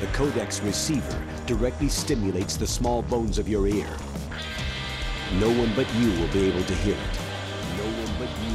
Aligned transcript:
The 0.00 0.06
codex 0.14 0.62
receiver 0.62 1.22
directly 1.46 1.88
stimulates 1.88 2.56
the 2.56 2.66
small 2.68 3.02
bones 3.02 3.36
of 3.36 3.48
your 3.48 3.66
ear. 3.66 3.88
No 5.40 5.48
one 5.48 5.72
but 5.74 5.92
you 5.98 6.10
will 6.20 6.30
be 6.32 6.46
able 6.46 6.62
to 6.62 6.74
hear 6.86 6.94
it. 6.94 7.18
No 7.76 7.82
one 7.82 8.12
but 8.20 8.30
you. 8.46 8.54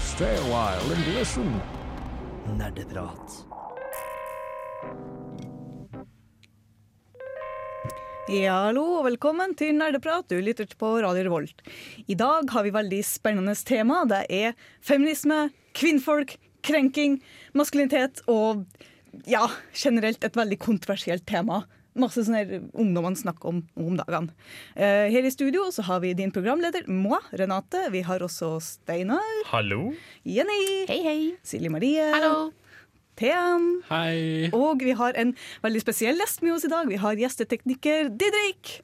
Stay 0.00 0.34
a 0.36 0.46
while 0.48 0.92
and 0.92 1.14
listen. 1.14 1.60
Nerdeprat. 2.56 3.44
Ja, 8.28 8.56
hallo 8.70 8.88
og 8.98 9.04
velkommen 9.10 9.52
til 9.54 9.76
Nerdeprat. 9.76 10.32
Du 10.32 10.40
lytter 10.40 10.64
på 10.78 10.96
Radio 11.04 11.28
Revolt. 11.28 11.60
I 12.08 12.16
dag 12.16 12.48
har 12.56 12.64
vi 12.64 12.72
veldig 12.72 13.04
spennende 13.04 13.54
tema. 13.54 14.06
Det 14.08 14.24
er 14.32 14.56
feminisme, 14.80 15.50
kvinnfolk, 15.76 16.38
krenking, 16.64 17.20
maskulinitet 17.52 18.24
og 18.26 18.64
ja, 19.26 19.48
generelt 19.74 20.22
et 20.24 20.36
veldig 20.36 20.58
kontroversielt 20.62 21.26
tema. 21.26 21.64
Masse 21.98 22.22
sånne 22.22 22.60
ungdommene 22.78 23.18
snakker 23.18 23.48
om 23.50 23.62
om 23.74 23.96
dagene. 23.98 24.30
Eh, 24.76 25.08
her 25.10 25.26
i 25.26 25.32
studio 25.34 25.64
så 25.74 25.82
har 25.88 26.00
vi 26.04 26.12
din 26.14 26.30
programleder, 26.30 26.86
moi, 26.86 27.18
Renate. 27.32 27.88
Vi 27.90 28.04
har 28.06 28.22
også 28.22 28.60
Steinar, 28.62 29.24
Hallo. 29.50 29.92
Jenny, 30.24 30.86
Hei, 30.86 31.00
hei. 31.02 31.18
Silje 31.42 31.70
Marie, 31.74 32.04
Hallo. 32.14 32.52
Thean. 33.18 33.64
Hei. 33.88 34.48
Og 34.54 34.82
vi 34.86 34.92
har 34.98 35.16
en 35.18 35.32
veldig 35.64 35.80
spesiell 35.82 36.20
gjest 36.22 36.42
med 36.46 36.54
oss 36.54 36.66
i 36.68 36.70
dag. 36.72 36.86
Vi 36.90 36.98
har 37.02 37.18
gjestetekniker 37.18 38.12
Didrik. 38.20 38.76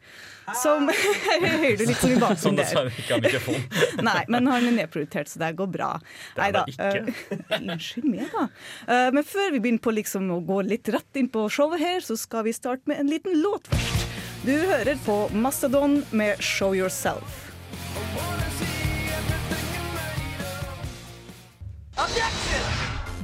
Som 0.60 0.90
Hører 1.44 1.76
du 1.78 1.84
litt 1.88 2.00
som 2.02 2.10
i 2.12 2.18
bakgrunnen 2.20 2.58
der? 2.58 2.64
dessverre 2.66 2.90
ikke 2.92 3.14
har 3.14 3.22
mikrofon. 3.24 3.62
Nei, 4.10 4.24
men 4.28 4.50
han 4.50 4.66
er 4.68 4.74
nedprioritert, 4.82 5.30
så 5.30 5.40
det 5.40 5.52
går 5.56 5.70
bra. 5.72 5.92
Det 6.36 6.48
er 6.48 6.56
det 6.58 6.64
ikke. 6.74 6.90
eh, 7.30 7.54
Unnskyld 7.62 8.10
meg, 8.10 8.26
da. 8.34 8.44
Eh, 8.84 9.08
men 9.16 9.24
før 9.24 9.54
vi 9.54 9.62
begynner 9.64 9.84
på 9.86 9.94
liksom 9.96 10.28
å 10.34 10.42
gå 10.44 10.60
litt 10.68 10.90
rett 10.92 11.20
inn 11.22 11.30
på 11.32 11.46
showet 11.48 11.80
her, 11.80 12.04
så 12.04 12.18
skal 12.20 12.44
vi 12.48 12.52
starte 12.56 12.90
med 12.90 13.00
en 13.00 13.08
liten 13.14 13.38
låt 13.40 13.70
først. 13.72 14.04
Du 14.44 14.52
hører 14.52 14.98
på 15.06 15.22
Mastodon 15.32 16.02
med 16.12 16.36
'Show 16.44 16.74
Yourself'. 16.76 17.40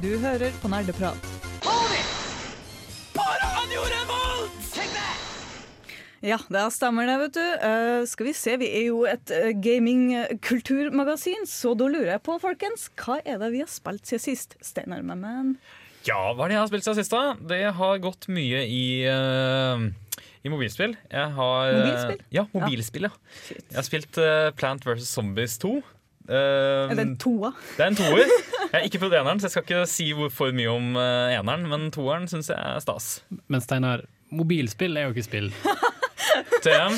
Du 0.01 0.09
hører 0.17 0.49
på 0.61 0.69
Nerdeprat. 0.71 1.27
Ja, 6.21 6.37
det 6.53 6.63
stemmer 6.73 7.05
det, 7.09 7.17
vet 7.21 7.37
du. 7.37 7.45
Uh, 7.61 8.01
skal 8.09 8.27
vi 8.27 8.33
se, 8.37 8.55
vi 8.61 8.69
er 8.69 8.87
jo 8.87 9.03
et 9.09 9.29
gamingkulturmagasin, 9.29 9.61
gaming-kulturmagasin, 9.61 11.47
så 11.49 11.73
da 11.77 11.87
lurer 11.89 12.11
jeg 12.15 12.23
på, 12.25 12.37
folkens, 12.41 12.89
hva 13.01 13.19
er 13.25 13.41
det 13.41 13.49
vi 13.55 13.63
har 13.63 13.69
spilt 13.69 14.05
siden 14.09 14.25
sist? 14.25 14.57
Steinar 14.61 15.01
Memmen. 15.05 15.55
Ja, 16.05 16.19
hva 16.33 16.45
er 16.45 16.53
det 16.53 16.57
jeg 16.57 16.63
har 16.63 16.71
spilt 16.73 16.89
siden 16.89 17.01
sist, 17.01 17.13
da? 17.13 17.37
Det 17.53 17.63
har 17.77 18.05
gått 18.05 18.29
mye 18.33 18.65
i, 18.69 18.85
uh 19.05 19.89
i 20.41 20.49
mobilspill. 20.49 20.95
Jeg 21.11 21.33
har 21.37 21.69
eh, 21.69 21.79
Mobilspill? 21.79 22.21
Ja, 22.33 22.45
mobilspill, 22.53 23.05
ja. 23.05 23.11
ja. 23.13 23.57
Jeg 23.61 23.77
har 23.77 23.85
spilt 23.85 24.17
uh, 24.17 24.49
Plant 24.57 24.87
vs. 24.87 25.05
Zombies 25.05 25.57
2. 25.61 25.75
Er 26.29 26.93
det 26.95 27.03
en 27.05 27.17
toa? 27.19 27.53
det 27.77 27.85
er 27.85 27.89
en 27.91 27.97
toer. 27.99 28.29
Jeg 28.71 28.71
har 28.75 28.85
ikke 28.87 29.01
prøvd 29.01 29.17
eneren, 29.19 29.39
så 29.41 29.47
jeg 29.49 29.55
skal 29.55 29.63
ikke 29.65 29.81
si 29.89 30.05
for 30.31 30.53
mye 30.55 30.69
om 30.71 30.95
eh, 30.99 31.33
eneren, 31.39 31.65
men 31.71 31.89
toeren 31.91 32.27
syns 32.31 32.51
jeg 32.53 32.57
er 32.59 32.79
stas. 32.83 33.09
Men 33.51 33.63
Steinar, 33.63 34.05
mobilspill 34.31 34.95
er 34.97 35.09
jo 35.09 35.15
ikke 35.15 35.25
spill. 35.27 35.49
TM, 36.63 36.95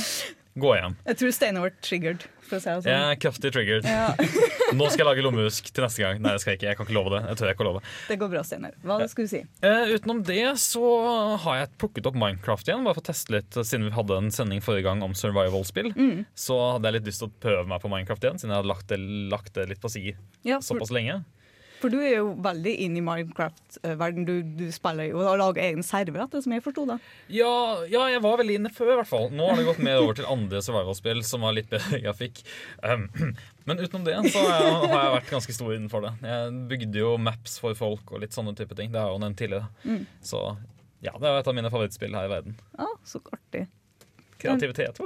gå 0.62 0.76
hjem. 0.78 0.98
Jeg 1.08 1.18
tror 1.22 1.34
Steinar 1.40 1.66
ble 1.66 1.74
triggered, 1.82 2.28
for 2.54 2.62
å 2.62 2.64
si 2.64 2.70
det 2.70 2.76
Jeg 2.78 2.86
sånn. 2.86 3.10
er 3.12 3.20
kraftig 3.26 3.52
triggered. 3.56 3.88
Ja, 3.90 4.14
Nå 4.78 4.88
skal 4.90 5.04
jeg 5.04 5.08
lage 5.10 5.24
lommehusk 5.26 5.68
til 5.70 5.84
neste 5.86 6.02
gang. 6.02 6.22
Nei, 6.24 6.32
det 6.34 6.42
skal 6.42 6.54
jeg 6.54 6.60
ikke. 6.62 6.70
Jeg 6.72 6.78
kan 6.80 6.88
ikke 6.88 6.96
love 6.98 7.12
det. 7.14 7.20
Jeg 7.30 7.38
tør 7.42 7.50
jeg 7.50 7.58
ikke 7.58 7.66
å 7.66 7.68
love. 7.68 7.82
det 8.10 8.18
går 8.24 8.32
bra, 8.32 8.42
Steinar. 8.48 8.78
Hva 8.82 8.98
skulle 9.12 9.28
du 9.30 9.34
si? 9.36 9.42
Eh, 9.70 9.92
utenom 9.98 10.24
det 10.26 10.40
så 10.64 10.86
har 11.44 11.60
jeg 11.60 11.72
plukket 11.84 12.10
opp 12.10 12.18
Minecraft 12.18 12.72
igjen. 12.72 12.86
Bare 12.88 12.98
for 12.98 13.04
å 13.06 13.10
teste 13.12 13.36
litt 13.36 13.60
Siden 13.60 13.86
vi 13.90 13.94
hadde 13.94 14.18
en 14.18 14.32
sending 14.34 14.64
forrige 14.66 14.88
gang 14.88 15.04
om 15.06 15.14
survival-spill. 15.18 15.92
Mm. 15.94 16.24
Så 16.34 16.58
hadde 16.76 16.90
jeg 16.90 16.98
litt 17.02 17.12
lyst 17.12 17.22
til 17.26 17.30
å 17.30 17.36
prøve 17.44 17.68
meg 17.70 17.84
på 17.84 17.92
Minecraft 17.94 18.26
igjen, 18.26 18.42
siden 18.42 18.56
jeg 18.56 18.62
hadde 18.64 18.72
lagt 18.74 18.90
det, 18.90 19.00
lagt 19.34 19.54
det 19.60 19.68
litt 19.74 19.82
på 19.84 19.92
si 19.94 20.08
Ja, 20.48 20.58
såpass 20.64 20.90
lenge. 20.96 21.22
For 21.84 21.92
du 21.92 21.98
er 22.00 22.14
jo 22.22 22.30
veldig 22.44 22.74
inn 22.86 22.96
i 22.96 23.04
Minecraft-verden. 23.04 24.24
Du, 24.28 24.36
du 24.56 24.66
spiller 24.72 25.10
jo 25.10 25.20
og 25.20 25.36
lager 25.42 25.66
egen 25.66 25.84
server, 25.84 26.22
etter 26.24 26.44
som 26.46 26.56
jeg 26.56 26.64
forsto. 26.64 26.86
det? 26.88 26.98
Ja, 27.36 27.52
ja, 27.92 28.06
jeg 28.14 28.24
var 28.24 28.40
veldig 28.40 28.56
inne 28.62 28.72
før, 28.72 28.94
i 28.94 28.98
hvert 29.02 29.10
fall. 29.10 29.28
Nå 29.36 29.50
har 29.50 29.60
det 29.60 29.68
gått 29.68 29.84
mer 29.84 30.00
over 30.00 30.16
til 30.16 30.30
andre 30.32 30.64
survival-spill 30.64 31.24
som 31.28 31.44
har 31.44 31.58
litt 31.58 31.68
bedre 31.74 32.00
grafikk. 32.06 32.40
Um, 32.80 33.10
men 33.68 33.84
utenom 33.84 34.08
det 34.08 34.16
så 34.32 34.46
har 34.48 34.64
jeg, 34.64 34.74
har 34.94 34.98
jeg 35.02 35.16
vært 35.18 35.34
ganske 35.36 35.58
stor 35.60 35.76
innenfor 35.76 36.08
det. 36.08 36.14
Jeg 36.24 36.56
bygde 36.72 37.04
jo 37.04 37.16
maps 37.20 37.60
for 37.64 37.76
folk 37.78 38.16
og 38.16 38.24
litt 38.24 38.36
sånne 38.36 38.56
type 38.56 38.80
ting. 38.80 38.94
Det 38.96 39.02
har 39.02 39.12
jeg 39.12 39.20
jo 39.20 39.24
nevnt 39.26 39.42
tidligere. 39.44 39.72
Mm. 39.84 40.04
Så 40.24 40.46
ja, 41.04 41.12
det 41.20 41.28
er 41.28 41.42
et 41.42 41.52
av 41.52 41.58
mine 41.58 41.72
favorittspill 41.74 42.16
her 42.16 42.30
i 42.30 42.32
verden. 42.32 42.60
Ja, 42.80 42.88
så 43.04 43.20
artig. 43.28 43.68
Kreativitet. 44.44 45.00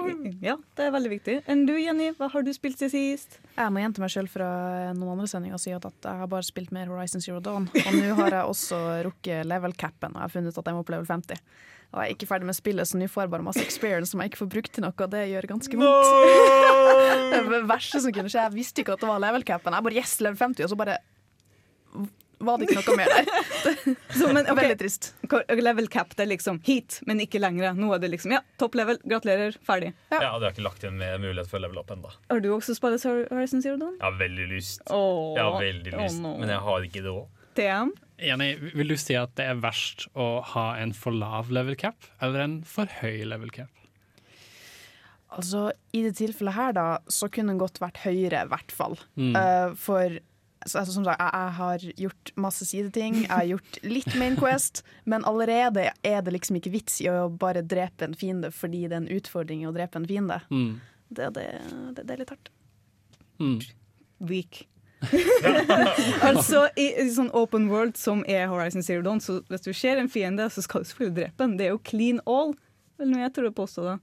Ja, 0.43 0.57
det 0.77 0.87
er 0.87 0.93
veldig 0.95 1.11
viktig. 1.11 1.37
Enn 1.49 1.63
du, 1.69 1.75
Jenny, 1.79 2.09
hva 2.17 2.29
har 2.33 2.45
du 2.45 2.51
spilt 2.55 2.81
siden 2.81 2.91
sist? 2.93 3.39
Jeg 3.55 3.73
må 3.73 3.83
gjenta 3.83 4.03
meg 4.03 4.13
sjøl 4.13 4.29
fra 4.31 4.49
noen 4.97 5.13
andre 5.15 5.29
sendinger 5.31 5.59
og 5.59 5.63
si 5.63 5.73
at 5.75 5.87
jeg 5.87 6.21
har 6.23 6.29
bare 6.31 6.45
spilt 6.47 6.73
mer 6.75 6.89
Horizon 6.91 7.23
Zero 7.23 7.39
Dawn. 7.43 7.69
Og 7.71 7.95
nå 7.95 8.17
har 8.21 8.39
jeg 8.39 8.51
også 8.51 8.81
rukket 9.07 9.47
level-capen, 9.47 10.13
og 10.15 10.21
jeg 10.21 10.25
har 10.25 10.35
funnet 10.35 10.53
ut 10.53 10.61
at 10.61 10.71
jeg 10.71 10.77
må 10.77 10.85
på 10.87 10.95
level 10.95 11.09
50. 11.09 11.41
Og 11.87 12.01
jeg 12.01 12.11
er 12.11 12.15
ikke 12.17 12.27
ferdig 12.27 12.49
med 12.49 12.57
spillet, 12.57 12.89
så 12.89 12.99
nå 12.99 13.07
får 13.07 13.23
jeg 13.23 13.31
bare 13.31 13.45
masse 13.47 13.63
experience 13.63 14.11
som 14.11 14.19
jeg 14.19 14.33
ikke 14.33 14.41
får 14.41 14.49
brukt 14.57 14.73
til 14.75 14.83
noe, 14.83 14.91
og 14.91 15.11
det 15.13 15.23
gjør 15.31 15.47
ganske 15.53 15.79
vondt. 15.79 16.15
Er 17.37 17.47
det 17.47 17.61
verste 17.69 18.01
som 18.03 18.13
kunne 18.15 18.31
skje. 18.31 18.43
Jeg 18.43 18.55
visste 18.57 18.83
ikke 18.83 18.97
at 18.97 19.03
det 19.03 19.07
var 19.09 19.21
level-capen. 19.23 19.75
Jeg 19.77 19.85
bare 19.87 19.99
yes, 20.01 20.17
level 20.23 20.39
50, 20.41 20.65
og 20.65 20.73
så 20.73 20.79
bare 20.79 20.97
var 22.39 22.59
det 22.59 22.67
ikke 22.67 22.81
noe 22.83 22.97
mer 22.99 23.11
der. 23.11 23.29
Så, 24.17 24.27
men, 24.29 24.43
okay. 24.45 24.57
Veldig 24.59 24.77
trist. 24.81 25.09
Level 25.61 25.87
cap 25.93 26.11
det 26.17 26.25
er 26.25 26.31
liksom 26.31 26.59
hit, 26.65 26.99
men 27.09 27.21
ikke 27.23 27.41
lenger. 27.41 27.77
Nå 27.77 27.89
er 27.95 28.03
det 28.03 28.11
liksom 28.13 28.35
ja, 28.35 28.41
topp 28.61 28.77
level, 28.79 28.99
gratulerer, 29.05 29.57
ferdig. 29.65 29.93
Ja, 30.13 30.19
De 30.37 30.45
har 30.45 30.51
ikke 30.53 30.65
lagt 30.65 30.85
inn 30.87 30.99
mer 30.99 31.17
mulighet 31.21 31.49
for 31.49 31.59
å 31.61 31.65
level 31.65 31.81
opp 31.81 31.93
ennå. 31.95 32.11
Har 32.29 32.43
du 32.43 32.51
også 32.53 32.77
spilt 32.77 33.05
Horizon 33.07 33.63
Zero 33.65 33.79
Dawn? 33.81 33.97
Jeg 33.97 34.05
har 34.05 34.19
veldig 34.21 34.49
lyst. 34.53 34.83
oh, 34.93 35.33
Jeg 35.37 35.47
har 35.47 35.57
veldig 35.63 35.95
lyst 35.97 36.19
oh 36.21 36.27
no. 36.27 36.35
men 36.41 36.53
jeg 36.53 36.63
har 36.67 36.87
ikke 36.91 37.05
det 37.05 37.15
òg. 37.15 37.25
Jenny, 38.21 38.51
vil 38.77 38.93
du 38.93 38.97
si 39.01 39.15
at 39.17 39.33
det 39.37 39.47
er 39.49 39.57
verst 39.61 40.05
å 40.17 40.27
ha 40.53 40.67
en 40.77 40.93
for 40.93 41.15
lav 41.15 41.49
level 41.53 41.77
cap 41.77 42.05
eller 42.21 42.43
en 42.43 42.55
for 42.65 42.89
høy 42.99 43.23
level 43.25 43.49
cap? 43.53 43.71
Altså, 45.33 45.71
I 45.93 46.03
det 46.05 46.15
tilfellet 46.17 46.55
her, 46.55 46.73
da, 46.77 46.85
så 47.11 47.27
kunne 47.33 47.51
den 47.53 47.61
godt 47.61 47.81
vært 47.83 47.99
høyere, 48.05 48.45
i 48.45 48.51
hvert 48.51 48.73
fall. 48.73 48.95
Mm. 49.19 49.33
Uh, 49.35 49.73
for 49.77 50.19
altså, 50.65 50.93
som 50.93 51.05
sagt, 51.05 51.21
jeg, 51.21 51.31
jeg 51.33 51.55
har 51.57 51.85
gjort 52.03 52.31
masse 52.47 52.67
sideting, 52.67 53.19
jeg 53.23 53.33
har 53.33 53.49
gjort 53.51 53.79
litt 53.85 54.15
Main 54.19 54.37
Quest, 54.39 54.83
men 55.05 55.25
allerede 55.27 55.89
er 56.03 56.21
det 56.23 56.33
liksom 56.35 56.59
ikke 56.59 56.73
vits 56.73 56.99
i 57.03 57.09
å 57.11 57.27
bare 57.29 57.65
drepe 57.65 58.07
en 58.07 58.15
fiende 58.17 58.51
fordi 58.55 58.85
det 58.87 58.95
er 58.95 59.03
en 59.03 59.11
utfordring 59.19 59.67
å 59.67 59.75
drepe 59.75 60.01
en 60.01 60.07
fiende. 60.09 60.39
Mm. 60.49 60.79
Det, 61.07 61.29
det, 61.37 61.45
det, 61.95 62.03
det 62.03 62.15
er 62.15 62.23
litt 62.23 62.33
hardt. 62.33 62.51
Mm. 63.39 63.59
Weak. 64.27 64.65
altså, 66.25 66.65
i, 66.75 66.89
i 66.97 67.07
sånn 67.13 67.29
open 67.37 67.67
world 67.69 67.97
som 67.99 68.23
er 68.27 68.47
Horizon 68.51 68.85
Zero 68.85 69.03
Dawn, 69.05 69.21
så 69.21 69.39
hvis 69.51 69.65
du 69.67 69.71
ser 69.77 70.01
en 70.01 70.09
fiende, 70.09 70.49
så 70.49 70.63
skal 70.65 70.83
du 70.83 70.89
selvfølgelig 70.89 71.17
drepe 71.19 71.43
den. 71.43 71.57
Det 71.59 71.67
er 71.67 71.75
jo 71.75 71.83
clean 71.85 72.21
all, 72.25 72.55
noe 73.03 73.21
jeg 73.21 73.35
tror 73.35 73.51
å 73.51 73.57
påstå 73.61 73.85
da. 73.85 73.97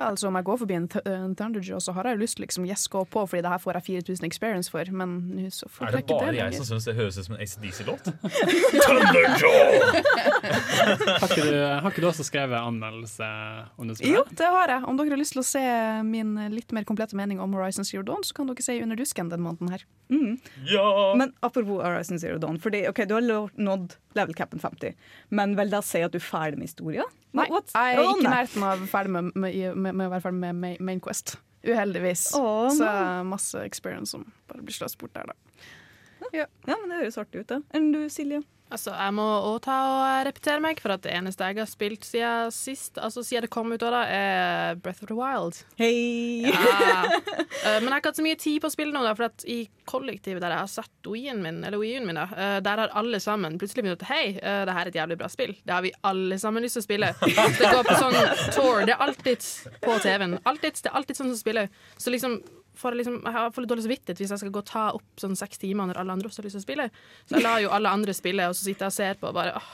Altså 0.00 0.28
Om 0.28 0.38
jeg 0.38 0.44
går 0.44 0.58
forbi 0.62 0.76
en, 0.76 0.88
th 0.88 1.10
en 1.10 1.34
Thunderjaw, 1.38 1.80
så 1.82 1.94
har 1.96 2.08
jeg 2.08 2.16
jo 2.18 2.22
lyst 2.22 2.38
til 2.38 2.44
liksom, 2.46 2.66
yes, 2.68 2.86
gå 2.88 3.04
på, 3.04 3.24
fordi 3.30 3.42
det 3.44 3.52
her 3.52 3.62
får 3.62 3.78
jeg 3.78 3.86
4000 4.04 4.26
experience 4.28 4.72
for, 4.72 4.90
men 4.92 5.16
nå 5.34 5.50
så 5.54 5.68
får 5.70 5.88
Er 5.88 5.96
det 5.98 6.04
bare 6.10 6.32
det 6.32 6.40
jeg 6.40 6.58
som 6.60 6.68
syns 6.72 6.88
det 6.88 6.96
høres 6.98 7.18
ut 7.18 7.28
som 7.28 7.36
en 7.36 7.42
ACDC-låt? 7.44 8.10
Thunderjaw! 8.84 9.60
Har, 11.14 11.28
ikke 11.30 11.44
du, 11.46 11.56
har 11.56 11.88
ikke 11.90 12.02
du 12.02 12.08
også 12.08 12.24
skrevet 12.26 12.58
anmeldelse 12.58 13.26
om 13.80 13.88
det 13.88 13.96
Jo, 14.06 14.24
det 14.30 14.48
har 14.56 14.70
jeg. 14.70 14.84
Om 14.88 14.98
dere 14.98 15.14
har 15.14 15.20
lyst 15.20 15.34
til 15.36 15.42
å 15.42 15.46
se 15.46 15.62
min 16.06 16.34
litt 16.52 16.72
mer 16.76 16.86
komplette 16.88 17.16
mening 17.16 17.40
om 17.42 17.54
Horizon 17.56 17.86
Zero 17.86 18.04
Dawn, 18.06 18.24
så 18.26 18.36
kan 18.36 18.50
dere 18.50 18.64
se 18.64 18.76
Under 18.84 18.98
dusken 18.98 19.30
den 19.32 19.42
måneden 19.44 19.72
her. 19.72 19.84
Mm. 20.12 20.38
Ja! 20.68 21.14
Men 21.16 21.32
apropos 21.40 21.82
Horizon 21.82 22.18
Zero 22.20 22.38
Dawn, 22.38 22.58
fordi, 22.60 22.84
ok, 22.88 23.04
du 23.08 23.14
har 23.16 23.50
nådd 23.56 23.96
level 24.14 24.34
capen 24.34 24.60
50, 24.60 24.94
men 25.34 25.56
vil 25.58 25.72
det 25.72 25.82
si 25.86 26.02
at 26.04 26.12
du 26.12 26.20
er 26.20 26.26
ferdig 26.26 26.60
med 26.60 26.68
historien? 26.68 27.08
Nei, 27.34 27.48
What? 27.50 27.72
jeg 27.74 27.96
er 27.96 28.02
ikke 28.04 28.20
i 28.20 28.26
nærheten 28.28 28.66
av 28.66 28.82
ferdig 28.90 29.10
med, 29.16 29.30
med, 29.34 29.56
med, 29.74 29.94
med 29.94 30.06
å 30.08 30.12
være 30.14 30.24
ferdig 30.26 30.40
med 30.42 30.60
Ma- 30.62 30.76
Main 30.90 31.00
Quest. 31.04 31.36
Uheldigvis. 31.64 32.26
Oh, 32.36 32.66
så 32.76 32.88
masse 33.24 33.62
experience 33.64 34.12
som 34.12 34.26
bare 34.50 34.62
blir 34.66 34.74
sløst 34.76 34.98
bort 35.00 35.14
der, 35.16 35.30
da. 35.32 35.34
Ja, 36.34 36.46
men 36.66 36.88
det 36.90 36.98
høres 37.04 37.18
artig 37.20 37.44
ut 37.44 37.50
da. 37.52 37.60
Enn 37.76 37.90
du, 37.94 38.02
Silje? 38.12 38.40
Altså, 38.74 38.90
jeg 38.90 39.14
må 39.14 39.22
også 39.22 39.60
ta 39.68 39.74
og 39.86 40.26
repetere 40.26 40.62
meg, 40.62 40.80
for 40.82 40.96
at 40.96 41.04
det 41.04 41.12
eneste 41.14 41.46
jeg 41.46 41.60
har 41.60 41.68
spilt 41.70 42.06
siden 42.08 42.50
sist, 42.54 42.98
altså 42.98 43.22
siden 43.22 43.46
det 43.46 43.50
kom 43.54 43.70
ut, 43.70 43.78
da, 43.78 44.00
er 44.10 44.80
Breath 44.82 45.04
of 45.04 45.10
the 45.12 45.18
Wild. 45.18 45.60
Hei! 45.78 46.50
Ja. 46.50 47.04
Eh, 47.64 47.78
men 47.80 47.86
jeg 47.86 47.92
har 47.94 48.00
ikke 48.02 48.10
hatt 48.10 48.18
så 48.18 48.24
mye 48.26 48.36
tid 48.36 48.56
på 48.60 48.68
å 48.68 48.72
spille 48.74 48.92
nå, 48.92 49.00
da, 49.06 49.14
for 49.16 49.24
at 49.30 49.44
i 49.48 49.62
kollektivet 49.88 50.42
der 50.42 50.52
jeg 50.52 50.60
har 50.66 50.68
satt 50.68 51.08
Wii-en 51.08 51.38
min, 51.40 51.62
eller 51.64 51.80
Wii-en 51.80 52.04
min, 52.04 52.18
da, 52.18 52.24
eh, 52.36 52.56
der 52.66 52.82
har 52.82 52.92
alle 52.98 53.20
sammen 53.24 53.56
plutselig 53.60 53.86
begynt 53.86 54.04
å 54.04 54.08
hei, 54.10 54.34
eh, 54.34 54.58
det 54.68 54.74
her 54.74 54.82
er 54.82 54.90
et 54.90 54.98
jævlig 54.98 55.16
bra 55.22 55.30
spill. 55.32 55.54
Det 55.64 55.72
har 55.72 55.84
vi 55.86 55.94
alle 56.04 56.36
sammen 56.42 56.66
lyst 56.66 56.76
til 56.76 56.82
å 56.82 56.88
spille. 56.88 57.12
Det 57.22 57.70
går 57.70 57.88
på 57.88 57.96
sånn 58.02 58.18
tour. 58.52 58.82
Det 58.84 58.92
er 58.98 59.06
alltid 59.06 59.48
på 59.86 59.96
TV-en. 60.04 60.36
Alltid, 60.44 60.82
det 60.82 60.92
er 60.92 60.98
alltid 61.00 61.20
sånn 61.22 61.32
som 61.32 61.40
spiller. 61.40 61.72
Så 61.96 62.12
liksom 62.12 62.36
får 62.78 62.94
jeg, 62.94 63.00
liksom, 63.02 63.16
jeg 63.26 63.54
får 63.54 63.64
litt 63.64 63.72
dårlig 63.72 63.86
samvittighet 63.86 64.22
hvis 64.22 64.34
jeg 64.34 64.42
skal 64.44 64.54
gå 64.54 64.62
og 64.62 64.70
ta 64.70 64.84
opp 64.96 65.22
sånn 65.22 65.38
seks 65.38 65.62
timer 65.62 65.90
når 65.90 66.02
alle 66.02 66.18
andre 66.18 66.30
også 66.30 66.42
har 66.42 66.48
lyst 66.48 66.58
til 66.58 66.64
å 66.64 66.68
spille. 66.68 66.90
Så 67.24 67.38
jeg 67.38 67.46
lar 67.46 67.64
jo 67.64 67.72
alle 67.74 67.96
andre 67.98 68.14
spille, 68.16 68.50
og 68.50 68.56
så 68.56 68.68
sitter 68.68 68.88
jeg 68.88 68.94
og 68.94 68.98
ser 68.98 69.20
på 69.20 69.30
og 69.30 69.36
bare 69.38 69.58
åh? 69.58 69.72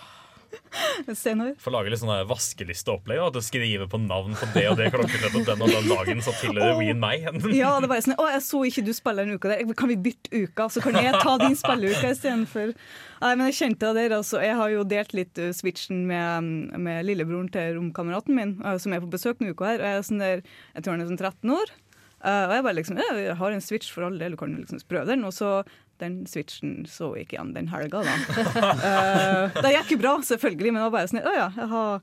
Får 1.60 1.72
lage 1.72 1.92
litt 1.92 2.00
sånn 2.00 2.12
vaskelisteopplegg. 2.28 3.20
At 3.22 3.36
du 3.36 3.40
skriver 3.44 3.88
på 3.90 4.00
navn 4.02 4.36
på 4.38 4.48
det 4.54 4.66
og 4.70 4.78
det 4.80 4.90
klokkeslett 4.94 5.36
og 5.38 5.46
den 5.48 5.64
og 5.64 5.72
den 5.72 5.88
dagen, 5.90 6.22
så 6.24 6.34
tilhører 6.40 6.78
Ween 6.78 7.00
meg. 7.02 7.26
Ja, 7.56 7.72
det 7.82 7.90
var 7.90 8.02
sånn 8.04 8.18
Å, 8.20 8.28
jeg 8.34 8.44
så 8.46 8.62
ikke 8.68 8.84
du 8.86 8.92
spille 8.96 9.24
den 9.24 9.38
uka 9.38 9.52
der. 9.52 9.74
Kan 9.78 9.92
vi 9.92 9.98
bytte 10.08 10.42
uka, 10.44 10.68
så 10.72 10.82
kan 10.84 10.98
jeg 11.00 11.14
ta 11.22 11.36
din 11.42 11.56
spilleuke 11.58 12.12
istedenfor? 12.14 12.74
Nei, 13.20 13.34
men 13.34 13.50
jeg 13.50 13.58
kjente 13.60 13.90
det 13.90 14.06
der, 14.06 14.16
altså. 14.20 14.40
Jeg 14.44 14.56
har 14.58 14.72
jo 14.72 14.86
delt 14.88 15.14
litt 15.16 15.42
uh, 15.42 15.50
switchen 15.56 16.06
med, 16.08 16.76
med 16.80 17.04
lillebroren 17.08 17.50
til 17.52 17.76
romkameraten 17.76 18.36
min, 18.36 18.56
uh, 18.64 18.76
som 18.80 18.96
er 18.96 19.04
på 19.04 19.12
besøk 19.12 19.40
denne 19.40 19.54
uka 19.54 19.72
her. 19.72 19.82
Og 19.82 19.88
jeg, 19.90 20.00
er 20.00 20.08
sånn 20.08 20.24
der, 20.24 20.44
jeg 20.76 20.86
tror 20.86 20.96
han 20.96 21.04
er 21.04 21.12
sånn 21.12 21.20
13 21.20 21.56
år. 21.56 21.74
Uh, 22.20 22.44
og 22.46 22.52
jeg 22.52 22.64
bare 22.66 22.76
liksom 22.76 22.98
ja, 23.00 23.06
Jeg 23.16 23.36
har 23.38 23.54
en 23.54 23.62
switch 23.64 23.92
for 23.94 24.04
all 24.04 24.18
del, 24.20 24.34
du 24.36 24.40
kan 24.40 24.52
liksom 24.58 24.82
prøve 24.90 25.08
den. 25.08 25.24
Og 25.28 25.32
så 25.36 25.60
den 26.00 26.22
switchen 26.28 26.84
så 26.88 27.10
ikke 27.20 27.36
igjen 27.36 27.54
den 27.56 27.68
helga, 27.72 28.02
da. 28.06 28.16
Uh, 28.40 29.56
det 29.64 29.74
gikk 29.76 29.96
jo 29.96 30.00
bra, 30.02 30.14
selvfølgelig, 30.24 30.72
men 30.72 30.80
det 30.80 30.86
var 30.88 30.96
bare 30.96 31.10
sånn 31.12 31.22
Å 31.24 31.34
ja, 31.36 31.48
jeg 31.56 31.70
har 31.74 32.00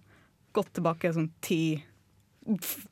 gått 0.57 0.73
tilbake 0.77 1.13
sånn 1.13 1.31
ti 1.45 1.61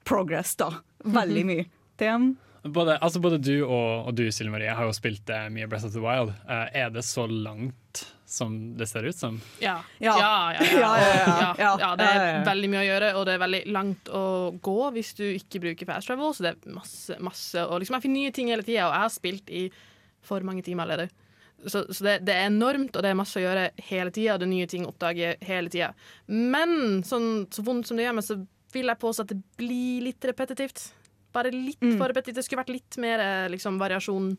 progress, 0.07 0.56
da. 0.60 0.72
Veldig 1.06 1.45
mye. 1.48 1.69
TM. 1.95 2.33
Både, 2.66 2.98
altså 2.98 3.22
både 3.22 3.38
du 3.38 3.60
og, 3.62 4.10
og 4.10 4.16
du, 4.18 4.25
Silje 4.33 4.51
Marie, 4.51 4.74
har 4.74 4.88
jo 4.88 4.94
spilt 4.95 5.30
eh, 5.30 5.48
mye 5.54 5.68
Breath 5.69 5.86
of 5.88 5.94
the 5.94 6.01
Wild. 6.01 6.33
Uh, 6.50 6.66
er 6.74 6.89
det 6.94 7.06
så 7.06 7.27
langt 7.30 8.01
som 8.35 8.55
det 8.77 8.87
ser 8.91 9.07
ut 9.07 9.15
som? 9.17 9.39
Ja. 9.63 9.77
Ja. 10.03 10.15
Ja, 10.19 10.31
ja, 10.53 10.61
ja. 10.61 10.77
Ja, 10.83 10.91
ja, 10.99 11.09
ja. 11.15 11.25
Ja, 11.39 11.49
Ja. 11.63 11.73
ja, 11.79 11.91
det 11.99 12.07
er 12.11 12.45
veldig 12.47 12.69
mye 12.75 12.83
å 12.83 12.87
gjøre, 12.89 13.09
og 13.15 13.25
det 13.29 13.35
er 13.37 13.43
veldig 13.45 13.61
langt 13.73 14.11
å 14.11 14.23
gå 14.61 14.77
hvis 14.95 15.13
du 15.17 15.23
ikke 15.31 15.61
bruker 15.63 15.89
fast 15.89 16.11
travel. 16.11 16.33
Så 16.35 16.45
det 16.45 16.53
er 16.55 16.73
masse, 16.75 17.17
masse 17.23 17.63
Og 17.65 17.79
liksom, 17.81 17.97
jeg 17.99 18.05
finner 18.07 18.21
nye 18.27 18.35
ting 18.35 18.51
hele 18.53 18.65
tida, 18.67 18.89
og 18.89 18.95
jeg 18.97 19.05
har 19.07 19.13
spilt 19.15 19.49
i 19.55 19.69
for 20.25 20.41
mange 20.47 20.63
timer 20.65 20.83
allerede. 20.87 21.09
Så, 21.65 21.85
så 21.93 22.03
det, 22.05 22.17
det 22.27 22.33
er 22.35 22.49
enormt, 22.49 22.93
og 22.97 23.01
det 23.05 23.09
er 23.13 23.17
masse 23.17 23.39
å 23.39 23.43
gjøre 23.45 23.69
hele 23.87 24.11
tida. 24.13 24.35
Det 24.38 24.45
er 24.45 24.51
nye 24.51 24.67
ting 24.69 24.83
å 24.85 24.91
oppdage 24.91 25.35
hele 25.47 25.69
tida. 25.73 25.93
Men 26.27 27.01
sånn, 27.07 27.45
så 27.53 27.63
vondt 27.65 27.88
som 27.89 27.97
det 27.97 28.05
gjør 28.07 28.17
meg, 28.19 28.25
så 28.27 28.35
vil 28.75 28.89
jeg 28.91 28.99
påstå 29.01 29.23
at 29.25 29.31
det 29.31 29.39
blir 29.57 30.03
litt 30.09 30.25
repetitivt. 30.27 30.89
Bare 31.35 31.51
litt 31.53 31.81
Mm. 31.81 31.97
for 31.97 32.07
repetitivt. 32.11 32.35
Det 32.41 32.43
skulle 32.45 32.61
vært 32.63 32.73
litt 32.75 32.97
mer 33.01 33.19
eh, 33.23 33.47
liksom, 33.53 33.77
variasjon, 33.81 34.33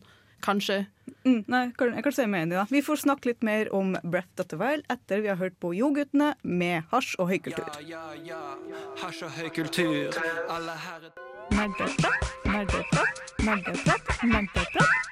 kanskje. 0.45 0.87
Mm, 1.27 1.45
nei, 1.51 1.63
jeg 1.79 2.03
kan 2.07 2.15
si 2.15 2.27
meg 2.31 2.47
enig 2.47 2.59
da. 2.59 2.65
Vi 2.71 2.83
får 2.87 3.03
snakke 3.05 3.31
litt 3.31 3.47
mer 3.47 3.71
om 3.75 3.95
Breath 4.03 4.43
of 4.43 4.51
the 4.51 4.59
Wild 4.61 4.87
etter 4.93 5.23
vi 5.23 5.31
har 5.33 5.39
hørt 5.41 5.59
på 5.63 5.73
Jo-guttene 5.75 6.35
med 6.43 6.87
hasj 6.93 7.15
og 7.23 7.31
høykultur. 7.31 7.71
Ja, 7.87 8.03
ja, 8.27 8.43
ja. 8.67 8.83
Hasj 9.03 9.25
og 9.27 9.35
høykultur. 9.39 10.21
Alle 10.51 10.77
her 10.87 11.09
er 11.11 11.25
Nerdeprat, 11.51 12.25
nerdeprat, 12.45 13.21
nerdeprat, 13.39 14.03
nerdeprat. 14.25 15.07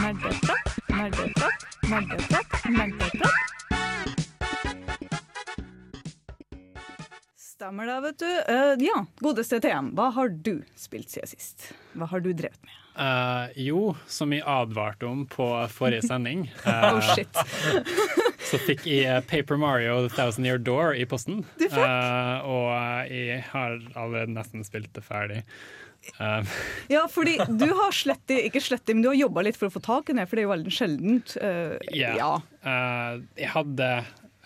Nerdeprat, 0.00 0.72
nerdeprat, 0.88 1.66
nerdeprat, 1.90 2.70
nerdeprat. 2.70 3.49
Stemmer 7.60 7.86
det, 7.86 8.00
vet 8.00 8.18
du. 8.18 8.28
Uh, 8.48 8.74
ja, 8.80 9.02
godeste 9.20 9.58
TM, 9.60 9.90
hva 9.92 10.06
har 10.16 10.30
du 10.32 10.62
spilt 10.80 11.10
siden 11.12 11.28
sist? 11.28 11.66
Hva 11.92 12.06
har 12.08 12.22
du 12.24 12.30
drevet 12.32 12.56
med? 12.64 12.76
Uh, 12.96 13.50
jo, 13.60 13.80
som 14.08 14.32
vi 14.32 14.38
advarte 14.40 15.04
om 15.04 15.26
på 15.28 15.44
forrige 15.68 16.06
sending, 16.08 16.46
uh, 16.64 16.86
Oh 16.94 17.02
shit. 17.12 17.36
så 18.48 18.60
fikk 18.64 18.86
jeg 18.88 19.04
eh, 19.04 19.20
Paper 19.28 19.60
Mario 19.60 19.98
The 20.06 20.14
Thousand 20.14 20.48
Year 20.48 20.56
Door 20.56 20.96
i 20.96 21.04
posten. 21.04 21.42
Du 21.60 21.66
fikk? 21.66 21.76
Eh, 21.84 22.48
og 22.48 23.12
jeg 23.12 23.42
har 23.50 23.76
allerede 23.92 24.32
nesten 24.32 24.64
spilt 24.64 24.88
det 24.96 25.04
ferdig. 25.04 25.42
Eh, 26.16 26.54
Ja, 26.94 27.04
fordi 27.12 27.36
du 27.44 27.66
har 27.76 27.92
slettet, 27.92 28.40
ikke 28.48 28.62
slettet, 28.64 28.94
men 28.94 29.04
du 29.04 29.10
har 29.12 29.18
jobba 29.20 29.44
litt 29.44 29.60
for 29.60 29.68
å 29.68 29.74
få 29.74 29.84
tak 29.84 30.08
i 30.08 30.16
det, 30.16 30.24
for 30.30 30.40
det 30.40 30.46
er 30.46 30.48
jo 30.48 30.54
veldig 30.54 30.74
sjeldent. 30.78 31.36
Uh, 31.36 31.76
Ja. 31.92 32.14
ja. 32.16 32.32
Uh, 32.64 33.20
jeg 33.36 33.52
hadde 33.52 33.90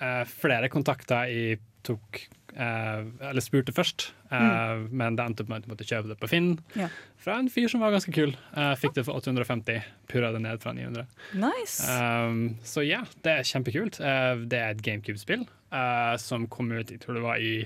uh, 0.02 0.24
flere 0.34 0.72
kontakter 0.74 1.30
jeg 1.30 1.62
tok 1.84 2.24
eh, 2.24 2.32
Eller 2.54 3.42
spurte 3.42 3.74
først, 3.74 4.08
eh, 4.30 4.84
men 4.90 5.16
det 5.18 5.24
endte 5.24 5.44
opp 5.44 5.50
med 5.50 5.62
at 5.62 5.66
jeg 5.66 5.72
måtte 5.72 5.88
kjøpe 5.88 6.12
det 6.12 6.18
på 6.20 6.30
Finn. 6.30 6.50
Ja. 6.78 6.88
Fra 7.24 7.38
en 7.40 7.50
fyr 7.50 7.66
som 7.72 7.82
var 7.82 7.94
ganske 7.94 8.14
kul. 8.14 8.34
Eh, 8.54 8.74
fikk 8.78 8.94
det 8.98 9.06
for 9.08 9.18
850, 9.18 9.82
purra 10.10 10.30
det 10.34 10.42
ned 10.44 10.62
fra 10.62 10.74
900. 10.76 11.06
Nice. 11.40 11.82
Um, 11.88 12.56
så 12.66 12.84
ja, 12.86 13.02
det 13.26 13.38
er 13.38 13.48
kjempekult. 13.48 13.98
Eh, 14.00 14.44
det 14.46 14.60
er 14.60 14.74
et 14.74 14.84
GameCube-spill 14.84 15.46
eh, 15.46 16.14
som 16.22 16.46
kom 16.52 16.72
ut 16.74 16.92
jeg 16.92 17.02
tror 17.02 17.18
det 17.18 17.24
var 17.24 17.42
i 17.42 17.56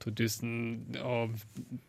2000 0.00 1.00
og 1.04 1.34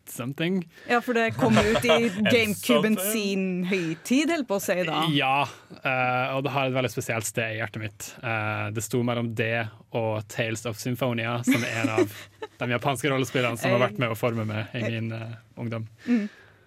something. 0.09 0.61
Ja, 0.89 0.99
for 1.03 1.17
det 1.17 1.31
kom 1.37 1.55
ut 1.57 1.85
i 1.85 2.09
GameCuben 2.33 2.97
sin 2.99 3.45
høytid, 3.69 4.31
holdt 4.33 4.49
på 4.49 4.59
å 4.59 4.63
si 4.63 4.77
da. 4.87 5.05
Ja, 5.15 5.37
eh, 5.79 6.35
og 6.35 6.43
det 6.45 6.53
har 6.55 6.67
et 6.67 6.75
veldig 6.75 6.91
spesielt 6.91 7.27
sted 7.27 7.55
i 7.55 7.61
hjertet 7.61 7.83
mitt. 7.83 8.11
Eh, 8.19 8.67
det 8.75 8.83
sto 8.85 9.01
mellom 9.07 9.31
det 9.37 9.69
og 9.97 10.21
Tales 10.31 10.65
of 10.69 10.79
Symphonia, 10.81 11.39
som 11.47 11.63
er 11.63 11.81
en 11.85 11.95
av 12.01 12.19
de 12.61 12.69
japanske 12.75 13.11
rollespillerne 13.11 13.59
som 13.59 13.73
har 13.75 13.83
vært 13.87 13.99
med 14.01 14.13
å 14.13 14.19
forme 14.19 14.47
meg 14.47 14.77
i 14.77 14.85
min 14.87 15.11
eh, 15.15 15.35
ungdom. 15.59 15.87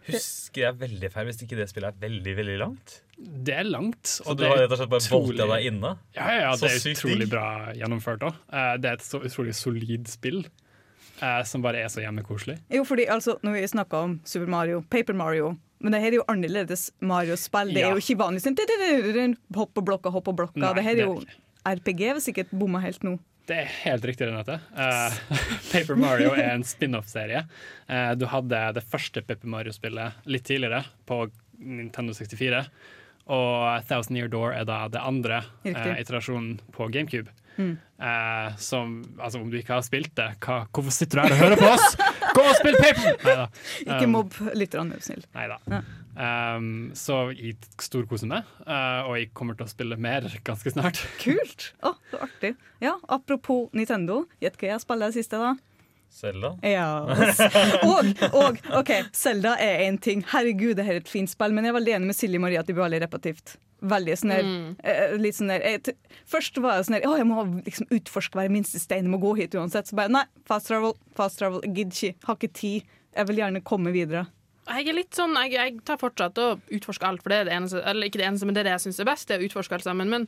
Husker 0.04 0.66
jeg 0.66 0.76
veldig 0.82 1.08
feil 1.12 1.30
hvis 1.30 1.40
ikke 1.46 1.56
det 1.56 1.70
spillet 1.70 1.94
er 1.94 2.02
veldig 2.02 2.34
veldig 2.36 2.58
langt? 2.60 2.98
Det 3.16 3.54
er 3.56 3.64
langt. 3.64 4.02
Så 4.18 4.34
du 4.36 4.42
har 4.44 4.58
rett 4.58 4.72
og 4.74 4.80
slett 4.80 4.90
bare 4.92 5.12
bolta 5.14 5.46
deg 5.54 5.70
inne? 5.70 5.94
Ja, 6.16 6.26
ja, 6.28 6.42
ja 6.48 6.50
det 6.60 6.72
er 6.74 6.90
utrolig 6.92 7.28
bra 7.30 7.46
gjennomført 7.78 8.26
òg. 8.28 8.42
det 8.82 8.90
er 8.90 8.98
et 8.98 9.06
så 9.06 9.22
utrolig 9.24 9.54
solid 9.56 10.10
spill 10.12 10.42
eh, 11.20 11.42
som 11.48 11.62
bare 11.64 11.84
er 11.84 11.92
så 11.92 12.02
hjemmekoselig. 12.02 12.58
Jo, 12.72 12.84
fordi 12.88 13.06
altså, 13.10 13.36
når 13.44 13.58
vi 13.58 13.68
snakker 13.74 14.08
om 14.08 14.18
Super 14.24 14.50
Mario, 14.50 14.82
Paper 14.90 15.16
Mario 15.18 15.54
Men 15.84 15.92
det 15.92 16.00
her 16.00 16.14
er 16.14 16.16
jo 16.16 16.24
annerledes 16.32 16.86
Mario-spill. 17.04 17.74
Det 17.76 17.82
er 17.84 17.92
jo 17.92 18.00
ikke 18.00 18.16
vanlig 18.22 18.40
sånn 18.40 19.34
hopp 19.52 19.76
og 19.76 19.84
blokka, 19.84 20.12
hopp 20.14 20.30
og 20.32 20.38
blokka. 20.38 20.56
Nei, 20.62 20.70
det 20.78 20.84
her 20.86 20.96
det 20.96 21.02
er 21.04 21.10
jo 21.10 21.18
RPG, 21.68 22.04
hvis 22.16 22.28
ikke 22.32 22.46
bomma 22.54 22.80
helt 22.80 23.04
nå. 23.04 23.18
Det 23.44 23.58
er 23.60 23.68
helt 23.82 24.04
riktig, 24.08 24.30
Renate. 24.30 24.56
Uh, 24.72 25.12
Paper 25.72 25.98
Mario 26.00 26.32
er 26.32 26.54
en 26.54 26.64
spin-off-serie. 26.64 27.44
Uh, 27.90 28.14
du 28.16 28.24
hadde 28.32 28.60
det 28.78 28.84
første 28.88 29.20
Paper 29.20 29.50
Mario-spillet 29.58 30.24
litt 30.24 30.46
tidligere, 30.48 30.86
på 31.04 31.26
Nintendo 31.60 32.16
64. 32.16 32.64
Og 33.34 33.84
Thousand 33.88 34.16
Year 34.16 34.28
Door 34.32 34.52
er 34.52 34.66
da 34.68 34.82
det 34.92 35.00
andre 35.00 35.42
eh, 35.64 35.94
iterasjonen 35.96 36.58
på 36.76 36.90
GameCube. 36.92 37.32
Mm. 37.56 37.74
Eh, 38.04 38.56
som, 38.58 38.94
altså 39.18 39.38
Om 39.40 39.50
du 39.52 39.58
ikke 39.60 39.76
har 39.76 39.84
spilt 39.86 40.10
det, 40.18 40.26
hva, 40.44 40.64
hvorfor 40.74 40.94
sitter 40.94 41.20
du 41.20 41.24
her 41.24 41.34
og 41.36 41.42
hører 41.42 41.60
på 41.60 41.68
oss?! 41.70 41.98
Gå 42.34 42.42
og 42.42 42.56
spill 42.58 42.78
Paper! 42.80 43.20
Neida. 43.24 43.44
Ikke 43.84 44.08
Um, 44.08 44.14
mobb 44.16 44.34
lytterne, 44.58 44.96
vær 44.96 45.04
snill. 45.06 45.22
Neida. 45.36 45.60
Ja. 45.70 45.82
Um, 46.14 46.66
så 46.98 47.20
jeg 47.34 47.56
storkoser 47.82 48.28
meg, 48.30 48.46
uh, 48.66 49.06
og 49.08 49.16
jeg 49.18 49.30
kommer 49.34 49.56
til 49.58 49.66
å 49.66 49.70
spille 49.70 49.98
mer 49.98 50.26
ganske 50.46 50.70
snart. 50.74 50.98
Kult! 51.22 51.68
Å, 51.86 51.94
så 52.10 52.20
artig. 52.26 52.54
Ja, 52.82 52.96
apropos 53.10 53.68
Nintendo, 53.74 54.24
gjett 54.42 54.58
hva 54.60 54.74
jeg 54.74 54.82
spiller 54.82 55.10
det 55.14 55.18
siste, 55.22 55.38
da? 55.42 55.54
Selda? 56.14 56.52
Ja. 56.62 56.86
Og, 57.82 58.10
og 58.30 58.58
OK, 58.78 58.92
Selda 59.16 59.56
er 59.60 59.82
én 59.88 59.98
ting. 60.02 60.22
Herregud, 60.30 60.76
det 60.78 60.86
her 60.86 60.98
er 60.98 61.02
et 61.02 61.10
fint 61.10 61.30
spill, 61.30 61.54
men 61.56 61.66
jeg 61.66 61.74
er 61.74 61.78
veldig 61.80 61.94
enig 61.96 62.10
med 62.12 62.18
Silje 62.18 62.40
Marie 62.42 62.60
at 62.60 62.68
det 62.70 62.76
blir 62.76 62.86
veldig 62.86 63.00
repetitivt. 63.02 63.56
Veldig 63.84 64.14
sånn 64.16 64.32
der, 64.32 64.46
eh, 64.88 65.16
litt 65.20 65.36
sånn 65.36 65.50
der 65.52 65.60
jeg, 65.66 65.96
Først 66.30 66.56
var 66.62 66.78
jeg 66.78 66.86
sånn 66.86 66.94
der 66.96 67.08
Å, 67.10 67.16
jeg 67.20 67.26
må 67.28 67.42
liksom 67.66 67.90
utforske 67.92 68.38
hver 68.38 68.52
minste 68.54 68.80
stein, 68.80 69.04
jeg 69.04 69.12
må 69.12 69.20
gå 69.20 69.34
hit 69.42 69.58
uansett. 69.58 69.90
Så 69.90 69.98
bare 69.98 70.14
nei, 70.14 70.24
fast 70.48 70.70
travel, 70.70 70.94
fast 71.18 71.42
travel, 71.42 71.60
gidder 71.66 71.92
ikke, 71.92 72.28
har 72.30 72.38
ikke 72.38 72.54
tid. 72.62 72.96
Jeg 73.14 73.28
vil 73.28 73.42
gjerne 73.42 73.64
komme 73.66 73.92
videre. 73.94 74.24
Jeg 74.64 74.88
er 74.88 74.96
litt 74.96 75.18
sånn, 75.18 75.36
jeg, 75.42 75.52
jeg 75.58 75.76
tar 75.84 76.00
fortsatt 76.00 76.38
og 76.40 76.72
utforsker 76.72 77.10
alt, 77.10 77.20
for 77.20 77.34
det 77.34 77.42
er 77.42 77.50
det 77.50 77.58
eneste, 77.58 77.82
eller 77.84 78.08
ikke 78.08 78.22
det 78.22 78.30
eneste, 78.30 78.48
men 78.48 78.56
det 78.56 78.62
er 78.62 78.70
det 78.70 78.78
jeg 78.78 78.86
syns 78.86 79.02
er 79.02 79.10
best, 79.10 79.28
det 79.28 79.36
er 79.36 79.44
å 79.44 79.48
utforske 79.50 79.76
alt 79.76 79.84
sammen. 79.84 80.08
Men 80.14 80.24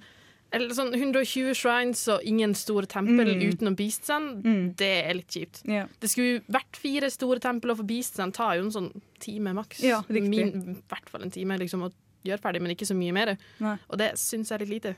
eller 0.53 0.71
sånn 0.75 0.93
120 0.95 1.55
shrines 1.59 2.05
og 2.13 2.23
ingen 2.25 2.55
store 2.55 2.87
tempel 2.87 3.27
Mm. 3.35 3.43
utenom 3.53 3.77
beastsene, 3.77 4.43
Mm. 4.43 4.77
det 4.77 5.05
er 5.07 5.15
litt 5.15 5.29
kjipt. 5.29 5.63
Ja. 5.69 5.87
Det 6.01 6.09
skulle 6.11 6.41
vært 6.49 6.77
fire 6.77 7.11
store 7.11 7.39
tempel, 7.41 7.71
og 7.71 7.77
for 7.79 7.85
beastsene 7.85 8.33
tar 8.33 8.57
jo 8.57 8.63
en 8.65 8.71
sånn 8.71 9.03
time 9.21 9.53
maks. 9.55 9.81
Ja. 9.83 10.03
Min, 10.09 10.79
I 10.79 10.95
hvert 10.95 11.09
fall 11.11 11.23
en 11.23 11.31
time 11.31 11.59
liksom, 11.59 11.83
å 11.83 11.93
gjøre 12.25 12.41
ferdig, 12.41 12.61
men 12.63 12.71
ikke 12.77 12.87
så 12.87 12.97
mye 12.97 13.13
mer. 13.13 13.37
Nei. 13.61 13.77
Og 13.91 13.99
det 13.99 14.13
syns 14.17 14.49
jeg 14.51 14.61
er 14.61 14.65
litt 14.67 14.83
lite. 14.85 14.97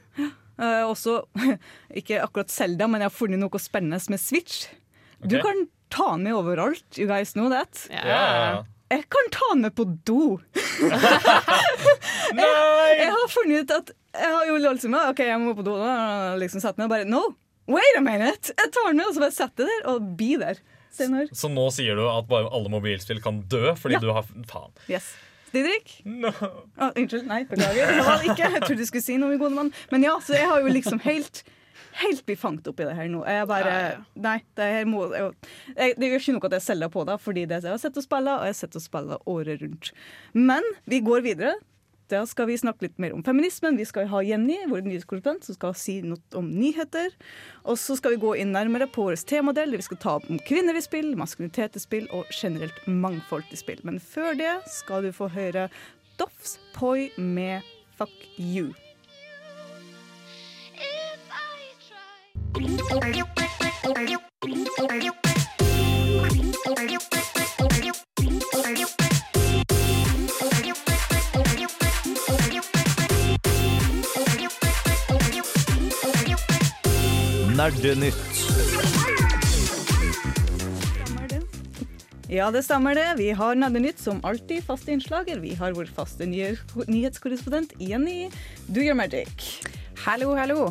Uh, 0.59 0.85
også, 0.93 1.25
ikke 1.95 2.21
akkurat 2.23 2.49
Selda, 2.50 2.87
men 2.88 3.00
jeg 3.00 3.11
har 3.11 3.17
funnet 3.19 3.38
noe 3.38 3.59
spennende 3.59 4.00
med 4.11 4.21
Switch. 4.21 4.67
Du 5.26 5.40
kan 5.43 5.69
ta 5.90 6.12
den 6.14 6.25
med 6.25 6.33
overalt. 6.35 6.85
You 6.99 7.07
guys 7.09 7.33
know 7.33 7.49
that. 7.49 7.87
Yeah. 7.90 8.05
yeah. 8.07 8.62
Jeg 8.90 9.05
kan 9.11 9.28
ta 9.31 9.52
den 9.52 9.62
med 9.62 9.75
på 9.75 9.85
do. 10.05 10.38
Nei! 12.38 12.95
Jeg 12.99 13.11
har 13.12 13.28
funnet 13.33 13.64
ut 13.64 13.73
at 13.76 13.90
Jeg 14.18 14.32
har 14.34 14.48
jo 14.50 14.56
liksom 14.64 14.94
OK, 15.00 15.20
jeg 15.26 15.38
må 15.42 15.54
på 15.58 15.64
do. 15.66 15.76
Liksom 16.42 16.62
satt 16.64 16.78
meg 16.80 16.88
og 16.88 16.92
bare 16.96 17.06
No, 17.08 17.22
wait 17.70 17.98
a 17.98 18.02
minute! 18.04 18.52
Jeg 18.58 18.72
tar 18.75 18.90
den 18.90 18.98
med, 19.00 19.06
og 19.10 19.14
så 19.16 19.22
bare 19.25 19.37
setter 19.37 19.64
jeg 19.68 19.80
der, 19.82 19.88
og 19.94 20.10
bli 20.18 20.32
der. 20.40 20.60
Senere. 20.98 21.28
Så 21.37 21.50
nå 21.52 21.66
sier 21.75 21.98
du 21.98 22.06
at 22.08 22.26
bare 22.30 22.48
alle 22.54 22.70
mobilspill 22.72 23.20
kan 23.22 23.42
dø 23.52 23.75
fordi 23.78 23.98
Ja. 23.98 24.00
du 24.02 24.08
har 24.16 24.25
Faen. 24.50 24.72
Yes. 24.90 25.12
Didrik? 25.52 25.94
No. 26.04 26.28
Oh, 26.76 26.90
unnskyld, 26.92 27.25
nei, 27.28 27.42
beklager. 27.48 27.92
Det 27.96 28.02
var 28.04 28.18
det 28.20 28.32
ikke. 28.34 28.48
Jeg 28.56 28.62
trodde 28.66 28.82
du 28.82 28.88
skulle 28.88 29.04
si 29.04 29.14
noe, 29.20 29.30
min 29.32 29.38
gode 29.40 29.54
mann. 29.56 29.70
Men 29.92 30.02
ja, 30.04 30.16
så 30.20 30.34
jeg 30.37 30.48
har 30.50 30.60
jo 30.64 30.72
liksom 30.75 31.00
helt 31.06 31.44
Helt 31.98 32.20
blitt 32.26 32.38
fanget 32.38 32.66
opp 32.70 32.78
i 32.82 32.84
det 32.87 32.92
her 32.94 33.08
nå. 33.10 33.25
Jeg 33.26 33.46
bare, 33.50 33.70
Ja, 33.72 33.87
ja. 33.90 34.02
Nei, 34.22 34.37
det 34.58 34.66
her 34.70 34.84
må 34.87 35.06
jeg, 35.10 35.32
jeg, 35.75 35.94
Det 35.98 36.10
gjør 36.10 36.20
ikke 36.22 36.34
noe 36.37 36.46
at 36.50 36.54
jeg 36.58 36.62
selger 36.66 36.90
på 36.94 37.04
det, 37.08 37.16
fordi 37.25 37.44
det 37.50 37.58
jeg 37.64 37.72
har 37.72 37.80
sett 37.82 37.96
og 37.98 38.04
spiller, 38.04 38.37
og 38.38 38.44
jeg 38.46 38.54
har 38.54 38.58
sett 38.60 38.76
og 38.78 38.84
spiller 38.84 39.25
året 39.26 39.62
rundt. 39.64 39.90
Men 40.37 40.68
vi 40.87 41.00
går 41.02 41.25
videre. 41.26 41.54
Da 42.08 42.22
skal 42.24 42.46
vi 42.48 42.56
snakke 42.56 42.86
litt 42.86 42.96
mer 43.02 43.12
om 43.12 43.22
feminismen. 43.24 43.76
Vi 43.76 43.84
skal 43.84 44.08
ha 44.08 44.22
Jenny, 44.24 44.56
vår 44.70 44.86
nyhetskorrespondent, 44.86 45.44
som 45.44 45.58
skal 45.58 45.74
si 45.76 45.98
noe 46.00 46.40
om 46.40 46.48
nyheter. 46.48 47.12
Og 47.68 47.76
så 47.80 47.98
skal 47.98 48.14
vi 48.14 48.22
gå 48.22 48.32
inn 48.40 48.54
nærmere 48.56 48.88
på 48.88 49.04
vår 49.10 49.20
temadel, 49.28 49.74
der 49.74 49.82
vi 49.82 49.88
skal 49.90 50.00
ta 50.00 50.16
opp 50.16 50.30
om 50.32 50.40
kvinner 50.48 50.78
i 50.78 50.84
spill, 50.84 51.12
maskulinitet 51.20 51.76
i 51.76 51.84
spill 51.84 52.08
og 52.16 52.24
generelt 52.32 52.80
mangfold 52.88 53.52
i 53.52 53.60
spill. 53.60 53.84
Men 53.84 54.00
før 54.00 54.32
det 54.40 54.54
skal 54.72 55.04
du 55.04 55.12
få 55.12 55.28
høre 55.36 55.68
Doffs 56.16 56.56
Poi 56.72 57.10
med 57.20 57.60
Fuck 58.00 58.14
You. 58.40 58.72
Nerdenytt. 62.58 63.38
Stemmer 64.88 65.38
det? 77.58 78.12
Ja, 82.30 82.52
det 82.54 82.60
stemmer 82.62 82.94
det. 82.94 83.06
Vi 83.18 83.32
har 83.34 83.58
Nerdenytt 83.58 83.98
som 83.98 84.20
alltid 84.22 84.62
faste 84.64 84.92
innslager. 84.94 85.40
Vi 85.42 85.56
har 85.58 85.74
vår 85.74 85.90
faste 85.96 86.28
nyhetskorrespondent 86.28 87.74
Jenny 87.82 88.28
Do 88.68 88.84
Your 88.84 88.94
Magic. 88.94 89.48
Hallo, 90.04 90.36
hallo. 90.38 90.68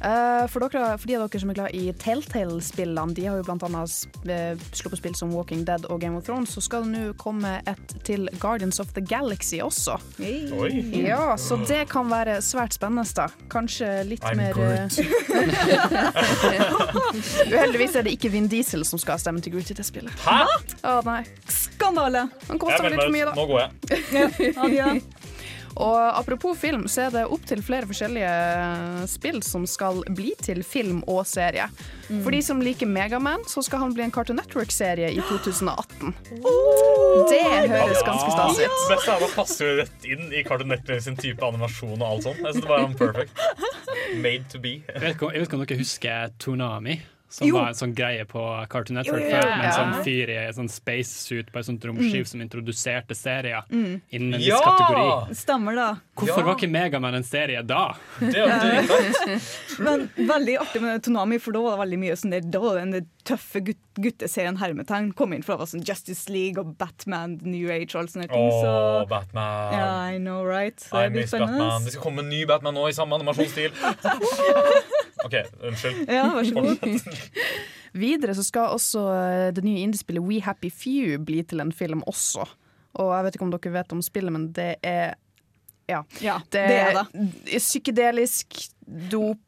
Eh, 0.00 0.46
for, 0.48 0.60
dere, 0.60 0.98
for 0.98 1.08
de 1.08 1.16
av 1.16 1.24
dere 1.24 1.40
som 1.40 1.50
er 1.50 1.56
glad 1.56 1.76
i 1.76 1.92
Telltale-spillene, 1.96 3.14
de 3.16 3.26
har 3.26 3.38
jo 3.40 3.54
annet 3.54 3.94
uh, 4.28 4.64
sluppet 4.76 5.00
spill 5.00 5.14
som 5.16 5.32
Walking 5.32 5.64
Dead 5.66 5.86
og 5.88 6.00
Game 6.02 6.18
of 6.18 6.26
Thrones, 6.26 6.52
så 6.52 6.60
skal 6.64 6.84
det 6.84 6.92
nå 6.92 7.14
komme 7.20 7.56
et 7.66 7.94
til 8.06 8.28
Guardians 8.42 8.80
of 8.82 8.92
the 8.96 9.00
Galaxy 9.00 9.60
også. 9.64 9.96
Hey. 10.18 10.52
Oi. 10.52 10.72
Ja, 11.00 11.36
så 11.40 11.56
det 11.64 11.86
kan 11.92 12.10
være 12.12 12.42
svært 12.44 12.76
spennende. 12.76 13.06
da. 13.16 13.28
Kanskje 13.52 13.88
litt 14.08 14.24
I'm 14.24 14.36
mer 14.36 14.56
eh, 14.60 14.88
Uheldigvis 17.52 17.96
er 17.96 18.06
det 18.06 18.12
ikke 18.16 18.30
Vin 18.34 18.48
Diesel 18.50 18.84
som 18.88 19.00
skal 19.00 19.16
ha 19.16 19.22
stemmen 19.22 19.42
til 19.44 19.56
Groot 19.56 19.70
i 19.72 19.76
det 19.78 19.86
spillet. 19.86 20.12
Hæ? 20.26 20.42
Å 20.86 20.98
nei. 21.06 21.22
Skandale! 21.48 22.26
Han 22.50 22.60
koster 22.60 22.90
litt 22.90 23.00
for 23.02 23.14
mye, 23.14 23.30
da. 23.30 23.36
Nå 23.36 23.46
går 23.50 23.64
jeg. 23.64 23.70
Adjø. 24.66 24.90
Og 25.76 25.96
apropos 26.18 26.56
film, 26.58 26.86
så 26.88 27.06
er 27.06 27.10
det 27.12 27.24
opptil 27.28 27.60
flere 27.64 27.84
forskjellige 27.88 28.30
spill 29.12 29.42
som 29.44 29.66
skal 29.68 30.00
bli 30.16 30.30
til 30.40 30.62
film 30.64 31.02
og 31.10 31.26
serie. 31.28 31.66
For 32.08 32.32
de 32.32 32.40
som 32.42 32.62
liker 32.64 32.88
Megaman, 32.88 33.44
så 33.50 33.60
skal 33.66 33.82
han 33.84 33.92
bli 33.96 34.06
en 34.06 34.12
Cartoon 34.14 34.38
Network-serie 34.40 35.10
i 35.12 35.20
2018. 35.28 36.14
Det 37.28 37.42
høres 37.68 38.02
ganske 38.06 38.30
stas 38.32 38.60
ut. 38.60 38.62
Det 38.62 38.94
beste 38.94 39.10
er 39.10 39.16
at 39.16 39.24
det 39.26 39.32
passer 39.34 39.68
jo 39.70 39.74
rett 39.82 40.08
inn 40.08 40.24
i 40.32 40.44
Cartoon 40.46 40.72
Network 40.72 41.02
sin 41.04 41.18
type 41.20 41.44
animasjon 41.44 41.96
og 42.00 42.06
alt 42.08 42.28
sånt. 42.28 42.40
Jeg 42.44 42.56
synes 42.56 42.64
det 42.64 42.72
var 42.72 42.96
perfect. 43.00 43.44
Made 44.22 44.44
to 44.52 44.62
be. 44.62 44.74
Jeg 44.86 45.02
vet 45.02 45.14
ikke 45.16 45.28
om- 45.60 45.66
dere 45.66 45.78
husker 45.82 46.32
Toonami? 46.38 47.00
Som 47.28 47.48
Jo. 47.48 47.56
var 47.58 47.68
en 47.68 47.74
sånn 47.74 47.94
greie 47.94 48.24
på 48.24 48.38
Cartoon 48.70 48.94
Network 49.00 49.22
Jo, 49.24 49.28
ja, 49.32 49.40
ja, 49.42 49.56
med 49.56 49.66
en 49.66 49.72
sånn 49.72 50.04
fyr 50.06 50.30
i 50.30 50.36
en 50.46 50.54
sånn 50.54 50.68
spacesuit 50.70 51.48
på 51.52 51.58
et 51.58 51.66
sånt 51.66 51.82
romskip 51.84 52.26
som 52.30 52.40
introduserte 52.44 53.16
serier 53.18 53.64
innen 53.72 54.34
en 54.34 54.38
viss 54.38 54.60
kategori. 54.62 55.34
Stemmer, 55.34 55.74
da. 55.74 55.88
Hvorfor 56.16 56.38
Ja. 56.38 56.44
var 56.46 56.54
ikke 56.54 56.70
Megaman 56.70 57.14
en 57.18 57.24
serie 57.26 57.62
da? 57.66 57.96
Det 58.20 58.36
er. 58.36 59.40
Men 59.82 60.08
veldig 60.16 60.58
artig 60.62 60.80
med 60.82 61.02
Tonami, 61.02 61.38
for 61.42 61.52
da 61.52 61.60
var 61.66 61.76
det 61.76 61.82
veldig 61.84 61.98
mye 62.04 62.16
sånn 62.16 62.30
der, 62.36 62.40
da 62.46 62.58
var 62.62 62.78
det 62.78 62.86
den 62.92 63.10
tøffe 63.26 63.60
gut 63.64 63.82
gutteserien 63.96 64.58
hermetegn 64.60 65.14
kom 65.16 65.32
inn, 65.32 65.40
for 65.42 65.54
det 65.56 65.58
var 65.62 65.68
sånn 65.70 65.82
Justice 65.88 66.28
League 66.28 66.60
og 66.60 66.74
Batman, 66.76 67.38
New 67.42 67.70
Age 67.72 67.94
og 67.96 68.02
alle 68.02 68.12
sånne 68.12 68.26
ting. 68.28 68.50
Åh, 68.52 68.66
oh, 68.68 69.06
Batman. 69.08 69.72
ja, 69.72 69.86
I 70.12 70.18
know, 70.20 70.44
right? 70.44 70.76
Så 70.84 70.98
I 71.00 71.06
det 71.08 71.12
blir 71.14 71.22
miss 71.22 71.30
Batman. 71.32 71.82
Det 71.86 71.92
skal 71.94 72.02
komme 72.04 72.20
en 72.20 72.28
ny 72.28 72.44
Batman 72.44 72.74
nå 72.76 72.90
i 72.90 72.92
samme 72.92 73.16
animasjonsstil. 73.16 73.72
OK, 75.24 75.34
unnskyld. 75.64 76.02
Ja, 76.12 76.26
vær 76.34 76.44
så 76.44 76.54
god. 76.54 77.10
Videre 77.96 78.34
så 78.36 78.44
skal 78.44 78.74
også 78.76 79.02
eh, 79.14 79.46
det 79.56 79.64
nye 79.64 79.80
indiespillet 79.86 80.20
We 80.26 80.42
Happy 80.44 80.68
Few 80.70 81.16
bli 81.24 81.40
til 81.48 81.62
en 81.64 81.72
film 81.72 82.02
også. 82.06 82.44
Og 83.00 83.10
jeg 83.14 83.24
vet 83.26 83.38
ikke 83.38 83.46
om 83.46 83.54
dere 83.54 83.72
vet 83.78 83.92
om 83.96 84.02
spillet, 84.04 84.32
men 84.34 84.50
det 84.56 84.74
er 84.84 85.14
Ja. 85.88 86.02
Ja, 86.20 86.38
Det, 86.50 86.62
det 86.68 86.78
er 86.82 86.96
det. 86.98 87.60
psykedelisk 87.62 88.56
dop 89.12 89.38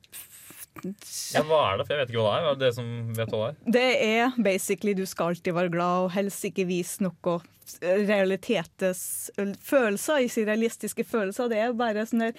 Ja, 1.35 1.43
hva 1.43 1.73
er 1.73 1.81
det? 1.81 1.87
For 1.89 1.95
jeg 1.97 2.05
vet 2.05 2.11
ikke 2.13 2.23
hva 2.23 2.31
det 2.31 2.39
er. 2.39 2.45
Hva 2.47 2.51
er 2.55 2.59
det 2.61 2.69
som 2.77 2.91
vet 3.17 3.33
hva 3.35 3.39
det 3.41 3.49
er? 3.51 3.73
Det 3.75 3.87
er 4.07 4.37
basically 4.47 4.93
du 4.95 5.05
skal 5.11 5.33
alltid 5.33 5.57
være 5.57 5.73
glad 5.75 6.05
og 6.05 6.13
helst 6.15 6.45
ikke 6.47 6.69
vise 6.69 7.03
noe 7.03 7.41
realitetens 7.83 9.31
følelser, 9.65 10.25
ikke 10.25 10.47
realistiske 10.49 11.05
følelser. 11.07 11.51
Det 11.51 11.61
er 11.63 11.77
bare 11.79 12.05
sånn 12.09 12.27
der 12.29 12.37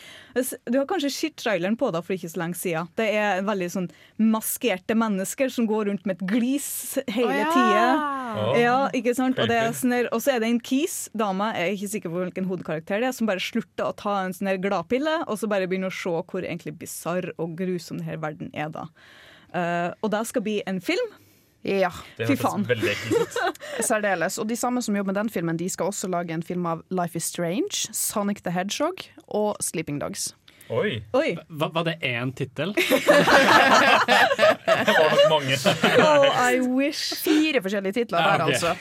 Du 0.69 0.79
har 0.79 0.87
kanskje 0.89 1.11
sett 1.13 1.37
traileren 1.39 1.77
på 1.79 1.91
da 1.93 2.01
for 2.05 2.15
ikke 2.15 2.31
så 2.31 2.41
lenge 2.41 2.59
siden. 2.59 2.89
Det 2.99 3.07
er 3.17 3.43
veldig 3.47 3.69
sånn 3.73 3.89
maskerte 4.19 4.97
mennesker 4.97 5.51
som 5.53 5.67
går 5.69 5.89
rundt 5.89 6.07
med 6.09 6.19
et 6.19 6.25
glis 6.33 6.71
hele 7.07 7.29
oh, 7.29 7.39
ja. 7.39 7.53
tida. 7.53 7.85
Ja, 8.59 8.77
ikke 8.95 9.15
sant? 9.17 9.39
Og, 9.39 9.49
det 9.49 9.57
er 9.59 9.73
sånn 9.75 9.95
der, 9.95 10.09
og 10.15 10.23
så 10.23 10.35
er 10.35 10.43
det 10.43 10.51
en 10.51 10.61
kis, 10.63 10.97
dame, 11.17 11.51
jeg 11.55 11.65
er 11.65 11.77
ikke 11.77 11.93
sikker 11.95 12.13
på 12.13 12.21
hvilken 12.23 12.49
hovedkarakter 12.49 13.01
det 13.01 13.09
er, 13.09 13.15
som 13.15 13.29
bare 13.29 13.43
slutter 13.43 13.89
å 13.89 13.95
ta 13.97 14.19
en 14.23 14.35
sånn 14.35 14.51
gladpille, 14.61 15.15
og 15.25 15.39
så 15.39 15.49
bare 15.51 15.69
begynner 15.69 15.93
å 15.93 15.99
se 15.99 16.13
hvor 16.29 16.45
egentlig 16.45 16.75
bisarr 16.81 17.31
og 17.37 17.57
grusom 17.59 18.01
denne 18.01 18.19
verden 18.21 18.53
er 18.53 18.71
da. 18.73 18.87
Uh, 19.49 19.89
og 20.05 20.11
det 20.13 20.23
skal 20.29 20.45
bli 20.45 20.59
en 20.69 20.81
film. 20.83 21.09
Ja, 21.63 21.89
Fy 22.15 22.35
faen. 22.39 22.63
særdeles. 23.89 24.37
Og 24.39 24.47
de 24.49 24.55
samme 24.55 24.81
som 24.81 24.95
jobber 24.95 25.11
med 25.13 25.19
den 25.19 25.29
filmen, 25.29 25.57
de 25.59 25.67
skal 25.69 25.85
også 25.91 26.07
lage 26.07 26.31
en 26.33 26.43
film 26.43 26.65
av 26.65 26.81
Life 26.89 27.17
is 27.19 27.23
Strange, 27.23 27.89
Sonic 27.93 28.39
the 28.45 28.51
Hedgehog 28.55 28.95
og 29.27 29.55
Sleeping 29.63 29.99
Dogs. 30.01 30.29
Oi, 30.69 30.99
Oi! 31.17 31.31
Var, 31.49 31.69
var 31.73 31.83
det 31.87 31.95
én 32.05 32.29
tittel? 32.37 32.75
det 32.77 32.83
var 34.93 35.09
nok 35.09 35.29
mange. 35.29 35.57
Oh, 36.05 36.51
I 36.51 36.59
wish. 36.61 37.15
Fire 37.23 37.61
forskjellige 37.61 37.93
titler 37.93 38.19
Ja, 38.21 38.37
der, 38.37 38.43
ok. 38.43 38.49
altså. 38.51 38.75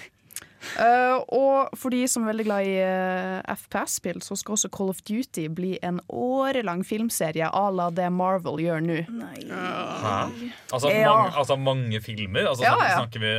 Eh, 0.78 1.16
og 1.34 1.70
for 1.78 1.94
de 1.94 2.00
som 2.10 2.24
er 2.24 2.32
veldig 2.32 2.44
glad 2.48 2.66
i 2.66 2.74
uh, 2.82 3.54
FPS-spill, 3.54 4.18
så 4.26 4.36
skal 4.38 4.56
også 4.56 4.70
Call 4.74 4.90
of 4.90 5.00
Duty 5.06 5.46
bli 5.54 5.76
en 5.86 6.00
årelang 6.10 6.82
filmserie 6.86 7.46
à 7.46 7.64
la 7.74 7.88
det 7.94 8.08
Marvel 8.12 8.58
gjør 8.64 8.82
nå. 8.84 8.98
Uh, 9.08 10.28
Altså, 10.72 10.90
Ja. 10.90 11.14
mange, 11.14 11.32
altså 11.38 11.56
mange 11.56 12.00
filmer? 12.02 12.48
Altså, 12.50 12.64
Ja, 12.66 12.74
ja. 12.82 12.98
snakker 12.98 13.20
vi 13.20 13.34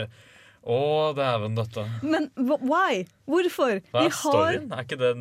Å, 0.70 1.16
dæven 1.16 1.56
døtte. 1.56 1.86
Men 2.04 2.30
why? 2.36 3.06
Hvorfor? 3.26 3.80
Hva 3.94 4.02
Vi 4.04 4.10
er 4.10 4.12
storyen? 4.12 4.66
Er 4.76 4.84
ikke 4.84 4.98
det 5.00 5.14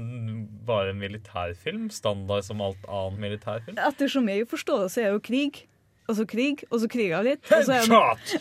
bare 0.67 0.90
en 0.90 0.99
militærfilm? 0.99 1.90
Standard 1.95 2.43
som 2.45 2.61
alt 2.61 2.83
annet 2.90 3.21
militærfilm? 3.23 3.78
Ettersom 3.78 4.26
jeg 4.28 4.49
forstår 4.50 4.83
det, 4.83 4.90
så 4.93 5.05
er 5.05 5.12
jo 5.14 5.21
krig. 5.21 5.62
Og 6.08 6.16
så 6.16 6.24
krig, 6.24 6.62
og 6.72 6.80
så 6.80 6.88
kriga 6.88 7.18
litt. 7.24 7.42
Og 7.52 7.66
så 7.66 7.74
Headshot! 7.76 8.36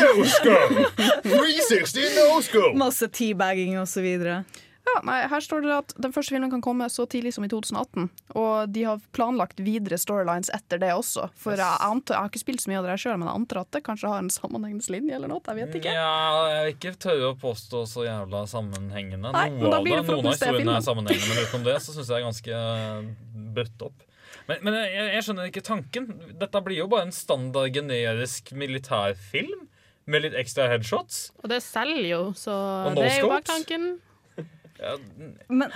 No 0.00 0.24
scope! 0.28 0.82
360 1.24 2.10
no 2.18 2.40
scope! 2.44 2.74
masse 2.76 3.08
teabagging 3.08 3.78
og 3.80 3.88
så 3.88 4.02
videre. 4.04 4.42
Ja, 4.90 5.00
nei, 5.06 5.20
her 5.28 5.42
står 5.44 5.62
det 5.64 5.72
at 5.74 5.92
den 6.02 6.12
første 6.12 6.34
filmen 6.34 6.50
kan 6.50 6.62
komme 6.64 6.86
så 6.90 7.04
tidlig 7.08 7.32
som 7.36 7.44
i 7.46 7.50
2018. 7.52 8.08
Og 8.40 8.72
de 8.74 8.82
har 8.88 9.00
planlagt 9.14 9.60
videre 9.62 9.98
storylines 10.00 10.50
etter 10.56 10.80
det 10.82 10.90
også. 10.96 11.28
For 11.38 11.54
jeg, 11.54 11.78
antar, 11.86 12.16
jeg 12.16 12.24
har 12.24 12.32
ikke 12.32 12.42
spilt 12.42 12.64
så 12.64 12.72
mye 12.72 12.80
av 12.80 12.88
det 12.88 12.96
sjøl, 13.02 13.16
men 13.20 13.28
jeg 13.28 13.42
antar 13.42 13.62
at 13.62 13.70
det 13.76 13.82
kanskje 13.86 14.10
har 14.10 14.24
en 14.24 14.32
sammenhengende 14.34 14.92
linje 14.96 15.16
eller 15.16 15.30
noe. 15.30 15.44
Jeg 15.46 15.60
vet 15.60 15.78
ikke. 15.80 15.94
Ja, 15.94 16.10
jeg 16.50 16.66
vil 16.66 16.74
ikke 16.74 16.94
tørre 17.06 17.32
å 17.32 17.38
påstå 17.40 17.84
så 17.92 18.06
jævla 18.08 18.44
sammenhengende. 18.50 19.32
Nei, 19.36 19.46
Noe 19.60 19.78
av 19.78 19.86
blir 19.86 20.00
det, 20.00 20.04
det 20.08 20.16
Noen 20.16 20.32
av 20.32 20.36
historiene 20.36 20.78
er 20.80 20.86
sammenhengende, 20.88 21.32
men 21.32 21.48
utenom 21.48 21.68
det 21.70 21.80
så 21.84 21.96
syns 21.96 22.10
jeg 22.10 22.18
er 22.18 22.28
ganske 22.28 22.62
bøtt 23.60 23.88
opp. 23.90 24.06
Men, 24.48 24.62
men 24.66 24.78
jeg, 24.80 25.08
jeg 25.14 25.26
skjønner 25.26 25.50
ikke 25.50 25.64
tanken. 25.66 26.10
Dette 26.40 26.62
blir 26.66 26.82
jo 26.82 26.90
bare 26.90 27.08
en 27.08 27.14
standard 27.14 27.72
generisk 27.74 28.52
militærfilm 28.56 29.66
med 30.10 30.26
litt 30.26 30.38
ekstra 30.38 30.68
headshots. 30.70 31.28
Og 31.42 31.50
det 31.52 31.60
selger 31.64 32.06
jo, 32.08 32.22
så 32.38 32.54
no 32.90 32.94
det 32.98 33.12
er 33.12 33.20
jo 33.22 33.32
bare 33.32 33.46
tanken. 33.46 33.90
Ja, 34.80 34.94
Men, 35.52 35.68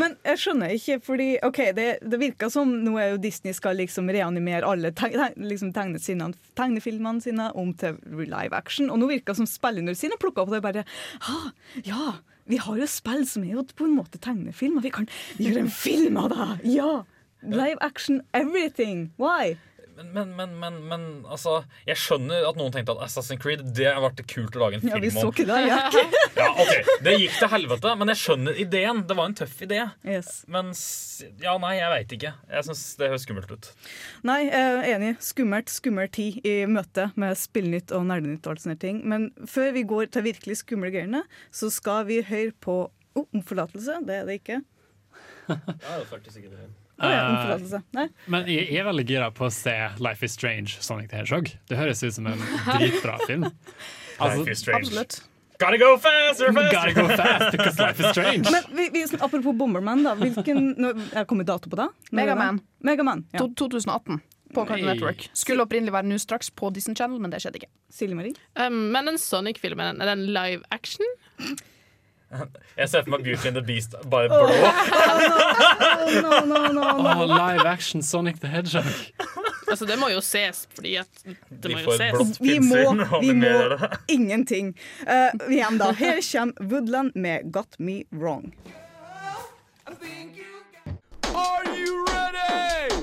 men 0.00 0.12
jeg 0.22 0.38
skjønner 0.38 0.74
ikke, 0.76 1.00
fordi 1.02 1.26
OK, 1.42 1.58
det, 1.74 1.86
det 2.06 2.20
virker 2.22 2.52
som 2.54 2.70
nå 2.84 2.92
er 3.02 3.14
jo 3.14 3.22
Disney 3.22 3.56
skal 3.56 3.80
liksom 3.80 4.12
reanimere 4.14 4.68
alle 4.68 4.92
teg, 4.94 5.16
teg, 5.18 5.34
liksom 5.42 5.72
tegne 5.74 5.98
sine, 6.02 6.28
tegnefilmene 6.58 7.24
sine 7.24 7.48
om 7.58 7.72
til 7.80 7.98
live 8.14 8.54
action, 8.54 8.92
og 8.94 9.02
nå 9.02 9.10
virker 9.10 9.32
det 9.32 9.40
som 9.42 9.50
spillerne 9.50 9.96
sine 9.98 10.20
plukka 10.22 10.44
opp 10.44 10.54
det 10.54 10.62
bare 10.62 10.86
ah, 11.26 11.50
Ja, 11.82 12.12
vi 12.50 12.58
har 12.60 12.80
jo 12.80 12.88
spill 12.90 13.24
som 13.28 13.46
er 13.46 13.56
jo 13.58 13.64
på 13.76 13.86
en 13.86 13.96
måte 13.96 14.20
tegnefilm, 14.22 14.80
og 14.80 14.86
vi 14.86 14.92
kan 14.94 15.08
gjøre 15.38 15.64
en 15.66 15.72
film 15.72 16.20
av 16.20 16.30
det! 16.34 16.50
Ja! 16.76 16.92
Live 17.40 17.80
action 17.80 18.20
everything! 18.36 19.12
Why? 19.16 19.56
Men, 20.00 20.12
men, 20.14 20.32
men, 20.36 20.54
men, 20.60 20.76
men 20.88 21.04
altså 21.28 21.60
Jeg 21.86 21.98
skjønner 22.00 22.46
at 22.48 22.58
noen 22.58 22.72
tenkte 22.74 22.94
at 22.96 23.02
Assassin's 23.06 23.40
Creed 23.42 23.62
Det 23.76 23.88
har 23.88 24.00
vært 24.04 24.22
kult 24.30 24.56
å 24.56 24.62
lage 24.64 24.78
en 24.78 24.84
film 24.84 24.94
om. 24.94 24.98
Ja, 24.98 25.02
vi 25.04 25.10
så 25.14 25.30
ikke 25.30 25.46
det. 25.48 25.60
Ja. 25.68 25.78
Ja, 26.40 26.46
ok, 26.62 26.90
Det 27.04 27.14
gikk 27.18 27.34
til 27.36 27.50
helvete, 27.52 27.92
men 28.00 28.12
jeg 28.12 28.20
skjønner 28.20 28.60
ideen. 28.62 29.02
Det 29.08 29.16
var 29.18 29.28
en 29.28 29.34
tøff 29.36 29.58
idé. 29.66 29.80
Yes. 30.06 30.30
Men 30.48 30.70
ja, 31.42 31.56
nei, 31.60 31.72
jeg 31.76 31.90
veit 31.92 32.14
ikke. 32.16 32.32
Jeg 32.54 32.66
syns 32.68 32.84
det 33.00 33.10
høres 33.12 33.26
skummelt 33.26 33.50
ut. 33.52 33.68
Nei, 34.30 34.38
jeg 34.46 34.70
er 34.70 34.88
enig. 34.94 35.10
Skummelt, 35.24 35.72
skummel 35.72 36.08
tid 36.14 36.38
i 36.48 36.54
møte 36.70 37.10
med 37.20 37.36
Spillnytt 37.40 37.92
og 37.96 38.06
Nerdenytt 38.08 38.46
og 38.46 38.54
alt 38.54 38.64
sånne 38.64 38.78
ting. 38.80 39.02
Men 39.10 39.28
før 39.50 39.74
vi 39.76 39.84
går 39.90 40.08
til 40.14 40.24
virkelig 40.30 40.62
skumle 40.62 40.92
greiene, 40.94 41.24
så 41.52 41.68
skal 41.74 42.06
vi 42.08 42.22
høre 42.30 42.54
på 42.62 42.80
Oh, 43.18 43.24
om 43.34 43.42
forlatelse, 43.42 43.96
det 44.06 44.20
er 44.20 44.28
det 44.28 44.36
ikke. 44.38 44.60
Ja, 45.50 45.56
det 45.66 45.96
er 45.96 46.04
40 46.06 46.30
sekunder 46.30 46.60
igjen. 46.60 46.74
Å 47.00 47.08
ja, 47.08 47.56
Eh. 47.96 48.08
Men 48.28 48.48
jeg 48.50 48.66
jeg 48.68 48.82
er 48.82 48.86
veldig 48.90 49.06
gira 49.08 49.30
på 49.32 49.46
å 49.48 49.52
se 49.54 49.72
Life 50.02 50.24
is 50.26 50.36
Strange 50.36 50.76
Sonic 50.84 51.10
the 51.10 51.16
Hedgehog. 51.16 51.48
Det 51.70 51.78
høres 51.78 52.02
ut 52.04 52.14
som 52.14 52.28
en 52.28 52.42
dritbra 52.66 53.16
film. 53.26 53.48
Altså, 54.18 54.38
Life 54.42 54.52
is 54.52 54.60
strange. 54.60 54.86
Absolutt. 54.86 55.20
Gotta 55.60 55.76
go 55.76 55.96
faster, 55.98 56.52
faster! 56.52 56.72
Gotta 56.72 56.92
go 56.96 57.16
fast 57.16 57.52
because 57.52 57.78
life 57.78 58.00
is 58.00 58.06
strange. 58.14 58.50
Men 58.50 58.64
vi, 58.72 58.88
vi, 58.92 59.04
apropos 59.20 59.52
Bomberman, 59.52 60.04
da. 60.04 60.14
Hvilken 60.16 60.74
nå, 60.80 60.92
Jeg 61.12 61.26
kommet 61.28 61.48
dato 61.50 61.68
på 61.68 61.76
det? 61.76 61.88
Er? 61.90 62.14
Megaman. 62.16 62.60
Megaman, 62.80 63.26
ja. 63.32 63.44
2018 63.44 64.22
på 64.54 64.64
Cartoon 64.66 64.88
Network. 64.88 65.26
Skulle 65.36 65.66
opprinnelig 65.66 65.92
være 65.92 66.08
nå 66.08 66.16
straks 66.20 66.48
på 66.56 66.70
Disney 66.74 66.96
Channel, 66.96 67.20
men 67.20 67.32
det 67.32 67.42
skjedde 67.44 67.60
ikke. 67.60 67.68
Um, 68.56 68.80
men 68.94 69.12
den 69.12 69.20
Sonic-filmen, 69.20 70.00
er 70.00 70.10
den 70.14 70.24
live 70.32 70.64
action? 70.72 71.04
Jeg 72.76 72.88
ser 72.88 73.02
for 73.02 73.10
meg 73.10 73.24
Beauty 73.26 73.48
and 73.50 73.56
the 73.58 73.62
Beast 73.66 73.94
bare 74.10 74.28
blå. 74.30 74.46
Oh, 74.46 76.10
no, 76.22 76.40
no, 76.46 76.58
no, 76.72 76.72
no. 76.72 77.08
Åh, 77.10 77.24
live 77.26 77.66
action 77.66 78.02
Sonic 78.02 78.40
the 78.40 78.48
Hedgehog. 78.48 78.84
Altså, 79.70 79.86
det 79.86 79.98
må 79.98 80.08
jo 80.10 80.20
ses, 80.20 80.68
fordi 80.74 80.96
at 80.96 81.24
det 81.24 81.34
De 81.62 81.74
må 81.74 81.80
jo 81.84 81.96
ses. 81.98 82.40
Vi 82.40 82.58
må, 82.58 82.94
vi 83.20 83.32
må 83.32 83.78
ingenting. 84.08 84.74
Uh, 85.02 85.30
igjen, 85.50 85.78
da. 85.78 85.92
Her 85.92 86.22
kommer 86.32 86.70
Woodland 86.70 87.12
med 87.14 87.52
'Got 87.52 87.78
Me 87.78 88.02
Wrong'. 88.14 88.52
Are 91.34 91.64
you 91.76 92.04
ready? 92.06 92.99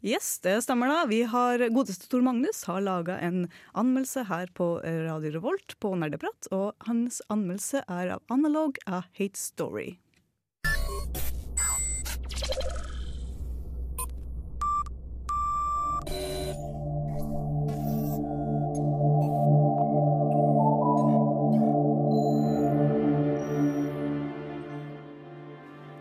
Yes, 0.00 0.38
det 0.38 0.60
stemmer 0.62 0.86
da. 0.86 0.98
Vi 1.10 1.24
har, 1.26 1.58
Godeste 1.74 2.06
Tor 2.06 2.22
Magnus 2.22 2.62
har 2.70 2.84
laga 2.86 3.16
en 3.18 3.48
anmeldelse 3.74 4.22
her 4.28 4.46
på 4.54 4.76
Radio 4.84 5.32
Revolt 5.34 5.74
på 5.82 5.90
Nerdeprat, 5.98 6.46
og 6.54 6.76
hans 6.86 7.18
anmeldelse 7.26 7.82
er 7.82 8.14
av 8.14 8.22
Analog 8.30 8.78
A 8.86 9.02
Hate 9.18 9.40
Story. 9.40 9.96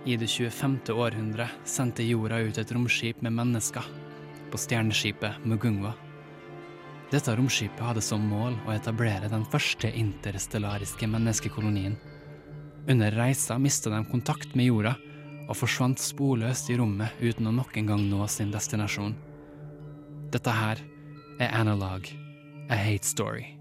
I 0.08 0.16
det 0.18 0.28
25. 0.28 0.80
århundre 0.90 1.50
sendte 1.68 2.04
jorda 2.04 2.38
ut 2.40 2.58
et 2.58 2.70
romskip 2.72 3.18
med 3.22 3.34
mennesker 3.36 3.84
på 4.52 4.60
stjerneskipet 4.64 5.44
Mugungwa. 5.44 5.92
Dette 7.12 7.34
romskipet 7.36 7.84
hadde 7.84 8.04
som 8.06 8.24
mål 8.24 8.56
å 8.64 8.72
etablere 8.72 9.28
den 9.28 9.44
første 9.52 9.92
interstellariske 9.92 11.12
menneskekolonien. 11.12 12.00
Under 12.88 13.20
reisa 13.20 13.60
mista 13.60 13.92
de 13.92 14.00
kontakt 14.08 14.56
med 14.56 14.70
jorda 14.70 14.96
og 15.50 15.60
forsvant 15.60 16.00
sporløst 16.00 16.72
i 16.72 16.80
rommet 16.80 17.20
uten 17.20 17.52
å 17.52 17.56
nok 17.60 17.76
en 17.76 17.92
gang 17.92 18.08
nå 18.08 18.32
sin 18.32 18.56
destinasjon. 18.56 19.12
Dette 20.32 20.56
her 20.56 20.88
er 21.36 21.52
Analog, 21.52 22.08
a 22.72 22.80
hate 22.80 23.04
story. 23.04 23.57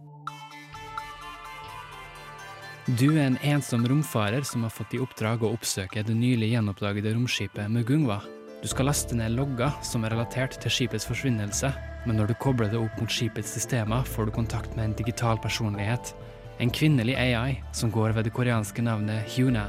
Du 2.87 3.17
er 3.17 3.25
en 3.25 3.39
ensom 3.43 3.83
romfarer 3.91 4.45
som 4.47 4.63
har 4.63 4.71
fått 4.71 4.93
i 4.95 5.01
oppdrag 5.03 5.41
å 5.43 5.49
oppsøke 5.57 6.05
det 6.07 6.15
nylig 6.15 6.53
gjenoppdagede 6.53 7.17
romskipet 7.17 7.67
Mugungwa. 7.75 8.21
Du 8.63 8.69
skal 8.71 8.87
laste 8.87 9.17
ned 9.19 9.35
logger 9.35 9.75
som 9.83 10.05
er 10.07 10.15
relatert 10.15 10.55
til 10.63 10.71
skipets 10.71 11.09
forsvinnelse, 11.09 11.73
men 12.07 12.15
når 12.15 12.31
du 12.31 12.37
kobler 12.39 12.71
det 12.71 12.79
opp 12.79 12.95
mot 13.03 13.11
skipets 13.11 13.51
systemer, 13.57 14.07
får 14.07 14.29
du 14.29 14.37
kontakt 14.37 14.79
med 14.79 14.85
en 14.85 14.95
digital 15.03 15.43
personlighet. 15.43 16.15
En 16.63 16.71
kvinnelig 16.71 17.19
AI 17.19 17.59
som 17.75 17.91
går 17.91 18.15
ved 18.15 18.29
det 18.29 18.37
koreanske 18.39 18.87
navnet 18.87 19.35
Hyuna. 19.35 19.67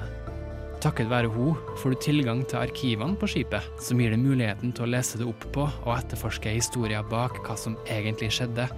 Takket 0.86 1.10
være 1.10 1.34
hun 1.34 1.58
får 1.82 1.96
du 1.96 2.02
tilgang 2.06 2.46
til 2.46 2.62
arkivene 2.62 3.18
på 3.18 3.32
skipet, 3.34 3.66
som 3.82 3.98
gir 3.98 4.14
deg 4.14 4.22
muligheten 4.22 4.78
til 4.78 4.86
å 4.86 4.92
lese 4.94 5.18
det 5.18 5.26
opp 5.26 5.50
på 5.58 5.66
og 5.66 5.96
etterforske 5.98 6.54
historier 6.54 7.02
bak 7.10 7.42
hva 7.48 7.58
som 7.58 7.82
egentlig 7.90 8.30
skjedde 8.38 8.70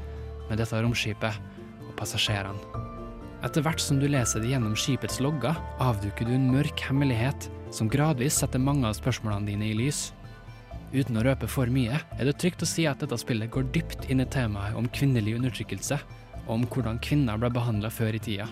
med 0.47 0.63
dette 0.63 0.80
romskipet 0.80 1.43
og 1.89 1.91
passasjerene. 1.99 2.88
Etter 3.39 3.63
hvert 3.63 3.80
som 3.80 4.02
du 4.02 4.08
leser 4.12 4.43
det 4.43 4.49
gjennom 4.52 4.73
skipets 4.75 5.21
logger, 5.23 5.56
avduker 5.80 6.28
du 6.28 6.34
en 6.36 6.49
mørk 6.52 6.82
hemmelighet 6.89 7.47
som 7.71 7.88
gradvis 7.88 8.41
setter 8.41 8.60
mange 8.60 8.84
av 8.89 8.97
spørsmålene 8.97 9.47
dine 9.47 9.69
i 9.69 9.78
lys. 9.78 10.10
Uten 10.91 11.19
å 11.21 11.23
røpe 11.23 11.47
for 11.47 11.71
mye, 11.71 12.02
er 12.17 12.28
det 12.28 12.36
trygt 12.41 12.65
å 12.65 12.67
si 12.67 12.84
at 12.89 12.99
dette 12.99 13.15
spillet 13.21 13.52
går 13.54 13.69
dypt 13.71 14.10
inn 14.12 14.19
i 14.19 14.28
temaet 14.28 14.75
om 14.75 14.89
kvinnelig 14.91 15.38
undertrykkelse, 15.38 15.99
og 16.47 16.52
om 16.58 16.65
hvordan 16.67 16.99
kvinner 17.06 17.39
ble 17.39 17.52
behandla 17.56 17.93
før 17.93 18.17
i 18.17 18.21
tida. 18.25 18.49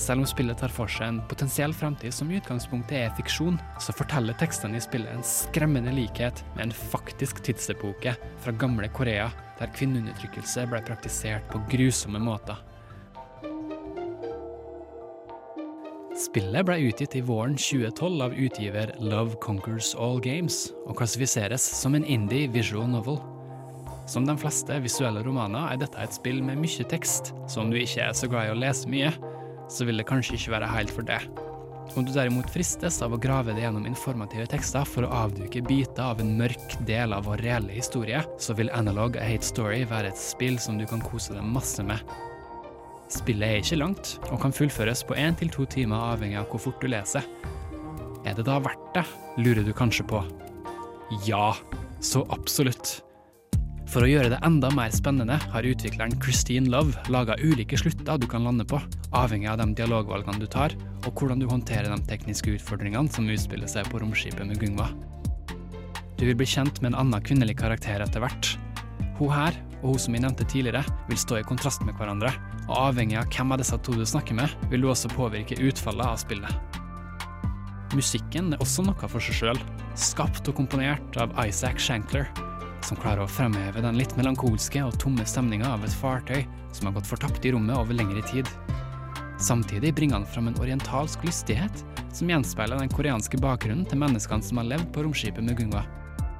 Selv 0.00 0.24
om 0.24 0.26
spillet 0.26 0.58
tar 0.58 0.72
for 0.72 0.90
seg 0.90 1.06
en 1.12 1.22
potensiell 1.30 1.74
fremtid 1.76 2.16
som 2.16 2.30
i 2.32 2.40
utgangspunktet 2.40 2.96
er 3.04 3.14
fiksjon, 3.20 3.60
så 3.78 3.94
forteller 3.94 4.34
tekstene 4.40 4.80
i 4.80 4.82
spillet 4.82 5.14
en 5.14 5.22
skremmende 5.26 5.94
likhet 5.94 6.42
med 6.56 6.64
en 6.66 6.76
faktisk 6.90 7.44
tidsepoke 7.46 8.16
fra 8.42 8.58
gamle 8.58 8.90
Korea, 8.96 9.30
der 9.60 9.70
kvinneundertrykkelse 9.76 10.66
ble 10.72 10.82
praktisert 10.88 11.46
på 11.52 11.62
grusomme 11.70 12.18
måter. 12.24 12.58
Spillet 16.12 16.66
ble 16.68 16.74
utgitt 16.90 17.14
i 17.16 17.22
våren 17.24 17.54
2012 17.56 18.18
av 18.20 18.34
utgiver 18.36 18.90
Love 19.00 19.38
Conquers 19.40 19.94
All 19.96 20.18
Games, 20.20 20.66
og 20.84 20.98
klassifiseres 20.98 21.64
som 21.64 21.94
en 21.96 22.04
indie 22.04 22.50
visual 22.52 22.84
novel. 22.92 23.16
Som 24.10 24.26
de 24.28 24.34
fleste 24.36 24.76
visuelle 24.84 25.22
romaner 25.24 25.70
er 25.70 25.80
dette 25.80 26.02
et 26.02 26.12
spill 26.12 26.42
med 26.44 26.60
mye 26.60 26.84
tekst, 26.90 27.32
så 27.48 27.62
om 27.62 27.70
du 27.72 27.78
ikke 27.80 28.04
er 28.04 28.18
så 28.18 28.28
glad 28.28 28.50
i 28.50 28.52
å 28.52 28.58
lese 28.60 28.90
mye, 28.92 29.12
så 29.72 29.86
vil 29.88 30.02
det 30.02 30.06
kanskje 30.10 30.36
ikke 30.36 30.52
være 30.58 30.68
helt 30.74 30.92
for 30.92 31.08
det. 31.08 31.22
Om 31.96 32.04
du 32.04 32.12
derimot 32.12 32.52
fristes 32.52 33.00
av 33.04 33.16
å 33.16 33.20
grave 33.20 33.54
deg 33.56 33.64
gjennom 33.64 33.88
informative 33.88 34.44
tekster 34.52 34.84
for 34.88 35.06
å 35.08 35.14
avduke 35.24 35.64
biter 35.64 36.04
av 36.10 36.20
en 36.20 36.34
mørk 36.36 36.76
del 36.88 37.16
av 37.16 37.24
vår 37.30 37.40
reelle 37.46 37.72
historie, 37.78 38.20
så 38.36 38.52
vil 38.58 38.72
Analog 38.76 39.16
A 39.16 39.24
Hate 39.30 39.48
Story 39.48 39.80
være 39.88 40.12
et 40.12 40.20
spill 40.20 40.60
som 40.60 40.76
du 40.76 40.84
kan 40.88 41.00
kose 41.08 41.32
deg 41.32 41.48
masse 41.56 41.80
med. 41.88 42.04
Spillet 43.12 43.44
er 43.44 43.60
ikke 43.60 43.76
langt, 43.76 44.14
og 44.30 44.40
kan 44.40 44.54
fullføres 44.56 45.02
på 45.04 45.16
én 45.20 45.36
til 45.36 45.50
to 45.52 45.66
timer 45.68 46.14
avhengig 46.14 46.38
av 46.40 46.48
hvor 46.48 46.62
fort 46.64 46.80
du 46.80 46.88
leser. 46.88 47.26
Er 48.24 48.36
det 48.38 48.46
da 48.46 48.56
verdt 48.62 48.92
det, 48.94 49.02
lurer 49.42 49.66
du 49.66 49.72
kanskje 49.76 50.06
på. 50.08 50.22
Ja, 51.26 51.50
så 52.00 52.22
absolutt. 52.32 53.02
For 53.92 54.06
å 54.06 54.08
gjøre 54.08 54.30
det 54.32 54.38
enda 54.46 54.70
mer 54.72 54.92
spennende 54.94 55.36
har 55.52 55.66
utvikleren 55.68 56.14
Christine 56.22 56.70
Love 56.72 56.96
laga 57.12 57.36
ulike 57.42 57.76
slutter 57.76 58.16
du 58.16 58.24
kan 58.30 58.46
lande 58.46 58.64
på, 58.64 58.80
avhengig 59.12 59.50
av 59.52 59.58
de 59.60 59.66
dialogvalgene 59.82 60.40
du 60.40 60.48
tar, 60.48 60.72
og 61.04 61.12
hvordan 61.12 61.42
du 61.42 61.48
håndterer 61.50 61.92
de 61.92 61.98
tekniske 62.08 62.54
utfordringene 62.54 63.12
som 63.12 63.28
utspiller 63.28 63.68
seg 63.68 63.90
på 63.92 64.00
romskipet 64.00 64.48
med 64.48 64.62
Gungva. 64.62 64.88
Du 66.16 66.24
vil 66.24 66.38
bli 66.38 66.48
kjent 66.48 66.80
med 66.80 66.94
en 66.94 67.00
annen 67.02 67.26
kvinnelig 67.26 67.58
karakter 67.60 68.00
etter 68.00 68.24
hvert. 68.24 68.54
Hun 69.18 69.34
her, 69.34 69.60
og 69.82 69.92
hun 69.92 70.00
som 70.00 70.16
jeg 70.16 70.24
nevnte 70.24 70.48
tidligere, 70.48 70.86
vil 71.10 71.20
stå 71.20 71.42
i 71.42 71.46
kontrast 71.46 71.84
med 71.84 71.98
hverandre, 71.98 72.32
avhengig 72.76 73.18
av 73.20 73.28
hvem 73.32 73.54
av 73.54 73.60
disse 73.62 73.78
to 73.84 73.94
du 73.96 74.04
snakker 74.06 74.36
med, 74.38 74.52
vil 74.70 74.84
du 74.84 74.90
også 74.90 75.10
påvirke 75.12 75.58
utfallet 75.60 76.06
av 76.06 76.20
spillet. 76.20 76.78
Musikken 77.92 78.54
er 78.54 78.62
også 78.64 78.84
noe 78.86 79.08
for 79.10 79.20
seg 79.20 79.36
sjøl, 79.36 79.60
skapt 79.98 80.48
og 80.48 80.56
komponert 80.56 81.18
av 81.20 81.34
Isaac 81.44 81.80
Shankler, 81.82 82.28
som 82.82 82.98
klarer 82.98 83.24
å 83.24 83.30
fremheve 83.30 83.82
den 83.84 83.98
litt 84.00 84.14
melankolske 84.18 84.80
og 84.84 84.96
tomme 85.00 85.26
stemninga 85.28 85.68
av 85.74 85.84
et 85.84 85.96
fartøy 86.00 86.42
som 86.72 86.88
har 86.88 86.96
gått 86.96 87.10
fortapt 87.10 87.44
i 87.44 87.52
rommet 87.54 87.76
over 87.76 87.96
lengre 87.96 88.24
tid. 88.30 88.48
Samtidig 89.42 89.94
bringer 89.94 90.20
han 90.20 90.26
fram 90.26 90.48
en 90.48 90.58
orientalsk 90.62 91.24
lystighet 91.26 91.82
som 92.14 92.30
gjenspeiler 92.30 92.78
den 92.78 92.92
koreanske 92.92 93.40
bakgrunnen 93.42 93.84
til 93.88 94.00
menneskene 94.00 94.44
som 94.44 94.60
har 94.60 94.70
levd 94.70 94.88
på 94.94 95.04
romskipet 95.04 95.44
Mugungwa, 95.44 95.82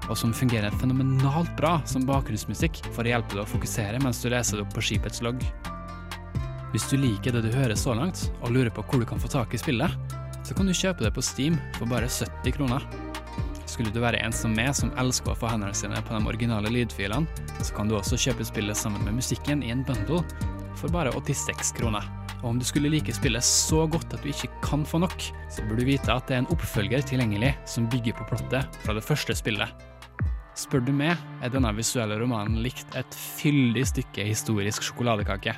og 0.08 0.16
som 0.18 0.34
fungerer 0.36 0.74
fenomenalt 0.80 1.52
bra 1.58 1.78
som 1.88 2.06
bakgrunnsmusikk 2.08 2.82
for 2.92 3.04
å 3.04 3.14
hjelpe 3.14 3.36
deg 3.36 3.44
å 3.44 3.52
fokusere 3.52 4.00
mens 4.02 4.22
du 4.22 4.30
leser 4.32 4.58
det 4.58 4.66
opp 4.66 4.74
på 4.76 4.84
skipets 4.88 5.22
logg. 5.24 5.42
Hvis 6.72 6.86
du 6.88 6.96
liker 6.96 7.34
det 7.36 7.42
du 7.44 7.50
hører 7.52 7.76
så 7.76 7.92
langt, 7.92 8.30
og 8.40 8.54
lurer 8.54 8.72
på 8.72 8.80
hvor 8.88 9.02
du 9.02 9.04
kan 9.08 9.20
få 9.20 9.28
tak 9.28 9.52
i 9.52 9.60
spillet, 9.60 9.92
så 10.42 10.54
kan 10.56 10.64
du 10.64 10.72
kjøpe 10.72 11.04
det 11.04 11.10
på 11.12 11.24
Steam 11.24 11.58
for 11.76 11.84
bare 11.90 12.08
70 12.08 12.54
kroner. 12.56 12.86
Skulle 13.68 13.92
du 13.92 14.00
være 14.00 14.22
en 14.24 14.32
som 14.32 14.54
meg, 14.56 14.70
som 14.76 14.92
elsker 15.00 15.34
å 15.34 15.36
få 15.36 15.50
hendene 15.52 15.76
sine 15.76 16.00
på 16.00 16.16
de 16.16 16.28
originale 16.28 16.72
lydfilene, 16.72 17.28
så 17.60 17.76
kan 17.76 17.92
du 17.92 17.98
også 17.98 18.16
kjøpe 18.20 18.46
spillet 18.48 18.76
sammen 18.76 19.04
med 19.04 19.18
musikken 19.20 19.60
i 19.64 19.72
en 19.72 19.84
bundle 19.84 20.22
for 20.80 20.92
bare 20.92 21.12
86 21.12 21.74
kroner. 21.76 22.08
Og 22.42 22.54
om 22.54 22.58
du 22.58 22.64
skulle 22.66 22.90
like 22.90 23.12
spillet 23.14 23.44
så 23.44 23.84
godt 23.86 24.16
at 24.16 24.24
du 24.24 24.30
ikke 24.32 24.48
kan 24.64 24.86
få 24.88 25.02
nok, 25.04 25.28
så 25.52 25.64
bør 25.68 25.78
du 25.78 25.86
vite 25.86 26.08
at 26.12 26.24
det 26.28 26.38
er 26.38 26.42
en 26.42 26.52
oppfølger 26.56 27.04
tilgjengelig 27.06 27.52
som 27.68 27.88
bygger 27.92 28.16
på 28.16 28.30
plottet 28.32 28.80
fra 28.82 28.96
det 28.96 29.04
første 29.04 29.36
spillet. 29.36 29.84
Spør 30.58 30.82
du 30.84 30.92
meg, 30.96 31.20
er 31.44 31.52
denne 31.52 31.70
visuelle 31.76 32.16
romanen 32.20 32.58
likt 32.64 32.96
et 32.98 33.20
fyldig 33.38 33.84
stykke 33.92 34.26
historisk 34.26 34.88
sjokoladekake. 34.88 35.54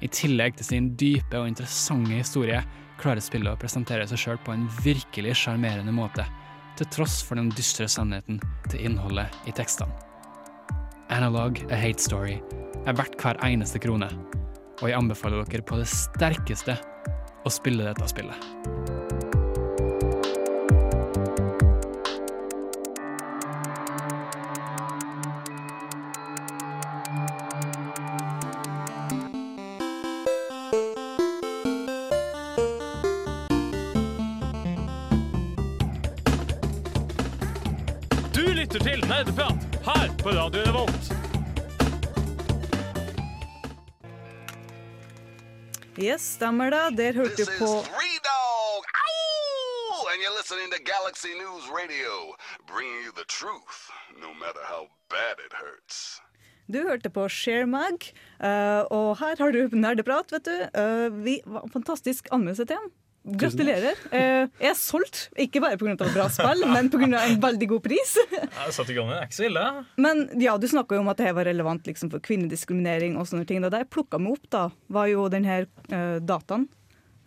I 0.00 0.08
tillegg 0.08 0.56
til 0.56 0.66
sin 0.66 0.92
dype 1.00 1.40
og 1.40 1.48
interessante 1.50 2.16
historie 2.16 2.60
klarer 3.00 3.22
spillet 3.24 3.52
å 3.52 3.60
presentere 3.60 4.06
seg 4.08 4.20
sjøl 4.20 4.40
på 4.44 4.54
en 4.54 4.68
virkelig 4.84 5.36
sjarmerende 5.42 5.92
måte, 5.94 6.24
til 6.78 6.88
tross 6.92 7.18
for 7.24 7.40
den 7.40 7.50
dystre 7.56 7.88
sannheten 7.90 8.40
til 8.70 8.86
innholdet 8.88 9.28
i 9.48 9.54
tekstene. 9.56 9.92
Analog 11.10 11.58
A 11.68 11.76
Hate 11.80 12.00
Story 12.00 12.38
er 12.86 12.96
verdt 12.96 13.18
hver 13.20 13.40
eneste 13.44 13.80
krone, 13.82 14.08
og 14.80 14.86
jeg 14.88 14.96
anbefaler 14.96 15.44
dere 15.44 15.66
på 15.66 15.80
det 15.80 15.88
sterkeste 15.90 16.78
å 17.44 17.52
spille 17.52 17.88
dette 17.88 18.08
spillet. 18.08 19.19
Yes, 45.98 46.22
stemmer 46.36 46.70
det. 46.70 46.98
Der 46.98 47.12
hørte 47.12 47.44
du 47.44 47.50
på 47.58 47.70
And 50.10 50.18
you're 50.22 50.38
listening 50.40 50.70
to 50.70 50.80
Galaxy 50.82 51.32
News 51.42 51.64
Radio, 51.70 52.34
bringing 52.66 52.98
you 53.04 53.12
the 53.20 53.24
truth, 53.24 53.78
no 54.20 54.34
matter 54.34 54.62
how 54.72 54.82
bad 55.08 55.36
it 55.46 55.52
hurts. 55.52 56.20
Du 56.72 56.78
hørte 56.82 57.10
på 57.10 57.28
ShareMag, 57.28 58.12
uh, 58.40 58.82
og 58.90 59.18
her 59.18 59.36
har 59.38 59.50
du 59.50 59.68
nerdeprat, 59.72 60.32
vet 60.32 60.44
du. 60.46 60.56
Uh, 60.74 61.24
vi, 61.24 61.40
fantastisk 61.72 62.28
anmeldelse 62.32 62.64
til. 62.64 62.90
Gratulerer. 63.38 64.00
Uh, 64.10 64.48
jeg 64.60 64.70
er 64.72 64.78
solgt, 64.78 65.28
ikke 65.38 65.62
bare 65.62 65.78
pga. 65.80 65.94
bra 66.00 66.26
spill, 66.32 66.64
men 66.70 66.90
pga. 66.92 67.08
en 67.20 67.38
veldig 67.42 67.68
god 67.76 67.84
pris. 67.84 68.16
Jeg 68.32 68.74
satt 68.76 68.90
i 68.90 68.96
gang, 68.96 69.10
det 69.12 69.20
er 69.20 69.28
ikke 69.28 69.38
så 69.38 69.46
ille. 69.48 69.64
Men 70.00 70.26
ja, 70.40 70.56
du 70.58 70.66
snakka 70.70 70.98
jo 70.98 71.04
om 71.04 71.12
at 71.12 71.22
det 71.22 71.32
var 71.36 71.48
relevant 71.48 71.86
liksom, 71.86 72.10
for 72.12 72.22
kvinnediskriminering 72.24 73.16
og 73.20 73.28
sånne 73.30 73.46
ting. 73.48 73.62
Det 73.62 73.84
jeg 73.84 73.90
plukka 73.92 74.20
meg 74.20 74.38
opp, 74.38 74.50
da, 74.52 74.66
var 74.92 75.08
jo 75.12 75.28
den 75.32 75.46
her 75.48 75.68
uh, 75.92 76.18
dataen. 76.20 76.68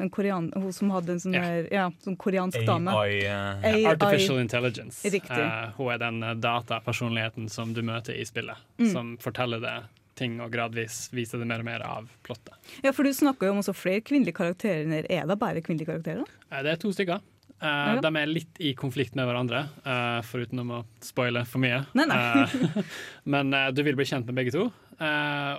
En 0.01 0.09
korean, 0.09 0.49
hun 0.55 0.73
som 0.73 0.89
hadde 0.89 1.13
en 1.13 1.19
sånn, 1.21 1.35
yeah. 1.37 1.45
her, 1.45 1.67
ja, 1.71 1.83
sånn 2.03 2.15
koreansk 2.19 2.63
dame. 2.65 2.91
AI, 2.97 3.19
eh, 3.29 3.67
AI. 3.69 3.83
Artificial 3.91 4.39
intelligence. 4.41 5.03
Riktig. 5.05 5.37
Uh, 5.37 5.69
hun 5.77 5.91
er 5.93 6.01
den 6.01 6.17
eh, 6.25 6.33
datapersonligheten 6.41 7.45
som 7.53 7.75
du 7.77 7.83
møter 7.85 8.17
i 8.17 8.25
spillet, 8.25 8.57
Mm. 8.81 8.89
som 8.91 9.11
forteller 9.21 9.61
deg 9.61 9.85
ting 10.15 10.39
og 10.43 10.52
gradvis 10.54 11.08
viser 11.13 11.41
det 11.41 11.47
mer 11.49 11.63
og 11.63 11.67
mer 11.67 11.84
av 11.88 12.10
plottet. 12.26 12.56
Ja, 12.86 12.91
for 12.95 13.04
du 13.08 13.13
snakker 13.15 13.49
jo 13.49 13.56
om 13.56 13.62
også 13.63 13.76
flere 13.76 14.04
kvinnelige 14.06 14.38
karakterer. 14.38 15.06
Er 15.10 15.28
det 15.30 15.39
bare 15.41 15.62
kvinnelige 15.65 15.89
karakterer? 15.89 16.28
Eh, 16.52 16.62
Det 16.63 16.71
er 16.71 16.82
to 16.82 16.91
stykker. 16.93 17.21
Eh, 17.63 18.02
De 18.02 18.12
er 18.19 18.28
litt 18.28 18.60
i 18.60 18.73
konflikt 18.76 19.15
med 19.15 19.26
hverandre, 19.26 19.69
eh, 19.86 20.21
foruten 20.28 20.60
om 20.60 20.71
å 20.80 20.86
spoile 21.02 21.45
for 21.45 21.60
mye. 21.63 21.86
Nei, 21.95 22.06
nei. 22.06 22.84
Men 23.26 23.54
du 23.73 23.84
vil 23.84 23.95
bli 23.95 24.06
kjent 24.06 24.26
med 24.28 24.36
begge 24.36 24.52
to, 24.52 24.65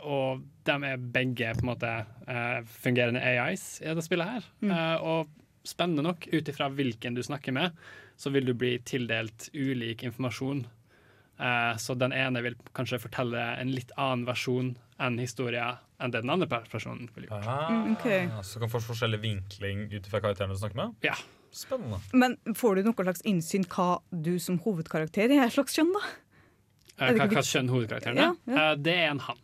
og 0.05 0.43
de 0.65 0.77
er 0.91 0.97
begge 0.99 1.55
på 1.59 1.65
en 1.65 1.71
måte 1.73 1.95
fungerende 2.83 3.21
AIs 3.21 3.81
i 3.83 3.89
dette 3.91 4.05
spillet 4.07 4.29
her. 4.37 4.45
Mm. 4.63 4.73
Og 5.03 5.29
spennende 5.65 6.05
nok, 6.05 6.29
ut 6.33 6.49
ifra 6.49 6.69
hvilken 6.71 7.17
du 7.17 7.23
snakker 7.25 7.53
med, 7.57 7.73
så 8.17 8.31
vil 8.31 8.45
du 8.47 8.55
bli 8.55 8.77
tildelt 8.87 9.49
ulik 9.55 10.05
informasjon. 10.05 10.65
Eh, 11.39 11.77
så 11.83 11.97
den 11.99 12.15
ene 12.15 12.43
vil 12.45 12.57
kanskje 12.77 13.01
fortelle 13.03 13.41
en 13.59 13.73
litt 13.75 13.91
annen 13.99 14.27
versjon 14.29 14.75
enn 15.03 15.19
historien 15.19 15.81
enn 16.03 16.13
det 16.15 16.23
den 16.23 16.33
andre 16.35 16.47
personen 16.71 17.09
vil 17.15 17.29
gjøre. 17.29 17.43
Ah, 17.47 17.87
okay. 17.95 18.27
ok. 18.29 18.45
Så 18.47 18.63
kan 18.63 18.71
få 18.71 18.83
forskjellig 18.83 19.23
vinkling 19.23 19.87
ut 19.95 20.07
fra 20.11 20.21
karakteren 20.23 20.53
du 20.55 20.59
snakker 20.61 20.79
med? 20.83 20.99
Ja. 21.07 21.17
Spennende. 21.55 22.01
Men 22.13 22.35
får 22.59 22.81
du 22.81 22.89
noe 22.89 23.07
slags 23.07 23.23
innsyn 23.31 23.63
hva 23.71 24.01
du 24.11 24.35
som 24.43 24.59
hovedkarakter 24.65 25.31
er 25.31 25.53
slags 25.55 25.77
kjønn, 25.79 25.93
da? 25.95 26.03
Eh, 26.99 27.13
det 27.15 27.21
Hva, 27.21 27.29
hva 27.31 27.45
kjønn 27.47 27.71
hovedkarakteren 27.71 28.19
er? 28.19 28.25
Ja, 28.25 28.33
ja. 28.51 28.65
Eh, 28.73 28.79
det 28.83 28.97
er 29.05 29.13
en 29.13 29.23
han. 29.23 29.44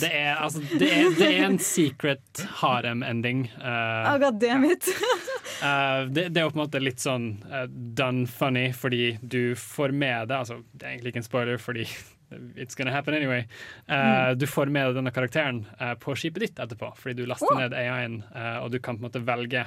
Det 0.00 0.08
er, 0.08 0.36
altså, 0.40 0.62
det 0.80 0.88
er, 0.88 1.10
det 1.18 1.26
er 1.28 1.44
en 1.46 1.58
secret 1.60 2.44
harem-ending. 2.62 3.44
Uh, 3.58 4.12
Oh, 4.12 4.16
God 4.22 4.40
damn 4.40 4.64
it. 4.64 4.88
eh, 5.62 6.06
det, 6.08 6.30
det 6.32 6.40
er 6.40 6.46
jo 6.46 6.54
på 6.54 6.58
en 6.58 6.62
måte 6.62 6.80
litt 6.82 7.02
sånn 7.02 7.32
uh, 7.50 7.66
done 7.68 8.24
funny, 8.30 8.70
fordi 8.76 9.18
du 9.20 9.54
får 9.58 9.92
med 9.92 10.30
deg 10.30 10.38
altså, 10.40 10.62
Det 10.72 10.86
er 10.86 10.94
egentlig 10.94 11.14
ikke 11.14 11.22
en 11.24 11.28
spoiler, 11.28 11.60
fordi 11.60 11.86
it's 12.56 12.74
gonna 12.74 12.90
happen 12.90 13.14
anyway. 13.14 13.46
Eh, 13.86 14.30
Du 14.34 14.46
får 14.46 14.66
med 14.66 14.86
deg 14.90 15.00
denne 15.00 15.12
karakteren 15.14 15.64
eh, 15.78 15.94
på 16.00 16.14
skipet 16.16 16.46
ditt 16.46 16.58
etterpå, 16.62 16.92
fordi 16.96 17.22
du 17.22 17.26
laster 17.28 17.52
oh. 17.52 17.60
ned 17.60 17.74
AI-en, 17.74 18.22
eh, 18.34 18.58
og 18.62 18.70
du 18.70 18.78
kan 18.78 18.98
på 18.98 19.04
en 19.04 19.08
måte 19.08 19.22
velge 19.24 19.64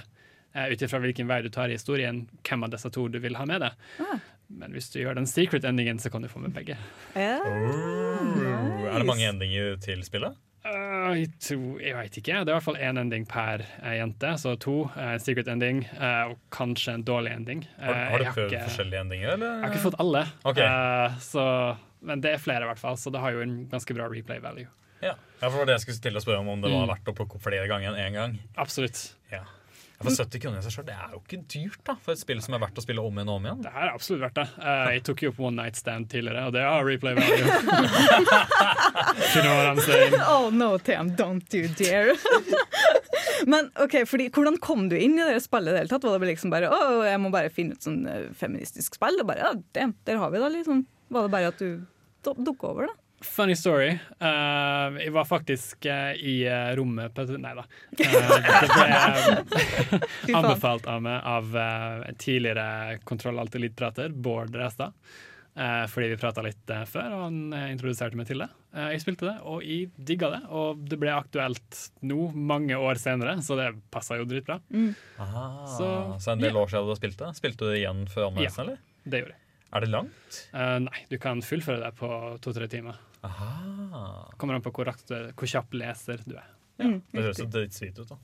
uh, 0.56 0.67
ut 0.69 0.82
ifra 0.86 1.01
hvilken 1.03 1.27
vei 1.27 1.41
du 1.43 1.49
tar 1.53 1.71
i 1.71 1.77
historien, 1.77 2.23
hvem 2.45 2.67
av 2.67 2.73
disse 2.75 2.91
to 2.93 3.08
du 3.12 3.19
vil 3.23 3.36
ha 3.39 3.45
med 3.49 3.63
deg. 3.65 3.88
Ah. 4.03 4.21
Men 4.54 4.72
hvis 4.76 4.89
du 4.94 5.00
gjør 5.02 5.16
den 5.18 5.26
secret-endingen, 5.30 6.00
så 6.00 6.12
kan 6.13 6.22
du 6.22 6.28
få 6.32 6.39
med 6.44 6.54
begge. 6.54 6.76
Ja. 7.18 7.39
Oh, 7.42 8.86
Er 8.94 9.00
det 9.02 9.08
mange 9.10 9.26
endinger 9.30 9.78
til 9.82 10.04
spillet? 10.06 10.36
Uh, 10.63 11.12
jeg, 11.20 11.32
tror, 11.44 11.80
jeg 11.84 11.96
vet 11.98 12.18
ikke. 12.22 12.36
Det 12.46 12.52
er 12.52 12.54
i 12.54 12.56
hvert 12.56 12.63
fall 12.63 12.78
én 12.80 13.00
ending 13.02 13.26
per 13.28 13.63
uh, 13.84 13.89
jente. 13.98 14.30
Så 14.39 14.54
to. 14.63 14.76
uh, 14.96 15.16
secret 15.20 15.50
ending 15.52 15.82
eh, 15.98 16.30
og 16.32 16.38
kanskje 16.56 16.94
en 16.96 17.04
dårlig 17.04 17.34
ending. 17.36 17.66
Eh, 17.80 17.84
Har, 17.89 17.98
har 18.13 18.24
du 18.24 18.30
prøvd 18.30 18.54
ikke- 18.54 18.68
forskjellige 18.70 19.02
endinger, 19.04 19.34
eller? 19.34 19.58
Jeg 19.58 19.66
har 19.66 19.74
ikke 19.74 19.84
fått 19.89 20.00
alle, 20.00 20.22
okay. 20.48 20.63
Eh, 20.70 21.18
så, 21.26 21.44
men 22.02 22.22
det 22.24 22.32
er 22.38 22.39
flere, 22.46 22.63
i 22.63 22.70
hvert 22.72 22.80
fall. 22.80 22.96
Så 23.02 23.12
det 23.12 23.20
har 23.26 23.36
jo 23.36 23.42
en 23.44 23.58
ganske 23.74 23.98
bra 23.98 24.08
replay 24.13 24.39
value. 24.39 24.70
Ja. 25.04 25.18
ja, 25.42 25.50
for 25.50 25.58
det 25.58 25.60
var 25.60 25.68
det 25.68 25.76
jeg 25.76 25.84
skulle 25.84 26.00
stille 26.00 26.22
og 26.22 26.24
spørre 26.24 26.39
om, 26.46 26.48
om 26.54 26.62
det 26.63 26.72
var 26.72 26.86
Mm. 26.88 26.94
verdt 26.94 27.12
å 27.12 27.16
plukke 27.18 27.36
opp 27.36 27.44
flere 27.44 27.68
ganger 27.68 27.92
enn 27.92 28.00
én 28.06 28.16
gang. 28.16 28.38
Absolutt. 28.56 29.02
Ja. 29.34 29.42
For 30.01 30.12
70 30.12 30.41
kroner 30.43 30.60
i 30.60 30.63
seg 30.65 30.73
selv, 30.73 30.88
det 30.89 30.95
er 30.97 31.13
jo 31.13 31.19
ikke 31.21 31.39
dyrt 31.53 31.82
da, 31.88 31.93
for 32.01 32.12
et 32.15 32.19
spill 32.19 32.41
som 32.43 32.56
er 32.58 32.62
verdt 32.63 32.79
å 32.82 32.84
spille 32.84 33.03
om 33.03 33.19
igjen 33.19 33.29
og 33.32 33.38
om 33.39 33.45
igjen. 33.47 33.62
Det 33.63 33.71
er 33.71 33.91
absolutt 33.93 34.23
verdt 34.25 34.39
det. 34.41 34.47
Eh, 34.60 34.88
jeg 34.97 35.03
tok 35.08 35.23
jo 35.23 35.32
opp 35.32 35.39
One 35.47 35.58
Night 35.62 35.79
Stand 35.79 36.10
tidligere, 36.12 36.47
og 36.49 36.56
det 36.56 36.63
har 36.65 36.88
replay 36.88 37.13
value. 37.15 37.45
you 39.32 39.43
know 39.45 39.56
what 39.56 39.69
I'm 39.69 39.82
saying? 39.86 40.17
Oh 40.27 40.49
no, 40.51 40.77
Tam, 40.82 41.13
don't 41.19 41.56
you 41.56 41.69
dare. 41.79 42.17
Men 43.53 43.69
ok, 43.79 44.01
fordi, 44.10 44.29
hvordan 44.34 44.58
kom 44.63 44.89
du 44.91 44.97
inn 44.97 45.15
i 45.19 45.29
det 45.29 45.39
spillet? 45.45 45.71
i 45.71 45.75
det 45.75 45.84
hele 45.84 45.93
tatt? 45.93 46.08
Var 46.08 46.19
det 46.19 46.32
liksom 46.34 46.51
bare, 46.53 46.71
å, 46.71 47.03
jeg 47.08 47.21
må 47.23 47.32
bare 47.34 47.53
finne 47.53 47.77
ut 47.77 47.86
sånn 47.86 48.03
eh, 48.10 48.27
feministisk 48.39 48.99
spill? 48.99 49.21
Og 49.23 49.29
bare, 49.29 49.45
ja, 49.45 49.53
damn, 49.77 49.95
der 50.08 50.19
har 50.21 50.34
vi 50.34 50.43
det 50.43 50.51
liksom. 50.58 50.84
Var 51.13 51.27
det 51.27 51.34
bare 51.34 51.53
at 51.53 51.63
du 51.63 51.84
dukka 52.23 52.71
over 52.71 52.88
det? 52.88 52.95
Funny 53.23 53.55
story. 53.55 53.93
Uh, 54.21 54.99
jeg 54.99 55.13
var 55.15 55.25
faktisk 55.25 55.88
uh, 55.88 56.12
i 56.13 56.43
uh, 56.45 56.75
rommet 56.77 57.13
på 57.15 57.25
Nei 57.39 57.53
da. 57.57 57.65
Eh, 58.03 59.27
det 60.23 60.29
ble 60.29 60.38
anbefalt 60.38 60.88
av 60.89 61.01
meg 61.03 61.21
av 61.27 61.53
tidligere 62.21 62.99
Kontroll 63.07 63.39
Alt 63.41 63.55
Elite-prater, 63.57 64.12
Bård 64.13 64.55
Restad. 64.55 64.93
Eh, 65.55 65.86
fordi 65.89 66.07
vi 66.09 66.17
prata 66.17 66.41
litt 66.45 66.71
før, 66.89 67.13
og 67.13 67.23
han 67.27 67.39
introduserte 67.69 68.17
meg 68.17 68.27
til 68.29 68.41
det. 68.41 68.49
Eh, 68.73 68.89
jeg 68.95 69.03
spilte 69.03 69.27
det, 69.27 69.36
og 69.45 69.62
jeg 69.65 69.91
digga 69.97 70.31
det. 70.33 70.41
Og 70.49 70.81
det 70.89 70.97
ble 71.01 71.13
aktuelt 71.13 71.79
nå, 72.01 72.31
mange 72.33 72.77
år 72.77 73.01
senere, 73.01 73.38
så 73.45 73.57
det 73.59 73.69
passa 73.93 74.17
jo 74.17 74.25
dritbra. 74.29 74.59
Aha, 75.21 75.45
så, 75.75 75.89
Så, 76.17 76.33
en 76.33 76.41
del 76.41 76.53
ja. 76.53 76.59
år 76.63 76.73
siden 76.73 76.89
du 76.89 76.97
spilte? 76.97 77.31
Spilte 77.38 77.65
du 77.65 77.73
det 77.73 77.83
igjen 77.83 78.05
før 78.09 78.31
anmeldelsen, 78.31 78.65
eller? 78.65 78.83
Det 79.05 79.23
gjorde 79.23 79.36
jeg. 79.36 79.41
Er 79.73 79.86
det 79.86 79.89
langt? 79.93 80.39
Eh, 80.53 80.77
nei, 80.88 81.05
du 81.09 81.17
kan 81.21 81.41
fullføre 81.45 81.81
det 81.86 81.93
på 81.97 82.09
to-tre 82.41 82.69
timer. 82.69 82.97
Aha. 83.23 84.29
Kommer 84.38 84.57
an 84.57 84.65
på 84.65 84.73
hvor, 84.75 84.89
rakt, 84.89 85.09
hvor 85.09 85.49
kjapp 85.49 85.73
leser 85.79 86.23
du 86.27 86.36
er. 86.36 86.51
Mm, 86.81 86.99
Det 87.13 87.25
høres 87.29 87.41
jo 87.43 87.47
ut, 87.47 88.05
da. 88.09 88.19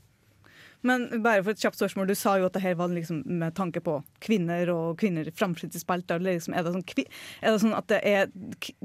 Men 0.86 1.22
bare 1.22 1.42
for 1.44 1.52
et 1.52 1.60
kjapt 1.60 1.76
spørsmål, 1.76 2.08
du 2.08 2.16
sa 2.16 2.38
jo 2.40 2.46
at 2.48 2.54
det 2.56 2.62
her 2.64 2.76
var 2.78 2.88
liksom 2.92 3.20
med 3.40 3.52
tanke 3.56 3.82
på 3.84 3.98
kvinner 4.24 4.70
og 4.72 4.96
kvinner 5.00 5.28
framskritt 5.36 5.76
i 5.76 5.82
eller 5.84 6.32
Liksom, 6.32 6.54
er, 6.56 6.64
det 6.64 6.72
sånn, 6.72 6.84
er 7.42 7.52
det 7.52 7.60
sånn 7.60 7.76
at 7.76 7.88
det 7.92 8.00
er 8.08 8.30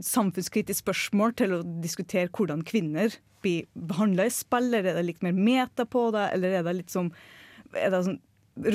samfunnskritisk 0.04 0.84
spørsmål 0.84 1.36
til 1.39 1.56
å 1.56 1.63
diskutere 1.84 2.32
hvordan 2.36 2.65
kvinner 2.67 3.15
blir 3.41 3.65
behandla 3.75 4.28
i 4.28 4.34
spill, 4.34 4.73
eller 4.73 4.91
er 4.91 4.99
det 4.99 5.08
litt 5.08 5.23
mer 5.23 5.36
meta 5.38 5.86
på 5.86 6.10
det, 6.12 6.30
eller 6.36 6.60
er 6.60 6.67
det 6.67 6.75
litt 6.82 6.91
som 6.91 7.12
er 7.75 7.91
det 7.93 8.04
sånn 8.08 8.19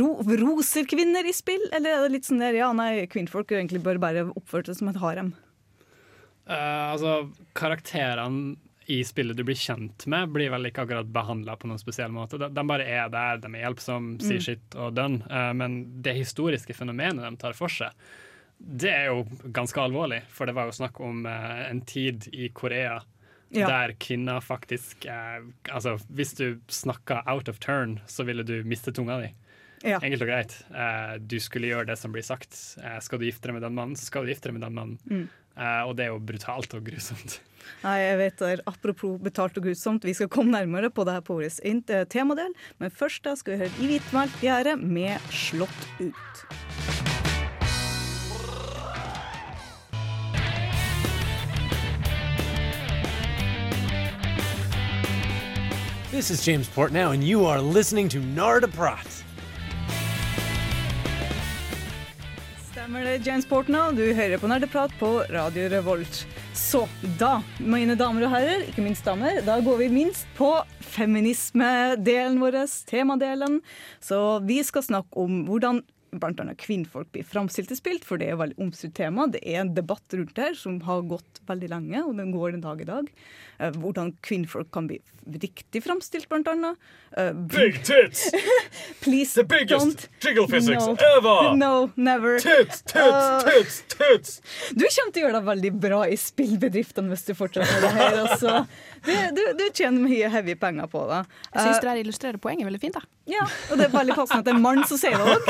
ro, 0.01 0.11
Roser 0.41 0.89
kvinner 0.89 1.27
i 1.27 1.35
spill, 1.37 1.63
eller 1.73 1.93
er 1.93 2.07
det 2.07 2.15
litt 2.15 2.29
sånn 2.29 2.41
der 2.41 2.57
ja, 2.57 2.73
nei, 2.77 3.07
kvinnfolk 3.11 3.53
egentlig 3.53 3.83
bør 3.85 4.01
bare 4.01 4.29
oppføre 4.33 4.71
seg 4.71 4.81
som 4.81 4.93
et 4.93 5.01
harem? 5.03 5.35
Eh, 6.51 6.87
altså, 6.93 7.31
karakterene 7.55 8.57
i 8.91 9.05
spillet 9.07 9.37
du 9.39 9.45
blir 9.47 9.55
kjent 9.55 10.03
med, 10.11 10.33
blir 10.35 10.51
vel 10.51 10.67
ikke 10.67 10.83
akkurat 10.83 11.07
behandla 11.15 11.55
på 11.61 11.69
noen 11.71 11.79
spesiell 11.79 12.11
måte. 12.11 12.41
De, 12.43 12.49
de 12.51 12.65
bare 12.67 12.87
er 12.91 13.07
der, 13.13 13.39
de 13.39 13.47
er 13.55 13.63
hjelpsomme, 13.69 14.17
sier 14.19 14.41
Mm. 14.41 14.47
sitt 14.49 14.75
og 14.75 14.97
dønn. 14.97 15.21
Uh, 15.31 15.53
men 15.55 15.77
det 16.03 16.17
historiske 16.19 16.75
fenomenet 16.75 17.23
de 17.23 17.31
tar 17.39 17.55
for 17.55 17.71
seg, 17.71 17.95
det 18.59 18.91
er 18.91 19.07
jo 19.13 19.23
ganske 19.55 19.79
alvorlig. 19.81 20.25
For 20.35 20.45
det 20.51 20.57
var 20.59 20.67
jo 20.67 20.75
snakk 20.81 20.99
om 21.07 21.23
uh, 21.25 21.63
en 21.71 21.81
tid 21.87 22.27
i 22.35 22.49
Korea 22.51 22.99
Ja. 23.53 23.67
der 23.67 23.95
kvinner 23.99 24.41
faktisk 24.41 25.07
Altså, 25.11 25.97
hvis 26.15 26.35
du 26.39 26.61
snakka 26.71 27.23
out 27.27 27.49
of 27.49 27.59
turn, 27.59 28.01
så 28.07 28.25
ville 28.27 28.43
du 28.47 28.63
miste 28.65 28.93
tunga 28.95 29.21
di. 29.23 29.31
Ja. 29.83 29.99
Enkelt 30.03 30.23
og 30.23 30.29
greit. 30.29 30.55
Du 31.27 31.39
skulle 31.41 31.67
gjøre 31.71 31.87
det 31.89 31.97
som 31.99 32.13
blir 32.13 32.23
sagt. 32.23 32.53
Skal 33.01 33.19
du 33.19 33.25
gifte 33.25 33.49
deg 33.49 33.55
med 33.57 33.63
den 33.65 33.75
mannen, 33.75 33.97
så 33.97 34.05
skal 34.11 34.23
du 34.27 34.31
gifte 34.31 34.51
deg 34.51 34.59
med 34.59 34.63
den 34.69 34.75
mannen. 34.77 34.99
Mm. 35.11 35.29
Eh, 35.61 35.83
og 35.87 35.95
det 35.99 36.07
er 36.07 36.13
jo 36.15 36.19
brutalt 36.25 36.75
og 36.75 36.89
grusomt. 36.89 37.41
Nei, 37.85 37.97
jeg 38.01 38.19
vet 38.21 38.41
det. 38.41 38.55
Apropos 38.69 39.21
betalt 39.23 39.59
og 39.61 39.69
grusomt, 39.69 40.05
vi 40.09 40.17
skal 40.17 40.31
komme 40.33 40.53
nærmere 40.57 40.91
på 40.91 41.05
det 41.07 41.19
her 41.19 41.25
på 41.25 41.39
vår 41.39 41.49
eh, 41.49 42.05
temadel, 42.11 42.53
men 42.81 42.91
først 42.91 43.25
da 43.25 43.37
skal 43.39 43.55
vi 43.55 43.65
høre 43.65 43.79
I 43.81 43.93
hvitmalt 43.95 44.43
gjerde 44.45 44.77
med 44.81 45.31
Slått 45.31 45.87
ut. 46.01 46.47
This 56.11 56.29
is 56.29 56.45
James 56.45 56.69
Portnow, 56.69 57.13
and 57.15 57.23
you 57.23 57.47
are 57.47 57.63
listening 57.63 58.09
to 58.11 58.19
Narda 58.19 58.67
Prat. 58.67 59.30
Stemmer 62.91 63.07
det, 63.07 63.27
James 63.27 63.47
Portnow. 63.47 63.93
Du 63.95 64.03
hører 64.03 64.41
på 64.43 64.49
Nerdeprat 64.51 64.91
på 64.99 65.09
Radio 65.31 65.69
Revolt. 65.71 66.25
Så 66.59 66.81
da, 67.21 67.37
mine 67.63 67.95
damer 67.95 68.25
og 68.27 68.33
herrer, 68.33 68.65
ikke 68.67 68.83
minst 68.83 69.07
damer, 69.07 69.39
da 69.47 69.61
går 69.63 69.77
vi 69.85 69.87
minst 69.95 70.27
på 70.35 70.49
feminismedelen 70.83 72.41
vår, 72.43 72.59
temadelen. 72.91 73.61
Så 74.03 74.19
vi 74.43 74.59
skal 74.67 74.83
snakke 74.89 75.23
om 75.23 75.45
hvordan 75.47 75.85
annet 76.13 76.59
kvinnfolk 76.59 77.13
blir 77.13 77.25
framstilt 77.25 77.71
i 77.71 77.77
spilt, 77.79 78.05
for 78.05 78.19
det 78.19 78.29
er 78.29 78.35
et 78.35 78.41
veldig 78.43 78.59
omstridt 78.67 78.95
tema. 78.99 79.27
Det 79.31 79.41
er 79.47 79.61
en 79.63 79.75
debatt 79.75 80.17
rundt 80.17 80.35
det 80.37 80.43
her 80.51 80.55
som 80.59 80.81
har 80.87 81.03
gått 81.03 81.41
veldig 81.47 81.71
lenge, 81.71 82.03
og 82.05 82.17
den 82.19 82.33
går 82.35 82.53
den 82.57 82.65
dag 82.65 82.81
i 82.81 82.89
dag. 82.89 83.11
Eh, 83.59 83.71
hvordan 83.77 84.15
kvinnfolk 84.27 84.71
kan 84.75 84.89
bli 84.91 85.01
riktig 85.31 85.83
framstilt, 85.85 86.29
blant 86.29 86.49
annet. 86.49 86.79
Eh, 87.17 87.33
Big 87.33 87.83
tits! 87.85 88.31
Please 89.05 89.35
The 89.35 89.45
biggest 89.45 89.87
don't. 89.87 90.09
jiggle 90.21 90.49
physics 90.49 90.87
no. 90.87 90.97
ever! 91.17 91.57
No, 91.57 91.91
never. 91.97 92.39
Tits, 92.41 92.83
tits, 92.83 93.01
Uh, 93.01 93.41
tits, 93.47 93.83
tits! 93.89 94.41
Du 94.75 94.85
kommer 94.87 95.13
til 95.13 95.23
å 95.23 95.27
gjøre 95.27 95.39
deg 95.39 95.49
veldig 95.51 95.73
bra 95.83 96.01
i 96.09 96.17
spillbedriftene 96.19 97.13
hvis 97.13 97.27
du 97.29 97.35
fortsetter 97.39 97.71
med 97.77 97.87
det 97.87 97.93
her. 97.99 98.19
Altså. 98.25 98.55
Du, 99.07 99.13
du, 99.37 99.43
du 99.57 99.65
tjener 99.73 100.01
mye 100.05 100.29
heavy 100.29 100.55
penger 100.61 100.87
på 100.93 101.07
det. 101.09 101.21
Jeg 101.55 101.63
syns 101.63 101.77
Eh, 101.77 101.81
det 101.81 101.89
der 101.89 102.01
illustrerer 102.03 102.37
poenget 102.43 102.67
veldig 102.69 102.81
fint. 102.83 102.95
da. 102.99 103.01
ja, 103.31 103.47
og 103.71 103.79
det 103.81 103.87
er 103.87 103.95
veldig 103.95 104.17
passende 104.19 104.41
at 104.41 104.45
det 104.45 104.53
er 104.53 104.57
en 104.59 104.63
mann 104.67 104.85
som 104.89 104.99
sier 105.01 105.17
det 105.17 105.25
òg. 105.25 105.41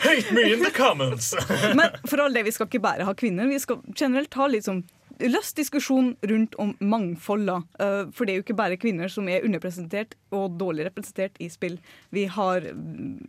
Hate 0.00 0.32
me 0.34 0.52
in 0.52 0.62
the 0.64 0.70
comments! 0.70 1.34
Men 1.76 1.90
for 2.08 2.20
all 2.24 2.32
det, 2.34 2.42
vi 2.46 2.52
skal 2.54 2.66
ikke 2.70 2.80
bare 2.84 3.04
ha 3.08 3.12
kvinner. 3.14 3.46
Vi 3.50 3.58
skal 3.60 3.82
generelt 3.98 4.34
ha 4.38 4.46
litt 4.48 4.64
sånn 4.68 4.82
løst 5.20 5.58
diskusjon 5.60 6.14
rundt 6.30 6.54
om 6.62 6.70
mangfold. 6.80 7.44
da. 7.50 7.58
Eh, 7.84 8.04
For 8.16 8.24
det 8.24 8.32
er 8.32 8.38
jo 8.40 8.44
ikke 8.46 8.56
bare 8.62 8.78
kvinner 8.80 9.10
som 9.12 9.28
er 9.28 9.44
underpresentert 9.44 10.14
og 10.32 10.54
dårlig 10.60 10.86
representert 10.88 11.36
i 11.44 11.50
spill. 11.52 11.76
Vi 12.16 12.24
har 12.32 12.70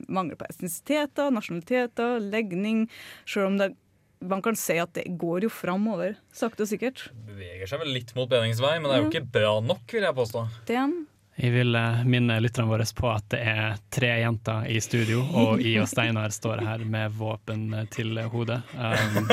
mangel 0.08 0.38
på 0.40 0.48
etnisiteter, 0.48 1.34
nasjonaliteter, 1.36 2.22
legning. 2.32 2.86
Selv 3.28 3.50
om 3.52 3.58
det, 3.60 3.74
man 4.22 4.42
kan 4.42 4.56
se 4.56 4.78
at 4.82 4.94
det 4.94 5.06
går 5.20 5.48
jo 5.48 5.52
framover, 5.54 6.18
sakte 6.34 6.66
og 6.66 6.70
sikkert. 6.72 7.08
Beveger 7.28 7.70
seg 7.70 7.82
vel 7.84 7.96
litt 7.96 8.14
mot 8.18 8.30
bedringsvei, 8.30 8.78
men 8.80 8.90
det 8.90 8.98
er 8.98 9.06
jo 9.06 9.10
ikke 9.12 9.32
bra 9.40 9.56
nok, 9.66 9.88
vil 9.90 10.06
jeg 10.08 10.18
påstå. 10.18 10.46
Det 10.70 10.78
er 10.78 11.00
Jeg 11.42 11.54
vil 11.56 11.76
eh, 11.80 12.02
minne 12.06 12.38
lytterne 12.44 12.70
våre 12.70 12.86
på 12.96 13.08
at 13.10 13.30
det 13.34 13.40
er 13.40 13.78
tre 13.90 14.12
jenter 14.22 14.68
i 14.70 14.78
studio, 14.84 15.24
og 15.24 15.62
I 15.64 15.78
og 15.82 15.88
Steinar 15.90 16.30
står 16.30 16.62
her 16.68 16.84
med 16.86 17.16
våpen 17.18 17.72
til 17.90 18.20
hodet. 18.30 18.60
Um, 18.76 19.32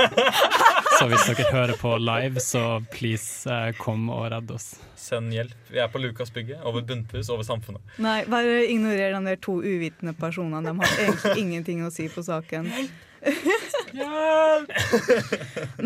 så 0.99 1.09
hvis 1.11 1.27
dere 1.29 1.51
hører 1.53 1.75
på 1.79 1.97
live, 2.01 2.41
så 2.41 2.63
please 2.95 3.51
eh, 3.51 3.75
kom 3.79 4.09
og 4.15 4.31
redd 4.33 4.55
oss. 4.55 4.71
Send 4.99 5.35
hjelp. 5.35 5.59
Vi 5.71 5.83
er 5.83 5.91
på 5.93 6.01
Lukasbygget, 6.01 6.63
over 6.67 6.87
bunnpus, 6.87 7.29
over 7.35 7.45
samfunnet. 7.47 7.83
Nei, 8.03 8.23
bare 8.31 8.65
ignorer 8.71 9.19
de 9.27 9.37
to 9.43 9.59
uvitende 9.61 10.15
personene. 10.19 10.65
De 10.65 10.75
har 10.81 11.05
egentlig 11.05 11.37
ingenting 11.45 11.85
å 11.87 11.93
si 11.95 12.09
på 12.11 12.25
saken. 12.25 12.73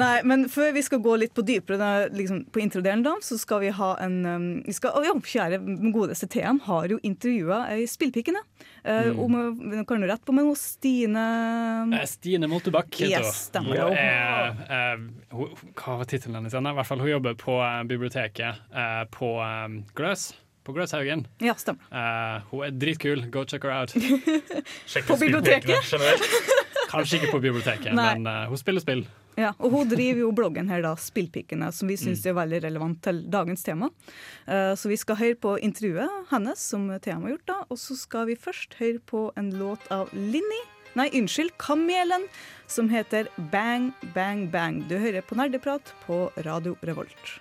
Nei, 0.03 0.23
men 0.29 0.49
før 0.53 0.73
vi 0.77 0.83
skal 0.85 1.01
gå 1.05 1.17
litt 1.23 1.35
på 1.37 1.45
dypere 1.47 2.09
liksom, 2.13 2.45
på 2.53 2.63
introdelen, 2.65 3.05
da, 3.07 3.17
så 3.25 3.39
skal 3.41 3.63
vi 3.65 3.71
ha 3.77 3.93
en 4.05 4.17
um, 4.27 4.49
vi 4.67 4.75
skal, 4.77 4.91
å, 4.97 5.05
ja, 5.07 5.15
Kjære 5.33 5.61
godeste 5.95 6.27
TM 6.31 6.59
har 6.67 6.91
jo 6.93 6.99
intervjua 7.07 7.65
ei 7.73 7.87
Spillpikene. 7.89 8.43
Uh, 8.83 9.13
om, 9.23 9.37
uh, 9.39 9.83
kan 9.89 10.03
du 10.03 10.09
rette 10.11 10.27
på 10.27 10.35
meg 10.37 10.45
nå? 10.49 10.55
Stine 10.59 11.23
Eh, 11.93 12.07
Stine 12.07 12.47
Moltebakk 12.51 12.95
heter. 13.01 13.23
Yes, 13.23 13.51
Hun 13.55 13.73
Ja, 13.75 13.89
eh, 13.89 14.97
hva 15.33 15.99
var 15.99 16.05
tittelen 16.05 16.41
hennes 16.41 16.55
igjen? 16.55 16.67
I 16.67 16.77
hvert 16.77 16.89
fall 16.89 17.03
Hun 17.03 17.11
jobber 17.11 17.37
på 17.39 17.59
eh, 17.63 17.83
biblioteket 17.89 18.63
eh, 18.75 19.05
på 19.13 19.35
eh, 19.43 19.69
Gløs. 19.99 20.33
På 20.63 20.73
Gløshaugen. 20.73 21.27
Ja, 21.43 21.57
stemmer. 21.59 21.83
Uh, 21.91 22.45
hun 22.53 22.61
er 22.69 22.75
dritkul. 22.79 23.25
Go 23.35 23.43
check 23.43 23.65
her 23.67 23.73
out. 23.75 23.91
Sjekk 24.87 25.07
På 25.11 25.17
biblioteket? 25.19 25.83
generelt. 25.91 26.62
Kanskje 26.93 27.19
ikke 27.19 27.33
på 27.33 27.43
biblioteket, 27.43 27.93
men 27.97 28.27
uh, 28.29 28.47
hun 28.51 28.61
spiller 28.61 28.85
spill. 28.85 29.05
Ja, 29.39 29.55
og 29.57 29.73
hun 29.73 29.89
driver 29.89 30.27
jo 30.27 30.33
bloggen 30.37 30.69
her, 30.69 30.83
da, 30.85 30.93
Spillpikene, 31.01 31.71
som 31.73 31.89
vi 31.89 31.97
syns 31.97 32.25
er 32.29 32.37
veldig 32.37 32.61
relevant 32.67 32.99
til 33.05 33.23
dagens 33.33 33.65
tema. 33.65 33.89
Uh, 34.45 34.75
så 34.77 34.93
vi 34.93 34.99
skal 35.01 35.17
høre 35.21 35.39
på 35.41 35.55
intervjuet 35.65 36.29
hennes 36.33 36.67
som 36.73 36.91
Thea 37.01 37.17
har 37.17 37.33
gjort, 37.35 37.47
da, 37.49 37.59
og 37.73 37.81
så 37.81 37.97
skal 37.97 38.29
vi 38.29 38.37
først 38.37 38.77
høre 38.83 39.01
på 39.09 39.31
en 39.41 39.49
låt 39.57 39.89
av 39.95 40.13
Linni. 40.13 40.61
Nei, 40.99 41.09
unnskyld, 41.17 41.55
Kamelen, 41.57 42.27
som 42.69 42.91
heter 42.93 43.31
Bang 43.53 43.95
Bang 44.13 44.51
Bang. 44.53 44.83
Du 44.91 44.99
hører 45.01 45.25
på 45.25 45.39
Nerdeprat 45.41 45.95
på 46.05 46.27
Radio 46.45 46.77
Revolt. 46.85 47.39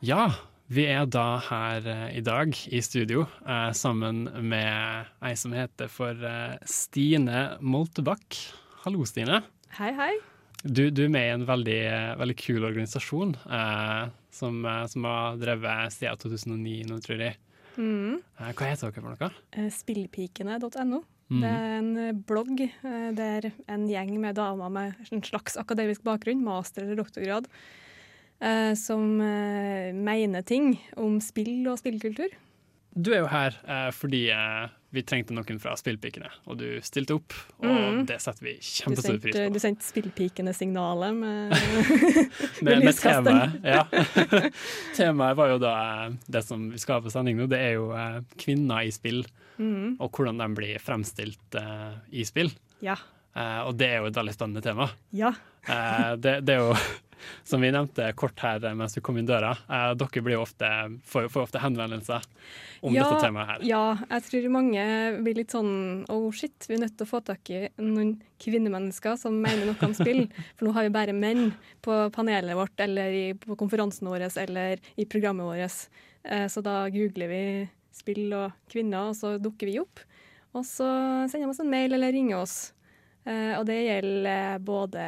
Ja, 0.00 0.30
vi 0.70 0.84
er 0.86 1.06
da 1.10 1.40
her 1.48 1.86
eh, 1.90 2.08
i 2.20 2.22
dag 2.24 2.54
i 2.70 2.80
studio 2.84 3.24
eh, 3.42 3.70
sammen 3.76 4.24
med 4.46 5.08
ei 5.26 5.32
som 5.38 5.54
heter 5.56 5.90
for 5.90 6.14
eh, 6.14 6.58
Stine 6.70 7.56
Moltebakk. 7.60 8.38
Hallo, 8.84 9.02
Stine. 9.08 9.42
Hei, 9.80 9.90
hei. 9.98 10.12
Du, 10.62 10.90
du 10.92 11.06
er 11.06 11.12
med 11.12 11.26
i 11.26 11.32
en 11.34 11.46
veldig, 11.48 11.78
eh, 11.88 12.10
veldig 12.20 12.36
kul 12.38 12.66
organisasjon 12.68 13.34
eh, 13.50 14.10
som, 14.34 14.60
eh, 14.62 14.84
som 14.92 15.08
har 15.08 15.40
drevet 15.40 15.94
siden 15.96 16.20
2009 16.22 16.84
nå, 16.90 17.00
tror 17.02 17.24
jeg. 17.26 17.38
Mm. 17.80 18.20
Hva 18.38 18.68
heter 18.68 18.90
dere 18.92 19.02
for 19.02 19.10
noe? 19.10 19.70
Spillpikene.no. 19.74 21.02
Mm. 21.30 21.40
Det 21.40 21.50
er 21.50 21.74
en 21.78 22.22
blogg 22.26 22.64
der 23.14 23.52
en 23.70 23.84
gjeng 23.86 24.16
med 24.22 24.34
damer 24.38 24.72
med 24.74 25.12
en 25.14 25.22
slags 25.22 25.54
akademisk 25.60 26.02
bakgrunn, 26.06 26.42
master- 26.42 26.82
eller 26.82 26.98
doktorgrad, 26.98 27.46
eh, 28.40 28.74
som 28.78 29.20
eh, 29.24 29.90
mener 29.96 30.42
ting 30.46 30.74
om 30.96 31.20
spill 31.24 31.66
og 31.70 31.78
spillkultur. 31.80 32.32
Du 32.90 33.12
er 33.14 33.20
jo 33.22 33.28
her 33.30 33.54
eh, 33.70 33.88
fordi 33.94 34.24
eh, 34.34 34.64
vi 34.90 35.04
trengte 35.06 35.30
noen 35.36 35.60
fra 35.62 35.76
Spillpikene, 35.78 36.26
og 36.50 36.56
du 36.58 36.66
stilte 36.82 37.14
opp. 37.14 37.34
Og 37.62 37.68
Mm. 37.70 38.00
det 38.08 38.16
setter 38.22 38.42
vi 38.42 38.56
kjempestor 38.58 39.20
pris 39.22 39.36
på. 39.36 39.44
du 39.54 39.58
sendte 39.62 39.86
Spillpikene-signalet 39.86 41.14
med 41.14 41.52
Med, 42.66 42.82
med 42.88 42.96
temaet. 42.98 43.60
Ja. 43.62 43.84
temaet 44.96 45.36
var 45.38 45.52
jo 45.52 45.60
da 45.62 45.74
eh, 46.08 46.16
det 46.26 46.42
som 46.46 46.66
vi 46.72 46.80
skal 46.82 46.98
ha 46.98 47.04
på 47.04 47.12
sending 47.14 47.38
nå, 47.38 47.46
det 47.52 47.60
er 47.62 47.76
jo 47.78 47.92
kvinner 48.42 48.82
i 48.86 48.90
spill. 48.94 49.22
Mm. 49.60 49.98
Og 50.00 50.10
hvordan 50.16 50.40
de 50.42 50.48
blir 50.56 50.82
fremstilt 50.82 51.54
eh, 51.60 51.94
i 52.10 52.24
spill. 52.26 52.50
Ja. 52.82 52.96
Eh, 53.36 53.60
og 53.68 53.76
det 53.78 53.92
er 53.92 54.02
jo 54.02 54.10
et 54.10 54.18
veldig 54.18 54.34
spennende 54.34 54.64
tema. 54.64 54.88
Ja. 55.14 55.30
Eh, 55.68 56.16
det, 56.18 56.40
det 56.48 56.56
er 56.58 56.64
jo, 56.64 56.74
som 57.44 57.62
vi 57.62 57.72
nevnte 57.72 58.10
kort 58.18 58.40
her 58.44 58.62
eh, 58.64 58.76
mens 58.76 58.96
vi 58.96 59.02
kom 59.04 59.18
inn 59.20 59.28
døra, 59.28 59.52
eh, 59.68 59.92
dere 60.00 60.24
blir 60.24 60.38
jo 60.38 60.44
ofte, 60.44 60.70
får, 61.10 61.28
får 61.32 61.46
ofte 61.46 61.62
henvendelser 61.62 62.26
om 62.80 62.94
ja, 62.96 63.04
dette 63.04 63.26
temaet 63.26 63.52
her. 63.52 63.64
Ja, 63.68 63.84
jeg 64.16 64.26
tror 64.28 64.48
mange 64.56 64.84
blir 65.20 65.40
litt 65.40 65.54
sånn 65.54 65.72
oh 66.12 66.28
shit, 66.34 66.68
vi 66.68 66.78
er 66.78 66.84
nødt 66.84 66.96
til 66.98 67.08
å 67.08 67.12
få 67.12 67.22
tak 67.24 67.52
i 67.52 67.64
noen 67.80 68.16
kvinnemennesker 68.40 69.18
som 69.20 69.36
mener 69.40 69.68
noe 69.68 69.88
om 69.88 69.96
spill. 69.96 70.24
For 70.56 70.68
nå 70.68 70.74
har 70.76 70.86
vi 70.86 70.94
bare 70.94 71.16
menn 71.16 71.50
på 71.84 71.96
panelet 72.14 72.56
vårt 72.58 72.80
eller 72.80 73.16
i, 73.16 73.26
på 73.36 73.58
konferansen 73.60 74.08
vår 74.08 74.30
eller 74.40 74.80
i 74.96 75.06
programmet 75.10 75.48
vårt. 75.48 75.90
Eh, 76.24 76.46
så 76.48 76.62
da 76.64 76.82
googler 76.92 77.30
vi 77.30 77.44
spill 77.94 78.32
og 78.36 78.56
kvinner, 78.70 79.10
og 79.10 79.16
så 79.18 79.36
dukker 79.42 79.68
vi 79.68 79.80
opp. 79.82 80.02
Og 80.56 80.64
så 80.66 80.88
sender 81.30 81.46
de 81.46 81.52
oss 81.52 81.62
en 81.62 81.70
mail 81.70 81.94
eller 81.94 82.14
ringer 82.14 82.40
oss. 82.40 82.58
Eh, 83.28 83.54
og 83.58 83.66
det 83.68 83.78
gjelder 83.84 84.62
både 84.64 85.04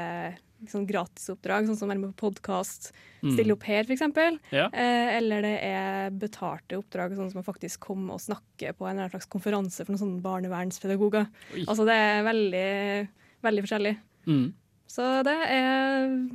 liksom, 0.62 0.86
gratisoppdrag, 0.88 1.66
sånn 1.68 1.76
som 1.78 1.88
å 1.88 1.92
være 1.92 2.00
med 2.04 2.14
på 2.16 2.30
podkast, 2.30 2.92
Mm. 3.22 3.34
stille 3.36 3.52
opp 3.54 3.62
her 3.68 3.84
f.eks. 3.86 4.02
Ja. 4.50 4.64
Eh, 4.72 5.16
eller 5.18 5.42
det 5.46 5.52
er 5.62 6.10
betalte 6.10 6.74
oppdrag, 6.80 7.12
sånn 7.14 7.30
som 7.30 7.42
å 7.42 7.44
faktisk 7.46 7.78
komme 7.86 8.10
og 8.16 8.18
snakke 8.20 8.72
på 8.74 8.82
en 8.88 8.96
eller 8.96 9.04
annen 9.06 9.12
slags 9.14 9.28
konferanse 9.30 9.84
for 9.86 9.92
noen 9.94 10.00
sånne 10.02 10.22
barnevernspedagoger. 10.24 11.28
Oi. 11.54 11.62
Altså 11.68 11.86
det 11.86 11.94
er 11.94 12.24
veldig, 12.26 13.08
veldig 13.46 13.62
forskjellig. 13.68 13.92
Mm. 14.26 14.48
Så 14.90 15.06
det 15.24 15.36
er 15.38 16.28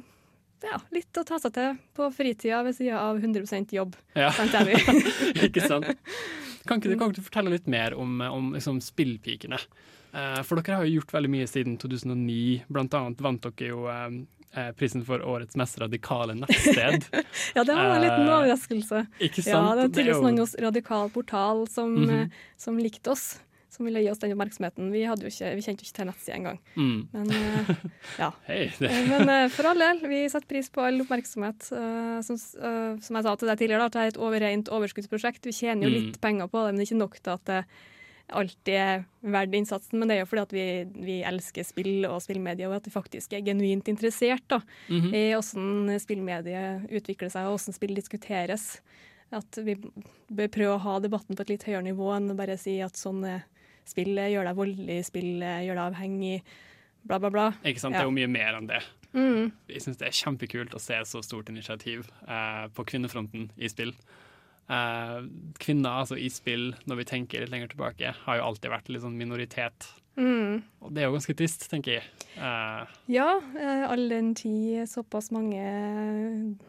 ja, 0.63 0.77
litt 0.95 1.19
å 1.19 1.25
ta 1.27 1.37
seg 1.43 1.53
til 1.53 1.75
på 1.93 2.07
fritida 2.15 2.63
ved 2.65 2.73
sida 2.79 2.97
av 3.03 3.19
100% 3.19 3.75
jobb. 3.75 3.93
Ja. 4.15 4.31
ikke 5.45 5.67
sant? 5.67 5.91
Kan 6.67 6.79
ikke, 6.81 6.89
du- 6.91 6.97
kan 6.99 7.11
ikke 7.11 7.19
du 7.21 7.27
fortelle 7.27 7.51
litt 7.53 7.67
mer 7.67 7.93
om, 7.99 8.21
om 8.21 8.53
liksom, 8.55 8.79
spillpikene? 8.83 9.59
Eh, 10.17 10.41
for 10.43 10.60
dere 10.60 10.80
har 10.80 10.88
jo 10.88 10.97
gjort 10.97 11.13
veldig 11.13 11.32
mye 11.36 11.47
siden 11.49 11.77
2009. 11.82 12.65
Blant 12.73 12.97
annet 12.97 13.23
vant 13.23 13.47
dere 13.49 13.71
jo 13.71 13.88
eh, 13.91 14.19
eh, 14.58 14.69
prisen 14.77 15.06
for 15.06 15.21
årets 15.21 15.58
mest 15.60 15.77
radikale 15.84 16.38
nettsted. 16.39 17.10
ja, 17.56 17.63
det 17.63 17.73
var 17.73 17.97
en 17.97 18.06
liten 18.06 18.30
overraskelse. 18.30 19.03
Ikke 19.19 19.43
sant? 19.43 19.53
Ja, 19.53 19.75
det 19.77 19.89
er 19.89 19.91
tydeligvis 19.91 20.23
noen 20.25 20.39
hos 20.41 20.56
Radikal 20.67 21.12
portal 21.13 21.67
som, 21.69 21.93
mm 21.95 22.10
-hmm. 22.10 22.32
som 22.58 22.80
likte 22.80 23.12
oss. 23.12 23.39
som 23.69 23.86
ville 23.86 24.01
gi 24.01 24.10
oss 24.10 24.17
den 24.17 24.32
oppmerksomheten. 24.32 24.91
Vi, 24.91 25.03
ikke, 25.03 25.56
vi 25.56 25.62
kjente 25.62 25.84
jo 25.84 25.88
ikke 25.88 25.97
til 25.97 26.06
nettsida 26.08 26.36
engang. 26.36 26.60
Mm. 26.75 27.08
Men 27.13 27.27
uh, 27.30 27.75
ja. 28.23 28.32
hey, 28.47 28.71
Men 28.80 29.30
uh, 29.30 29.49
for 29.49 29.67
all 29.67 29.77
del, 29.77 29.99
vi 30.10 30.30
setter 30.30 30.47
pris 30.47 30.69
på 30.69 30.82
all 30.82 31.01
oppmerksomhet. 31.01 31.67
Uh, 31.71 32.21
som, 32.23 32.38
som 33.01 33.15
jeg 33.15 33.23
sa 33.23 33.36
til 33.36 33.47
deg 33.47 33.58
tidligere, 33.58 33.80
da, 33.80 33.86
at 33.86 33.93
det 33.93 34.01
er 34.01 34.08
et 34.08 34.17
over, 34.17 34.39
rent 34.39 34.69
overskuddsprosjekt. 34.69 35.45
Vi 35.45 35.51
tjener 35.51 35.84
jo 35.84 35.89
Mm. 35.89 36.06
litt 36.06 36.21
penger 36.21 36.47
på 36.47 36.58
det, 36.65 36.73
men 36.73 36.75
det 36.75 36.88
er 36.88 36.95
ikke 36.95 37.06
nok 37.06 37.19
til 37.21 37.32
at 37.32 37.45
det 37.45 37.65
alltid 38.33 38.73
er 38.75 39.05
verdt 39.23 39.53
innsatsen. 39.55 39.99
Men 39.99 40.07
det 40.09 40.17
er 40.17 40.21
jo 40.25 40.29
fordi 40.29 40.41
at 40.43 40.55
vi, 40.55 40.65
vi 41.07 41.17
elsker 41.23 41.63
spill 41.67 42.05
og 42.09 42.21
spillmedier, 42.25 42.67
og 42.69 42.75
at 42.81 42.87
vi 42.89 42.91
faktisk 42.91 43.33
er 43.37 43.45
genuint 43.47 43.87
interessert 43.87 44.43
da, 44.51 44.59
Mhm. 44.89 45.13
i 45.13 45.23
hvordan 45.33 45.99
spillmediet 46.03 46.89
utvikler 46.91 47.31
seg, 47.31 47.45
og 47.47 47.57
hvordan 47.57 47.73
spill 47.77 47.95
diskuteres. 47.95 48.81
At 49.31 49.59
vi 49.59 49.75
bør 50.31 50.47
prøve 50.51 50.75
å 50.77 50.79
ha 50.85 50.99
debatten 51.03 51.35
på 51.35 51.41
et 51.43 51.49
litt 51.49 51.63
høyere 51.67 51.83
nivå 51.83 52.13
enn 52.15 52.31
å 52.31 52.35
bare 52.39 52.57
si 52.57 52.79
at 52.79 52.93
sånn 52.95 53.25
spill 53.87 54.15
gjør 54.15 54.43
deg 54.47 54.55
voldelig, 54.55 55.05
spill 55.05 55.39
gjør 55.43 55.75
deg 55.75 55.85
avhengig, 55.93 56.41
bla, 57.07 57.19
bla, 57.19 57.29
bla. 57.29 57.51
Ikke 57.63 57.79
sant? 57.79 57.93
Ja. 57.95 58.03
Det 58.03 58.07
er 58.07 58.11
jo 58.11 58.15
mye 58.19 58.31
mer 58.31 58.55
enn 58.59 58.67
det. 58.67 58.81
Mm. 59.13 59.51
Jeg 59.71 59.81
syns 59.81 59.97
det 59.97 60.07
er 60.09 60.15
kjempekult 60.15 60.75
å 60.75 60.79
se 60.83 60.95
så 61.07 61.21
stort 61.23 61.47
initiativ 61.49 62.07
eh, 62.27 62.67
på 62.75 62.83
kvinnefronten 62.85 63.49
i 63.57 63.67
spill. 63.71 63.93
Eh, 64.69 65.21
kvinner 65.63 66.01
altså 66.01 66.17
i 66.19 66.27
spill, 66.30 66.73
når 66.86 66.97
vi 66.97 67.06
tenker 67.08 67.39
litt 67.45 67.53
lenger 67.53 67.69
tilbake, 67.71 68.13
har 68.25 68.38
jo 68.41 68.43
alltid 68.49 68.71
vært 68.73 68.89
litt 68.91 69.01
sånn 69.06 69.15
minoritet. 69.17 69.88
Mm. 70.17 70.63
Og 70.82 70.91
det 70.95 71.03
er 71.03 71.08
jo 71.08 71.13
ganske 71.15 71.36
trist, 71.38 71.67
tenker 71.71 71.99
jeg. 71.99 72.03
Eh, 72.36 72.86
Ja, 73.13 73.27
eh, 73.56 73.86
all 73.88 74.10
den 74.10 74.34
tid 74.36 74.89
såpass 74.89 75.30
mange 75.32 75.62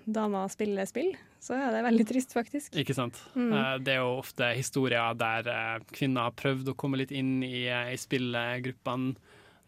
damer 0.06 0.48
spiller 0.52 0.86
spill, 0.86 1.14
så 1.40 1.54
er 1.56 1.72
det 1.72 1.84
veldig 1.86 2.06
trist, 2.08 2.34
faktisk. 2.36 2.74
ikke 2.78 2.94
sant? 2.94 3.18
Mm. 3.34 3.52
Eh, 3.52 3.78
det 3.82 3.94
er 3.96 4.00
jo 4.02 4.18
ofte 4.20 4.52
historier 4.54 5.14
der 5.18 5.80
kvinner 5.92 6.28
har 6.28 6.36
prøvd 6.38 6.68
å 6.72 6.76
komme 6.76 6.98
litt 7.00 7.10
inn 7.14 7.42
i, 7.42 7.66
i 7.66 7.96
spillgruppene 7.98 9.14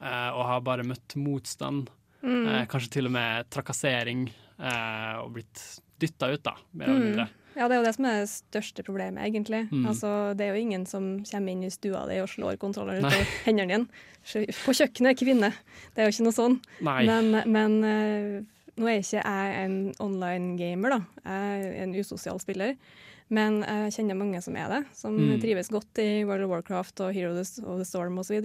eh, 0.01 0.31
og 0.31 0.45
har 0.49 0.61
bare 0.67 0.87
møtt 0.87 1.17
motstand. 1.17 1.91
Mm. 2.23 2.47
Eh, 2.47 2.65
kanskje 2.71 2.91
til 2.99 3.07
og 3.11 3.13
med 3.17 3.49
trakassering, 3.51 4.29
eh, 4.61 5.15
og 5.25 5.33
blitt 5.39 5.81
dytta 6.01 6.31
ut, 6.33 6.43
da, 6.45 6.55
mer 6.75 6.89
eller 6.89 7.01
Mm. 7.01 7.09
mindre. 7.11 7.29
Ja, 7.57 7.67
det 7.69 7.75
er 7.77 7.81
jo 7.81 7.87
det 7.89 7.95
som 7.97 8.07
er 8.07 8.21
det 8.23 8.31
største 8.31 8.85
problemet, 8.87 9.25
egentlig. 9.27 9.65
Mm. 9.73 9.87
Altså, 9.91 10.11
det 10.39 10.47
er 10.47 10.55
jo 10.55 10.61
ingen 10.63 10.87
som 10.87 11.11
kommer 11.27 11.53
inn 11.55 11.65
i 11.67 11.71
stua 11.75 12.05
di 12.11 12.21
og 12.23 12.29
slår 12.31 12.59
kontrolleren 12.63 13.05
ut 13.05 13.11
utover 13.11 13.35
hendene 13.49 13.75
dine. 13.81 14.53
På 14.63 14.75
kjøkkenet 14.77 15.11
er 15.15 15.19
kvinne. 15.19 15.51
Det 15.95 16.03
er 16.03 16.09
jo 16.09 16.15
ikke 16.15 16.27
noe 16.29 16.37
sånn. 16.37 16.59
Nei. 16.87 17.01
Men, 17.09 17.31
men 17.51 17.77
eh, 17.89 18.41
nå 18.81 18.89
er 18.89 19.01
ikke 19.03 19.23
jeg 19.25 19.57
en 19.65 19.79
online-gamer, 20.01 20.95
da. 20.95 21.01
Jeg 21.27 21.65
er 21.73 21.83
en 21.89 21.97
usosial 21.99 22.39
spiller. 22.43 22.77
Men 23.31 23.61
jeg 23.63 23.93
kjenner 23.99 24.19
mange 24.19 24.41
som 24.43 24.57
er 24.59 24.71
det, 24.73 24.81
som 24.99 25.15
Mm. 25.15 25.37
trives 25.43 25.69
godt 25.71 26.01
i 26.03 26.25
World 26.27 26.49
of 26.49 26.51
Warcraft 26.51 27.03
og 27.07 27.13
Hero 27.15 27.31
of 27.39 27.79
the 27.79 27.85
Storm 27.87 28.19
osv. 28.19 28.41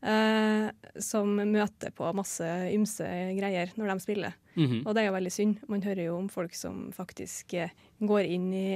Uh, 0.00 0.70
som 0.98 1.34
møter 1.36 1.92
på 1.92 2.08
masse 2.16 2.46
ymse 2.72 3.04
greier 3.36 3.70
når 3.76 3.92
de 3.92 4.00
spiller. 4.02 4.38
Mhm. 4.56 4.82
Og 4.84 4.94
det 4.94 5.02
er 5.02 5.08
jo 5.10 5.16
veldig 5.16 5.32
synd. 5.32 5.64
Man 5.70 5.82
hører 5.86 6.04
jo 6.08 6.18
om 6.18 6.28
folk 6.32 6.54
som 6.58 6.90
faktisk 6.92 7.54
eh, 7.54 7.74
går 8.00 8.26
inn 8.26 8.52
i 8.54 8.68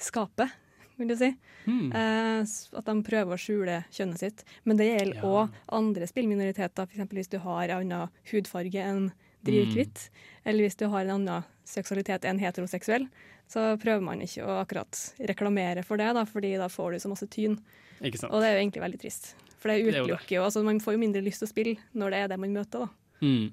skapet, 0.00 0.52
vil 0.96 1.08
du 1.08 1.16
si. 1.16 1.30
Mm. 1.66 1.92
Eh, 1.92 2.44
at 2.80 2.86
de 2.88 2.94
prøver 3.04 3.36
å 3.36 3.40
skjule 3.40 3.80
kjønnet 3.92 4.22
sitt. 4.22 4.44
Men 4.64 4.80
det 4.80 4.90
gjelder 4.90 5.26
òg 5.26 5.58
andre 5.76 6.08
spillminoriteter, 6.08 6.88
f.eks. 6.88 7.12
hvis 7.12 7.32
du 7.32 7.38
har 7.44 7.68
en 7.68 7.82
annen 7.82 8.22
hudfarge 8.32 8.84
enn 8.84 9.10
drivhvitt, 9.46 10.10
eller 10.44 10.66
hvis 10.66 10.76
du 10.76 10.86
har 10.92 11.06
en 11.06 11.14
annen 11.16 11.46
seksualitet 11.68 12.26
enn 12.28 12.40
heteroseksuell, 12.42 13.06
så 13.50 13.72
prøver 13.82 14.02
man 14.04 14.20
ikke 14.22 14.44
å 14.46 14.58
akkurat 14.60 14.98
reklamere 15.30 15.82
for 15.86 16.00
det, 16.00 16.10
da, 16.14 16.26
fordi 16.28 16.52
da 16.60 16.68
får 16.70 16.92
du 16.92 17.02
så 17.02 17.10
masse 17.10 17.26
tyn. 17.32 17.56
Ikke 18.00 18.20
sant? 18.20 18.32
Og 18.32 18.42
det 18.42 18.50
er 18.50 18.58
jo 18.58 18.64
egentlig 18.64 18.84
veldig 18.84 19.00
trist. 19.00 19.32
For 19.60 19.72
det. 19.72 19.82
utelukker 19.90 20.38
jo, 20.38 20.44
altså 20.46 20.62
Man 20.64 20.78
får 20.80 20.94
jo 20.96 21.00
mindre 21.02 21.20
lyst 21.24 21.42
til 21.42 21.48
å 21.48 21.50
spille 21.50 21.74
når 21.92 22.14
det 22.14 22.20
er 22.20 22.30
det 22.32 22.38
man 22.40 22.54
møter, 22.54 22.86
da. 22.86 23.18
Mm. 23.20 23.50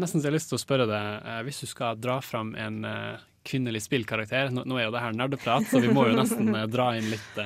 Nesten 0.00 0.18
så 0.20 0.26
jeg 0.26 0.32
har 0.32 0.38
lyst 0.38 0.48
til 0.50 0.58
å 0.58 0.62
spørre 0.64 0.86
deg, 0.90 1.22
eh, 1.22 1.42
hvis 1.46 1.60
du 1.62 1.68
skal 1.70 1.98
dra 2.02 2.16
fram 2.24 2.54
en 2.58 2.80
eh, 2.88 3.20
kvinnelig 3.46 3.82
spillkarakter 3.84 4.48
Nå, 4.50 4.64
nå 4.66 4.78
er 4.80 4.86
jo 4.88 4.94
det 4.94 5.02
her 5.04 5.12
nerdeprat, 5.14 5.66
så 5.70 5.78
vi 5.84 5.90
må 5.92 6.06
jo 6.08 6.16
nesten 6.18 6.48
eh, 6.56 6.64
dra 6.72 6.88
inn 6.98 7.06
litt 7.12 7.36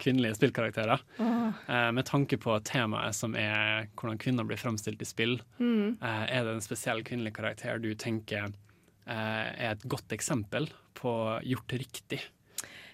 kvinnelige 0.00 0.38
spillkarakterer. 0.38 1.02
Eh, 1.20 1.90
med 1.92 2.06
tanke 2.08 2.38
på 2.40 2.54
temaet 2.64 3.16
som 3.18 3.34
er 3.36 3.90
hvordan 3.98 4.20
kvinner 4.22 4.46
blir 4.48 4.60
fremstilt 4.60 5.02
i 5.04 5.08
spill, 5.08 5.36
Mm. 5.58 5.98
er 6.00 6.44
det 6.46 6.54
en 6.54 6.64
spesiell 6.64 7.02
kvinnelig 7.04 7.34
karakter 7.36 7.80
du 7.82 7.90
tenker 7.98 8.52
er 9.08 9.72
et 9.72 9.84
godt 9.88 10.12
eksempel 10.14 10.68
på 10.94 11.12
gjort 11.44 11.72
riktig 11.80 12.20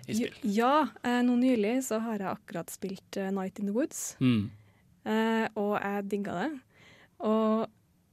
i 0.09 0.15
spill? 0.17 0.35
Ja, 0.43 0.89
nå 1.05 1.37
nylig 1.39 1.77
så 1.87 2.01
har 2.03 2.19
jeg 2.23 2.31
akkurat 2.33 2.71
spilt 2.73 3.19
Night 3.35 3.59
in 3.61 3.67
the 3.71 3.73
Woods, 3.77 4.17
Mm. 4.21 4.51
og 5.55 5.75
jeg 5.83 6.09
digga 6.09 6.35
det. 6.41 6.51
Og 7.21 7.69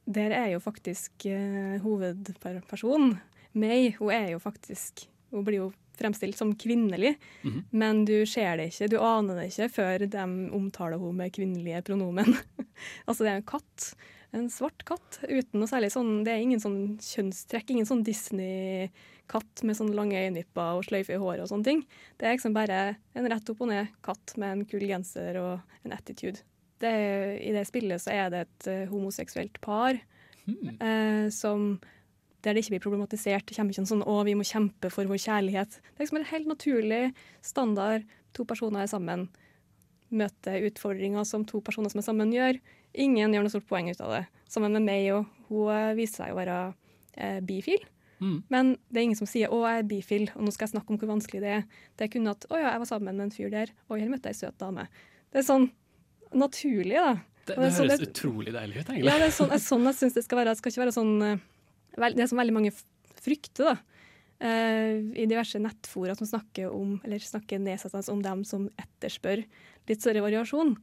der 0.08 0.32
er 0.36 0.48
jo 0.54 0.60
faktisk 0.64 1.26
eh, 1.30 1.78
hovedpersonen, 1.84 3.20
May, 3.54 3.92
hun 4.00 4.12
er 4.16 4.30
jo 4.32 4.40
faktisk 4.40 5.08
Hun 5.32 5.44
blir 5.48 5.58
jo 5.58 5.66
fremstilt 6.00 6.36
som 6.36 6.54
kvinnelig, 6.56 7.16
Mhm. 7.44 7.64
men 7.72 8.06
du 8.06 8.26
ser 8.26 8.58
det 8.58 8.70
ikke, 8.72 8.90
du 8.90 8.98
aner 9.00 9.36
det 9.36 9.52
ikke 9.52 9.70
før 9.72 10.06
de 10.10 10.24
omtaler 10.52 10.98
henne 11.00 11.14
med 11.16 11.32
kvinnelige 11.32 11.82
pronomen. 11.84 12.26
altså, 13.08 13.24
det 13.24 13.30
er 13.32 13.36
en 13.40 13.44
katt. 13.48 13.94
En 14.34 14.48
svart 14.50 14.84
katt 14.88 15.20
uten 15.28 15.60
noe 15.60 15.68
særlig 15.68 15.92
sånn 15.92 16.24
Det 16.24 16.32
er 16.32 16.40
ingen 16.42 16.60
sånn 16.64 16.98
kjønnstrekk, 17.04 17.70
ingen 17.72 17.86
sånn 17.86 18.04
Disney-katt 18.08 19.64
med 19.68 19.76
sånn 19.78 19.94
lange 19.96 20.16
øyenvipper 20.20 20.78
og 20.80 20.86
sløyfe 20.88 21.16
i 21.16 21.20
håret 21.22 21.44
og 21.44 21.50
sånne 21.52 21.68
ting. 21.68 21.82
Det 22.18 22.28
er 22.28 22.36
liksom 22.38 22.54
bare 22.56 22.96
en 23.16 23.28
rett 23.30 23.50
opp 23.52 23.62
og 23.62 23.68
ned 23.72 23.88
katt 24.04 24.36
med 24.38 24.52
en 24.58 24.66
kul 24.66 24.82
genser 24.88 25.38
og 25.42 25.60
en 25.86 25.92
attitude. 25.96 26.42
Det, 26.82 26.94
I 27.42 27.52
det 27.56 27.66
spillet 27.70 28.02
så 28.02 28.14
er 28.14 28.30
det 28.34 28.46
et 28.46 28.70
eh, 28.72 28.88
homoseksuelt 28.90 29.60
par 29.62 30.00
eh, 30.00 31.28
som 31.34 31.76
der 32.42 32.56
det 32.56 32.64
ikke 32.64 32.76
blir 32.76 32.86
problematisert. 32.88 33.46
Det 33.46 33.56
kommer 33.56 33.74
ikke 33.74 33.84
en 33.84 33.92
sånn 33.92 34.04
'å, 34.06 34.26
vi 34.26 34.34
må 34.34 34.42
kjempe 34.42 34.90
for 34.90 35.06
vår 35.06 35.22
kjærlighet'. 35.22 35.78
Det 35.78 36.00
er 36.00 36.06
liksom 36.06 36.18
en 36.18 36.32
helt 36.34 36.48
naturlig 36.48 37.14
standard. 37.42 38.04
To 38.34 38.44
personer 38.44 38.82
er 38.82 38.90
sammen, 38.90 39.30
møter 40.10 40.66
utfordringer 40.66 41.24
som 41.24 41.46
to 41.46 41.62
personer 41.62 41.90
som 41.90 42.00
er 42.00 42.08
sammen, 42.08 42.34
gjør. 42.34 42.60
Ingen 42.96 43.34
gjør 43.34 43.44
noe 43.46 43.54
stort 43.54 43.68
poeng 43.68 43.90
ut 43.90 44.02
av 44.02 44.10
det. 44.12 44.26
Sammen 44.50 44.74
med 44.74 44.82
meg, 44.82 45.14
og 45.14 45.26
hun 45.50 45.70
eh, 45.70 45.96
viser 45.96 46.26
seg 46.26 46.34
å 46.34 46.40
være 46.40 46.74
eh, 47.16 47.40
bifil. 47.42 47.86
Mm. 48.22 48.44
Men 48.50 48.78
det 48.90 48.98
er 48.98 49.04
ingen 49.04 49.22
som 49.22 49.28
sier 49.28 49.50
'å, 49.50 49.62
jeg 49.68 49.78
er 49.78 49.90
bifil', 49.90 50.36
og 50.36 50.42
nå 50.42 50.52
skal 50.52 50.68
jeg 50.68 50.74
snakke 50.76 50.92
om 50.92 50.98
hvor 50.98 51.14
vanskelig 51.14 51.42
det 51.42 51.54
er. 51.62 51.64
Det 51.98 52.06
er 52.06 52.14
kun 52.14 52.28
at 52.28 52.46
'å 52.50 52.58
ja, 52.58 52.72
jeg 52.72 52.80
var 52.80 52.86
sammen 52.86 53.18
med 53.18 53.26
en 53.26 53.32
fyr 53.32 53.50
der', 53.50 53.72
og 53.90 54.00
her 54.00 54.10
møtte 54.10 54.30
jeg 54.30 54.36
ei 54.36 54.42
søt 54.42 54.58
dame'. 54.58 54.88
Det 55.32 55.40
er 55.40 55.48
sånn 55.48 55.72
naturlig, 56.34 56.96
da. 56.98 57.14
Det, 57.42 57.56
det, 57.56 57.56
det 57.56 57.62
høres 57.62 57.78
sånn- 57.78 57.90
høres 57.90 58.04
utrolig 58.08 58.52
deilig 58.54 58.76
ut, 58.84 58.90
egentlig. 58.90 59.08
ja, 59.10 59.18
det 59.20 59.28
er 59.28 59.34
sånn, 59.36 59.52
er 59.52 59.62
sånn 59.64 59.88
jeg 59.90 59.96
syns 59.98 60.14
det 60.18 60.24
skal 60.28 60.38
være. 60.42 60.54
Det 60.54 60.62
skal 60.62 60.72
ikke 60.72 60.84
være 60.86 60.94
sånn 60.96 61.14
eh, 61.26 61.42
Det 61.98 62.22
er 62.24 62.30
som 62.32 62.38
veldig 62.40 62.54
mange 62.56 62.72
frykter, 63.22 63.72
da. 63.72 63.76
eh, 64.40 65.02
I 65.24 65.26
diverse 65.28 65.60
nettfora 65.60 66.16
som 66.18 66.28
snakker 66.30 66.70
om 66.72 67.00
Eller 67.04 67.20
snakker 67.20 67.60
nedsettende 67.60 68.14
om 68.14 68.22
dem 68.22 68.44
som 68.48 68.70
etterspør 68.80 69.44
litt 69.90 70.02
større 70.02 70.22
variasjon. 70.24 70.76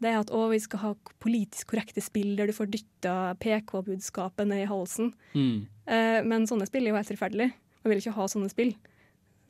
Det 0.00 0.08
er 0.12 0.20
at 0.20 0.30
å, 0.30 0.44
vi 0.50 0.58
skal 0.62 0.78
ha 0.80 0.90
politisk 1.20 1.72
korrekte 1.72 2.00
spill 2.02 2.36
der 2.38 2.46
du 2.46 2.54
får 2.54 2.68
dytta 2.70 3.34
PK-budskapet 3.42 4.46
ned 4.48 4.62
i 4.64 4.68
halsen. 4.70 5.12
Mm. 5.34 5.66
Eh, 5.90 6.20
men 6.24 6.46
sånne 6.48 6.66
spill 6.68 6.86
er 6.86 6.92
jo 6.94 6.98
helt 7.00 7.10
forferdelige. 7.12 7.52
Man 7.82 7.92
vil 7.92 8.00
ikke 8.02 8.14
ha 8.16 8.26
sånne 8.30 8.50
spill. 8.52 8.72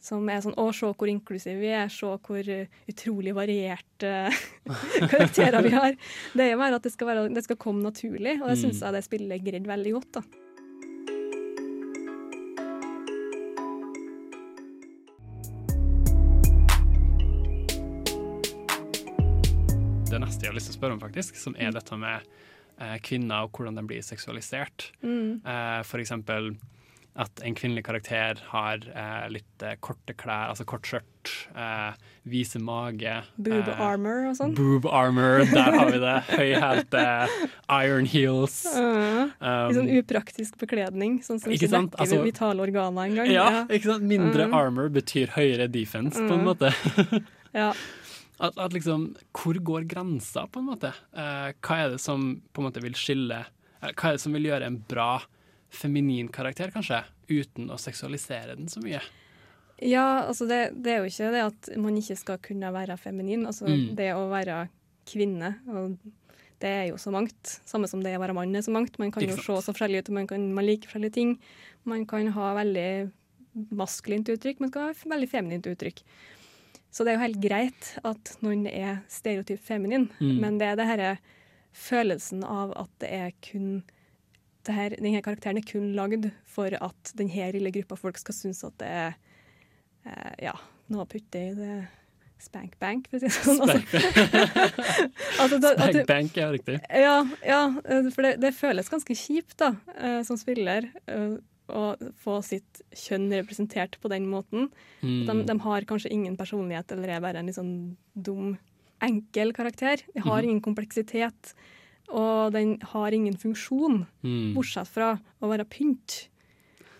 Som 0.01 0.29
er 0.31 0.43
sånn 0.45 0.55
Å, 0.59 0.69
se 0.73 0.87
hvor 0.95 1.11
inklusive 1.11 1.59
vi 1.59 1.73
er, 1.75 1.89
se 1.91 2.07
hvor 2.07 2.51
eh, 2.55 2.71
utrolig 2.91 3.35
varierte 3.35 4.13
karakterer 5.13 5.65
vi 5.67 5.75
har. 5.75 5.97
Det 6.35 6.47
er 6.47 6.53
jo 6.55 6.61
mer 6.61 6.79
at 6.79 6.87
det 6.87 6.95
skal, 6.95 7.11
være, 7.11 7.29
det 7.35 7.45
skal 7.49 7.59
komme 7.61 7.83
naturlig, 7.87 8.39
og 8.41 8.47
det 8.49 8.59
Mm. 8.59 8.63
syns 8.63 8.83
jeg 8.83 8.95
det 8.95 9.05
spillet 9.07 9.45
greide 9.45 9.69
veldig 9.69 9.97
godt. 9.99 10.21
da. 10.21 10.27
det 20.09 20.25
neste 20.25 20.47
jeg 20.47 20.51
har 20.51 20.57
lyst 20.57 20.71
til 20.71 20.75
å 20.75 20.79
spørre 20.81 20.97
om, 20.97 21.03
faktisk, 21.03 21.37
som 21.39 21.55
er 21.61 21.75
dette 21.75 21.97
med 22.01 22.25
eh, 22.81 22.97
kvinner 23.05 23.47
og 23.47 23.55
hvordan 23.55 23.77
de 23.79 23.85
blir 23.87 24.05
seksualisert. 24.05 24.91
Mm. 25.03 25.45
Eh, 25.45 25.81
for 25.87 26.03
eksempel 26.03 26.55
at 27.18 27.40
en 27.42 27.54
kvinnelig 27.59 27.83
karakter 27.88 28.38
har 28.52 28.85
eh, 28.94 29.25
litt 29.35 29.62
eh, 29.66 29.73
korte 29.83 30.14
klær, 30.14 30.52
altså 30.52 30.62
kort 30.71 30.87
skjørt, 30.87 31.33
eh, 31.58 31.96
viser 32.31 32.62
mage. 32.62 33.16
Boob 33.42 33.66
eh, 33.73 33.81
armor 33.83 34.29
og 34.31 34.37
sånn. 34.38 34.52
Boob 34.54 34.87
armor, 34.87 35.42
der 35.50 35.75
har 35.81 35.90
vi 35.90 35.98
det. 36.04 36.14
Høyhælte 36.31 37.02
iron 37.81 38.06
heels. 38.06 38.60
Uh, 38.79 39.25
Um, 39.38 39.71
sånn 39.75 39.88
upraktisk 39.98 40.56
bekledning, 40.58 41.19
sånn 41.23 41.38
som 41.42 41.52
Ikke 41.52 41.69
dekker 41.71 42.00
Altså- 42.02 42.23
vitale 42.25 42.62
organer 42.64 43.06
engang. 43.10 43.29
Ja, 43.31 43.64
ikke 43.71 43.90
sant? 43.92 44.06
Mindre 44.08 44.46
uh, 44.48 44.54
armor 44.56 44.88
betyr 44.94 45.31
høyere 45.35 45.66
defense, 45.71 46.19
på 46.19 46.33
en 46.35 46.42
Mm. 46.42 46.48
måte. 46.48 46.73
Ja. 47.54 47.73
At, 48.40 48.54
at 48.56 48.71
liksom, 48.73 49.16
Hvor 49.35 49.56
går 49.66 49.87
grensa, 49.90 50.44
på 50.46 50.60
en 50.62 50.69
måte? 50.71 50.92
Eh, 51.16 51.48
hva 51.58 51.79
er 51.83 51.88
det 51.96 52.00
som 52.02 52.40
på 52.54 52.62
en 52.62 52.69
måte 52.69 52.83
vil 52.85 52.94
skille 52.94 53.40
eh, 53.83 53.90
Hva 53.98 54.12
er 54.12 54.19
det 54.19 54.23
som 54.23 54.37
vil 54.37 54.46
gjøre 54.46 54.69
en 54.71 54.77
bra 54.87 55.08
feminin 55.71 56.29
karakter, 56.33 56.71
kanskje, 56.75 57.02
uten 57.29 57.69
å 57.71 57.77
seksualisere 57.79 58.56
den 58.56 58.69
så 58.73 58.81
mye? 58.85 59.00
Ja, 59.85 60.25
altså 60.27 60.46
det, 60.48 60.73
det 60.83 60.90
er 60.92 61.02
jo 61.04 61.10
ikke 61.10 61.31
det 61.35 61.42
at 61.44 61.69
man 61.79 61.96
ikke 62.00 62.16
skal 62.19 62.38
kunne 62.42 62.73
være 62.75 62.96
feminin. 62.98 63.44
Altså 63.46 63.69
Mm. 63.69 63.94
det 63.96 64.08
å 64.16 64.25
være 64.31 64.69
kvinne, 65.06 65.52
det 66.58 66.69
er 66.69 66.87
jo 66.88 66.96
så 66.98 67.12
mangt. 67.14 67.60
Samme 67.64 67.87
som 67.88 68.02
det 68.02 68.16
å 68.16 68.21
være 68.21 68.35
mann 68.35 68.56
er 68.56 68.64
så 68.66 68.73
mangt. 68.75 68.98
Man 68.98 69.12
kan 69.14 69.23
jo 69.23 69.37
se 69.37 69.42
så 69.46 69.60
forskjellig 69.73 70.00
ut, 70.02 70.08
og 70.10 70.14
man 70.19 70.27
kan 70.27 70.48
man 70.52 70.66
liker 70.66 70.88
forskjellige 70.90 71.14
ting. 71.14 71.38
Man 71.85 72.04
kan 72.06 72.27
ha 72.35 72.54
veldig 72.58 73.12
maskulint 73.71 74.29
uttrykk, 74.29 74.60
man 74.60 74.71
kan 74.75 74.88
ha 74.88 74.92
veldig 75.14 75.29
feminint 75.31 75.66
uttrykk. 75.71 76.02
Så 76.90 77.04
det 77.04 77.12
er 77.12 77.19
jo 77.19 77.25
helt 77.27 77.40
greit 77.40 77.88
at 78.04 78.37
noen 78.42 78.66
er 78.66 79.02
stereotyp 79.08 79.60
feminin, 79.60 80.08
Mm. 80.21 80.40
men 80.40 80.58
det 80.58 80.66
er 80.73 80.77
det 80.77 80.87
herre 80.87 81.19
følelsen 81.73 82.42
av 82.44 82.73
at 82.77 82.90
det 82.98 83.10
er 83.12 83.33
kun 83.42 83.83
her, 84.69 84.96
denne 84.98 85.23
karakteren 85.25 85.61
er 85.61 85.67
kun 85.67 85.92
lagd 85.96 86.29
for 86.48 86.75
at 86.75 87.13
denne 87.17 87.52
lille 87.54 87.73
gruppa 87.75 87.96
folk 87.96 88.19
skal 88.21 88.37
synes 88.37 88.65
at 88.67 88.75
det 88.83 88.88
er 88.88 89.15
eh, 90.04 90.35
ja, 90.48 90.56
noe 90.92 91.06
å 91.06 91.09
putte 91.09 91.40
i 91.40 91.54
det 91.56 91.77
spank-bank, 92.42 93.09
for 93.11 93.19
å 93.19 93.23
si 93.23 93.29
det 93.29 93.35
sånn. 93.35 93.63
Altså, 93.65 93.79
altså, 95.42 95.59
Spank-bank 95.59 96.38
er 96.38 96.52
riktig. 96.54 96.79
ja, 96.87 97.17
ja, 97.46 97.63
eh, 97.85 98.11
for 98.15 98.27
det, 98.27 98.37
det 98.42 98.54
føles 98.56 98.90
ganske 98.92 99.17
kjipt 99.19 99.56
da, 99.63 99.73
eh, 99.96 100.21
som 100.27 100.38
spiller 100.40 100.87
eh, 101.11 101.38
å 101.69 101.85
få 102.23 102.38
sitt 102.46 102.83
kjønn 102.96 103.29
representert 103.35 103.98
på 104.02 104.11
den 104.13 104.29
måten. 104.31 104.69
Mm. 105.02 105.25
De, 105.29 105.37
de 105.50 105.59
har 105.67 105.88
kanskje 105.88 106.13
ingen 106.15 106.38
personlighet 106.38 106.94
eller 106.94 107.17
er 107.17 107.25
bare 107.25 107.42
en 107.42 107.50
litt 107.50 107.59
sånn 107.59 107.75
dum, 108.15 108.54
enkel 109.04 109.52
karakter. 109.56 110.02
De 110.15 110.23
har 110.25 110.40
mm. 110.40 110.48
ingen 110.48 110.63
kompleksitet, 110.65 111.52
og 112.09 112.52
den 112.54 112.77
har 112.94 113.13
ingen 113.13 113.37
funksjon, 113.37 114.06
Mm. 114.25 114.54
bortsett 114.54 114.88
fra 114.88 115.15
å 115.42 115.48
være 115.50 115.65
pynt. 115.69 116.29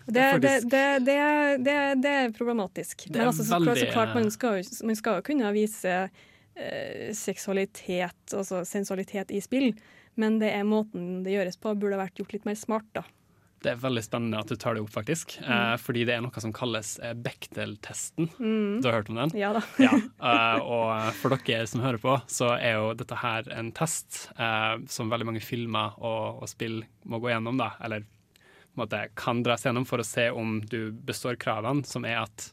Det, 0.09 0.13
Det 0.13 0.21
er 0.23 0.39
det, 0.39 0.53
det, 0.69 1.05
det, 1.05 1.63
det, 1.65 1.77
det 2.01 2.09
er 2.23 2.31
problematisk. 2.33 3.05
Det 3.07 3.13
Men 3.17 3.21
er 3.21 3.27
altså, 3.31 3.43
så, 3.45 3.59
klart, 3.61 3.77
så 3.77 3.91
klart, 3.93 4.15
man 4.15 4.31
skal, 4.31 4.63
man 4.87 4.95
skal 4.97 5.19
jo 5.19 5.25
kunne 5.27 5.51
vise 5.53 6.09
eh, 6.55 7.11
seksualitet, 7.13 8.33
altså 8.33 8.63
sensualitet 8.65 9.31
i 9.31 9.41
spill, 9.41 9.73
men 10.19 10.39
det 10.41 10.49
er 10.53 10.65
måten 10.67 11.23
det 11.23 11.35
gjøres 11.37 11.59
på, 11.61 11.75
burde 11.77 11.99
vært 11.99 12.17
gjort 12.19 12.33
litt 12.33 12.45
mer 12.49 12.57
smart, 12.57 12.87
da. 12.97 13.03
Det 13.59 13.73
er 13.73 13.79
veldig 13.81 14.01
spennende 14.05 14.39
at 14.39 14.47
du 14.47 14.55
tar 14.55 14.77
det 14.77 14.83
opp, 14.85 14.91
faktisk. 14.93 15.35
Eh, 15.43 15.73
fordi 15.81 16.05
det 16.07 16.15
er 16.15 16.21
noe 16.23 16.43
som 16.43 16.53
kalles 16.55 16.93
eh, 17.03 17.15
Bechdel-testen. 17.17 18.29
Mm. 18.39 18.79
Du 18.79 18.87
har 18.87 18.99
hørt 19.01 19.09
om 19.11 19.19
den? 19.19 19.33
Ja 19.35 19.51
da. 19.57 19.63
ja. 19.83 19.91
eh, 20.31 20.59
og 20.63 21.09
for 21.19 21.35
dere 21.35 21.67
som 21.67 21.83
hører 21.83 21.99
på, 21.99 22.15
så 22.31 22.53
er 22.55 22.77
jo 22.79 22.93
dette 22.99 23.17
her 23.19 23.49
en 23.55 23.73
test 23.75 24.29
eh, 24.37 24.77
som 24.87 25.11
veldig 25.11 25.27
mange 25.33 25.43
filmer 25.43 25.99
og, 25.99 26.39
og 26.39 26.51
spill 26.51 26.81
må 27.03 27.19
gå 27.19 27.33
gjennom, 27.33 27.59
da. 27.59 27.73
Eller 27.83 28.07
måte 28.79 29.09
kan 29.19 29.43
dras 29.43 29.65
gjennom 29.65 29.87
for 29.87 30.01
å 30.01 30.07
se 30.07 30.29
om 30.31 30.59
du 30.71 30.91
består 30.91 31.35
kravene, 31.39 31.83
som 31.87 32.07
er 32.07 32.21
at 32.23 32.49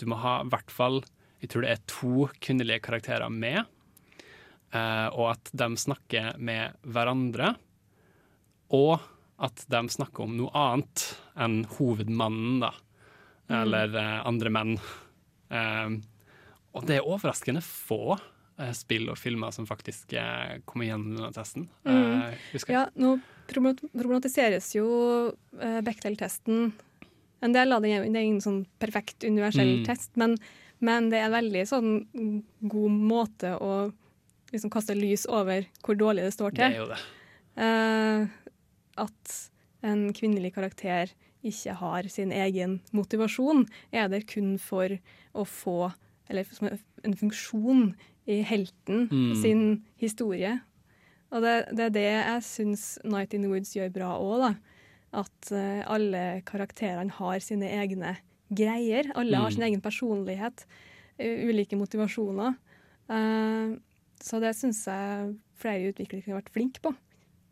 du 0.00 0.08
må 0.10 0.18
ha 0.22 0.40
i 0.40 0.48
hvert 0.50 0.72
fall 0.72 1.02
Jeg 1.42 1.52
tror 1.52 1.64
det 1.64 1.72
er 1.72 1.86
to 1.88 2.26
kvinnelige 2.42 2.82
karakterer 2.84 3.30
med, 3.32 3.62
eh, 4.76 5.06
og 5.14 5.30
at 5.30 5.52
de 5.56 5.68
snakker 5.80 6.34
med 6.36 6.74
hverandre. 6.84 7.54
Og 8.76 9.00
at 9.40 9.64
de 9.72 9.80
snakker 9.88 10.26
om 10.26 10.36
noe 10.36 10.50
annet 10.56 11.06
enn 11.40 11.62
hovedmannen, 11.78 12.60
da. 12.64 12.74
Eller 13.50 13.90
mm. 13.90 14.26
andre 14.28 14.52
menn. 14.54 14.74
Eh, 15.50 15.94
og 16.76 16.86
det 16.86 17.00
er 17.00 17.08
overraskende 17.08 17.62
få 17.64 18.14
eh, 18.14 18.70
spill 18.76 19.08
og 19.10 19.18
filmer 19.18 19.54
som 19.54 19.66
faktisk 19.66 20.14
eh, 20.18 20.60
kommer 20.68 20.90
gjennom 20.90 21.16
denne 21.16 21.32
testen. 21.34 21.66
Mm. 21.88 22.36
Ja, 22.70 22.86
nå 22.94 23.16
problematiseres 23.50 24.68
jo 24.76 24.86
uh, 25.34 25.80
Bechdel-testen. 25.82 26.68
En 27.42 27.54
del 27.56 27.74
av 27.74 27.82
det 27.82 27.96
er, 27.96 28.04
det 28.06 28.20
er 28.20 28.26
ingen 28.28 28.44
sånn 28.44 28.60
perfekt 28.78 29.26
universell 29.26 29.80
Mm. 29.80 29.86
test, 29.88 30.12
men, 30.20 30.36
men 30.78 31.08
det 31.10 31.18
er 31.18 31.26
en 31.26 31.34
veldig 31.34 31.64
sånn 31.66 31.88
god 32.60 33.00
måte 33.10 33.56
å 33.58 33.88
liksom 34.52 34.70
kaste 34.70 34.94
lys 34.94 35.26
over 35.26 35.66
hvor 35.82 35.98
dårlig 35.98 36.28
det 36.28 36.36
står 36.36 36.54
til. 36.54 36.62
Det 36.62 36.76
er 36.76 36.78
jo 36.78 36.90
det. 36.92 37.00
Eh, 37.60 38.28
at 39.00 39.34
en 39.86 40.08
kvinnelig 40.16 40.52
karakter 40.56 41.12
ikke 41.46 41.72
har 41.80 42.08
sin 42.12 42.32
egen 42.36 42.78
motivasjon, 42.92 43.64
er 43.96 44.10
det 44.12 44.26
kun 44.28 44.58
for 44.60 44.92
å 45.34 45.46
få 45.48 45.92
Eller 46.30 46.44
som 46.46 46.68
en 46.70 47.14
funksjon 47.18 47.94
i 48.30 48.36
helten 48.46 49.08
Mm. 49.10 49.34
sin 49.42 49.62
historie. 49.98 50.60
Og 51.32 51.42
det, 51.42 51.54
det 51.74 51.84
er 51.88 51.90
det 51.96 52.04
jeg 52.06 52.42
syns 52.46 52.84
Night 53.02 53.34
in 53.34 53.42
the 53.42 53.48
Woods 53.50 53.72
gjør 53.74 53.90
bra 53.90 54.12
òg, 54.14 54.36
da. 54.44 54.52
At 55.24 55.50
uh, 55.50 55.82
alle 55.90 56.42
karakterene 56.46 57.10
har 57.16 57.40
sine 57.42 57.66
egne 57.66 58.12
greier. 58.54 59.10
Alle 59.18 59.36
har 59.42 59.50
Mm. 59.50 59.54
sin 59.56 59.62
egen 59.66 59.80
personlighet. 59.82 60.66
ulike 61.18 61.76
motivasjoner. 61.76 62.54
Uh, 63.10 63.74
så 64.22 64.38
det 64.40 64.54
syns 64.56 64.84
jeg 64.86 65.34
flere 65.58 65.90
utviklere 65.90 66.22
kunne 66.24 66.38
vært 66.40 66.52
flinke 66.54 66.80
på. 66.80 66.94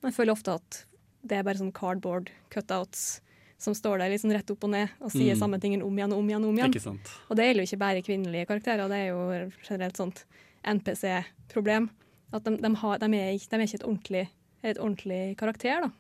Jeg 0.05 0.15
føler 0.15 0.33
ofte 0.33 0.55
at 0.55 0.85
det 1.29 1.39
er 1.39 1.47
bare 1.47 1.61
sånn 1.61 1.75
cardboard 1.75 2.31
cutouts 2.55 3.21
som 3.59 3.75
står 3.75 3.99
der 3.99 4.13
liksom 4.13 4.31
rett 4.33 4.51
opp 4.55 4.65
og 4.69 4.71
ned 4.71 4.93
og 5.03 5.11
sier 5.11 5.35
Mm. 5.35 5.41
samme 5.41 5.59
tingen 5.61 5.83
om 5.83 5.97
igjen 5.99 6.13
og 6.15 6.19
om 6.23 6.29
igjen. 6.29 6.45
og 6.45 6.51
om 6.53 6.59
igjen. 6.59 6.71
Ikke 6.71 6.85
sant. 6.85 7.11
Og 7.29 7.37
det 7.37 7.47
gjelder 7.49 7.65
jo 7.65 7.69
ikke 7.69 7.85
bare 7.85 8.03
kvinnelige 8.07 8.47
karakterer, 8.47 8.89
det 8.89 8.99
er 8.99 9.09
jo 9.09 9.51
generelt 9.67 9.97
sånt 9.99 10.25
NPC-problem. 10.65 11.91
At 12.33 12.45
de, 12.45 12.57
de, 12.57 12.75
har, 12.77 12.99
de, 12.99 13.07
er 13.17 13.33
ikke, 13.35 13.49
de 13.51 13.57
er 13.57 13.67
ikke 13.67 13.81
et 13.81 13.89
ordentlig, 13.89 14.29
et 14.63 14.79
ordentlig 14.79 15.37
karakter, 15.41 15.89
da. 15.89 15.91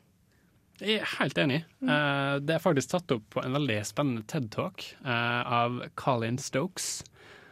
Jeg 0.79 1.01
er 1.01 1.14
helt 1.18 1.39
enig. 1.43 1.64
Mm. 1.81 1.89
Uh, 1.89 2.39
det 2.39 2.55
er 2.55 2.62
faktisk 2.62 2.93
tatt 2.93 3.11
opp 3.11 3.24
på 3.35 3.43
en 3.43 3.57
veldig 3.57 3.81
spennende 3.89 4.22
TED-talk 4.31 4.85
uh, 5.03 5.43
av 5.64 5.81
Colin 5.99 6.39
Stokes, 6.39 7.03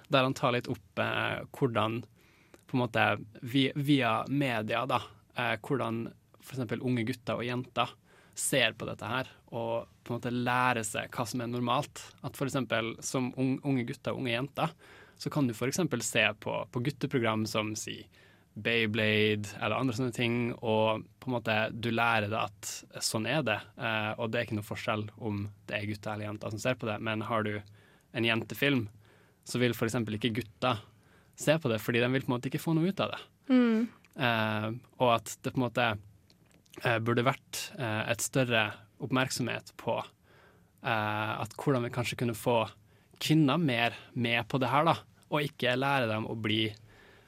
der 0.08 0.22
han 0.22 0.36
tar 0.38 0.54
litt 0.54 0.68
opp 0.70 1.02
uh, 1.02 1.42
hvordan 1.56 2.04
på 2.66 2.76
en 2.76 2.82
måte 2.84 3.06
via, 3.42 3.72
via 3.74 4.12
media, 4.28 4.84
da, 4.86 5.00
eh, 5.38 5.54
hvordan 5.62 6.08
f.eks. 6.46 6.78
unge 6.80 7.06
gutter 7.08 7.40
og 7.40 7.46
jenter 7.46 7.94
ser 8.36 8.74
på 8.76 8.84
dette 8.84 9.08
her, 9.08 9.30
og 9.56 9.88
på 10.04 10.12
en 10.12 10.18
måte 10.18 10.32
lærer 10.34 10.84
seg 10.84 11.08
hva 11.14 11.24
som 11.28 11.40
er 11.40 11.48
normalt. 11.50 12.02
At 12.26 12.36
f.eks. 12.36 12.58
som 13.06 13.32
unge 13.36 13.86
gutter 13.88 14.12
og 14.12 14.20
unge 14.20 14.34
jenter, 14.34 14.76
så 15.16 15.32
kan 15.32 15.48
du 15.48 15.54
f.eks. 15.56 15.80
se 16.04 16.24
på, 16.44 16.56
på 16.70 16.84
gutteprogram 16.84 17.46
som 17.48 17.74
sier 17.78 18.06
Bayblade 18.56 19.50
eller 19.60 19.76
andre 19.76 19.92
sånne 19.92 20.14
ting, 20.16 20.36
og 20.64 21.02
på 21.20 21.28
en 21.28 21.34
måte 21.34 21.56
du 21.76 21.90
lærer 21.92 22.30
deg 22.32 22.38
at 22.40 23.02
sånn 23.04 23.28
er 23.28 23.42
det. 23.44 23.58
Eh, 23.76 24.12
og 24.16 24.30
det 24.32 24.38
er 24.38 24.46
ikke 24.46 24.56
noe 24.56 24.68
forskjell 24.68 25.04
om 25.20 25.42
det 25.68 25.76
er 25.76 25.88
gutter 25.90 26.14
eller 26.14 26.30
jenter 26.30 26.54
som 26.54 26.62
ser 26.62 26.78
på 26.80 26.88
det, 26.88 26.96
men 27.04 27.24
har 27.28 27.44
du 27.44 27.52
en 27.56 28.28
jentefilm, 28.28 28.86
så 29.44 29.60
vil 29.60 29.76
f.eks. 29.76 29.98
ikke 30.00 30.32
gutter 30.40 30.80
se 31.36 31.58
på 31.60 31.68
det, 31.68 31.82
fordi 31.84 32.00
de 32.00 32.08
vil 32.14 32.24
på 32.24 32.32
en 32.32 32.36
måte 32.38 32.48
ikke 32.48 32.62
få 32.62 32.72
noe 32.76 32.88
ut 32.88 33.04
av 33.04 33.12
det. 33.12 33.20
Mm. 33.52 33.82
Eh, 34.24 34.68
og 35.04 35.10
at 35.18 35.36
det 35.36 35.52
på 35.52 35.60
en 35.60 35.66
måte 35.66 35.90
burde 37.00 37.24
vært 37.24 37.62
eh, 37.78 38.02
et 38.12 38.20
større 38.24 38.66
oppmerksomhet 39.00 39.72
på 39.80 39.98
eh, 40.00 41.32
at 41.42 41.54
hvordan 41.60 41.84
vi 41.86 41.92
kanskje 41.94 42.18
kunne 42.20 42.36
få 42.36 42.66
kvinner 43.22 43.56
mer 43.60 43.94
med 44.14 44.44
på 44.48 44.58
det 44.60 44.68
her, 44.68 44.84
da, 44.84 44.96
og 45.32 45.42
ikke 45.46 45.76
lære 45.78 46.08
dem 46.10 46.26
å 46.28 46.34
bli 46.36 46.66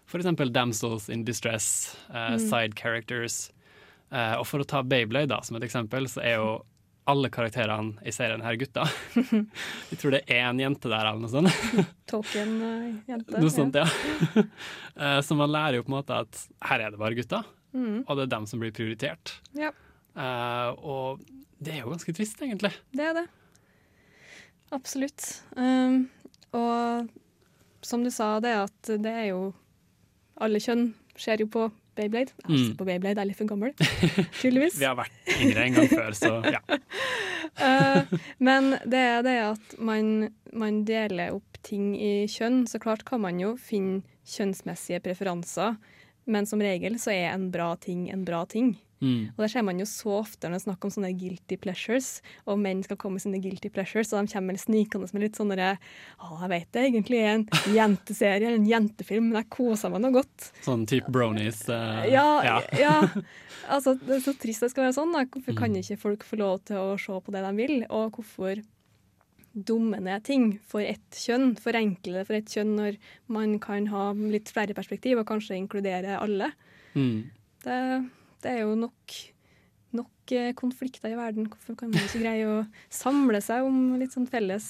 eksempel 0.08 0.50
damsels 0.52 1.08
in 1.12 1.24
distress, 1.24 1.96
eh, 2.10 2.34
Mm. 2.36 2.40
side 2.48 2.74
characters. 2.76 3.50
Eh, 4.12 4.34
og 4.38 4.46
for 4.48 4.60
å 4.60 4.66
ta 4.68 4.82
Beyblade 4.82 5.28
da, 5.28 5.40
som 5.44 5.56
et 5.56 5.64
eksempel, 5.66 6.06
så 6.08 6.22
er 6.24 6.36
jo 6.40 6.64
alle 7.08 7.28
karakterene 7.32 7.96
i 8.04 8.12
serien 8.12 8.40
her 8.44 8.56
gutter. 8.60 8.88
Jeg 9.16 9.96
tror 10.00 10.12
det 10.12 10.22
er 10.28 10.44
én 10.48 10.60
jente 10.60 10.88
der, 10.88 11.08
eller 11.08 11.20
noe 11.24 11.32
sånt. 11.32 11.52
Token-jente. 12.12 13.38
Noe 13.40 13.52
sånt, 13.52 13.76
ja. 13.80 13.86
Eh, 14.98 15.20
Så 15.22 15.36
man 15.38 15.52
lærer 15.52 15.76
jo 15.78 15.84
på 15.86 15.92
en 15.92 15.98
måte 16.00 16.16
at 16.24 16.40
her 16.68 16.80
er 16.82 16.90
det 16.90 16.98
bare 16.98 17.14
gutter, 17.14 17.44
Mm. 17.78 18.00
og 18.06 18.16
det 18.18 18.24
er 18.26 18.32
dem 18.36 18.46
som 18.50 18.60
blir 18.64 18.74
prioritert. 18.74 19.36
Ja, 19.54 19.70
Uh, 20.18 20.72
og 20.82 21.20
det 21.62 21.76
er 21.76 21.84
jo 21.84 21.92
ganske 21.92 22.10
trist, 22.16 22.40
egentlig. 22.42 22.72
det 22.90 23.04
er 23.06 23.12
det. 23.14 23.26
Absolutt. 24.74 25.42
Um, 25.56 26.08
og 26.56 27.06
som 27.86 28.02
du 28.02 28.10
sa, 28.10 28.38
det 28.42 28.50
at 28.64 28.90
det 28.98 29.12
er 29.12 29.28
jo 29.30 29.52
Alle 30.42 30.58
kjønn 30.62 30.92
ser 31.18 31.40
jo 31.42 31.46
på 31.50 31.64
Bayblade. 31.98 32.30
Jeg 32.44 32.50
Mm. 32.50 32.66
ser 32.68 32.74
på 32.78 32.84
Bayblade, 32.86 33.14
jeg 33.16 33.22
er 33.24 33.26
litt 33.30 33.38
for 33.38 33.46
gammel, 33.50 33.72
tydeligvis. 34.38 34.76
Vi 34.82 34.86
har 34.86 34.94
vært 34.94 35.32
yngre 35.42 35.64
en 35.64 35.74
gang 35.74 35.88
før, 35.90 36.12
så 36.14 36.30
ja. 36.46 36.60
uh, 37.58 38.18
men 38.38 38.70
det 38.86 39.00
er 39.02 39.22
det 39.26 39.36
at 39.48 39.74
man, 39.82 40.28
man 40.52 40.84
deler 40.86 41.34
opp 41.34 41.58
ting 41.66 41.96
i 41.98 42.26
kjønn. 42.30 42.66
Så 42.70 42.78
klart 42.78 43.02
kan 43.08 43.20
man 43.24 43.40
jo 43.42 43.56
finne 43.58 44.02
kjønnsmessige 44.30 45.00
preferanser, 45.02 45.74
men 46.28 46.46
som 46.46 46.60
regel 46.62 46.98
så 47.00 47.10
er 47.14 47.32
en 47.34 47.48
bra 47.54 47.72
ting 47.80 48.08
en 48.12 48.24
bra 48.28 48.44
ting. 48.48 48.76
Mm. 48.98 49.28
Og 49.36 49.44
det 49.44 49.46
ser 49.52 49.62
man 49.62 49.78
jo 49.78 49.84
så 49.86 50.10
ofte 50.18 50.48
når 50.48 50.56
det 50.56 50.58
er 50.58 50.64
snakk 50.64 50.84
om 50.88 50.90
sånne 50.90 51.12
guilty 51.14 51.54
pleasures, 51.62 52.08
og 52.50 52.58
menn 52.58 52.80
skal 52.82 52.98
komme 52.98 53.14
med 53.20 53.22
sine 53.22 53.38
guilty 53.38 53.70
pleasures, 53.70 54.10
og 54.10 54.26
de 54.26 54.32
kommer 54.32 54.58
snikende 54.58 55.06
med 55.14 55.22
litt 55.22 55.38
sånne 55.38 55.68
Å, 56.18 56.30
jeg 56.42 56.50
vet 56.50 56.72
det 56.74 56.82
egentlig 56.88 57.20
er 57.22 57.30
en 57.36 57.44
jenteserie 57.76 58.42
eller 58.48 58.58
en 58.58 58.66
jentefilm, 58.66 59.28
men 59.30 59.38
jeg 59.44 59.50
koser 59.54 59.92
meg 59.94 60.02
nå 60.02 60.10
godt. 60.16 60.48
Sånn 60.66 60.82
type 60.90 61.12
bronies. 61.14 61.62
Uh, 61.70 62.02
Ja, 62.10 62.26
ja. 62.86 62.96
Altså, 63.70 63.94
det 64.02 64.18
er 64.18 64.24
så 64.24 64.34
trist 64.34 64.66
det 64.66 64.72
skal 64.72 64.88
være 64.88 64.96
sånn. 64.98 65.14
Da. 65.14 65.24
Hvorfor 65.30 65.54
kan 65.62 65.70
Mm. 65.70 65.78
ikke 65.84 66.00
folk 66.00 66.24
få 66.26 66.38
lov 66.42 66.58
til 66.66 66.76
å 66.82 66.98
se 66.98 67.12
på 67.22 67.30
det 67.34 67.44
de 67.46 67.54
vil, 67.54 67.78
og 67.90 68.18
hvorfor 68.18 68.64
dumme 69.66 69.98
ned 70.04 70.22
ting 70.26 70.44
for 70.68 70.80
ett 70.84 71.16
kjønn, 71.18 71.54
forenkle 71.60 72.14
det 72.20 72.26
for 72.28 72.36
ett 72.38 72.50
kjønn 72.52 72.72
når 72.78 72.92
man 73.34 73.48
kan 73.62 73.82
ha 73.92 74.04
litt 74.18 74.48
flere 74.54 74.74
perspektiv 74.76 75.14
og 75.20 75.26
kanskje 75.30 75.58
inkludere 75.58 76.18
alle. 76.20 76.48
Mm. 76.94 77.18
Det, 77.64 77.78
det 78.44 78.50
er 78.52 78.60
jo 78.62 78.72
nok, 78.78 79.16
nok 79.98 80.34
eh, 80.36 80.52
konflikter 80.58 81.10
i 81.12 81.18
verden. 81.18 81.48
Hvorfor 81.50 81.74
kan 81.80 81.88
man 81.92 82.02
ikke 82.06 82.22
greie 82.22 82.44
å 82.46 82.48
samle 82.92 83.40
seg 83.44 83.58
om 83.66 83.76
litt 84.00 84.14
sånn 84.16 84.28
felles 84.30 84.66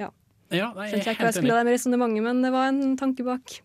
Ja. 0.00 0.08
Ja, 0.54 0.68
nei, 0.76 0.84
jeg 0.90 1.00
Skjønte 1.00 1.10
ikke 1.14 1.24
hva 1.24 1.28
jeg 1.30 1.36
skulle 1.40 1.54
enig. 1.54 1.58
ha 1.58 1.66
med 1.66 1.74
resonnementet, 1.74 2.22
men 2.26 2.36
det 2.44 2.50
var 2.54 2.64
en 2.70 2.96
tanke 3.00 3.22
bak. 3.26 3.46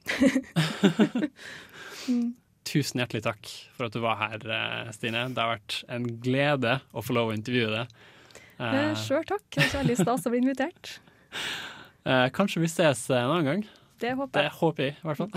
Tusen 2.70 3.02
hjertelig 3.02 3.24
takk 3.26 3.50
for 3.76 3.84
at 3.88 3.96
du 3.96 4.00
var 4.04 4.16
her, 4.22 4.38
eh, 4.54 4.90
Stine. 4.94 5.24
Det 5.34 5.42
har 5.42 5.56
vært 5.58 5.74
en 5.90 6.06
glede 6.22 6.74
å 6.94 7.02
få 7.06 7.12
lov 7.18 7.32
å 7.32 7.36
intervjue 7.38 7.70
deg. 7.74 7.86
Eh, 8.60 8.76
Eh, 8.92 8.96
Sjøl 9.00 9.24
takk. 9.30 9.46
Det 9.56 9.64
er 9.70 9.78
veldig 9.80 9.98
stas 10.02 10.26
å 10.28 10.32
bli 10.34 10.42
invitert. 10.44 10.98
eh, 12.10 12.28
kanskje 12.36 12.62
vi 12.66 12.68
ses 12.72 13.06
en 13.10 13.30
annen 13.32 13.46
gang. 13.52 13.64
Det 14.00 14.14
håper 14.16 14.32
Det 14.40 14.46
jeg. 14.48 14.58
håper 14.60 14.84
jeg, 14.84 14.96
i 14.96 15.08
hvert 15.08 15.18
fall. 15.18 15.32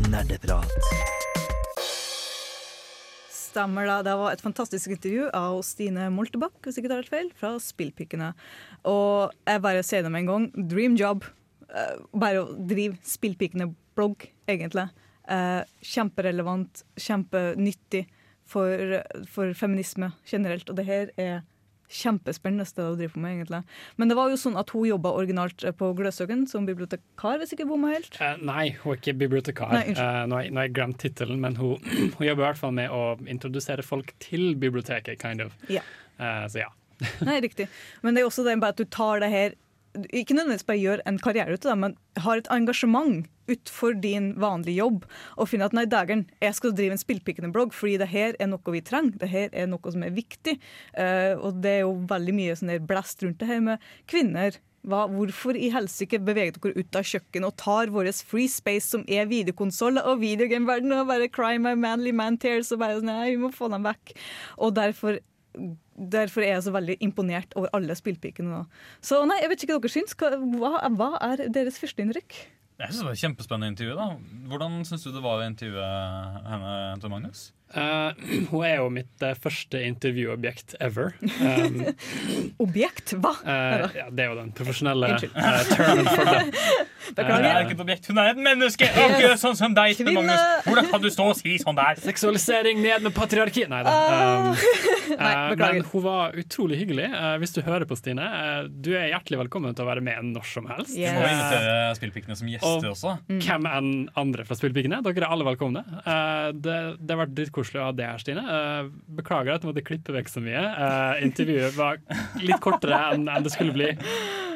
Nerdeprat. 0.10 0.70
Stemmer 3.30 3.86
da. 3.88 3.98
Det 4.06 4.14
var 4.20 4.34
et 4.34 4.42
fantastisk 4.44 4.92
intervju 4.94 5.28
av 5.36 5.58
Stine 5.66 6.06
Moltebakk, 6.14 6.56
hvis 6.64 6.78
ikke 6.80 6.90
tar 6.92 7.02
helt 7.02 7.12
feil, 7.12 7.30
fra 7.38 7.54
Spillpikkene. 7.62 8.32
Og 8.88 9.34
jeg 9.48 9.62
bare 9.64 9.82
sier 9.86 10.04
det 10.06 10.12
med 10.14 10.24
en 10.24 10.30
gang. 10.30 10.48
Dream 10.70 10.96
job. 10.98 11.26
Eh, 11.70 11.96
bare 12.14 12.44
å 12.44 12.54
drive 12.70 12.98
Spillpikkene-blogg, 13.06 14.28
egentlig. 14.50 14.88
Eh, 15.30 15.62
kjemperelevant, 15.86 16.82
kjempenyttig 16.98 18.06
for, 18.50 18.96
for 19.30 19.52
feminisme 19.54 20.08
generelt. 20.26 20.68
Og 20.72 20.76
det 20.80 20.86
her 20.88 21.12
er 21.20 21.40
kjempespennende 21.90 22.66
sted 22.68 22.86
å 22.86 22.96
drive 22.98 23.12
på 23.16 23.20
med, 23.22 23.36
egentlig. 23.40 23.60
Men 23.98 24.10
det 24.10 24.16
var 24.18 24.30
jo 24.30 24.36
sånn 24.38 24.58
at 24.60 24.70
hun 24.74 24.84
jobba 24.86 25.10
originalt 25.18 25.64
på 25.78 25.88
Gløshaugen 25.98 26.44
som 26.50 26.66
bibliotekar, 26.66 27.40
hvis 27.42 27.54
ikke 27.54 27.64
jeg 27.64 27.70
bommer 27.70 27.94
helt. 27.96 28.18
Eh, 28.22 28.36
nei, 28.46 28.68
hun 28.82 28.92
er 28.94 29.00
ikke 29.00 29.14
bibliotekar. 29.18 29.72
Nei. 29.74 29.84
Eh, 29.94 30.20
nå 30.30 30.34
har 30.38 30.44
jeg- 30.46 30.52
nå 30.54 30.62
har 30.62 30.68
jeg 30.68 30.74
glemt 30.78 30.98
tittelen, 31.02 31.40
men 31.42 31.56
hun, 31.58 31.78
hun 32.18 32.26
jobber 32.28 32.42
i 32.44 32.46
hvert 32.48 32.58
fall 32.62 32.72
med 32.78 32.90
å 32.94 33.02
introdusere 33.26 33.82
folk 33.86 34.14
til 34.22 34.54
biblioteket, 34.54 35.18
kind 35.22 35.40
of. 35.46 35.56
Ja. 35.68 35.82
Eh, 36.18 36.46
så 36.50 36.64
ja. 36.66 36.70
Nei, 37.24 37.40
riktig. 37.40 37.66
Men 38.02 38.14
det 38.14 38.22
er 38.22 38.28
også 38.28 38.44
det 38.44 38.58
med 38.58 38.68
at 38.68 38.76
du 38.76 38.84
tar 38.84 39.20
det 39.22 39.30
her 39.32 39.54
Ikke 40.14 40.36
nødvendigvis 40.36 40.66
bare 40.68 40.78
gjør 40.78 41.00
en 41.08 41.18
karriere 41.18 41.56
ut 41.56 41.64
av 41.66 41.72
det, 41.72 41.80
men 41.82 41.96
har 42.22 42.38
et 42.38 42.50
engasjement 42.54 43.26
utenfor 43.50 43.96
din 43.98 44.30
vanlige 44.38 44.78
jobb. 44.78 45.04
Og 45.36 45.50
finner 45.50 45.66
at 45.66 45.74
nei, 45.74 45.86
dægeren, 45.90 46.26
jeg 46.42 46.56
skal 46.56 46.74
drive 46.78 46.94
en 46.94 47.02
spillpikkende-blogg 47.02 47.74
fordi 47.74 47.96
det 47.98 48.10
her 48.12 48.38
er 48.38 48.50
noe 48.52 48.74
vi 48.74 48.82
trenger. 48.86 49.18
Det 49.18 49.30
her 49.32 49.50
er 49.52 49.70
noe 49.70 49.94
som 49.94 50.04
er 50.06 50.14
viktig. 50.14 50.56
Uh, 50.94 51.34
og 51.42 51.62
det 51.64 51.78
er 51.78 51.84
jo 51.84 51.96
veldig 52.10 52.34
mye 52.36 52.58
sånn 52.58 52.76
blest 52.86 53.24
rundt 53.26 53.40
det 53.42 53.50
her 53.50 53.64
med 53.66 53.88
kvinner. 54.10 54.60
Hva, 54.88 55.02
hvorfor 55.12 55.58
i 55.60 55.68
helsike 55.74 56.22
beveger 56.24 56.56
dere 56.56 56.78
ut 56.78 56.96
av 56.96 57.04
kjøkkenet 57.04 57.50
og 57.50 57.58
tar 57.60 57.90
vår 57.92 58.12
free 58.24 58.48
space, 58.48 58.86
som 58.94 59.02
er 59.12 59.28
videokonsoll 59.28 60.00
og 60.00 60.22
videogameverden, 60.22 60.94
og 60.96 61.10
bare 61.10 61.28
cry 61.28 61.58
my 61.60 61.74
manly 61.76 62.14
man 62.16 62.38
tears, 62.40 62.70
og 62.72 62.80
bare 62.80 62.96
sånn, 63.00 63.10
nei, 63.10 63.34
vi 63.34 63.42
må 63.42 63.52
få 63.52 63.68
dem 63.74 63.84
vekk. 63.84 64.14
Og 64.62 64.72
derfor 64.78 65.20
Derfor 66.00 66.44
er 66.44 66.54
jeg 66.54 66.64
så 66.64 66.72
veldig 66.72 66.96
imponert 67.04 67.52
over 67.60 67.68
alle 67.76 67.96
spillpikene 67.98 68.48
nå. 68.48 68.62
Så 69.04 69.20
nei, 69.28 69.36
jeg 69.42 69.52
vet 69.52 69.64
ikke 69.64 69.76
hva 69.76 69.84
dere 69.84 69.92
syns. 69.92 70.16
Hva, 70.16 70.72
hva, 70.96 71.10
er 71.28 71.44
deres 71.52 71.80
førsteinntrykk? 71.82 72.38
Jeg 72.80 72.88
synes 72.88 73.02
det 73.02 73.08
var 73.10 73.16
et 73.18 73.24
kjempespennende 73.24 73.74
intervju. 73.74 73.96
da 73.98 74.06
Hvordan 74.48 74.80
syns 74.88 75.04
du 75.04 75.10
det 75.12 75.24
var 75.24 75.42
å 75.42 75.48
intervjue 75.50 75.88
henne 76.48 76.76
til 77.02 77.12
Magnus? 77.12 77.42
Eh, 77.74 78.10
hun 78.50 78.64
er 78.66 78.76
jo 78.80 78.88
mitt 78.92 79.24
uh, 79.24 79.34
første 79.38 79.82
intervjuobjekt 79.86 80.76
ever. 80.80 81.14
Um, 81.40 81.82
Objekt? 82.62 83.14
Hva? 83.16 83.32
Uh, 83.42 83.86
ja, 83.96 84.06
det 84.12 84.24
er 84.24 84.28
jo 84.32 84.36
den 84.38 84.50
profesjonelle 84.56 85.08
termen 85.20 86.08
for 86.10 86.28
det. 86.28 86.42
Hun 87.10 87.42
er 87.42 87.64
ikke 87.64 87.74
et 87.74 87.80
objekt, 87.82 88.06
hun 88.10 88.18
er 88.22 88.28
et 88.30 88.38
menneske! 88.38 88.86
Yes. 88.86 89.40
sånn 89.42 89.56
som 89.58 89.72
deg, 89.74 89.96
Kvinne. 89.98 90.12
Magnus. 90.20 90.66
Hvordan 90.66 90.90
kan 90.92 91.02
du 91.02 91.08
stå 91.10 91.26
og 91.32 91.38
si 91.38 91.56
sånn 91.58 91.78
der? 91.78 91.98
Seksualisering 92.04 92.78
ned 92.84 93.02
med 93.06 93.14
patriarki! 93.16 93.64
Nei 93.70 93.80
da. 93.86 93.94
Um, 93.96 94.50
Nei, 95.18 95.30
eh, 95.32 95.54
men 95.58 95.80
hun 95.90 96.04
var 96.04 96.36
utrolig 96.38 96.78
hyggelig. 96.82 97.08
Eh, 97.10 97.34
hvis 97.42 97.54
du 97.56 97.60
hører 97.66 97.86
på, 97.90 97.98
Stine, 97.98 98.28
du 98.70 98.92
er 98.94 99.08
hjertelig 99.10 99.40
velkommen 99.42 99.74
til 99.74 99.84
å 99.84 99.88
være 99.90 100.04
med 100.06 100.30
når 100.30 100.46
som 100.52 100.68
helst. 100.70 100.94
Du 100.94 101.02
må 101.16 101.26
invitere 101.26 101.74
spillpikkene 101.98 102.38
som 102.38 102.50
gjester 102.52 102.86
Og 102.86 102.92
også. 102.92 103.16
hvem 103.42 103.66
enn 103.70 103.90
andre 104.20 104.46
fra 104.46 104.58
Spillpikene. 104.60 105.00
Dere 105.06 105.24
er 105.24 105.28
alle 105.34 105.48
velkomne. 105.50 105.82
Eh, 106.04 106.46
det, 106.62 106.78
det 107.00 107.16
har 107.16 107.22
vært 107.24 107.34
dritkoselig 107.60 107.80
å 107.80 107.86
ha 107.88 107.94
det 107.96 108.06
her, 108.08 108.20
Stine. 108.20 108.42
Eh, 108.42 108.90
beklager 109.20 109.54
at 109.54 109.62
du 109.62 109.68
måtte 109.68 109.84
klippe 109.84 110.14
vekk 110.14 110.30
så 110.30 110.42
mye. 110.42 110.60
Eh, 110.60 111.24
intervjuet 111.26 111.76
var 111.76 112.00
litt 112.40 112.60
kortere 112.60 113.00
enn 113.14 113.26
det 113.44 113.52
skulle 113.52 113.74
bli. 113.76 113.90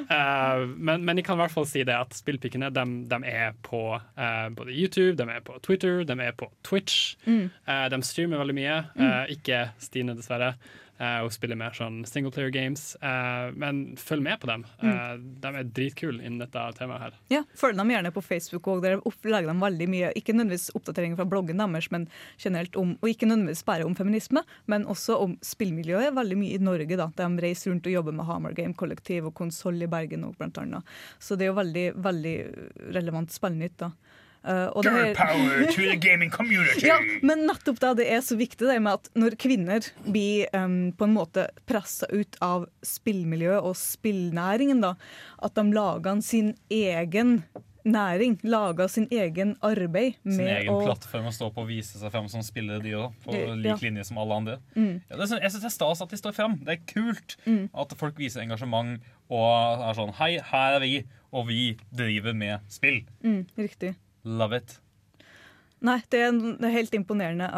Eh, 0.04 0.64
men, 0.76 1.04
men 1.04 1.16
jeg 1.16 1.24
kan 1.24 1.38
i 1.38 1.44
hvert 1.44 1.54
fall 1.54 1.68
si 1.68 1.84
det 1.86 1.96
at 1.96 2.14
spillpikkene 2.16 2.70
de, 2.74 2.84
de 3.10 3.20
er 3.30 3.54
på 3.64 3.82
både 4.56 4.74
YouTube, 4.74 5.16
de 5.20 5.28
er 5.30 5.44
på 5.44 5.58
Twitter, 5.64 6.04
de 6.04 6.18
er 6.20 6.34
på 6.36 6.50
Twitch. 6.66 7.16
Mm. 7.26 7.50
De 7.92 8.00
streamer 8.06 8.42
veldig 8.42 8.56
mye. 8.56 8.80
Eh, 8.96 9.36
ikke 9.36 9.66
Stine, 9.82 10.16
dessverre. 10.18 10.54
Eh, 11.04 11.20
hun 11.20 11.32
spiller 11.34 11.58
mer 11.58 11.74
sånn 11.76 12.02
singleplayer 12.08 12.52
games. 12.54 12.84
Eh, 13.02 13.50
men 13.60 13.82
følg 14.00 14.24
med 14.24 14.40
på 14.40 14.48
dem. 14.48 14.64
Eh, 14.80 15.16
de 15.42 15.50
er 15.60 15.68
dritkule 15.76 16.22
innen 16.22 16.40
dette 16.40 16.62
temaet 16.78 17.02
her. 17.04 17.18
Ja, 17.32 17.42
Følg 17.58 17.76
dem 17.76 17.92
gjerne 17.92 18.12
på 18.14 18.22
Facebook. 18.24 18.62
òg. 18.72 18.82
der 18.82 19.00
lager 19.30 19.52
de 19.52 19.58
veldig 19.60 19.88
mye, 19.88 20.12
Ikke 20.14 20.32
nødvendigvis 20.34 20.70
oppdateringer 20.74 21.16
fra 21.16 21.28
bloggen 21.28 21.58
deres, 21.60 21.90
men 21.90 22.08
generelt 22.38 22.76
om, 22.76 22.96
og 23.02 23.08
ikke 23.08 23.28
nødvendigvis 23.28 23.64
bare 23.64 23.84
om 23.84 23.94
feminisme, 23.94 24.42
men 24.66 24.84
også 24.86 25.18
om 25.20 25.36
spillmiljøet. 25.42 26.14
Veldig 26.14 26.38
mye 26.38 26.54
i 26.54 26.58
Norge. 26.58 26.96
da. 26.96 27.10
De 27.16 27.42
reiser 27.42 27.70
rundt 27.70 27.86
og 27.86 27.92
jobber 27.92 28.12
med 28.12 28.26
Hamar 28.26 28.52
Game 28.54 28.74
Kollektiv 28.74 29.26
og 29.26 29.34
Konsoll 29.34 29.82
i 29.82 29.86
Bergen 29.86 30.24
òg, 30.24 30.36
blant 30.38 30.58
annet. 30.58 30.82
Så 31.18 31.36
det 31.36 31.46
er 31.46 31.52
jo 31.52 31.60
veldig, 31.60 31.86
veldig 32.02 32.36
relevant 32.94 33.30
spillnytt. 33.30 33.76
da. 33.76 33.90
Uh, 34.44 34.68
og 34.76 34.84
her- 34.84 35.14
power 35.16 35.66
to 35.72 35.80
the 35.80 35.96
gaming 36.08 36.28
community! 36.30 36.84
Ja, 36.86 36.98
men 37.24 37.46
nettopp 37.48 37.78
da 37.80 37.94
det 37.96 38.10
er 38.12 38.20
så 38.20 38.36
viktig 38.36 38.66
det 38.68 38.76
med 38.84 38.92
at 39.00 39.08
når 39.16 39.38
kvinner 39.40 39.86
blir 40.04 40.46
um, 40.52 40.92
på 40.92 41.06
en 41.08 41.14
måte 41.16 41.46
pressa 41.66 42.04
ut 42.12 42.36
av 42.44 42.66
spillmiljøet 42.84 43.64
og 43.64 43.72
spillnæringen, 43.80 44.82
da, 44.84 44.94
at 45.42 45.54
de 45.56 45.64
lager 45.72 46.20
sin 46.20 46.52
egen 46.68 47.38
næring, 47.84 48.38
lager 48.44 48.88
sin 48.88 49.08
egen 49.12 49.56
arbeid 49.64 50.14
Sin 50.24 50.40
egen 50.48 50.70
å 50.72 50.78
plattform 50.86 51.26
å 51.28 51.32
stå 51.36 51.50
på 51.52 51.64
og 51.64 51.68
vise 51.68 51.98
seg 52.00 52.12
frem 52.14 52.28
som 52.32 52.44
spiller, 52.44 52.80
de 52.84 52.94
òg. 52.96 53.12
På 53.24 53.32
Ja. 53.36 53.76
linje 53.80 54.04
som 54.08 54.18
alle 54.20 54.34
andre. 54.40 54.58
Mm. 54.76 55.02
Ja, 55.10 55.16
det 55.16 55.28
jeg 55.40 55.50
synes 55.52 55.60
det 55.60 55.72
er 55.72 55.76
stas 55.78 56.00
at 56.04 56.08
de 56.14 56.16
står 56.20 56.32
frem. 56.36 56.56
Det 56.64 56.78
er 56.78 56.84
kult 56.94 57.36
Mm. 57.46 57.68
at 57.74 57.92
folk 57.96 58.16
viser 58.18 58.40
engasjement 58.44 59.00
og 59.30 59.84
er 59.88 59.94
sånn 59.94 60.14
Hei, 60.14 60.38
her 60.38 60.76
er 60.76 60.80
vi, 60.80 61.04
og 61.32 61.46
vi 61.48 61.76
driver 61.96 62.32
med 62.34 62.60
spill. 62.68 63.02
mm, 63.22 63.46
Riktig. 63.58 63.94
Love 64.24 64.56
it. 64.56 64.78
Nei, 65.84 65.98
det 66.08 66.20
er, 66.24 66.68
helt 66.72 66.94
imponerende. 66.96 67.50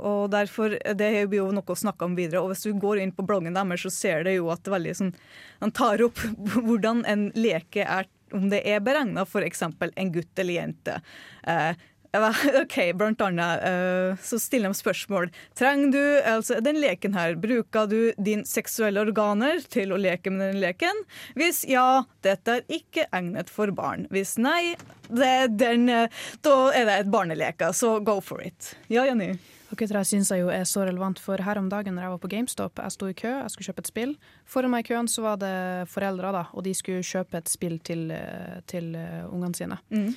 og 0.00 0.30
derfor, 0.32 0.78
Det 0.96 1.10
blir 1.28 1.42
jo 1.42 1.52
noe 1.52 1.68
å 1.68 1.76
snakke 1.76 2.06
om 2.06 2.16
videre. 2.16 2.40
og 2.40 2.52
Hvis 2.52 2.64
du 2.64 2.72
går 2.80 3.02
inn 3.02 3.12
på 3.12 3.26
bloggen 3.26 3.54
deres, 3.54 3.84
så 3.84 3.90
ser 3.92 4.24
du 4.24 4.30
jo 4.32 4.50
at 4.50 4.62
det 4.62 4.72
er 4.72 4.78
veldig 4.78 4.94
sånn, 4.96 5.14
han 5.60 5.72
tar 5.72 6.02
opp 6.02 6.18
hvordan 6.64 7.04
en 7.04 7.30
leke 7.36 7.84
er, 7.84 8.08
om 8.32 8.48
det 8.48 8.62
er 8.64 8.80
beregna 8.80 9.26
eksempel 9.44 9.92
en 9.96 10.12
gutt 10.12 10.38
eller 10.38 10.54
jente. 10.54 11.00
Eh, 11.44 11.76
OK, 12.62 12.76
blant 12.94 13.20
annet 13.24 13.62
eh, 13.66 14.20
så 14.22 14.38
stiller 14.38 14.70
de 14.70 14.78
spørsmål. 14.78 15.30
Trenger 15.58 15.90
du 15.94 16.02
altså 16.34 16.60
den 16.62 16.78
leken 16.82 17.16
her, 17.18 17.34
bruker 17.40 17.88
du 17.90 17.98
din 18.22 18.44
seksuelle 18.46 19.02
organer 19.02 19.64
til 19.70 19.94
å 19.94 19.98
leke 20.00 20.30
med 20.30 20.52
den 20.52 20.60
leken? 20.62 21.02
Hvis 21.38 21.64
ja, 21.68 22.04
dette 22.26 22.60
er 22.60 22.76
ikke 22.78 23.08
egnet 23.14 23.50
for 23.50 23.72
barn. 23.74 24.06
Hvis 24.14 24.36
nei, 24.38 24.76
det 25.08 25.32
er 25.40 25.50
den, 25.50 25.88
eh, 25.90 26.22
da 26.46 26.54
er 26.70 26.86
det 26.88 27.00
et 27.02 27.10
barneleke, 27.10 27.72
så 27.74 27.98
go 28.04 28.20
for 28.22 28.44
it. 28.44 28.74
Ja, 28.92 29.06
Jenny? 29.08 29.34
Akkurat 29.74 29.90
det 29.96 30.04
syns 30.06 30.30
jeg 30.30 30.44
jo 30.44 30.52
er 30.54 30.62
så 30.70 30.84
relevant, 30.86 31.18
for 31.18 31.40
her 31.42 31.58
om 31.58 31.66
dagen 31.72 31.96
når 31.96 32.06
jeg 32.06 32.12
var 32.12 32.22
på 32.22 32.30
GameStop, 32.30 32.78
jeg 32.78 32.94
sto 32.94 33.10
i 33.10 33.16
kø, 33.18 33.32
jeg 33.40 33.50
skulle 33.50 33.72
kjøpe 33.72 33.82
et 33.82 33.90
spill. 33.90 34.14
Foran 34.46 34.70
meg 34.70 34.84
i 34.84 34.92
køen 34.92 35.10
så 35.10 35.24
var 35.24 35.40
det 35.42 35.56
foreldre, 35.90 36.30
da, 36.36 36.46
og 36.54 36.62
de 36.62 36.76
skulle 36.78 37.02
kjøpe 37.02 37.40
et 37.40 37.50
spill 37.50 37.80
til, 37.82 38.06
eh, 38.14 38.60
til 38.70 38.94
ungene 38.94 39.58
sine. 39.58 39.82
Mm. 39.90 40.12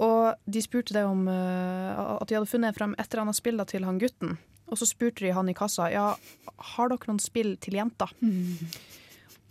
Og 0.00 0.38
de 0.48 0.62
spurte 0.64 0.94
det 0.96 1.02
om 1.04 1.26
uh, 1.28 2.16
at 2.16 2.30
de 2.30 2.38
hadde 2.38 2.48
funnet 2.48 2.76
frem 2.76 2.94
et 2.96 3.06
eller 3.10 3.26
annet 3.26 3.38
spill 3.38 3.60
da, 3.60 3.66
til 3.68 3.84
han 3.84 4.00
gutten. 4.00 4.38
Og 4.72 4.80
så 4.80 4.88
spurte 4.88 5.26
de 5.26 5.34
han 5.36 5.50
i 5.52 5.56
kassa 5.56 5.90
ja, 5.92 6.06
har 6.72 6.88
dere 6.88 7.10
noen 7.10 7.20
spill 7.20 7.56
til 7.60 7.76
jenter. 7.76 8.14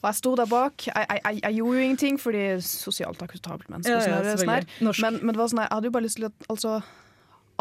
Og 0.02 0.08
jeg 0.10 0.18
sto 0.18 0.32
der 0.40 0.50
bak. 0.50 0.88
Jeg, 0.88 0.98
jeg, 0.98 1.22
jeg, 1.22 1.42
jeg 1.44 1.58
gjorde 1.60 1.78
jo 1.78 1.86
ingenting, 1.86 2.18
fordi 2.18 2.42
sosialt 2.66 3.22
akseptabelt 3.22 3.70
menneske. 3.70 3.94
Ja, 3.94 4.02
sånn 4.02 4.32
ja, 4.32 4.34
sånn. 4.42 5.04
Men, 5.06 5.20
men 5.22 5.36
det 5.36 5.42
var 5.44 5.52
sånn, 5.52 5.62
jeg 5.62 5.74
hadde 5.76 5.92
jo 5.92 5.94
bare 5.94 6.08
lyst 6.08 6.18
til 6.18 6.26
at 6.32 6.50
altså, 6.50 6.80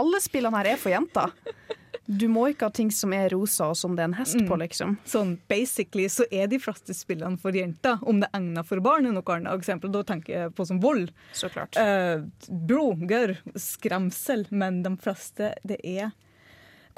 alle 0.01 0.23
spillene 0.25 0.63
her 0.63 0.71
er 0.73 0.81
for 0.81 0.95
jenter. 0.95 1.35
Du 2.07 2.27
må 2.31 2.49
ikke 2.51 2.69
ha 2.69 2.75
ting 2.75 2.91
som 2.95 3.13
er 3.15 3.31
rosa 3.35 3.71
og 3.71 3.79
som 3.79 3.97
det 3.97 4.05
er 4.05 4.11
en 4.11 4.17
hest 4.19 4.39
på, 4.49 4.57
liksom. 4.63 4.97
Sånn 5.09 5.37
basically 5.51 6.09
så 6.11 6.27
er 6.35 6.51
de 6.51 6.59
fleste 6.63 6.95
spillene 6.97 7.39
for 7.41 7.57
jenter. 7.57 8.01
Om 8.03 8.23
det 8.23 8.31
er 8.31 8.41
egnet 8.41 8.69
for 8.69 8.83
barn, 8.85 9.09
er 9.09 9.15
noe 9.17 9.37
annet. 9.37 9.53
Eksempel, 9.55 9.93
da 9.95 10.03
tenker 10.07 10.37
jeg 10.37 10.55
på 10.57 10.67
som 10.69 10.81
vold. 10.83 11.13
Så 11.37 11.51
klart. 11.53 11.79
Eh, 11.81 12.25
blod, 12.49 13.07
gørr, 13.11 13.37
skremsel. 13.59 14.47
Men 14.51 14.83
de 14.87 14.97
fleste, 15.01 15.55
det 15.67 15.81
er 15.87 16.11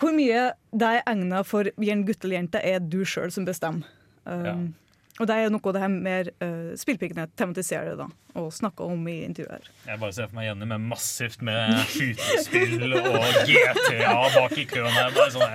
hvor 0.01 0.15
mye 0.17 0.47
det 0.75 0.89
er 0.89 1.05
egnet 1.07 1.47
for 1.47 1.69
gutt 1.79 2.25
eller 2.25 2.39
jente, 2.39 2.63
er 2.63 2.81
du 2.81 3.03
sjøl 3.07 3.31
som 3.31 3.45
bestemmer. 3.47 3.87
Um, 4.25 4.73
Og 5.21 5.29
det 5.29 5.35
er 5.37 5.51
noe 5.53 5.61
av 5.69 5.75
det 5.77 5.81
her 5.83 5.91
mer 5.93 6.29
uh, 6.41 6.73
spillpikene 6.81 7.27
tematiserer 7.37 7.99
da, 7.99 8.07
og 8.41 8.47
snakker 8.57 8.95
om 8.95 9.03
i 9.13 9.19
intervjuet. 9.27 9.69
Jeg 9.85 10.01
bare 10.01 10.15
ser 10.17 10.31
for 10.31 10.39
meg 10.39 10.47
Jenny 10.47 10.69
med 10.71 10.87
massivt 10.89 11.45
med 11.45 11.75
skytespill 11.93 12.97
og 12.97 13.27
GTA 13.45 14.15
bak 14.33 14.57
i 14.57 14.65
køen 14.71 14.89
her. 14.97 15.13
Bare 15.13 15.29
sånn 15.35 15.53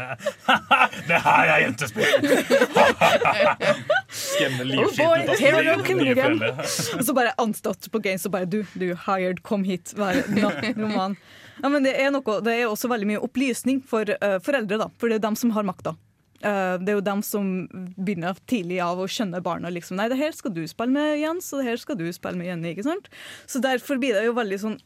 Det 1.10 1.22
her 1.26 1.54
er 1.56 1.64
jentespill! 1.66 2.30
Skremme 4.28 4.70
livskiten 4.70 5.26
ut 5.26 5.34
av 5.34 5.42
foreldre. 5.42 6.54
Og 7.00 7.06
så 7.10 7.18
bare 7.18 7.36
anstått 7.42 7.90
på 7.92 8.06
games 8.06 8.30
og 8.30 8.38
bare 8.38 8.50
du, 8.50 8.62
du 8.78 8.92
hired, 9.08 9.42
kom 9.48 9.66
hit, 9.66 9.98
vær 9.98 10.22
roman. 10.78 11.18
Ja, 11.64 11.72
men 11.74 11.82
det 11.82 11.98
er, 11.98 12.12
noe, 12.14 12.42
det 12.46 12.54
er 12.54 12.68
også 12.70 12.92
veldig 12.92 13.10
mye 13.10 13.26
opplysning 13.26 13.82
for 13.82 14.06
uh, 14.06 14.38
foreldre, 14.46 14.78
da. 14.84 14.92
For 15.02 15.10
det 15.10 15.18
er 15.18 15.26
dem 15.26 15.40
som 15.40 15.58
har 15.58 15.66
makta. 15.66 15.98
Eh, 16.46 16.76
det 16.82 16.92
er 16.92 17.00
jo 17.00 17.06
dem 17.06 17.24
som 17.26 17.48
begynner 17.98 18.38
tidlig 18.50 18.78
av 18.84 19.00
å 19.02 19.08
skjønne 19.10 19.42
barna. 19.46 19.72
Liksom, 19.74 19.98
Nei, 19.98 20.10
det 20.12 20.20
her 20.20 20.36
skal 20.38 20.54
du 20.54 20.62
spille 20.70 20.94
med, 20.94 21.18
Jens, 21.22 21.50
og 21.54 21.62
det 21.62 21.72
her 21.72 21.82
skal 21.82 21.98
du 22.00 22.06
spille 22.14 22.38
med 22.38 22.52
Jenny. 22.52 22.74
ikke 22.76 22.88
sant? 22.90 23.10
Så 23.50 23.62
derfor 23.64 24.02
blir 24.02 24.18
det 24.18 24.28
jo 24.28 24.38
veldig 24.38 24.62
sånn 24.66 24.80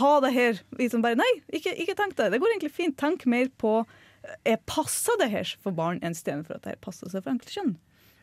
Ha 0.00 0.16
det 0.24 0.32
her. 0.34 0.56
Liksom 0.80 1.02
bare, 1.04 1.14
nei, 1.14 1.28
ikke, 1.54 1.70
ikke 1.78 1.94
tenk 1.94 2.16
det. 2.18 2.32
Det 2.32 2.40
går 2.42 2.56
egentlig 2.56 2.72
fint. 2.74 2.96
Tenk 2.98 3.22
mer 3.30 3.46
på 3.60 3.84
er 4.42 4.58
passer 4.66 5.14
det 5.20 5.28
her 5.30 5.52
for 5.62 5.76
barn 5.76 6.00
enn 6.02 6.16
stedet 6.16 6.48
for 6.48 6.56
at 6.56 6.64
det 6.64 6.74
her 6.74 6.80
passer 6.82 7.10
seg 7.12 7.22
for 7.22 7.34
enkelte 7.34 7.54
kjønn. 7.54 7.76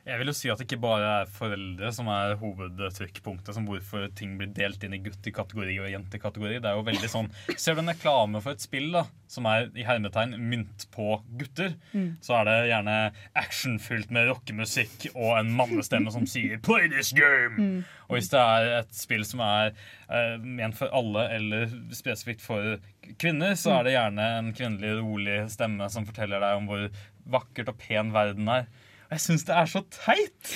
Jeg 0.03 0.19
vil 0.19 0.27
jo 0.27 0.33
si 0.35 0.49
at 0.51 0.59
det 0.59 0.65
ikke 0.67 0.81
bare 0.83 1.11
er 1.21 1.29
foreldre 1.31 1.89
som 1.95 2.09
er 2.11 2.33
hovedtrykkpunktet 2.41 3.55
som 3.55 3.63
hvorfor 3.69 4.09
ting 4.17 4.33
blir 4.39 4.49
delt 4.51 4.83
inn 4.83 4.97
i 4.97 4.99
guttekategori 4.99 5.77
og 5.79 5.87
jentekategori. 5.93 6.57
Det 6.59 6.67
er 6.67 6.75
jo 6.75 6.83
veldig 6.89 7.09
sånn 7.13 7.29
Ser 7.55 7.77
du 7.77 7.79
en 7.85 7.91
reklame 7.93 8.41
for 8.43 8.51
et 8.51 8.65
spill 8.65 8.89
da 8.91 9.05
som 9.31 9.47
er 9.49 9.69
i 9.79 9.85
hermetegn 9.87 10.35
mynt 10.37 10.85
på 10.93 11.15
gutter, 11.39 11.73
Mm. 11.93 12.17
så 12.21 12.35
er 12.41 12.45
det 12.45 12.69
gjerne 12.69 12.97
actionfylt 13.39 14.11
med 14.13 14.27
rockemusikk 14.29 15.07
og 15.15 15.37
en 15.39 15.51
mannestemme 15.57 16.11
som 16.11 16.25
sier 16.27 16.57
'play 16.59 16.89
this 16.89 17.13
game'. 17.13 17.57
Mm. 17.57 17.83
Og 18.09 18.17
hvis 18.17 18.29
det 18.29 18.39
er 18.39 18.79
et 18.79 18.93
spill 18.93 19.23
som 19.25 19.39
er 19.39 19.71
eh, 20.09 20.37
ment 20.37 20.75
for 20.75 20.87
alle 20.93 21.29
eller 21.31 21.65
spesifikt 21.91 22.41
for 22.41 22.77
kvinner, 23.17 23.55
så 23.55 23.79
er 23.79 23.83
det 23.83 23.93
gjerne 23.95 24.27
en 24.37 24.53
kvinnelig, 24.53 24.99
rolig 25.01 25.49
stemme 25.49 25.89
som 25.89 26.05
forteller 26.05 26.39
deg 26.39 26.57
om 26.57 26.67
hvor 26.67 26.89
vakkert 27.29 27.69
og 27.69 27.77
pen 27.77 28.11
verden 28.13 28.47
er. 28.49 28.67
Og 29.07 29.15
jeg 29.15 29.23
syns 29.25 29.45
det 29.47 29.55
er 29.55 29.69
så 29.69 29.81
teit! 29.93 30.53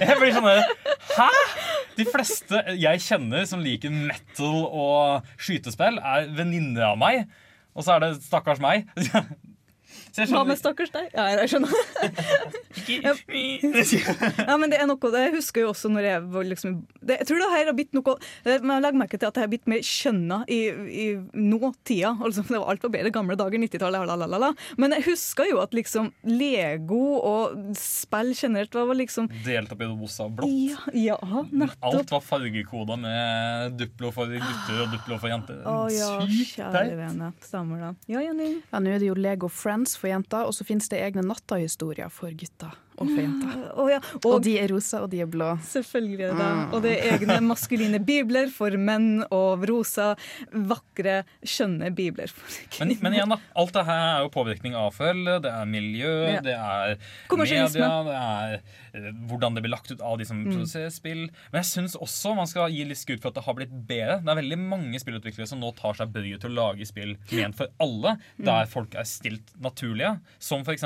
Jeg 0.00 0.18
blir 0.20 0.34
sånn 0.34 0.48
Hæ?! 1.14 1.30
De 1.98 2.06
fleste 2.08 2.60
jeg 2.80 3.02
kjenner 3.04 3.44
som 3.46 3.62
liker 3.62 3.92
metal 3.94 4.64
og 4.66 5.28
skytespill, 5.38 6.00
er 6.02 6.30
venninner 6.34 6.88
av 6.92 6.98
meg. 6.98 7.28
Og 7.74 7.86
så 7.86 7.96
er 7.96 8.04
det 8.04 8.12
stakkars 8.24 8.62
meg. 8.62 8.88
Så 10.14 10.22
jeg 10.22 10.30
Hva 10.30 10.44
med 10.46 10.58
stakkars 10.60 10.92
deg? 10.94 11.08
Ja, 11.10 11.24
jeg 11.34 11.48
skjønner. 11.50 11.72
ja, 14.48 14.56
men 14.60 14.70
det 14.70 14.78
er 14.78 14.86
noe, 14.86 15.10
det 15.14 15.22
jeg 15.24 15.32
husker 15.34 15.64
jo 15.64 15.70
også 15.72 15.90
når 15.90 16.06
jeg 16.06 16.22
var 16.34 16.46
liksom 16.46 16.74
det, 17.00 17.16
Jeg 17.20 17.26
tror 17.28 17.40
det 17.42 17.48
her 17.54 17.68
har 17.70 17.76
blitt 17.76 17.94
noe 17.96 18.14
det- 18.44 18.60
Men 18.62 18.76
jeg 18.76 18.84
legger 18.84 19.00
merke 19.00 19.18
til 19.18 19.26
at 19.28 19.34
det 19.34 19.42
har 19.44 19.50
blitt 19.50 19.66
mer 19.70 19.82
skjønna 19.84 20.38
i, 20.48 20.60
i 20.70 21.06
nåtida. 21.34 22.12
Altså, 22.22 22.44
det 22.46 22.58
var 22.60 22.70
alt 22.70 22.82
var 22.86 22.92
bedre 22.94 23.10
gamle 23.14 23.36
dager, 23.38 23.58
90-tallet, 23.58 24.06
lalalala. 24.06 24.52
Men 24.78 24.94
jeg 24.96 25.04
husker 25.08 25.48
jo 25.50 25.58
at 25.64 25.74
liksom 25.74 26.12
Lego 26.24 27.00
og 27.24 27.74
spill 27.78 28.32
generelt 28.38 28.74
var 28.74 28.94
liksom 28.94 29.28
Delt 29.44 29.72
opp 29.74 29.82
i 29.82 29.88
rosa 29.90 30.24
og 30.28 30.36
blått. 30.38 30.54
Ja, 30.94 31.16
ja 31.18 31.42
nettopp. 31.50 31.90
Alt 31.90 32.14
var 32.14 32.24
fargekoda 32.24 32.96
med 33.00 33.76
Duplo 33.80 34.12
for 34.14 34.30
gutter 34.30 34.82
og 34.84 34.94
Duplo 34.94 35.18
for 35.18 35.32
jenter. 35.32 35.60
Å 35.66 35.76
ja, 35.92 36.10
Sykt 36.28 36.54
kjære 36.58 36.72
teit. 36.78 36.96
vene. 37.02 37.32
Stemmer 37.44 37.82
det. 37.88 37.92
Ja, 38.14 38.22
Jenny. 38.24 38.50
Ja, 38.70 38.80
Nå 38.84 38.94
er 38.94 39.02
det 39.02 39.08
jo 39.10 39.14
Lego 39.18 39.48
Friends 39.52 39.96
for 40.04 40.12
jenter, 40.12 40.44
og 40.44 40.52
så 40.52 40.66
finnes 40.68 40.90
det 40.92 41.00
egne 41.00 41.24
nattahistorier 41.24 42.12
for 42.12 42.32
gutter 42.36 42.74
og 42.94 43.08
for 43.10 43.18
jenter. 43.24 43.54
Oh, 43.74 43.88
ja, 43.90 43.96
Og 44.28 44.36
de 44.44 44.52
er 44.60 44.68
rosa, 44.70 45.00
og 45.02 45.08
de 45.10 45.18
er 45.24 45.26
blå. 45.30 45.48
Selvfølgelig 45.66 46.28
er 46.28 46.28
det 46.30 46.36
det. 46.38 46.50
Mm. 46.54 46.74
Og 46.76 46.84
det 46.84 46.92
er 46.94 47.16
egne 47.16 47.38
maskuline 47.48 47.98
bibler 48.06 48.52
for 48.54 48.76
menn, 48.78 49.24
og 49.34 49.64
rosa, 49.66 50.12
vakre, 50.54 51.16
skjønne 51.42 51.90
bibler 51.96 52.30
for 52.30 52.84
Men, 52.84 52.94
men 53.02 53.16
igjen, 53.18 53.34
da. 53.34 53.40
Alt 53.64 53.74
det 53.74 53.84
her 53.88 54.04
er 54.12 54.22
jo 54.28 54.30
påvirkning 54.36 54.76
av 54.78 54.92
Følge, 54.94 55.40
det 55.42 55.50
er 55.50 55.66
miljø, 55.72 56.12
Ja. 56.36 56.40
det 56.44 56.54
er 56.54 56.96
media, 57.34 57.66
det 58.06 58.20
er 58.20 58.58
hvordan 58.94 59.54
det 59.56 59.62
blir 59.64 59.72
lagt 59.74 59.90
ut 59.90 60.00
av 60.00 60.18
de 60.18 60.24
som 60.24 60.38
Mm. 60.44 60.52
produserer 60.52 60.90
spill. 60.90 61.22
Men 61.52 61.62
jeg 61.62 61.70
syns 61.72 61.96
også 61.96 62.34
man 62.36 62.46
skal 62.46 62.70
gi 62.70 62.84
litt 62.84 62.98
skudd 62.98 63.20
for 63.20 63.28
at 63.28 63.34
det 63.34 63.44
har 63.44 63.54
blitt 63.54 63.74
bedre. 63.88 64.20
Det 64.22 64.28
er 64.30 64.42
veldig 64.42 64.58
mange 64.58 65.00
spillutviklere 65.00 65.46
som 65.48 65.60
nå 65.60 65.74
tar 65.76 65.94
seg 65.94 66.12
bryet 66.12 66.40
til 66.40 66.50
å 66.50 66.54
lage 66.72 66.86
spill 66.86 67.16
ment 67.32 67.56
for 67.56 67.68
alle, 67.80 68.18
Mm. 68.38 68.44
der 68.44 68.66
folk 68.66 68.94
er 68.94 69.02
stilt 69.04 69.52
naturlige. 69.60 70.20
Som 70.38 70.60
f.eks. 70.62 70.84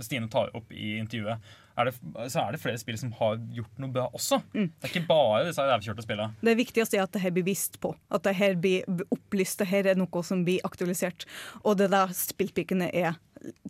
Stine 0.00 0.28
tar 0.28 0.50
opp 0.54 0.70
i 0.72 0.98
intervjuet. 1.00 1.38
Er 1.78 1.84
det, 1.90 1.94
så 2.32 2.40
er 2.48 2.52
det 2.52 2.60
flere 2.60 2.78
spill 2.78 2.96
som 2.96 3.10
har 3.12 3.36
gjort 3.52 3.78
noe 3.78 3.90
bra 3.92 4.08
også. 4.16 4.42
Mm. 4.54 4.70
Det 4.80 4.84
er 4.84 4.94
ikke 5.00 5.06
bare 5.08 5.44
disse 5.44 5.60
rævkjørte 5.60 6.02
spillene. 6.06 6.32
Det 6.42 6.56
viktigste 6.56 6.96
er 6.96 7.02
at 7.02 7.12
det 7.12 7.20
her 7.20 7.30
blir 7.30 7.44
visst 7.44 7.78
på. 7.80 7.94
At 8.10 8.22
det 8.22 8.34
her 8.36 8.54
blir 8.54 8.82
opplyst. 9.12 9.58
Det 9.58 9.66
her 9.68 9.86
er 9.86 9.94
noe 9.94 10.22
som 10.24 10.42
blir 10.44 10.58
aktualisert. 10.64 11.26
Og 11.66 11.76
det 11.76 11.90
der 11.90 12.06
spillpikene 12.08 12.88
er 12.94 13.16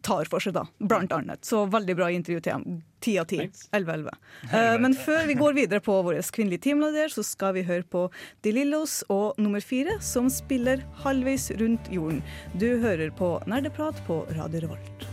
tar 0.02 0.28
for 0.30 0.40
seg, 0.42 0.54
da. 0.56 0.64
Blant 0.78 1.12
annet. 1.12 1.44
Så 1.44 1.64
veldig 1.72 1.96
bra 1.98 2.10
intervju 2.12 2.40
til 2.40 2.52
dem. 2.52 2.82
Ti 3.04 3.16
av 3.22 3.26
ti. 3.30 3.38
Elleve 3.76 3.92
elleve. 3.98 4.14
Eh, 4.50 4.76
Men 4.82 4.94
før 4.94 5.26
vi 5.28 5.34
går 5.38 5.56
videre 5.58 5.80
på 5.84 5.98
vår 6.06 6.20
kvinnelige 6.32 6.64
teamleder, 6.68 7.12
så 7.12 7.24
skal 7.26 7.54
vi 7.58 7.62
høre 7.68 7.82
på 7.82 8.06
De 8.42 8.52
Lillos 8.56 9.02
og 9.12 9.38
nummer 9.38 9.60
fire, 9.60 9.98
som 10.00 10.30
spiller 10.32 10.82
halvveis 11.04 11.50
rundt 11.60 11.90
jorden. 11.92 12.22
Du 12.54 12.68
hører 12.82 13.10
på 13.10 13.36
Nerdeprat 13.46 14.00
på 14.06 14.24
Radio 14.38 14.66
Revolt. 14.66 15.06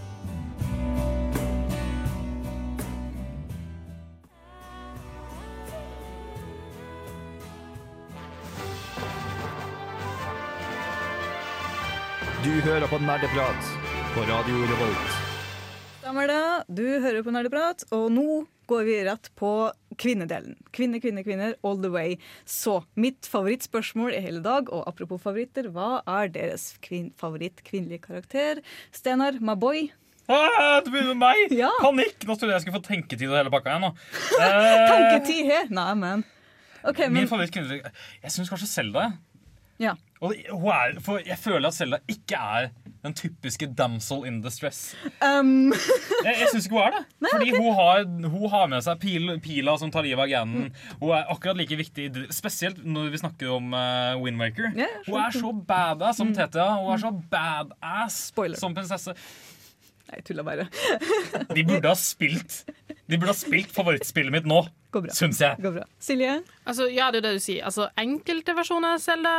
Du 12.43 12.51
hører 12.61 12.87
på 12.91 12.97
Nerdeprat 12.99 13.69
på 14.15 14.21
Radio 14.29 14.55
Revolt. 14.69 15.13
Stemmer 16.01 16.27
det. 16.29 16.41
Du 16.75 16.83
hører 17.01 17.23
på 17.25 17.31
Nerdeprat, 17.33 17.85
og 17.95 18.09
nå 18.13 18.25
går 18.69 18.83
vi 18.87 18.95
rett 19.07 19.29
på 19.39 19.49
kvinnedelen. 19.99 20.55
Kvinner, 20.75 21.01
kvinner, 21.03 21.23
kvinner, 21.25 21.55
all 21.65 21.79
the 21.81 21.89
way. 21.93 22.15
Så 22.49 22.81
mitt 22.99 23.27
favorittspørsmål 23.29 24.13
i 24.17 24.21
hele 24.23 24.41
dag, 24.45 24.69
og 24.73 24.85
apropos 24.89 25.21
favoritter, 25.23 25.69
hva 25.73 26.01
er 26.09 26.31
deres 26.35 26.73
kvin 26.83 27.09
favoritt 27.19 27.63
kvinnelige 27.67 28.03
karakter? 28.07 28.61
Steinar, 28.95 29.39
my 29.41 29.55
boy. 29.59 29.87
Ah, 30.31 30.79
du 30.85 30.87
begynner 30.93 31.17
med 31.17 31.23
meg! 31.25 31.57
Panikk! 31.83 32.23
Nå 32.29 32.37
trodde 32.39 32.53
jeg 32.55 32.63
skulle 32.63 32.77
få 32.79 32.85
tenketid 32.85 33.27
og 33.31 33.39
hele 33.41 33.51
pakka 33.51 33.73
igjen. 33.75 33.97
Tenketid, 34.39 35.43
Eh, 35.43 35.51
her! 35.51 35.73
Nei, 35.75 35.89
men. 35.99 36.23
OK, 36.83 37.05
Min 37.07 37.21
men 37.23 37.29
favoritt 37.31 37.51
kvinnelige 37.55 37.91
Jeg 38.23 38.31
syns 38.35 38.49
kanskje 38.51 38.67
Selda. 38.71 39.09
ja. 39.83 39.95
Og 40.23 40.33
hun 40.49 40.69
er, 40.71 40.97
for 41.03 41.19
jeg 41.25 41.37
føler 41.39 41.67
at 41.67 41.75
Selda 41.75 41.99
ikke 42.07 42.39
er 42.39 42.69
den 43.03 43.15
typiske 43.17 43.67
damsel 43.75 44.23
in 44.29 44.39
distress. 44.43 44.93
Um, 45.19 45.73
Jeg, 46.25 46.37
jeg 46.39 46.47
syns 46.53 46.69
ikke 46.69 46.77
hun 46.77 46.85
er 46.85 46.93
det. 46.95 47.31
Fordi 47.33 47.49
hun, 47.57 47.73
har, 47.75 48.05
hun 48.31 48.45
har 48.53 48.69
med 48.71 48.85
seg 48.85 49.01
pil, 49.01 49.33
pila 49.43 49.75
som 49.79 49.91
tar 49.91 50.05
livet 50.07 50.23
av 50.23 50.29
ganen. 50.31 50.69
Hun 51.01 51.11
er 51.11 51.27
akkurat 51.33 51.59
like 51.59 51.75
viktig, 51.75 52.07
spesielt 52.31 52.79
når 52.87 53.11
vi 53.11 53.19
snakker 53.19 53.51
om 53.57 53.75
uh, 53.75 54.15
Windmaker. 54.23 54.71
Ja, 54.79 54.87
Hun 55.09 55.19
er 55.19 55.35
så 55.35 55.51
badass 55.51 56.21
som 56.21 56.31
Tetia. 56.35 56.69
Hun 56.79 56.93
er 56.95 57.03
så 57.03 57.11
badass 57.33 58.21
som 58.61 58.77
prinsesse. 58.77 59.17
Nei, 60.03 60.17
jeg 60.19 60.25
tuller 60.27 60.43
bare. 60.43 60.65
De 61.55 61.63
burde 61.63 61.87
ha 61.87 61.95
spilt 61.95 62.55
De 63.07 63.15
burde 63.17 63.29
ha 63.31 63.35
spilt 63.37 63.69
favorittspillet 63.71 64.33
mitt 64.35 64.47
nå, 64.49 64.57
Går 64.93 65.07
syns 65.15 65.39
jeg. 65.41 65.57
Går 65.63 65.73
bra. 65.77 65.83
Silje? 66.03 66.33
Altså, 66.69 66.85
ja, 66.91 67.07
det 67.11 67.21
er 67.21 67.25
det 67.25 67.31
du 67.37 67.43
sier. 67.43 67.63
Altså, 67.67 67.87
enkelte 67.99 68.53
versjoner 68.57 68.97
av 68.97 69.01
Zelda 69.03 69.31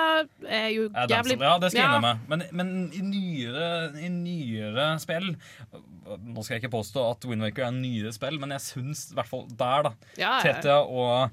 er 0.49 0.71
jo 0.75 0.87
Ja, 0.89 1.05
jævlig 1.13 1.37
som, 1.37 1.45
ja, 1.47 1.53
det 1.63 1.71
skal 1.71 1.81
jeg 1.81 1.85
Ja. 1.85 1.91
innrømme. 1.93 2.15
Men, 2.33 2.43
men 2.53 2.73
i, 2.97 3.03
nyere, 3.11 3.69
i 4.01 4.09
nyere 4.13 4.87
spill 5.05 5.31
Nå 5.75 6.43
skal 6.45 6.57
jeg 6.57 6.65
ikke 6.65 6.73
påstå 6.77 7.05
at 7.13 7.29
Windwaker 7.29 7.65
er 7.67 7.71
en 7.73 7.83
nyere 7.85 8.13
spill, 8.17 8.41
men 8.43 8.53
jeg 8.57 8.65
syns 8.67 9.07
i 9.13 9.19
hvert 9.21 9.31
fall 9.31 9.47
der, 9.53 9.87
da. 9.89 9.95
Ja, 10.21 10.33
ja. 10.39 10.41
Tetia 10.49 10.81
og 10.85 11.31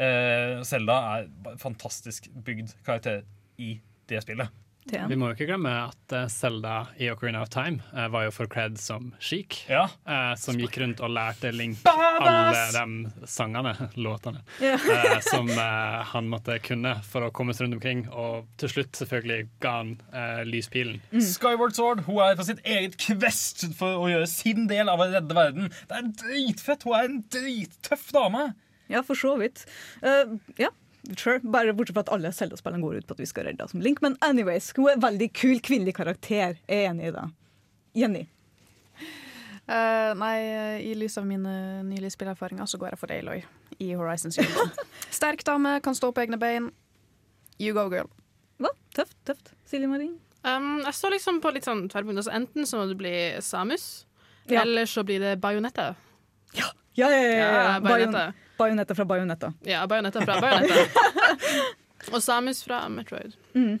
Selda 0.00 0.64
Zelda 0.64 0.96
er 1.18 1.56
fantastisk 1.60 2.28
bygd 2.44 2.72
karakter 2.86 3.22
i 3.60 3.74
det 4.08 4.22
spillet. 4.24 4.48
Vi 4.90 5.16
må 5.18 5.30
jo 5.30 5.36
ikke 5.38 5.48
glemme 5.52 5.72
at 5.88 6.16
Selda 6.30 6.50
Zelda 6.60 6.86
i 6.98 7.08
Ocarina 7.12 7.40
of 7.42 7.48
Time 7.52 7.78
eh, 7.94 8.08
var 8.12 8.24
jo 8.26 8.30
for 8.34 8.48
cred 8.50 8.76
som 8.80 9.12
chic. 9.22 9.60
Ja. 9.70 9.84
eh, 10.06 10.32
som 10.40 10.58
gikk 10.58 10.76
rundt 10.82 11.00
og 11.00 11.12
lærte 11.14 11.52
Link 11.54 11.78
Badass! 11.84 12.74
alle 12.74 12.82
de 13.14 13.26
sangene, 13.30 13.72
låtene, 14.04 14.42
Ja. 14.60 14.74
eh, 14.76 15.20
som 15.30 15.48
eh, 15.50 16.00
han 16.12 16.28
måtte 16.32 16.58
kunne 16.64 16.96
for 17.06 17.26
å 17.28 17.30
komme 17.34 17.54
seg 17.54 17.66
rundt 17.68 17.78
omkring. 17.78 18.02
Og 18.10 18.48
til 18.60 18.72
slutt 18.74 18.98
selvfølgelig 18.98 19.48
ga 19.62 19.76
han 19.78 19.94
eh, 20.12 20.42
lyspilen. 20.48 20.98
Skyward 21.22 21.76
Sword 21.78 22.04
hun 22.08 22.20
er 22.26 22.36
på 22.38 22.48
sitt 22.50 22.60
eget 22.66 22.98
kvest 23.00 23.68
for 23.78 24.02
å 24.04 24.10
gjøre 24.10 24.28
sin 24.30 24.66
del 24.70 24.90
av 24.92 25.00
å 25.00 25.08
redde 25.12 25.36
verden. 25.38 25.70
Det 25.90 26.00
er 26.02 26.10
dritfett! 26.24 26.84
Hun 26.88 26.98
er 26.98 27.08
en 27.10 27.22
drittøff 27.30 28.10
dame. 28.16 28.50
Ja, 28.90 29.04
for 29.06 29.14
så 29.14 29.36
vidt. 29.38 29.62
Uh, 30.02 30.34
ja. 30.58 30.72
Sure. 31.16 31.40
Bare 31.40 31.72
bortsett 31.72 31.96
fra 31.96 32.04
at 32.04 32.12
alle 32.12 32.32
Zelda-spillene 32.36 32.82
går 32.84 32.98
ut 33.00 33.06
på 33.08 33.16
at 33.16 33.22
vi 33.22 33.28
skal 33.28 33.46
redde 33.48 33.64
oss 33.64 33.72
som 33.72 33.80
Link. 33.84 34.02
Men 34.04 34.18
anyways, 34.26 34.72
hun 34.76 34.88
er 34.90 34.98
en 34.98 35.04
veldig 35.06 35.30
kul 35.32 35.60
kvinnelig 35.64 35.94
karakter. 35.96 36.58
Jeg 36.68 36.84
er 36.84 36.90
enig 36.90 37.08
i 37.08 37.14
det. 37.16 37.24
Jenny. 37.96 38.26
Uh, 39.70 40.12
nei, 40.18 40.34
i 40.82 40.94
lys 40.98 41.14
av 41.20 41.26
mine 41.28 41.52
nylige 41.86 42.10
spillerfaringer 42.16 42.66
så 42.66 42.78
går 42.80 42.90
jeg 42.92 42.98
for 42.98 43.12
Aloy 43.14 43.44
i 43.78 43.92
Horizon 43.94 44.32
Zero 44.34 44.50
Dawn. 44.56 44.72
Sterk 45.18 45.44
dame, 45.46 45.76
kan 45.84 45.94
stå 45.94 46.10
på 46.14 46.24
egne 46.24 46.38
bein. 46.42 46.70
You 47.60 47.74
go, 47.76 47.86
girl. 47.92 48.10
Hva? 48.60 48.72
Tøft, 48.96 49.14
tøft. 49.28 49.52
Silje 49.70 49.88
Marin? 49.90 50.16
Um, 50.42 50.80
jeg 50.82 50.96
står 50.96 51.14
liksom 51.14 51.38
på 51.44 51.52
litt 51.54 51.68
sånn 51.68 51.84
tverrpunkt. 51.92 52.22
Altså, 52.24 52.34
enten 52.34 52.66
så 52.66 52.80
må 52.80 52.88
du 52.90 52.96
bli 52.98 53.14
Samus, 53.44 54.06
Ja. 54.50 54.62
eller 54.64 54.88
så 54.90 55.04
blir 55.06 55.20
det 55.22 55.36
Bajonetta. 55.40 55.92
Ja, 56.56 56.66
ja, 56.98 57.08
ja. 57.12 57.20
ja, 57.22 57.32
ja. 57.38 57.50
Ja, 57.78 58.32
Bajonetta 58.60 58.96
fra 58.96 59.08
Bajonetta. 59.08 59.52
Ja, 59.68 59.84
Bajonetta 59.90 60.24
fra 60.24 60.40
Bajonetta. 60.40 60.80
Og 62.08 62.22
Samus 62.24 62.62
fra 62.64 62.80
Metroid. 62.88 63.34
Mm. 63.52 63.76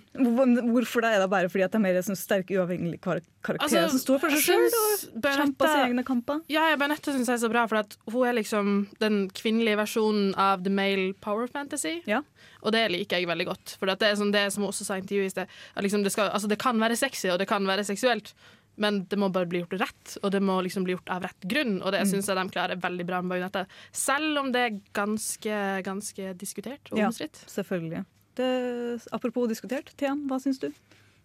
Hvorfor 0.74 1.04
det? 1.04 1.14
Er 1.14 1.22
det 1.22 1.28
bare 1.32 1.48
fordi 1.48 1.64
at 1.64 1.72
det 1.72 1.78
er 1.78 1.84
mer 1.86 1.98
sånn 2.04 2.18
sterke, 2.18 2.52
uavhengige 2.58 3.00
kar 3.00 3.22
karakterer 3.46 3.86
Altså, 3.86 3.94
som 3.94 4.02
står 4.02 4.20
for 4.20 4.34
seg 4.34 4.42
sjøl 4.44 4.66
og 4.66 5.24
kjemper 5.24 5.70
sine 5.72 5.86
egne 5.88 6.04
kamper? 6.06 6.42
Ja, 6.52 6.66
ja, 6.68 6.76
Bajonetta 6.80 7.14
syns 7.14 7.30
jeg 7.30 7.38
er 7.38 7.42
så 7.46 7.50
bra, 7.52 7.64
for 7.70 7.96
hun 8.12 8.28
er 8.28 8.36
liksom 8.36 8.74
den 9.00 9.22
kvinnelige 9.36 9.80
versjonen 9.80 10.34
av 10.36 10.66
the 10.66 10.72
male 10.74 11.14
power 11.24 11.48
fantasy. 11.50 11.96
Og 12.10 12.76
det 12.76 12.84
liker 12.92 13.22
jeg 13.22 13.30
veldig 13.30 13.48
godt. 13.48 13.76
For 13.80 13.88
det 13.88 14.10
er 14.10 14.18
sånn, 14.20 14.34
det 14.36 14.46
som 14.52 14.66
hun 14.66 14.72
også 14.74 14.86
sa 14.86 14.98
i 14.98 15.04
intervjuet 15.04 15.32
i 15.32 15.34
sted, 15.38 15.58
at 15.74 15.86
liksom 15.86 16.04
det, 16.04 16.12
skal, 16.12 16.28
altså 16.34 16.50
det 16.50 16.60
kan 16.60 16.80
være 16.82 16.98
sexy, 17.00 17.30
og 17.32 17.40
det 17.40 17.48
kan 17.48 17.64
være 17.68 17.88
seksuelt. 17.88 18.34
Men 18.80 19.02
det 19.12 19.18
må 19.20 19.28
bare 19.32 19.46
bli 19.50 19.60
gjort 19.62 19.76
rett, 19.82 20.14
og 20.24 20.32
det 20.32 20.40
må 20.42 20.56
liksom 20.64 20.86
bli 20.86 20.94
gjort 20.96 21.10
av 21.12 21.22
rett 21.28 21.44
grunn. 21.46 21.78
Og 21.84 21.92
det 21.92 22.00
Mm. 22.06 22.10
syns 22.14 22.26
jeg 22.32 22.36
de 22.40 22.46
klarer 22.54 22.80
veldig 22.80 23.06
bra 23.06 23.20
med 23.20 23.34
Bajonetta. 23.36 23.66
Selv 23.92 24.38
om 24.40 24.50
det 24.52 24.60
er 24.66 24.80
ganske, 24.96 25.58
ganske 25.84 26.34
diskutert 26.40 26.90
og 26.92 26.98
Ja, 26.98 27.10
selvfølgelig. 27.10 28.04
Det, 28.36 29.02
apropos 29.12 29.48
diskutert, 29.50 29.92
Thean, 29.98 30.26
hva 30.28 30.40
syns 30.40 30.58
du? 30.62 30.72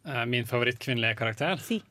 Eh, 0.05 0.25
Min 0.25 0.43
favorittkvinnelige 0.45 1.15
karakter? 1.17 1.57
Si. 1.63 1.81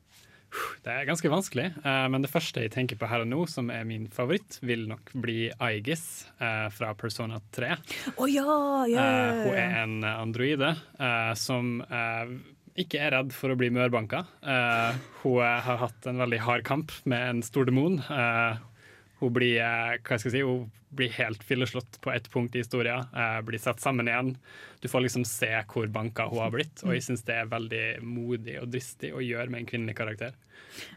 Det 0.84 0.92
er 0.92 1.04
ganske 1.08 1.26
vanskelig, 1.28 1.64
eh, 1.84 2.08
men 2.08 2.22
det 2.22 2.30
første 2.30 2.60
jeg 2.62 2.70
tenker 2.70 2.94
på 2.96 3.08
her 3.08 3.22
og 3.22 3.26
nå, 3.26 3.40
som 3.48 3.70
er 3.70 3.82
min 3.84 4.06
favoritt, 4.06 4.60
vil 4.62 4.86
nok 4.86 5.10
bli 5.18 5.50
Aegis 5.58 6.26
eh, 6.40 6.68
fra 6.70 6.92
Persona 6.94 7.40
3. 7.50 7.72
Å 8.16 8.28
ja, 8.30 8.84
ja, 8.86 9.02
Eh, 9.02 9.42
hun 9.48 9.54
er 9.56 9.82
en 9.82 9.96
androide 10.04 10.76
eh, 11.00 11.34
som 11.34 11.80
ikke 12.80 13.00
er 13.00 13.14
redd 13.14 13.34
for 13.34 13.52
å 13.52 13.58
bli 13.58 13.70
mørbanka. 13.74 14.24
Uh, 14.42 14.94
hun 15.22 15.42
har 15.42 15.82
hatt 15.84 16.08
en 16.10 16.22
veldig 16.24 16.40
hard 16.42 16.64
kamp 16.66 16.94
med 17.08 17.28
en 17.30 17.42
stor 17.46 17.68
demon. 17.68 18.00
Uh, 18.08 18.58
hun 19.20 19.30
blir, 19.32 19.60
eh, 19.62 19.94
hva 20.02 20.18
skal 20.18 20.28
jeg 20.28 20.34
si, 20.34 20.42
hun 20.42 20.66
blir 20.94 21.12
helt 21.16 21.42
filleslått 21.46 22.00
på 22.02 22.10
ett 22.12 22.26
punkt 22.30 22.54
i 22.54 22.60
historien. 22.60 23.06
blir 23.46 23.62
satt 23.62 23.80
sammen 23.80 24.10
igjen. 24.10 24.34
Du 24.84 24.88
får 24.92 25.00
liksom 25.06 25.22
se 25.24 25.48
hvor 25.72 25.86
banka 25.88 26.26
hun 26.28 26.42
har 26.44 26.50
blitt, 26.52 26.82
og 26.84 26.92
jeg 26.92 27.06
syns 27.06 27.22
det 27.24 27.38
er 27.40 27.46
veldig 27.48 27.84
modig 28.04 28.58
og 28.60 28.68
dristig 28.74 29.14
å 29.16 29.22
gjøre 29.24 29.48
med 29.48 29.62
en 29.62 29.68
kvinnelig 29.70 29.94
karakter. 29.96 30.34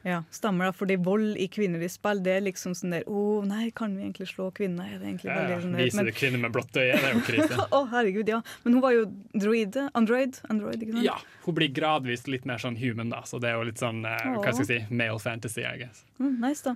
Ja, 0.06 0.24
stemmer 0.34 0.68
da, 0.68 0.74
fordi 0.76 0.96
vold 1.06 1.38
i 1.40 1.46
kvinnelige 1.54 1.92
spill, 1.96 2.20
det 2.26 2.34
er 2.36 2.44
liksom 2.46 2.74
sånn 2.78 2.94
der 2.96 3.04
Å 3.10 3.24
nei, 3.46 3.68
kan 3.78 3.94
vi 3.98 4.04
egentlig 4.08 4.28
slå 4.32 4.48
kvinner? 4.58 4.86
Er 4.90 4.98
det 5.02 5.08
egentlig 5.12 5.30
Ja, 5.30 5.36
veldig 5.38 5.58
sånn 5.64 5.76
der, 5.78 5.84
Viser 5.86 5.98
men- 6.02 6.06
du 6.10 6.12
kvinner 6.18 6.42
med 6.44 6.54
blått 6.56 6.80
øye, 6.82 6.96
det 6.98 7.04
er 7.10 7.14
jo 7.16 7.24
krise. 7.28 7.68
Å, 7.78 7.82
herregud, 7.94 8.32
ja. 8.34 8.42
Men 8.66 8.74
hun 8.78 8.82
var 8.84 8.96
jo 8.98 9.06
droide. 9.38 9.88
Android, 9.98 10.40
Android 10.50 10.82
ikke 10.84 10.98
sant? 10.98 11.06
Ja, 11.08 11.16
hun 11.46 11.56
blir 11.62 11.72
gradvis 11.78 12.28
litt 12.28 12.46
mer 12.50 12.58
sånn 12.64 12.78
human, 12.82 13.10
da, 13.14 13.22
så 13.30 13.40
det 13.40 13.52
er 13.54 13.58
jo 13.62 13.68
litt 13.70 13.82
sånn 13.82 14.04
eh, 14.06 14.28
hva 14.42 14.52
skal 14.52 14.66
jeg 14.66 14.72
si, 14.74 14.80
male 15.04 15.20
fantasy, 15.24 15.64
I 15.64 15.78
guess. 15.86 16.04
Mm, 16.20 16.40
nice, 16.42 16.64
da. 16.66 16.76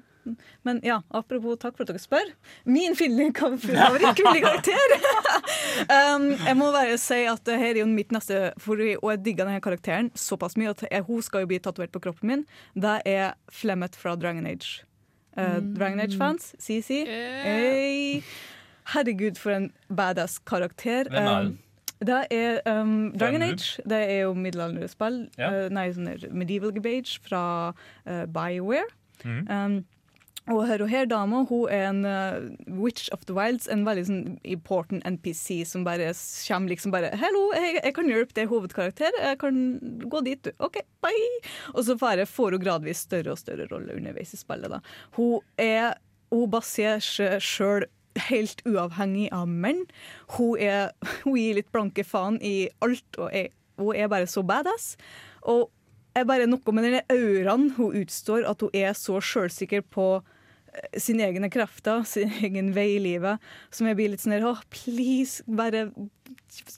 Men 0.68 0.78
ja, 0.86 0.99
apropos 1.18 1.57
takk 1.57 1.74
for 1.80 1.82
at 1.88 1.89
dere 1.95 1.99
spør. 2.03 2.28
Min 2.70 2.93
kvinnelige 2.93 3.34
ka- 3.39 3.55
favorittkvinnelige 3.66 4.45
karakter! 4.45 4.93
um, 5.97 6.28
jeg 6.45 6.57
må 6.59 6.70
bare 6.76 6.97
si 7.01 7.23
at 7.29 7.41
det 7.47 7.57
her 7.59 7.73
er 7.75 7.81
jo 7.81 7.87
mitt 7.89 8.13
neste 8.13 8.51
for, 8.61 8.79
Og 8.79 9.09
jeg 9.13 9.23
digger 9.25 9.47
denne 9.49 9.63
karakteren 9.63 10.11
såpass 10.17 10.55
mye 10.59 10.71
at 10.75 10.85
jeg, 10.87 11.03
hun 11.07 11.21
skal 11.25 11.43
jo 11.43 11.51
bli 11.51 11.59
tatovert 11.59 11.91
på 11.91 12.03
kroppen 12.03 12.31
min. 12.31 12.45
Det 12.75 13.01
er 13.09 13.33
Flemmet 13.51 13.97
fra 13.97 14.15
Dragon 14.15 14.45
Age. 14.45 14.83
Uh, 15.37 15.57
Mm. 15.61 15.75
Dragon 15.77 15.99
Age-fans, 15.99 16.55
CC. 16.59 17.05
Hey. 17.07 18.21
Herregud, 18.91 19.37
for 19.39 19.51
en 19.51 19.71
badass 19.87 20.39
karakter. 20.43 21.07
Hvem 21.09 21.27
er 21.27 21.51
Um, 21.51 21.57
det 22.01 22.25
er 22.31 22.81
um, 22.81 23.13
Dragon 23.13 23.41
Age. 23.41 23.77
Det 23.85 23.97
er 24.09 24.21
jo 24.23 24.33
middelalderspill. 24.33 25.29
Ja. 25.37 25.51
Uh, 25.51 25.69
nei, 25.69 25.91
sånn 25.93 26.09
Medieval 26.33 26.73
gebage 26.73 27.19
fra 27.21 27.43
uh, 28.09 28.23
BioWare. 28.25 28.89
Mm. 29.23 29.43
Um, 29.45 29.75
og 30.49 30.63
her 30.65 30.81
og 30.81 30.89
her 30.89 31.05
dama 31.05 31.43
hun 31.45 31.69
er 31.69 31.83
en 31.91 32.05
uh, 32.05 32.79
Witch 32.81 33.09
of 33.13 33.25
the 33.27 33.35
Wilds, 33.37 33.67
en 33.69 33.85
veldig 33.85 34.05
sånn 34.07 34.23
important 34.47 35.05
NPC 35.05 35.61
som 35.69 35.85
bare 35.85 36.09
kommer 36.47 36.73
liksom 36.73 36.93
bare 36.93 37.13
'Hallo, 37.13 37.51
jeg, 37.53 37.77
jeg 37.83 37.93
kan 37.93 38.09
hjelpe, 38.09 38.41
er 38.41 38.49
hovedkarakter. 38.49 39.11
Jeg 39.21 39.37
kan 39.39 39.61
gå 40.09 40.23
dit, 40.25 40.41
du. 40.43 40.51
OK, 40.59 40.81
bye!' 41.05 41.41
Og 41.75 41.85
så 41.85 41.97
får 41.97 42.51
hun 42.51 42.63
gradvis 42.63 43.05
større 43.05 43.35
og 43.35 43.37
større 43.37 43.67
rolle 43.71 43.93
underveis 43.95 44.33
i 44.33 44.37
spillet. 44.37 44.69
da. 44.69 44.81
Hun 45.17 45.41
er 45.57 45.93
Hun 46.31 46.47
baserer 46.47 47.01
seg 47.03 47.41
sjøl 47.43 47.83
helt 48.15 48.61
uavhengig 48.65 49.27
av 49.35 49.49
menn. 49.49 49.83
Hun, 50.37 50.55
er, 50.57 50.93
hun 51.25 51.35
gir 51.35 51.57
litt 51.57 51.71
blanke 51.75 52.05
faen 52.07 52.39
i 52.41 52.69
alt, 52.79 53.17
og 53.17 53.35
er, 53.35 53.49
hun 53.75 53.95
er 53.95 54.07
bare 54.07 54.29
så 54.31 54.39
badass. 54.41 54.95
Og 55.43 55.67
er 56.18 56.28
bare 56.28 56.49
noe 56.49 56.76
med 56.76 56.88
den 56.88 57.01
auraen 57.14 57.72
hun 57.78 57.97
utstår, 58.03 58.45
at 58.49 58.64
hun 58.64 58.78
er 58.78 58.95
så 58.97 59.20
sjølsikker 59.24 59.84
på 59.93 60.07
eh, 60.20 60.99
sine 60.99 61.28
egne 61.30 61.51
krefter, 61.53 62.03
sin 62.14 62.34
egen 62.43 62.74
vei 62.76 62.89
i 62.97 63.03
livet, 63.03 63.51
som 63.74 63.89
jeg 63.89 63.99
blir 63.99 64.14
litt 64.14 64.24
sånn 64.24 64.38
her 64.38 64.47
oh, 64.49 64.64
Please, 64.74 65.45
bare 65.47 65.88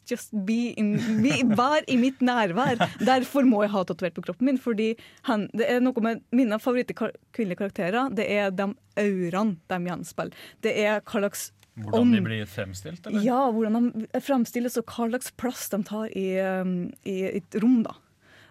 just- 0.10 0.36
be 0.46 0.74
in, 0.78 0.94
be, 1.24 1.40
vær 1.58 1.86
i 1.88 1.98
mitt 1.98 2.22
nærvær. 2.22 2.82
Derfor 3.02 3.48
må 3.48 3.64
jeg 3.66 3.74
ha 3.74 3.84
tatovert 3.90 4.18
på 4.18 4.26
kroppen 4.28 4.52
min, 4.52 4.62
fordi 4.62 4.94
han, 5.30 5.48
det 5.58 5.70
er 5.70 5.82
noe 5.84 6.06
med 6.06 6.24
mine 6.36 6.60
favorittkvinnelige 6.62 7.62
karakterer. 7.64 8.14
Det 8.14 8.30
er 8.30 8.54
de 8.54 8.70
auraene 9.02 9.58
de 9.72 9.84
gjenspeiler. 9.90 10.48
Det 10.66 10.78
er 10.86 11.02
hva 11.02 11.26
slags 11.26 11.52
Hvordan 11.74 12.12
de 12.14 12.20
blir 12.22 12.46
fremstilt, 12.46 13.08
eller? 13.10 13.24
ja, 13.26 13.40
hvordan 13.50 13.88
de 13.96 14.22
fremstilles 14.22 14.76
og 14.78 14.92
hva 14.94 15.08
slags 15.10 15.32
plass 15.42 15.72
de 15.74 15.80
tar 15.88 16.12
i, 16.14 16.28
um, 16.38 16.92
i 17.10 17.16
et 17.32 17.58
rom. 17.64 17.80
da. 17.88 17.96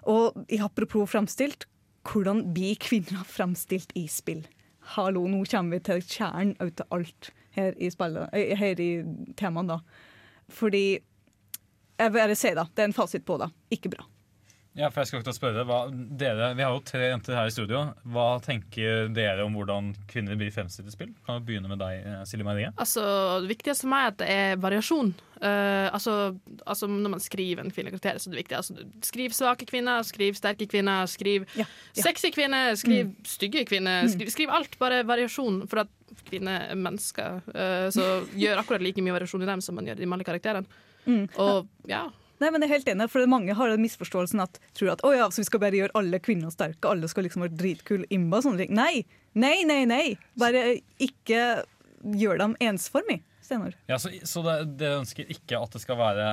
Og 0.08 0.38
i 0.50 0.58
apropos 0.62 1.10
fremstilt, 1.10 1.66
hvordan 2.08 2.48
blir 2.54 2.78
kvinner 2.82 3.22
fremstilt 3.28 3.92
i 3.98 4.08
spill? 4.10 4.42
Hallo, 4.96 5.22
nå 5.30 5.44
kommer 5.50 5.78
vi 5.78 5.86
til 5.86 6.02
kjernen 6.02 6.56
av 6.62 6.72
alt 6.90 7.30
her 7.54 7.76
i, 7.78 7.90
spillet, 7.92 8.32
eh, 8.34 8.56
her 8.58 8.80
i 8.80 8.90
temaen, 9.38 9.70
da. 9.70 9.78
Fordi 10.50 10.98
jeg 12.00 12.14
bare 12.14 12.34
si 12.34 12.50
det. 12.56 12.66
det 12.74 12.82
er 12.82 12.90
en 12.90 12.96
fasit 12.96 13.24
på 13.28 13.38
det. 13.38 13.52
Ikke 13.70 13.92
bra. 13.92 14.06
Ja, 14.72 14.88
for 14.88 15.02
jeg 15.02 15.10
skal 15.10 15.20
ikke 15.20 15.34
spørre 15.36 15.64
hva, 15.68 15.82
dere, 15.92 16.52
Vi 16.56 16.64
har 16.64 16.72
jo 16.72 16.80
tre 16.86 17.10
jenter 17.10 17.36
her 17.36 17.48
i 17.50 17.52
studio. 17.52 17.82
Hva 18.08 18.28
tenker 18.40 19.10
dere 19.12 19.44
om 19.44 19.52
hvordan 19.58 19.90
kvinner 20.08 20.38
blir 20.40 20.52
fremstilt 20.54 20.88
i 20.88 20.94
spill? 20.94 21.10
Kan 21.26 21.42
vi 21.42 21.50
begynne 21.50 21.68
med 21.68 21.82
deg, 21.82 21.98
eh, 22.08 22.22
Silje 22.28 22.46
Marie? 22.46 22.70
Altså, 22.80 23.02
Det 23.42 23.50
viktigste 23.52 23.84
for 23.84 23.92
meg 23.92 24.06
er 24.06 24.14
at 24.14 24.22
det 24.22 24.28
er 24.32 24.62
variasjon. 24.62 25.12
Uh, 25.42 25.90
altså, 25.90 26.14
altså 26.64 26.86
Når 26.86 27.10
man 27.10 27.20
skriver 27.20 27.60
en 27.60 27.72
kvinnelig 27.74 27.98
karakter, 27.98 28.20
så 28.22 28.30
er 28.30 28.36
det 28.36 28.40
viktig. 28.44 28.56
Altså, 28.56 28.86
skriv 29.04 29.34
svake 29.36 29.68
kvinner, 29.68 30.06
skriv 30.08 30.38
sterke 30.38 30.68
kvinner, 30.70 31.04
skriv 31.10 31.44
sexy 31.92 32.30
kvinner, 32.32 32.72
skriv 32.80 33.12
stygge 33.28 33.66
kvinner. 33.68 34.08
Skriv, 34.08 34.32
skriv 34.32 34.54
alt, 34.54 34.78
bare 34.80 35.02
variasjon. 35.04 35.66
For 35.68 35.84
at 35.84 35.92
kvinner 36.30 36.70
er 36.70 36.80
mennesker, 36.80 37.42
uh, 37.52 37.90
så 37.92 38.08
gjør 38.40 38.64
akkurat 38.64 38.80
like 38.80 39.04
mye 39.04 39.18
variasjon 39.18 39.44
i 39.44 39.52
dem 39.52 39.60
som 39.60 39.76
man 39.76 39.90
gjør 39.90 40.00
i 40.00 40.06
de 40.06 40.10
mannlige 40.14 40.32
karakterene. 40.32 40.80
Mm. 41.04 41.26
Og 41.42 41.68
ja. 41.90 42.06
Nei, 42.42 42.50
men 42.50 42.64
jeg 42.64 42.68
er 42.70 42.76
helt 42.76 42.92
enig, 42.94 43.08
for 43.12 43.30
Mange 43.30 43.54
har 43.56 43.70
den 43.70 43.84
misforståelsen 43.84 44.42
at 44.42 44.58
tror 44.76 44.94
at 44.96 45.04
oh 45.06 45.14
ja, 45.14 45.28
så 45.30 45.42
vi 45.42 45.48
skal 45.48 45.62
bare 45.62 45.78
gjøre 45.78 45.94
alle 45.98 46.18
kvinner 46.22 46.50
sterke, 46.52 46.90
alle 46.90 47.10
skal 47.10 47.28
liksom 47.28 47.44
være 47.46 47.58
dritkule 47.60 48.08
imba 48.14 48.40
og 48.40 48.48
sånne 48.48 48.64
ting. 48.64 48.74
Nei, 48.76 49.04
nei, 49.38 49.60
nei. 49.68 49.82
nei. 49.88 50.06
Bare 50.40 50.64
ikke 51.02 51.44
gjør 52.18 52.42
dem 52.42 52.56
ensformig, 52.66 53.20
Steinar. 53.44 53.76
Ja, 53.90 54.00
Så, 54.02 54.10
så 54.26 54.42
det, 54.46 54.56
det 54.82 54.90
ønsker 54.96 55.30
ikke 55.30 55.60
at 55.62 55.76
det 55.76 55.84
skal 55.84 56.00
være 56.00 56.28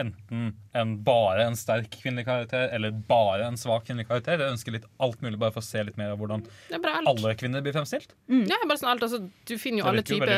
enten 0.00 0.52
en, 0.74 0.94
bare 1.04 1.44
en 1.46 1.56
sterk 1.58 1.90
kvinnelig 2.00 2.24
karakter 2.26 2.70
eller 2.72 2.90
bare 3.08 3.44
en 3.46 3.56
svak 3.60 3.84
kvinnelig 3.88 4.08
karakter? 4.08 4.38
Jeg 4.40 4.54
ønsker 4.54 4.72
litt 4.76 4.86
alt 5.04 5.20
mulig 5.24 5.38
bare 5.42 5.52
for 5.52 5.60
å 5.60 5.66
se 5.66 5.82
litt 5.84 5.98
mer 6.00 6.14
av 6.14 6.18
hvordan 6.22 6.44
alle 7.06 7.34
kvinner 7.36 7.60
blir 7.64 7.74
fremstilt? 7.76 8.14
Ja, 8.28 8.56
bare 8.66 8.78
sånn 8.80 8.90
alt, 8.94 9.02
altså, 9.04 9.20
du 9.48 9.54
finner 9.60 9.82
jo 9.84 9.90
alle 9.90 10.02
typer 10.06 10.32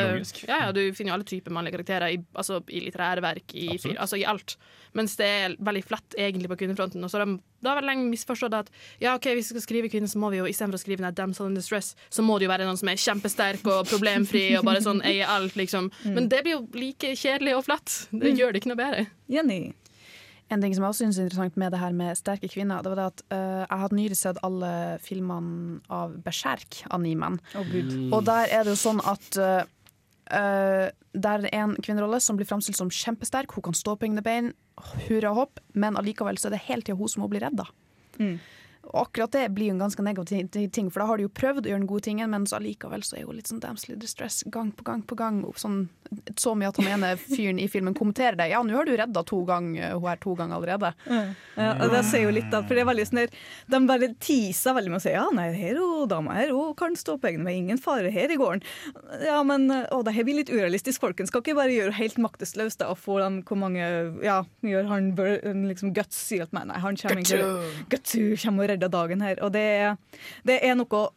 ja, 0.47 0.57
ja, 0.67 0.71
du 0.75 0.81
finner 0.93 1.13
jo 1.13 1.17
alle 1.19 1.29
typer 1.29 1.51
mannlige 1.55 1.77
karakterer 1.77 2.15
i, 2.15 2.19
altså, 2.35 2.61
i 2.67 2.81
litterære 2.87 3.23
verk, 3.23 3.55
i, 3.55 3.69
altså, 3.95 4.19
i 4.19 4.25
alt. 4.27 4.57
Mens 4.95 5.15
det 5.19 5.27
er 5.27 5.55
veldig 5.59 5.83
flatt 5.87 6.15
egentlig 6.17 6.49
på 6.51 6.57
kvinnefronten. 6.63 7.03
Og 7.03 7.11
så 7.11 7.19
har 7.19 7.25
de 7.27 7.39
da 7.65 7.71
har 7.73 7.81
vi 7.81 7.87
lenge 7.87 8.09
misforstått 8.11 8.53
at 8.53 8.67
ja, 9.01 9.15
ok, 9.17 9.25
hvis 9.33 9.47
vi 9.49 9.55
skal 9.55 9.63
skrive 9.63 9.89
kvinner, 9.89 10.07
så 10.11 10.19
må 10.21 10.29
vi 10.29 10.37
jo 10.37 10.45
istedenfor 10.45 10.77
å 10.77 10.81
skrive 10.83 11.01
ned 11.01 11.15
damsel 11.17 11.47
in 11.49 11.55
distress, 11.57 11.95
så 12.13 12.21
må 12.21 12.35
det 12.37 12.45
jo 12.45 12.51
være 12.51 12.67
noen 12.67 12.77
som 12.77 12.91
er 12.91 12.99
kjempesterk 13.01 13.65
og 13.71 13.87
problemfri 13.89 14.43
og 14.59 14.67
bare 14.67 14.83
sånn 14.85 15.01
eier 15.07 15.31
alt, 15.33 15.55
liksom. 15.57 15.87
Men 16.05 16.29
det 16.29 16.43
blir 16.45 16.59
jo 16.59 16.61
like 16.77 17.15
kjedelig 17.17 17.55
og 17.57 17.65
flatt. 17.65 17.95
Det 18.11 18.35
Mm. 18.35 18.37
gjør 18.37 18.53
det 18.53 18.61
ikke 18.61 18.69
noe 18.75 18.77
bedre. 18.83 19.07
Jenny? 19.33 19.73
En 20.53 20.61
ting 20.61 20.75
som 20.75 20.83
jeg 20.85 20.93
også 20.93 21.03
synes 21.05 21.17
er 21.17 21.25
interessant 21.25 21.55
med 21.57 21.71
det 21.73 21.79
her 21.81 21.93
med 21.97 22.17
sterke 22.19 22.49
kvinner, 22.51 22.83
det 22.85 22.91
var 22.91 22.99
det 22.99 23.05
at 23.09 23.23
uh, 23.33 23.63
jeg 23.63 23.79
hadde 23.81 23.97
nylig 23.97 24.17
sett 24.19 24.41
alle 24.45 24.73
filmene 25.01 25.79
av 25.89 26.13
Berserk-animen. 26.25 27.39
Gud. 27.71 27.95
Og 28.13 28.27
der 28.27 28.53
er 28.53 28.65
det 28.65 28.75
jo 28.75 28.81
sånn 28.83 29.01
at 29.09 29.39
uh, 29.41 29.63
der 31.15 31.47
er 31.47 31.49
en 31.53 31.75
kvinnerolle 31.81 32.19
som 32.21 32.37
blir 32.37 32.49
framstilt 32.49 32.77
som 32.77 32.93
kjempesterk. 32.93 33.53
Hun 33.57 33.69
kan 33.69 33.77
stå 33.77 33.95
på 33.97 34.07
egne 34.09 34.23
bein, 34.25 34.53
hurra 35.07 35.33
hopp, 35.37 35.61
men 35.73 35.97
allikevel 35.97 36.37
så 36.41 36.49
er 36.49 36.57
det 36.57 36.65
hele 36.67 36.85
tida 36.85 36.97
hun 36.99 37.09
som 37.11 37.25
må 37.25 37.31
bli 37.31 37.41
redda. 37.41 37.65
Mm. 38.19 38.37
Og 38.91 39.07
akkurat 39.07 39.31
det 39.35 39.45
blir 39.55 39.71
jo 39.71 39.75
en 39.75 39.83
ganske 39.85 40.03
negativ 40.05 40.49
ting, 40.53 40.89
for 40.91 41.01
da 41.01 41.07
har 41.09 41.17
du 41.17 41.25
jo 41.25 41.33
prøvd 41.33 41.65
å 41.65 41.71
gjøre 41.71 41.81
den 41.83 41.89
gode 41.89 42.05
tingen, 42.07 42.29
men 42.31 42.45
så 42.47 42.59
allikevel 42.59 43.03
så 43.05 43.17
er 43.17 43.25
jo 43.25 43.35
litt 43.35 43.49
sånn 43.49 43.61
damsel 43.63 43.97
distress 43.99 44.43
gang 44.53 44.71
på 44.75 44.85
gang 44.87 45.01
på 45.05 45.17
gang. 45.19 45.41
Sånn, 45.59 45.87
så 46.37 46.53
mye 46.57 46.69
at 46.69 46.79
han 46.79 46.91
ene 46.93 47.13
fyren 47.19 47.59
i 47.61 47.67
filmen 47.71 47.95
kommenterer 47.97 48.37
det. 48.39 48.49
Ja, 48.53 48.61
nå 48.63 48.75
har 48.77 48.87
du 48.87 48.93
redda 48.95 49.23
to 49.27 49.41
ganger, 49.47 49.95
hun 49.97 50.09
er 50.11 50.21
to 50.21 50.35
ganger 50.37 50.59
allerede. 50.59 50.93
Ja, 51.09 51.71
og 51.73 51.91
det 51.93 52.03
sier 52.09 52.27
jo 52.27 52.35
litt 52.35 52.53
av 52.53 52.67
for 52.67 52.77
det 52.77 52.83
er 52.85 52.89
veldig 52.89 53.07
sånn 53.07 53.21
der, 53.23 53.33
De 53.71 53.79
bare 53.87 54.11
teaser 54.21 54.75
veldig 54.77 54.93
med 54.93 54.99
å 54.99 55.03
si 55.03 55.13
ja, 55.15 55.25
nei, 55.33 55.47
her 55.55 55.79
er 55.79 56.07
dama 56.09 56.35
her, 56.37 56.53
hun 56.53 56.75
kan 56.77 56.95
stå 56.99 57.17
på 57.21 57.31
egne 57.31 57.45
med 57.47 57.57
ingen 57.57 57.81
fare 57.81 58.11
her 58.13 58.31
i 58.31 58.37
gården. 58.39 58.63
Ja, 59.25 59.39
men 59.47 59.67
å, 59.71 60.01
det 60.05 60.13
her 60.15 60.27
blir 60.27 60.39
litt 60.41 60.51
urealistisk. 60.53 61.01
folkens. 61.01 61.31
skal 61.33 61.41
ikke 61.43 61.57
bare 61.57 61.73
gjøre 61.73 61.95
helt 61.97 62.19
maktesløst 62.21 62.81
da, 62.83 62.91
og 62.93 63.01
få 63.01 63.19
dem 63.23 63.41
hvor 63.45 63.59
mange 63.59 63.83
Ja, 64.23 64.43
gjør 64.65 64.89
han 64.89 65.11
liksom 65.67 65.93
guts 65.95 66.17
sier 66.29 66.45
at 66.45 66.53
meg, 66.55 66.67
nei, 66.69 66.79
han 66.81 66.97
kommer 66.99 67.21
ikke 67.23 67.41
Gutsu 67.91 68.35
kommer 68.41 68.65
og 68.65 68.69
redder 68.69 68.74
dagen 68.81 69.21
her. 69.21 69.39
Og 69.43 69.53
det 69.55 69.61
er, 69.61 69.95
det 70.43 70.59
er 70.63 70.75
noe 70.75 71.07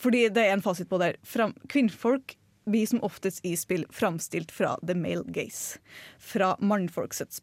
Fordi 0.00 0.28
det 0.28 0.42
er 0.42 0.56
en 0.56 0.62
fasit 0.62 0.88
på 0.90 0.98
det. 0.98 1.14
Fram, 1.22 1.52
kvinnfolk 1.70 2.34
blir 2.66 2.86
som 2.86 3.02
oftest 3.04 3.44
i 3.44 3.52
spill 3.56 3.84
framstilt 3.92 4.50
fra 4.52 4.74
the 4.82 4.94
male 4.94 5.22
gaze. 5.26 5.78
Fra 6.18 6.56
mannfolkets 6.58 7.42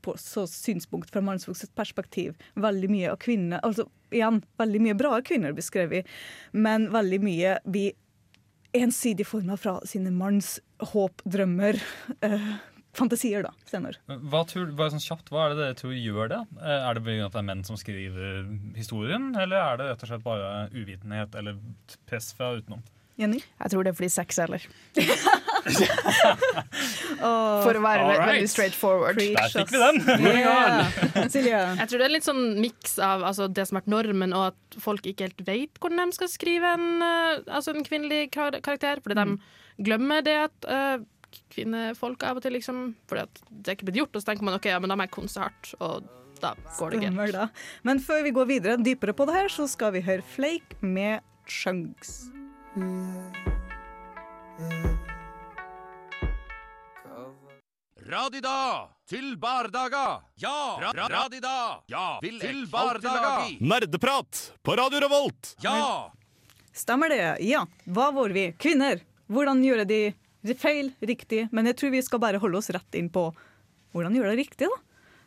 synspunkt, 0.52 1.12
fra 1.14 1.22
mannfolkets 1.22 1.72
perspektiv. 1.78 2.36
Veldig 2.56 2.90
mye 2.92 3.12
av 3.14 3.22
kvinner 3.22 3.62
Altså 3.64 3.88
igjen, 4.12 4.42
veldig 4.60 4.82
mye 4.82 4.98
bra 5.00 5.22
kvinner 5.24 5.54
blir 5.56 5.64
skrevet, 5.64 6.08
men 6.52 6.90
veldig 6.92 7.22
mye 7.24 7.56
blir 7.64 7.94
ensidig 8.76 9.28
forma 9.28 9.56
fra 9.60 9.78
sine 9.88 10.12
manns 10.12 10.58
håp, 10.92 11.22
drømmer, 11.24 11.80
eh, 12.22 12.52
fantasier, 12.98 13.44
da, 13.46 13.52
senere. 13.70 13.98
Hva, 14.08 14.42
tror, 14.50 14.72
bare 14.76 14.92
sånn 14.96 15.04
kjapt, 15.04 15.30
hva 15.32 15.46
er 15.46 15.54
det 15.56 15.62
dere 15.64 15.78
tror 15.80 15.94
gjør 15.96 16.32
det? 16.34 16.42
Eh, 16.60 16.88
Er 16.90 16.94
det 17.00 17.18
at 17.26 17.32
det 17.36 17.40
er 17.40 17.48
menn 17.48 17.64
som 17.68 17.78
skriver 17.80 18.48
historien, 18.76 19.30
eller 19.36 19.58
er 19.62 19.78
det 19.80 19.90
rett 19.92 20.04
og 20.04 20.12
slett 20.12 20.24
bare 20.26 20.68
uvitenhet 20.76 21.36
eller 21.40 21.58
press 22.10 22.34
fra 22.36 22.54
utenom? 22.58 22.82
Jenny? 23.20 23.42
Jeg 23.60 23.70
tror 23.74 23.84
det 23.86 23.92
er 23.92 23.98
fordi 24.00 24.10
sex 24.10 24.38
selger. 24.40 24.64
For 27.22 27.78
å 27.78 27.82
være 27.84 28.06
right. 28.08 28.22
veldig 28.32 28.50
straight 28.50 28.76
forward. 28.78 29.20
Der 29.22 29.52
fikk 29.54 29.72
vi 29.76 29.82
den. 29.82 30.00
yeah. 30.32 30.90
Jeg 31.82 31.88
tror 31.92 32.02
det 32.02 32.08
er 32.08 32.14
litt 32.16 32.26
sånn 32.28 32.44
miks 32.64 32.96
av 33.04 33.24
altså, 33.28 33.48
det 33.52 33.68
som 33.70 33.78
har 33.78 33.84
vært 33.84 33.94
normen, 33.94 34.34
og 34.38 34.48
at 34.52 34.80
folk 34.82 35.06
ikke 35.12 35.28
helt 35.30 35.44
vet 35.48 35.82
hvordan 35.84 36.02
de 36.12 36.18
skal 36.18 36.32
skrive 36.34 36.74
en, 36.78 36.88
eh, 37.06 37.42
altså, 37.52 37.76
en 37.76 37.86
kvinnelig 37.88 38.32
karakter. 38.36 39.04
Fordi 39.06 39.20
Mm. 39.22 39.36
de 39.38 39.84
glemmer 39.86 40.24
det 40.26 40.38
at 40.48 40.66
eh, 40.72 40.98
kvinnefolk 41.54 42.24
av 42.28 42.40
og 42.40 42.46
til 42.46 42.56
liksom 42.58 42.82
Fordi 43.10 43.26
det 43.50 43.72
er 43.72 43.78
ikke 43.78 43.90
blitt 43.90 44.02
gjort, 44.02 44.16
og 44.16 44.24
så 44.24 44.32
tenker 44.32 44.48
man 44.48 44.58
OK, 44.58 44.68
ja, 44.72 44.80
men 44.82 44.92
da 44.92 44.98
må 45.00 45.08
jeg 45.08 45.16
konse 45.16 45.42
hardt, 45.44 45.74
og 45.80 46.08
da 46.42 46.56
går 46.80 46.96
det 46.96 47.02
greit. 47.06 47.62
Men 47.88 48.02
før 48.02 48.24
vi 48.26 48.34
går 48.36 48.48
videre 48.50 48.78
dypere 48.82 49.14
på 49.14 49.28
det 49.30 49.38
her, 49.38 49.52
så 49.54 49.68
skal 49.70 49.94
vi 49.94 50.02
høre 50.06 50.26
Flake 50.26 50.80
med 50.82 51.22
Chunks. 51.48 52.32
Radida 58.12 58.90
til 59.10 59.38
bardaga! 59.38 60.22
Ja! 60.42 60.80
Ra 60.82 60.92
ra 60.98 61.08
radida! 61.10 61.84
Ja! 61.88 62.20
Vil 62.24 62.40
til 62.42 62.66
bardaga! 62.72 63.46
Nerdeprat 63.60 64.42
på 64.64 64.76
Radio 64.76 65.04
Revolt! 65.04 65.54
Ja! 65.62 66.12
Stemmer 66.74 67.12
det? 67.12 67.38
Ja. 67.46 67.66
Hva 67.86 68.10
var 68.16 68.34
vi? 68.34 68.50
Kvinner. 68.58 69.04
Hvordan 69.32 69.62
gjorde 69.64 69.86
de 69.86 70.02
feil 70.62 70.92
riktig? 71.06 71.48
Men 71.54 71.70
jeg 71.70 71.78
tror 71.80 71.94
vi 71.94 72.04
skal 72.06 72.22
bare 72.24 72.42
holde 72.42 72.60
oss 72.62 72.72
rett 72.74 72.98
inn 72.98 73.12
på 73.14 73.30
hvordan 73.92 74.16
gjøre 74.16 74.34
det 74.34 74.46
riktig, 74.46 74.70
da. 74.72 74.80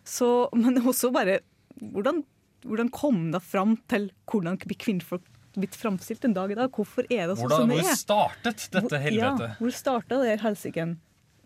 Så, 0.04 0.28
men 0.56 0.80
også 0.82 1.10
bare 1.14 1.38
hvordan, 1.80 2.22
hvordan 2.64 2.90
kom 2.92 3.30
det 3.32 3.40
fram 3.44 3.78
til 3.90 4.10
hvordan 4.30 4.58
blir 4.64 4.80
kvinnfolk 4.80 5.24
blitt 5.54 5.76
framstilt 5.78 6.24
en 6.26 6.34
dag 6.36 6.50
i 6.50 6.58
dag? 6.58 6.70
Hvorfor 6.74 7.06
er 7.08 7.28
det 7.30 7.38
sånn 7.38 7.52
som 7.52 7.70
det 7.70 7.78
er? 7.78 7.86
hvor 7.86 7.98
startet 8.00 8.68
dette 8.74 9.00
helvetet? 9.00 9.50
Ja, 9.52 9.58
hvor 9.60 9.74
starta 9.74 10.20
det 10.24 10.38
helsiken? 10.42 10.96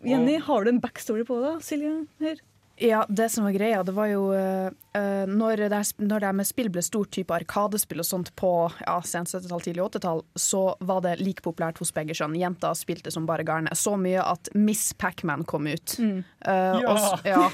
Jenny, 0.07 0.39
har 0.41 0.65
du 0.65 0.71
en 0.73 0.81
backstory 0.81 1.25
på 1.27 1.41
det? 1.43 1.57
Silje? 1.67 1.93
Her? 2.23 2.41
Ja, 2.81 3.05
det 3.09 3.29
som 3.35 3.45
var 3.45 3.55
greia, 3.57 3.83
det 3.83 3.93
var 3.97 4.07
jo 4.07 4.29
eh, 4.35 4.69
når, 5.27 5.65
det 5.71 5.81
når 5.99 6.23
det 6.23 6.33
med 6.39 6.47
spill 6.47 6.69
ble 6.71 6.83
stort 6.87 7.11
type 7.15 7.35
arkadespill 7.35 8.03
og 8.03 8.07
sånt 8.07 8.31
på 8.39 8.53
ja, 8.85 8.99
sent 9.03 9.33
70-tall, 9.33 9.65
tidlig 9.65 9.83
80-tall, 9.89 10.23
så 10.39 10.63
var 10.87 11.03
det 11.07 11.17
like 11.23 11.43
populært 11.43 11.81
hos 11.83 11.91
begge 11.97 12.15
kjønn. 12.15 12.37
Jenter 12.39 12.77
spilte 12.79 13.11
som 13.15 13.27
bare 13.27 13.47
garnet. 13.47 13.75
Så 13.79 13.97
mye 13.99 14.23
at 14.23 14.51
Miss 14.55 14.93
Pacman 14.95 15.43
kom 15.49 15.67
ut. 15.67 15.97
Mm. 15.99 16.23
Uh, 16.47 16.79
Ja. 16.79 16.95
og, 16.95 17.27
ja. 17.27 17.51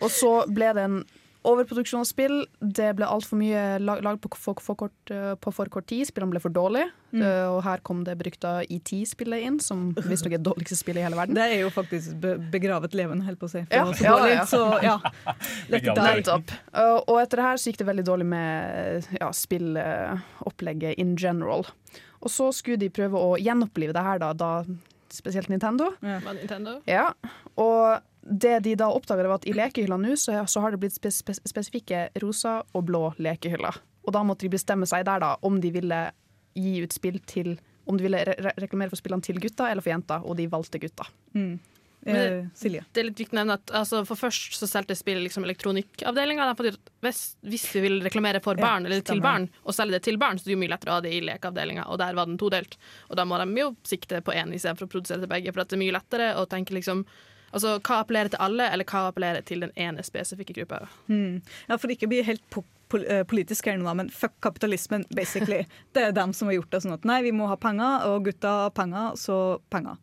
og 0.00 0.10
så 0.10 0.32
ble 0.50 0.72
det 0.74 0.88
en 0.88 0.98
overproduksjon 1.46 2.02
av 2.02 2.08
spill. 2.08 2.36
Det 2.60 2.88
ble 2.98 3.06
altfor 3.08 3.38
mye 3.40 3.78
lagd 3.80 4.20
på, 4.24 4.30
for, 4.38 4.58
for 4.62 4.78
kort, 4.78 5.12
eh, 5.12 5.34
på 5.40 5.52
for 5.54 5.70
kort 5.72 5.88
tid. 5.90 6.06
Spillene 6.08 6.34
ble 6.34 6.42
for 6.42 6.54
dårlige. 6.54 6.90
Mm. 7.12 7.22
Uh, 7.22 7.46
og 7.54 7.60
her 7.64 7.80
kom 7.86 8.02
det 8.04 8.16
berykta 8.20 8.58
ET-spillet 8.66 9.46
inn, 9.46 9.58
som 9.62 9.88
visstnok 9.94 10.34
er 10.34 10.40
det 10.40 10.48
dårligste 10.48 10.76
spillet 10.80 11.00
i 11.00 11.06
hele 11.06 11.18
verden. 11.18 11.36
Det 11.38 11.46
er 11.46 11.62
jo 11.62 11.70
faktisk 11.72 12.16
be 12.20 12.34
begravet 12.52 12.96
levende, 12.98 13.24
holdt 13.28 13.40
på 13.40 13.48
å 13.48 13.52
si. 13.52 13.62
For 13.70 13.76
Ja, 13.78 13.84
det 13.86 14.34
var 14.34 14.50
så 14.50 14.64
ja, 14.82 14.96
ja. 14.96 14.98
Så 15.70 15.78
ja. 15.78 16.02
Nettopp. 16.10 16.52
Uh, 16.72 16.98
og 16.98 17.20
etter 17.22 17.40
det 17.40 17.46
her 17.46 17.62
så 17.62 17.70
gikk 17.70 17.80
det 17.80 17.88
veldig 17.92 18.06
dårlig 18.10 18.26
med 18.34 19.08
ja, 19.20 19.30
spillopplegget 19.44 21.00
in 21.02 21.14
general. 21.20 21.64
Og 22.20 22.32
så 22.32 22.50
skulle 22.56 22.80
de 22.80 22.90
prøve 22.92 23.20
å 23.20 23.36
gjenopplive 23.40 23.94
det 23.96 24.04
her, 24.04 24.20
da, 24.22 24.32
da 24.36 24.50
spesielt 25.14 25.48
Nintendo. 25.52 25.92
Ja. 26.04 26.18
Nintendo? 26.26 26.80
Ja, 26.90 27.10
og 27.54 28.02
det 28.26 28.60
de 28.64 28.74
da 28.74 28.88
oppdaga, 28.90 29.26
var 29.28 29.38
at 29.38 29.46
i 29.46 29.54
lekehylla 29.54 29.96
nå 30.02 30.16
så, 30.18 30.34
så 30.50 30.60
har 30.64 30.74
det 30.74 30.80
blitt 30.82 30.96
spes 30.96 31.20
spes 31.22 31.38
spesifikke 31.46 32.08
rosa 32.22 32.58
og 32.74 32.86
blå 32.88 33.12
lekehyller. 33.22 33.78
Og 34.06 34.12
da 34.14 34.22
måtte 34.26 34.46
de 34.46 34.52
bestemme 34.56 34.86
seg 34.86 35.04
der 35.06 35.22
da 35.22 35.36
om 35.46 35.60
de 35.62 35.70
ville 35.74 36.00
gi 36.56 36.80
ut 36.82 36.92
spill 36.92 37.20
til 37.28 37.56
Om 37.86 37.98
de 38.00 38.02
ville 38.02 38.18
re 38.26 38.32
re 38.42 38.50
reklamere 38.58 38.90
for 38.90 38.98
spillene 38.98 39.22
til 39.22 39.36
gutta 39.38 39.68
eller 39.70 39.82
for 39.84 39.92
jenta, 39.92 40.16
og 40.26 40.34
de 40.36 40.48
valgte 40.50 40.80
gutta. 40.82 41.04
Mm. 41.36 41.58
Men 42.06 42.16
Eh, 42.16 42.22
det- 42.30 42.50
Silje. 42.58 42.84
Det 42.92 43.00
er 43.00 43.04
litt 43.04 43.18
viktig 43.18 43.34
å 43.34 43.38
nevne 43.38 43.54
at 43.54 43.66
altså, 43.66 44.04
For 44.06 44.16
først 44.16 44.54
så 44.58 44.66
solgte 44.66 44.96
spill 44.96 45.18
liksom 45.22 45.44
elektronikkavdelinga. 45.44 46.48
Hvis, 47.02 47.36
hvis 47.42 47.64
vi 47.74 47.80
vil 47.80 48.00
reklamere 48.02 48.42
for 48.42 48.56
Ja, 48.58 48.62
barn 48.62 48.86
eller 48.86 49.00
til 49.02 49.20
barn, 49.20 49.48
og 49.64 49.74
selge 49.74 49.92
det 49.92 50.02
til 50.02 50.16
barn, 50.18 50.36
så 50.38 50.42
er 50.42 50.50
det 50.50 50.56
jo 50.56 50.62
mye 50.64 50.74
lettere 50.74 50.90
å 50.90 50.94
ha 50.94 51.00
det 51.00 51.12
i 51.14 51.20
lekeavdelinga, 51.20 51.86
og 51.88 51.98
der 51.98 52.14
var 52.14 52.26
den 52.26 52.38
todelt. 52.38 52.76
Og 53.10 53.16
da 53.16 53.24
må 53.24 53.38
de 53.38 53.60
jo 53.60 53.76
sikte 53.84 54.20
på 54.22 54.34
én 54.34 54.52
istedenfor 54.54 54.86
å 54.86 54.90
produsere 54.90 55.20
til 55.20 55.28
begge, 55.28 55.52
for 55.52 55.60
at 55.60 55.68
det 55.68 55.76
er 55.78 55.84
mye 55.84 55.96
lettere 55.98 56.34
å 56.36 56.46
tenke 56.48 56.74
liksom 56.74 57.04
Altså, 57.56 57.76
Hva 57.80 58.02
appellerer 58.02 58.32
til 58.32 58.42
alle, 58.44 58.68
eller 58.72 58.84
hva 58.84 59.06
appellerer 59.08 59.44
til 59.48 59.64
den 59.64 59.72
ene 59.80 60.04
spesifikke 60.04 60.58
gruppa? 60.58 60.84
Mm. 61.08 61.40
Ja, 61.70 61.78
for 61.80 61.92
ikke 61.92 62.08
å 62.08 62.12
bli 62.12 62.24
helt 62.26 62.44
po 62.52 62.66
pol 62.86 63.02
eh, 63.10 63.24
politisk 63.26 63.66
her 63.66 63.80
nå, 63.80 63.88
men 63.98 64.10
fuck 64.14 64.36
kapitalismen, 64.44 65.06
basically. 65.16 65.64
Det 65.96 66.04
er 66.04 66.12
dem 66.14 66.34
som 66.36 66.50
har 66.50 66.60
gjort 66.60 66.74
det 66.74 66.82
sånn 66.84 66.94
at 66.94 67.06
nei, 67.08 67.22
vi 67.24 67.32
må 67.34 67.48
ha 67.50 67.56
penger, 67.58 68.04
og 68.10 68.28
gutta 68.28 68.52
har 68.66 68.74
penger, 68.76 69.16
så 69.18 69.38
penger. 69.74 69.98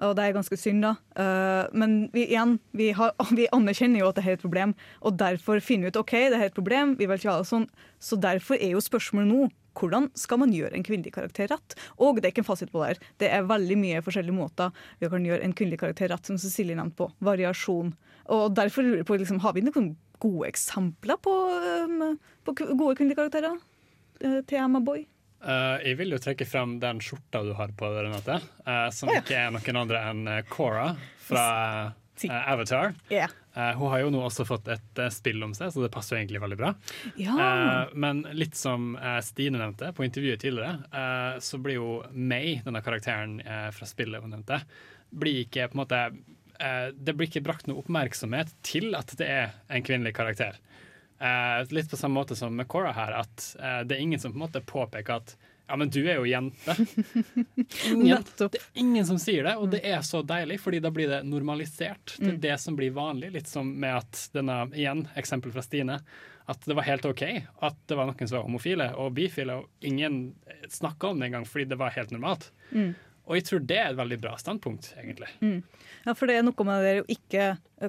Og 0.00 0.14
det 0.16 0.24
er 0.24 0.36
ganske 0.36 0.56
synd, 0.56 0.84
da. 0.84 0.94
Eh, 1.20 1.64
men 1.76 1.96
vi, 2.14 2.24
igjen, 2.28 2.58
vi, 2.76 2.90
har, 2.96 3.16
vi 3.38 3.48
anerkjenner 3.52 4.04
jo 4.04 4.10
at 4.12 4.20
det 4.20 4.26
er 4.26 4.38
et 4.38 4.44
problem, 4.44 4.76
og 5.02 5.18
derfor 5.20 5.60
finner 5.64 5.88
vi 5.88 5.94
ut 5.94 6.02
OK, 6.04 6.14
det 6.32 6.38
er 6.38 6.48
et 6.48 6.56
problem, 6.56 6.94
vi 7.00 7.08
vil 7.08 7.20
ikke 7.20 7.32
ha 7.32 7.40
det 7.42 7.50
sånn. 7.50 7.66
Så 8.00 8.20
derfor 8.20 8.60
er 8.60 8.76
jo 8.76 8.84
spørsmålet 8.84 9.32
nå 9.32 9.50
hvordan 9.78 10.10
skal 10.18 10.42
man 10.42 10.54
gjøre 10.54 10.74
en 10.76 10.86
kvinnelig 10.86 11.14
karakter 11.16 11.50
rett? 11.52 11.76
Og 11.98 12.18
det 12.18 12.28
er 12.28 12.34
ikke 12.34 12.44
en 12.44 12.50
fasit 12.50 12.72
på 12.72 12.82
det 12.82 12.92
her. 12.92 13.02
Det 13.22 13.30
er 13.32 13.48
veldig 13.48 13.78
mye 13.80 14.02
forskjellige 14.04 14.36
måter 14.36 14.74
vi 15.00 15.10
kan 15.12 15.26
gjøre 15.26 15.46
en 15.46 15.56
kvinnelig 15.56 15.80
karakter 15.82 16.12
rett, 16.12 16.26
som 16.26 16.38
Cecilie 16.40 16.78
nevnte 16.78 16.98
på. 17.00 17.10
Variasjon. 17.24 17.94
Og 18.30 18.44
derfor 18.56 18.86
lurer 18.86 19.02
jeg 19.02 19.08
på, 19.08 19.18
liksom, 19.20 19.40
har 19.44 19.56
vi 19.56 19.64
noen 19.66 19.94
gode 20.20 20.50
eksempler 20.50 21.18
på, 21.24 21.32
um, 21.88 22.18
på 22.44 22.54
gode 22.60 22.94
kvinnelige 22.98 23.22
karakterer? 23.22 23.56
Uh, 24.20 24.42
til 24.44 24.60
Emma 24.60 24.82
Boy? 24.84 25.06
Uh, 25.40 25.80
jeg 25.80 25.96
vil 25.96 26.12
jo 26.12 26.20
trekke 26.20 26.44
frem 26.44 26.74
den 26.82 26.98
skjorta 27.00 27.40
du 27.46 27.54
har 27.56 27.72
på, 27.72 27.88
Renate, 27.96 28.42
uh, 28.66 28.88
som 28.92 29.08
Å, 29.08 29.16
ja. 29.16 29.22
ikke 29.24 29.38
er 29.40 29.54
noen 29.54 29.78
andre 29.80 30.02
enn 30.10 30.26
eh, 30.28 30.42
Cora 30.50 30.90
fra 31.24 31.44
eh, 32.20 32.34
Avatar. 32.52 32.92
Ja. 33.08 33.30
Eh, 33.54 33.72
hun 33.78 33.90
har 33.90 34.02
jo 34.04 34.10
nå 34.14 34.20
også 34.22 34.46
fått 34.46 34.68
et 34.70 35.00
uh, 35.00 35.08
spill 35.10 35.42
om 35.42 35.52
seg, 35.56 35.72
så 35.74 35.82
det 35.82 35.90
passer 35.94 36.14
jo 36.14 36.20
egentlig 36.20 36.42
veldig 36.42 36.58
bra. 36.60 36.70
Ja. 37.18 37.34
Uh, 37.34 37.94
men 37.98 38.22
litt 38.36 38.54
som 38.58 38.92
Stine 39.26 39.58
nevnte 39.58 39.90
på 39.96 40.06
intervjuet 40.06 40.42
tidligere, 40.42 41.38
så 41.42 41.58
blir 41.62 41.80
jo 41.80 41.90
May, 42.12 42.60
denne 42.64 42.82
karakteren 42.84 43.38
fra 43.74 43.88
spillet 43.88 44.22
hun 44.22 44.34
nevnte, 44.34 44.60
blir 45.10 45.42
ikke 45.44 45.68
på 45.70 45.76
en 45.76 45.80
måte 45.82 46.00
Det 46.94 47.14
blir 47.16 47.26
ikke 47.26 47.42
brakt 47.42 47.66
noe 47.66 47.80
oppmerksomhet 47.80 48.52
til 48.66 48.94
at 48.98 49.14
det 49.18 49.26
er 49.26 49.54
en 49.72 49.84
kvinnelig 49.84 50.12
karakter. 50.16 50.58
Litt 51.72 51.90
på 51.90 51.98
samme 51.98 52.20
måte 52.20 52.36
som 52.38 52.54
med 52.56 52.68
Cora 52.70 52.92
her, 52.96 53.16
at 53.22 53.46
det 53.88 53.96
er 53.96 54.02
ingen 54.02 54.20
som 54.20 54.34
på 54.34 54.38
en 54.40 54.44
måte 54.44 54.62
påpeker 54.64 55.16
at 55.16 55.34
ja, 55.70 55.76
men 55.78 55.90
du 55.94 56.00
er 56.02 56.18
jo 56.18 56.26
jente. 56.28 56.74
Ingen, 57.90 58.24
det 58.38 58.48
er 58.58 58.66
ingen 58.82 59.06
som 59.06 59.18
sier 59.22 59.46
det, 59.46 59.54
og 59.60 59.70
det 59.72 59.80
er 59.86 60.02
så 60.06 60.20
deilig, 60.26 60.58
fordi 60.62 60.80
da 60.82 60.90
blir 60.94 61.08
det 61.10 61.20
normalisert. 61.28 62.16
Det 62.18 62.26
er 62.26 62.34
Mm. 62.36 62.40
det 62.42 62.56
som 62.60 62.76
blir 62.76 62.90
vanlig, 62.96 63.30
litt 63.32 63.48
som 63.48 63.70
med 63.80 63.96
at 64.02 64.24
denne, 64.34 64.58
igjen, 64.74 65.06
eksempel 65.16 65.52
fra 65.54 65.62
Stine, 65.62 66.00
at 66.50 66.64
det 66.66 66.74
var 66.74 66.82
helt 66.88 67.04
OK 67.06 67.22
at 67.62 67.76
det 67.86 67.96
var 67.96 68.08
noen 68.10 68.26
som 68.28 68.40
var 68.40 68.46
homofile 68.48 68.88
og 68.98 69.12
bifile, 69.14 69.60
og 69.60 69.68
ingen 69.86 70.34
snakka 70.68 71.12
om 71.12 71.20
det 71.20 71.28
engang 71.30 71.46
fordi 71.46 71.68
det 71.70 71.78
var 71.78 71.94
helt 71.94 72.10
normalt. 72.10 72.50
Mm. 72.72 72.94
Og 73.30 73.38
jeg 73.38 73.46
tror 73.46 73.60
det 73.62 73.76
er 73.78 73.92
et 73.92 73.98
veldig 73.98 74.16
bra 74.18 74.32
standpunkt, 74.40 74.88
egentlig. 74.98 75.28
Mm. 75.38 75.60
Ja, 76.02 76.14
for 76.18 76.26
det 76.26 76.34
er 76.34 76.42
noe 76.42 76.66
med 76.66 76.82
det 76.82 76.94
å 77.04 77.04
ikke 77.14 77.44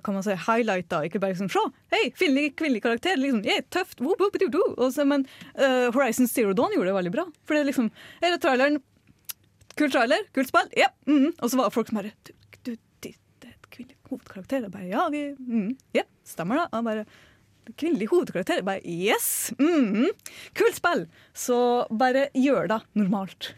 kan 0.06 0.16
man 0.16 0.24
si, 0.24 0.36
highlighte, 0.46 1.00
ikke 1.08 1.20
bare 1.24 1.34
liksom 1.34 1.50
Se, 1.52 1.64
hei, 1.96 2.04
kvinnelig, 2.14 2.54
kvinnelig 2.60 2.84
karakter! 2.86 3.18
liksom, 3.18 3.42
yeah, 3.48 3.64
Tøft! 3.74 4.00
woop, 4.04 4.22
woop, 4.22 4.38
whoop, 4.38 4.54
whoop. 4.54 4.78
Og 4.78 4.94
så, 4.94 5.06
men 5.08 5.26
uh, 5.58 5.90
Horizon 5.96 6.30
Zero 6.30 6.54
Dawn 6.58 6.76
gjorde 6.76 6.92
det 6.92 6.98
veldig 7.00 7.14
bra. 7.16 7.26
For 7.48 7.58
det 7.58 7.64
er 7.64 7.72
liksom 7.72 7.90
Her 8.22 8.36
er 8.36 8.44
traileren. 8.44 8.78
Kul 9.80 9.90
trailer, 9.90 10.24
kult 10.36 10.52
spill. 10.52 10.70
Ja. 10.78 10.92
mhm. 11.10 11.34
Og 11.40 11.50
så 11.50 11.58
var 11.58 11.74
folk 11.74 11.90
som 11.90 11.98
bare 12.02 12.14
du, 12.28 12.32
du, 12.68 12.76
det, 13.02 13.16
er 13.48 13.56
et 13.56 13.68
kvinnelig 13.74 13.98
hovedkarakter. 14.12 14.68
Jeg 14.68 14.74
bare, 14.76 14.88
ja, 14.92 15.08
vi, 15.10 15.26
mm, 15.40 15.74
ja, 15.98 16.06
stemmer 16.28 16.62
det. 16.62 16.70
Og 16.78 16.88
bare, 16.92 17.10
Kvinnelig 17.78 18.08
hovedkarakter. 18.10 18.64
Bare, 18.66 18.82
yes! 18.86 19.54
Mm, 19.60 20.10
Kult 20.58 20.76
spill! 20.76 21.06
Så 21.34 21.58
bare 21.94 22.28
gjør 22.36 22.68
det 22.72 22.80
normalt. 22.98 23.54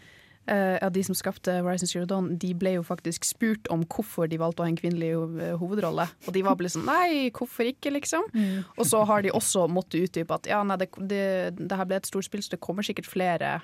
Eh, 0.46 0.78
ja, 0.82 0.90
De 0.92 1.04
som 1.08 1.16
skapte 1.16 1.54
Horizon 1.64 1.88
Zero 1.88 2.06
Dawn, 2.06 2.34
de 2.38 2.50
ble 2.54 2.74
jo 2.76 2.82
faktisk 2.84 3.24
spurt 3.24 3.70
om 3.72 3.86
hvorfor 3.88 4.28
de 4.28 4.38
valgte 4.42 4.60
å 4.60 4.66
ha 4.66 4.72
en 4.74 4.76
kvinnelig 4.80 5.14
ho- 5.16 5.58
hovedrolle. 5.62 6.10
Og 6.28 6.34
de 6.36 6.42
var 6.44 6.58
bare 6.60 6.68
sånn 6.74 6.84
nei, 6.90 7.30
hvorfor 7.32 7.70
ikke, 7.70 7.94
liksom. 7.96 8.26
Mm. 8.34 8.66
Og 8.78 8.86
så 8.90 9.06
har 9.08 9.24
de 9.24 9.32
også 9.32 9.70
måttet 9.72 10.10
utdype 10.10 10.36
at 10.36 10.50
ja, 10.52 10.60
nei, 10.68 10.76
det, 10.82 10.90
det, 11.00 11.24
det 11.62 11.78
her 11.80 11.88
ble 11.88 11.96
et 12.02 12.10
stort 12.12 12.28
spill, 12.28 12.44
så 12.44 12.58
det 12.58 12.60
kommer 12.60 12.84
sikkert 12.84 13.08
flere 13.08 13.62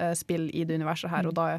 uh, 0.00 0.14
spill 0.16 0.48
i 0.56 0.64
det 0.64 0.80
universet 0.80 1.12
her, 1.12 1.28
og 1.28 1.36
da 1.36 1.50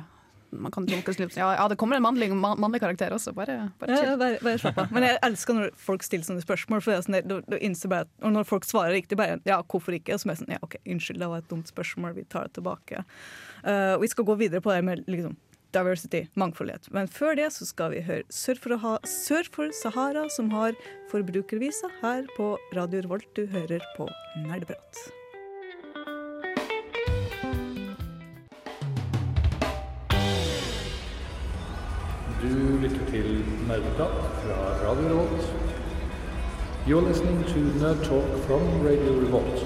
man 0.59 0.71
kan 0.73 0.85
tolke 0.89 1.13
det 1.13 1.19
litt 1.25 1.37
ja, 1.37 1.49
ja, 1.55 1.67
det 1.71 1.77
kommer 1.81 1.97
en 1.97 2.05
mannlig, 2.05 2.29
man, 2.35 2.59
mannlig 2.61 2.81
karakter 2.83 3.13
også, 3.15 3.33
bare, 3.37 3.71
bare 3.81 3.97
chill. 3.97 4.09
ja, 4.11 4.17
bare, 4.19 4.39
bare 4.43 4.61
slapp 4.61 4.81
av. 4.83 4.91
Men 4.95 5.07
jeg 5.07 5.19
elsker 5.29 5.57
når 5.57 5.71
folk 5.79 6.05
stiller 6.05 6.27
sånne 6.27 6.43
spørsmål. 6.45 6.83
For 6.83 7.05
sånn, 7.05 7.19
da- 7.27 7.41
da 7.47 7.89
bare 7.89 8.09
og 8.21 8.35
når 8.35 8.49
folk 8.49 8.67
svarer 8.67 8.93
riktig, 8.97 9.17
bare 9.17 9.39
ja, 9.49 9.61
hvorfor 9.63 9.95
ikke? 9.97 10.13
Og 10.13 10.21
så 10.21 10.29
er 10.29 10.35
jeg 10.35 10.43
sånn, 10.43 10.53
ja, 10.57 10.61
ok, 10.65 10.77
unnskyld, 10.85 11.19
det 11.23 11.31
var 11.31 11.41
et 11.43 11.49
dumt 11.49 11.71
spørsmål, 11.71 12.13
vi 12.19 12.27
tar 12.29 12.49
det 12.49 12.57
tilbake. 12.59 13.05
Uh, 13.63 13.97
vi 14.03 14.11
skal 14.11 14.25
gå 14.27 14.37
videre 14.37 14.61
på 14.63 14.73
det 14.73 14.83
med 14.83 15.03
liksom, 15.07 15.35
diversity, 15.73 16.27
mangfoldighet. 16.37 16.91
Men 16.93 17.07
før 17.09 17.35
det 17.39 17.49
så 17.55 17.65
skal 17.65 17.95
vi 17.95 18.03
høre 18.05 18.23
Sør 18.29 18.59
for, 18.61 18.77
ha, 18.83 18.93
Sør 19.09 19.49
for 19.53 19.73
Sahara, 19.81 20.27
som 20.29 20.51
har 20.53 20.77
forbrukervisa 21.11 21.89
her 22.03 22.29
på 22.37 22.53
Radio 22.77 23.01
Revolt. 23.07 23.27
Du 23.35 23.45
hører 23.47 23.81
på 23.97 24.07
Nerdeprat. 24.45 25.22
Du 32.43 32.79
lytter 32.81 33.05
til 33.07 33.27
Nerdeprat 33.69 34.15
fra 34.43 34.55
Radio 34.81 35.05
Revolt. 35.13 35.45
You're 36.85 37.03
listening 37.07 37.37
to 37.47 37.61
Nerd 37.79 38.01
Talk 38.03 38.33
from 38.43 38.65
Radio 38.83 39.13
Revolt. 39.21 39.61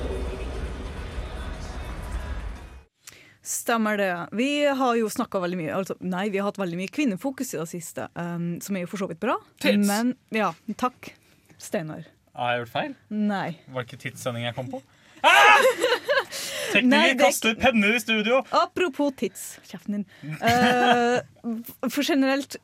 Stemmer 3.41 3.97
det. 3.97 4.11
Vi 4.37 4.49
har 4.65 4.99
jo 4.99 5.09
snakka 5.09 5.41
veldig 5.41 5.57
mye 5.57 5.73
altså, 5.79 5.95
Nei, 6.05 6.27
vi 6.29 6.37
har 6.37 6.51
hatt 6.51 6.61
veldig 6.61 6.77
mye 6.83 6.93
kvinnefokus 6.93 7.55
i 7.55 7.61
det 7.63 7.65
siste, 7.71 8.05
um, 8.13 8.59
som 8.61 8.77
er 8.77 8.85
jo 8.85 8.91
for 8.93 9.01
så 9.01 9.09
vidt 9.09 9.23
bra. 9.25 9.39
Tits. 9.63 9.81
Men 9.89 10.13
ja, 10.35 10.51
takk, 10.77 11.15
Steinar. 11.57 12.05
Har 12.37 12.53
jeg 12.53 12.67
gjort 12.67 12.75
feil? 12.75 12.95
Nei. 13.09 13.47
Var 13.73 13.81
det 13.81 13.89
ikke 13.89 14.03
tidssending 14.05 14.45
jeg 14.45 14.57
kom 14.59 14.69
på? 14.69 14.83
Ah! 15.25 15.57
Tekniker 16.73 17.13
det- 17.15 17.19
kaster 17.23 17.55
penner 17.57 17.95
i 17.95 17.99
studio! 18.03 18.41
Apropos 18.51 19.13
tids. 19.17 19.45
kjeften 19.65 19.97
din. 19.97 20.05
Uh, 20.41 21.23
for 21.93 22.03
generelt, 22.03 22.57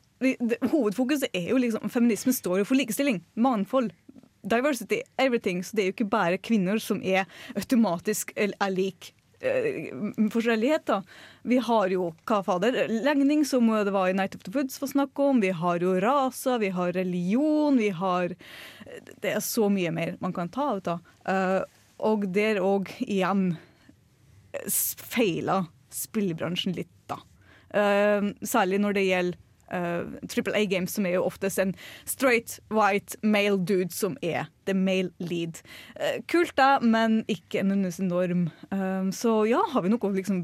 hovedfokuset 0.72 1.30
er 1.32 1.50
jo 1.52 1.60
liksom 1.60 1.90
Feminismen 1.92 2.36
står 2.36 2.62
jo 2.62 2.68
for 2.68 2.78
likestilling, 2.78 3.22
mangfold, 3.34 3.92
diversity, 4.44 5.02
everything. 5.18 5.64
Så 5.64 5.76
det 5.76 5.84
er 5.84 5.90
jo 5.90 5.96
ikke 5.96 6.12
bare 6.12 6.40
kvinner 6.40 6.80
som 6.82 7.02
er 7.02 7.28
automatisk 7.56 8.32
er 8.36 8.72
lik 8.72 9.12
eh, 9.40 9.92
forskjellighet. 10.32 10.86
da. 10.90 11.00
Vi 11.42 11.60
har 11.68 11.92
jo 11.92 12.10
hva 12.28 12.40
fader, 12.46 12.78
legning, 13.04 13.44
som 13.48 13.68
det 13.72 13.94
var 13.94 14.10
i 14.10 14.16
Night 14.16 14.36
of 14.36 14.44
the 14.46 14.54
Woods 14.54 14.78
for 14.80 14.90
snakk 14.90 15.18
om. 15.20 15.42
Vi 15.44 15.52
har 15.54 15.84
jo 15.84 15.96
raser, 16.00 16.60
vi 16.62 16.72
har 16.74 16.92
religion, 16.92 17.78
vi 17.80 17.90
har 17.90 18.36
Det 19.20 19.30
er 19.32 19.40
så 19.40 19.70
mye 19.72 19.90
mer 19.90 20.18
man 20.20 20.32
kan 20.32 20.48
ta 20.52 20.74
ut 20.76 20.88
av. 20.88 21.14
Eh, 21.26 21.62
og 22.04 22.26
der 22.34 22.60
òg 22.60 22.90
igjen 23.00 23.54
feila 24.64 25.64
spillbransjen 25.94 26.74
litt, 26.76 26.92
da. 27.10 27.18
Eh, 27.74 28.26
særlig 28.46 28.80
når 28.82 28.98
det 28.98 29.06
gjelder 29.08 29.43
Triple 30.28 30.54
A 30.56 30.64
Games, 30.68 30.94
som 30.94 31.06
er 31.06 31.16
jo 31.16 31.24
oftest 31.26 31.58
en 31.62 31.74
straight 32.04 32.58
white 32.70 33.16
male 33.22 33.58
dude 33.58 33.92
som 33.94 34.18
er 34.22 34.48
the 34.66 34.74
male 34.74 35.10
lead. 35.18 35.60
Eh, 35.96 36.20
kult, 36.30 36.54
da, 36.56 36.78
men 36.80 37.22
ikke 37.28 37.62
en 37.62 37.74
norm. 38.08 38.48
Eh, 38.70 39.10
så 39.12 39.36
ja, 39.48 39.62
har 39.72 39.84
vi 39.84 39.92
noen 39.92 40.16
liksom, 40.16 40.42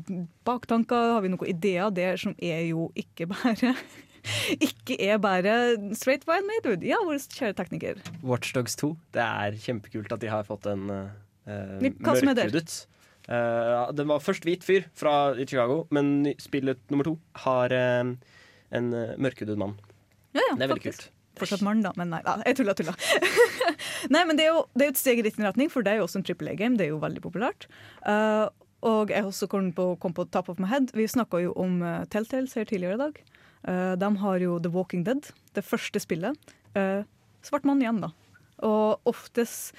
baktanker, 0.48 1.16
har 1.16 1.24
vi 1.24 1.32
noen 1.32 1.50
ideer 1.50 1.90
der 1.94 2.20
som 2.20 2.36
er 2.38 2.64
jo 2.68 2.90
ikke 2.98 3.30
bare 3.30 3.74
ikke 4.66 4.98
er 5.00 5.18
bare 5.22 5.54
straight 5.96 6.26
white 6.28 6.46
male 6.48 6.64
dude. 6.64 6.86
Ja, 6.88 7.00
vår 7.06 7.20
kjære 7.32 7.56
tekniker. 7.60 8.00
Watchdogs 8.22 8.76
2. 8.80 8.94
Det 9.16 9.24
er 9.24 9.58
kjempekult 9.60 10.12
at 10.12 10.22
de 10.22 10.32
har 10.32 10.48
fått 10.48 10.68
en 10.70 10.88
uh, 10.90 11.10
mørkhudet. 11.80 12.86
Uh, 13.30 13.86
den 13.94 14.08
var 14.10 14.22
først 14.24 14.44
hvit 14.48 14.64
fyr 14.66 14.88
fra 14.96 15.32
Chicago, 15.38 15.84
men 15.94 16.32
spillet 16.40 16.80
nummer 16.90 17.06
to 17.06 17.14
har 17.44 17.72
eh, 17.72 18.14
en 18.76 18.92
uh, 18.94 19.16
mørkhudet 19.20 19.58
mann. 19.60 19.76
Ja, 20.34 20.42
ja, 20.42 20.54
Det 20.54 20.66
er 20.66 20.72
veldig 20.72 20.84
faktisk. 20.84 21.08
kult. 21.08 21.16
Fortsatt 21.40 21.62
mann, 21.64 21.80
da, 21.84 21.92
men 21.96 22.10
nei 22.12 22.20
da. 22.26 22.36
Jeg 22.44 22.58
tulla, 22.58 22.74
tulla. 22.76 22.94
nei, 24.14 24.24
men 24.28 24.38
det 24.38 24.46
er 24.46 24.50
jo 24.52 24.64
det 24.74 24.84
er 24.84 24.90
jo 24.90 24.94
et 24.96 25.00
steg 25.00 25.22
i 25.22 25.24
riktig 25.26 25.46
retning, 25.46 25.70
for 25.72 25.86
det 25.86 25.94
er 25.94 26.00
jo 26.00 26.08
også 26.08 26.20
en 26.20 26.26
trippel 26.26 26.50
A-game. 26.52 26.76
Det 26.78 26.88
er 26.88 26.92
jo 26.92 27.00
veldig 27.02 27.22
populært. 27.24 27.68
Uh, 28.04 28.50
og 28.86 29.12
jeg 29.12 29.26
også 29.28 29.48
kom 29.52 29.70
på, 29.76 29.92
kom 30.00 30.14
på 30.16 30.26
top 30.32 30.50
of 30.52 30.60
my 30.60 30.68
head. 30.70 30.92
Vi 30.96 31.08
snakka 31.08 31.42
jo 31.44 31.54
om 31.60 31.80
uh, 31.84 32.02
Telltales 32.12 32.56
her 32.58 32.68
tidligere 32.68 32.98
i 32.98 33.02
dag. 33.04 33.22
Uh, 33.68 33.94
de 34.00 34.10
har 34.22 34.44
jo 34.44 34.58
The 34.62 34.72
Walking 34.72 35.04
Dead, 35.06 35.30
det 35.56 35.64
første 35.66 36.00
spillet. 36.02 36.36
Uh, 36.76 37.04
svart 37.44 37.66
mann 37.68 37.82
igjen, 37.82 38.00
da. 38.04 38.12
Og 38.66 39.08
oftest 39.08 39.76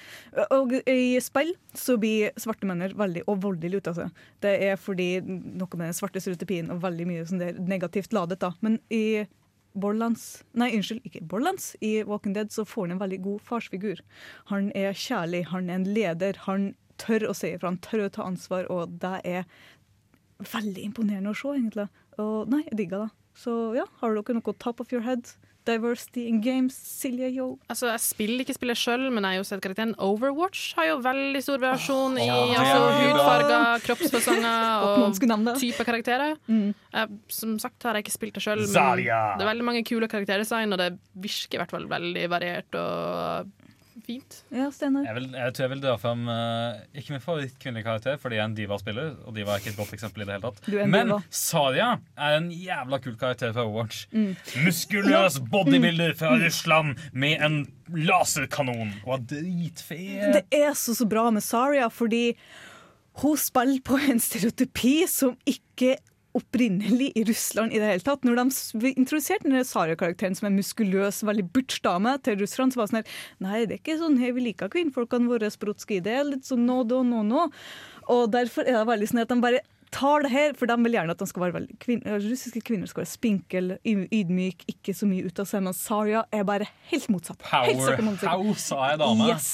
Og 0.54 0.74
i 0.90 1.20
spill 1.22 1.52
så 1.78 1.96
blir 2.00 2.32
svarte 2.40 2.66
menn 2.68 2.82
veldig 2.98 3.24
og 3.30 3.42
voldelig 3.44 3.82
ute 3.82 3.92
av 3.92 4.00
seg. 4.00 4.24
Det 4.42 4.56
er 4.70 4.80
fordi 4.80 5.10
noe 5.22 5.68
med 5.78 5.88
den 5.88 5.96
svarte 5.96 6.22
stereotypien 6.22 6.72
og 6.72 6.82
veldig 6.82 7.06
mye 7.08 7.28
sånn 7.28 7.42
det 7.42 7.52
er 7.52 7.62
negativt 7.62 8.14
ladet, 8.16 8.40
da. 8.42 8.52
Men 8.64 8.80
i 8.90 9.24
Borderlands 9.72 10.42
Nei, 10.58 10.70
unnskyld, 10.76 11.04
ikke 11.08 11.24
Borderlands. 11.24 11.72
I 11.80 12.02
Walking 12.08 12.34
Dead 12.36 12.52
så 12.52 12.66
får 12.68 12.88
han 12.88 12.96
en 12.96 13.02
veldig 13.02 13.20
god 13.24 13.44
farsfigur. 13.48 14.02
Han 14.52 14.70
er 14.76 14.92
kjærlig, 14.92 15.46
han 15.52 15.70
er 15.70 15.80
en 15.80 15.88
leder. 15.88 16.42
Han 16.46 16.72
tør 17.00 17.30
å 17.30 17.36
si 17.36 17.54
ifra, 17.54 17.70
han 17.72 17.80
tør 17.82 18.06
å 18.06 18.12
ta 18.12 18.26
ansvar, 18.28 18.68
og 18.72 18.98
det 19.02 19.14
er 19.28 19.46
veldig 20.52 20.84
imponerende 20.90 21.32
å 21.32 21.38
se, 21.38 21.54
egentlig. 21.56 21.88
Og 22.20 22.52
nei, 22.52 22.64
jeg 22.68 22.78
digger 22.82 23.06
det. 23.06 23.10
Så 23.38 23.52
ja, 23.78 23.86
har 24.02 24.16
dere 24.18 24.36
noe 24.36 24.54
top 24.60 24.82
of 24.84 24.92
your 24.92 25.04
head? 25.06 25.32
Diversity 25.68 26.26
in 26.28 26.40
games, 26.42 26.74
Silje 26.74 27.28
Yo? 27.32 27.46
Altså, 27.70 27.90
Jeg 27.92 28.02
spiller 28.04 28.44
ikke 28.44 28.56
spillet 28.56 28.80
sjøl, 28.80 29.06
men 29.12 29.22
jeg 29.22 29.36
har 29.36 29.40
jo 29.40 29.46
sett 29.46 29.62
karakteren 29.64 29.94
Overwatch 30.02 30.74
har 30.78 30.88
jo 30.90 30.98
veldig 31.04 31.42
stor 31.44 31.62
variasjon 31.62 32.18
i 32.18 32.26
ja, 32.26 32.38
er 32.50 32.62
altså, 32.62 32.92
hudfarger, 32.98 33.86
kroppsfasonger 33.86 34.68
og 34.88 35.16
typer 35.16 35.58
type 35.62 35.88
karakterer. 35.88 36.36
Mm. 36.48 36.72
Jeg, 36.72 37.20
som 37.32 37.56
sagt 37.62 37.86
har 37.86 37.98
jeg 37.98 38.06
ikke 38.06 38.16
spilt 38.16 38.38
det 38.38 38.44
sjøl, 38.44 38.64
men 38.64 38.74
Zarya. 38.74 39.22
det 39.38 39.46
er 39.46 39.52
veldig 39.52 39.68
mange 39.70 39.84
kule 39.88 40.10
karakterdesign, 40.10 40.74
og 40.74 40.82
det 40.82 40.92
virker 41.14 41.58
i 41.58 41.62
hvert 41.62 41.74
fall 41.76 41.88
veldig 41.90 42.28
variert 42.32 42.78
og 42.78 43.52
fint. 44.12 44.38
Ja, 44.52 44.68
Steinar? 44.74 45.06
Jeg, 45.08 45.24
jeg 45.32 45.54
tror 45.56 45.66
jeg 45.66 45.72
vil 45.74 45.82
dra 45.82 45.94
fram 46.00 46.24
uh, 46.28 46.80
ikke 46.96 47.16
min 47.16 47.24
favorittkvinnelige 47.24 47.86
karakter, 47.86 48.18
fordi 48.20 48.38
jeg 48.38 48.44
er 48.44 48.50
en 48.50 48.56
diva-spiller. 48.58 49.12
Og 49.26 49.36
diva 49.36 49.54
er 49.54 49.62
ikke 49.62 49.72
et 49.72 49.80
godt 49.80 49.94
eksempel 49.96 50.24
i 50.24 50.28
det 50.28 50.36
hele 50.36 50.50
tatt. 50.50 50.72
Men 50.92 51.12
diva. 51.12 51.20
Saria 51.42 51.88
er 52.16 52.38
en 52.38 52.50
jævla 52.54 53.00
kul 53.04 53.16
karakter 53.20 53.54
fra 53.54 53.66
Overwatch. 53.66 54.04
Mm. 54.12 54.34
Muskuløs 54.66 55.38
bodybuilder 55.52 56.16
fra 56.18 56.34
Russland 56.42 57.00
med 57.12 57.46
en 57.46 57.58
laserkanon. 57.92 58.92
Og 59.06 59.16
er 59.18 59.26
dritfet. 59.36 60.38
Det 60.38 60.62
er 60.62 60.76
så, 60.78 60.96
så 60.96 61.08
bra 61.08 61.28
med 61.34 61.44
Saria, 61.44 61.88
fordi 61.92 62.32
hun 63.20 63.36
spiller 63.36 63.82
på 63.84 63.98
en 64.08 64.20
stereotypi 64.22 65.02
som 65.10 65.36
ikke 65.48 65.96
opprinnelig 66.38 67.10
i 67.18 67.24
Russland 67.28 67.72
i 67.74 67.80
det 67.82 67.88
hele 67.90 68.04
tatt. 68.06 68.24
Når 68.24 68.38
de 68.40 68.92
introduserte 68.96 69.48
den 69.50 69.64
Saria-karakteren 69.68 70.36
som 70.38 70.48
en 70.48 70.56
muskuløs, 70.56 71.22
veldig 71.28 71.44
butch 71.52 71.82
dame 71.84 72.16
til 72.24 72.38
Russland, 72.40 72.72
så 72.72 72.80
var 72.80 72.88
det 72.88 72.94
sånn 72.94 73.02
her 73.02 73.46
Nei, 73.46 73.64
det 73.66 73.76
er 73.76 73.82
ikke 73.82 73.98
sånn 74.00 74.18
her 74.22 74.32
vi 74.36 74.46
liker 74.48 74.72
kvinnfolkene 74.72 75.28
våre, 75.28 75.50
Sprotskij. 75.52 76.00
Det 76.06 76.16
er 76.20 76.24
litt 76.30 76.48
sånn 76.48 76.64
nå, 76.68 76.82
do, 76.88 77.02
nå, 77.04 77.22
nå. 77.28 77.48
Og 78.12 78.26
derfor 78.32 78.64
er 78.66 78.80
det 78.80 78.88
veldig 78.88 79.10
sånn 79.12 79.22
at 79.26 79.30
de 79.34 79.40
bare 79.44 79.60
tar 79.92 80.22
det 80.24 80.30
her, 80.32 80.54
for 80.56 80.64
de 80.70 80.76
vil 80.86 80.94
gjerne 80.96 81.12
at 81.12 81.20
de 81.20 81.26
skal 81.28 81.42
være 81.44 81.52
veldig 81.58 81.74
kvin 81.82 81.98
russiske 82.08 82.62
kvinner 82.64 82.88
skal 82.88 83.02
være 83.02 83.10
spinkel, 83.10 83.66
ydmyk, 83.84 84.62
ikke 84.72 84.94
så 84.96 85.04
mye 85.04 85.26
ut 85.28 85.42
av 85.42 85.50
seg. 85.50 85.60
Men 85.66 85.76
Saria 85.76 86.22
er 86.32 86.46
bare 86.48 86.64
helt 86.88 87.10
motsatt. 87.12 87.44
Helt 87.52 87.82
søkke 87.84 88.06
motsatt. 88.06 88.30
Powerhouse 88.30 88.78
er 88.78 88.94
ei 88.94 88.96
dame. 89.04 89.28
Yes. 89.28 89.50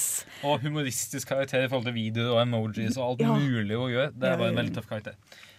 Og 0.47 0.63
humoristisk 0.63 1.33
karakter 1.35 1.67
i 1.67 1.69
forhold 1.73 1.91
til 1.91 1.97
videoer 1.99 2.37
og 2.37 2.43
emojis 2.45 2.95
og 3.01 3.09
alt 3.09 3.27
Ja. 3.27 3.35
mulig 3.35 3.75
å 3.75 3.91
gjøre. 3.91 4.13
Det 4.15 4.31
er 4.31 4.39
bare 4.39 4.53
en 4.55 4.61
veldig 4.63 4.77
tøff 4.79 4.87
karakter. 4.87 5.19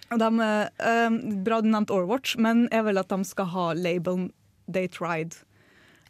De, 0.10 0.30
uh, 0.42 1.18
bra 1.46 1.62
du 1.62 1.70
nevnte 1.70 1.94
Overwatch, 1.94 2.38
men 2.42 2.68
jeg 2.72 2.86
vil 2.88 2.98
at 2.98 3.12
de 3.14 3.24
skal 3.28 3.46
ha 3.54 3.66
labelen 3.78 4.32
'They 4.68 4.88
Tried'. 4.90 5.44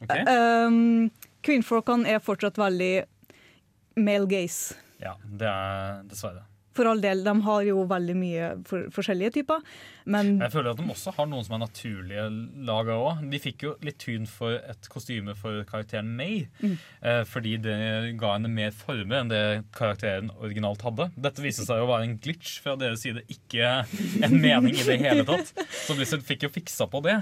Okay. 0.02 0.24
Um, 0.24 1.10
kvinnfolkene 1.43 2.08
er 2.08 2.22
fortsatt 2.24 2.58
veldig 2.60 3.04
male 4.00 4.28
gaze. 4.32 4.78
Ja, 5.04 5.16
det 5.24 5.47
er 5.47 6.04
dessverre. 6.08 6.45
For 6.80 6.90
all 6.90 7.02
del, 7.04 7.24
de 7.26 7.34
har 7.46 7.64
jo 7.68 7.84
veldig 7.90 8.16
mye 8.18 8.50
for, 8.68 8.88
forskjellige 8.96 9.36
typer, 9.40 9.64
men 10.10 10.38
Jeg 10.40 10.54
føler 10.54 10.72
at 10.72 10.80
de 10.80 10.88
også 10.90 11.14
har 11.18 11.28
noen 11.30 11.46
som 11.46 11.58
er 11.58 11.62
naturlige 11.62 12.24
laga 12.66 12.96
òg. 12.98 13.20
De 13.30 13.42
fikk 13.42 13.66
jo 13.68 13.74
litt 13.86 14.00
tyn 14.02 14.26
for 14.30 14.56
et 14.58 14.90
kostyme 14.90 15.36
for 15.38 15.62
karakteren 15.70 16.10
May. 16.18 16.48
Mm. 16.64 16.78
Eh, 17.04 17.22
fordi 17.30 17.58
det 17.62 17.78
ga 18.22 18.34
henne 18.38 18.50
mer 18.54 18.74
former 18.76 19.20
enn 19.20 19.30
det 19.30 19.44
karakteren 19.76 20.32
originalt 20.40 20.82
hadde. 20.88 21.12
Dette 21.20 21.46
viste 21.46 21.68
seg 21.68 21.84
å 21.84 21.92
være 21.92 22.08
en 22.08 22.18
glitch 22.24 22.58
fra 22.64 22.74
deres 22.80 23.06
side, 23.06 23.26
ikke 23.30 23.84
en 24.26 24.40
mening 24.40 24.80
i 24.80 24.88
det 24.88 25.00
hele 25.04 25.28
tatt. 25.28 25.54
Så 25.84 25.98
Blizzard 25.98 26.26
fikk 26.26 26.48
jo 26.48 26.54
fiksa 26.58 26.90
på 26.90 27.04
det. 27.06 27.20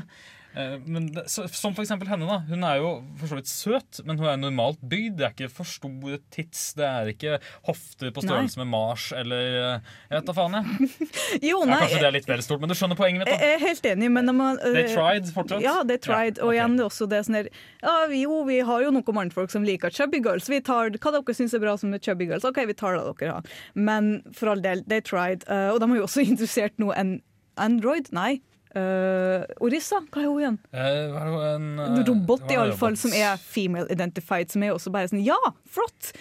Eh, 0.56 0.78
Men 0.86 1.08
det, 1.14 1.28
så, 1.30 1.48
som 1.52 1.76
for 1.76 1.84
eksempel 1.84 2.10
henne. 2.10 2.26
da 2.28 2.40
Hun 2.48 2.64
er 2.64 2.80
jo 2.82 2.92
for 3.20 3.32
så 3.32 3.38
vidt 3.40 3.50
søt, 3.52 4.00
men 4.06 4.18
hun 4.18 4.30
er 4.30 4.40
normalt 4.42 4.80
bygd. 4.82 5.18
Det 5.20 5.26
er 5.28 5.36
ikke 5.36 5.50
for 5.54 5.70
store 5.70 6.20
tits. 6.34 6.74
Det 6.78 6.86
er 6.88 7.12
ikke 7.14 7.38
hofter 7.68 8.12
på 8.16 8.24
størrelse 8.26 8.60
med 8.62 8.70
Mars 8.72 9.10
eller 9.16 9.58
eh, 9.62 9.92
Jeg 10.10 10.20
vet 10.20 10.30
da 10.30 10.38
faen, 10.38 10.58
jeg. 10.58 10.90
Jo, 11.52 11.62
Ja, 11.68 11.82
kanskje 11.84 12.02
det 12.02 12.10
er 12.10 12.16
litt 12.18 12.30
mer 12.32 12.44
stort, 12.46 12.64
men 12.64 12.72
du 12.72 12.78
skjønner 12.78 13.00
poenget 13.00 13.24
mitt. 13.24 13.32
da 13.32 13.38
jeg 13.38 13.58
er 13.60 13.64
helt 13.66 13.90
enig, 13.92 14.12
men 14.18 14.32
man, 14.38 14.60
uh, 14.62 14.72
They 14.74 14.88
eh, 14.88 14.96
tried 14.96 15.30
fortsatt? 15.36 15.64
Ja, 15.66 15.78
they 15.88 16.02
tried. 16.02 16.42
Og 16.44 16.56
igjen 16.56 16.78
det 16.80 16.86
er 16.86 16.92
også 16.92 17.10
det 17.12 17.24
sånn 17.28 17.42
her 17.42 17.52
ja, 17.84 17.96
Jo, 18.18 18.42
vi 18.48 18.60
har 18.66 18.86
jo 18.86 18.94
noen 18.96 19.18
mannfolk 19.18 19.54
som 19.54 19.66
liker 19.68 19.94
chubby 19.94 20.22
girls. 20.24 20.50
Vi 20.52 20.62
tar 20.66 20.94
hva 20.98 21.14
dere 21.14 21.38
syns 21.38 21.56
er 21.58 21.64
bra 21.64 21.78
som 21.80 21.94
chubby 22.00 22.30
girls. 22.30 22.46
OK, 22.48 22.64
vi 22.70 22.76
tar 22.78 22.98
det 22.98 23.06
dere 23.22 23.38
har. 23.40 23.56
Men 23.76 24.18
for 24.36 24.54
all 24.54 24.62
del, 24.64 24.84
they 24.90 25.02
tried. 25.04 25.46
Uh, 25.50 25.74
og 25.74 25.82
de 25.84 25.92
har 25.92 26.02
jo 26.02 26.08
også 26.10 26.26
interessert 26.32 26.78
nå 26.82 26.94
en 26.98 27.18
Android. 27.58 28.10
Nei. 28.14 28.40
Eh, 28.76 29.44
Orissa, 29.64 30.02
hva 30.12 30.22
er 30.22 30.28
hun 30.28 30.42
igjen? 30.42 30.58
Eh, 30.74 31.02
hva 31.14 31.22
er 31.22 31.30
det, 31.32 31.52
en, 31.54 31.68
En 31.84 32.00
eh, 32.00 32.06
robot 32.08 32.52
iallfall, 32.52 32.98
som 33.00 33.14
er 33.16 33.38
female 33.42 33.88
identified, 33.94 34.52
som 34.52 34.66
er 34.66 34.74
også 34.76 34.94
bare 34.94 35.12
sånn 35.12 35.24
Ja, 35.26 35.38
flott! 35.70 36.12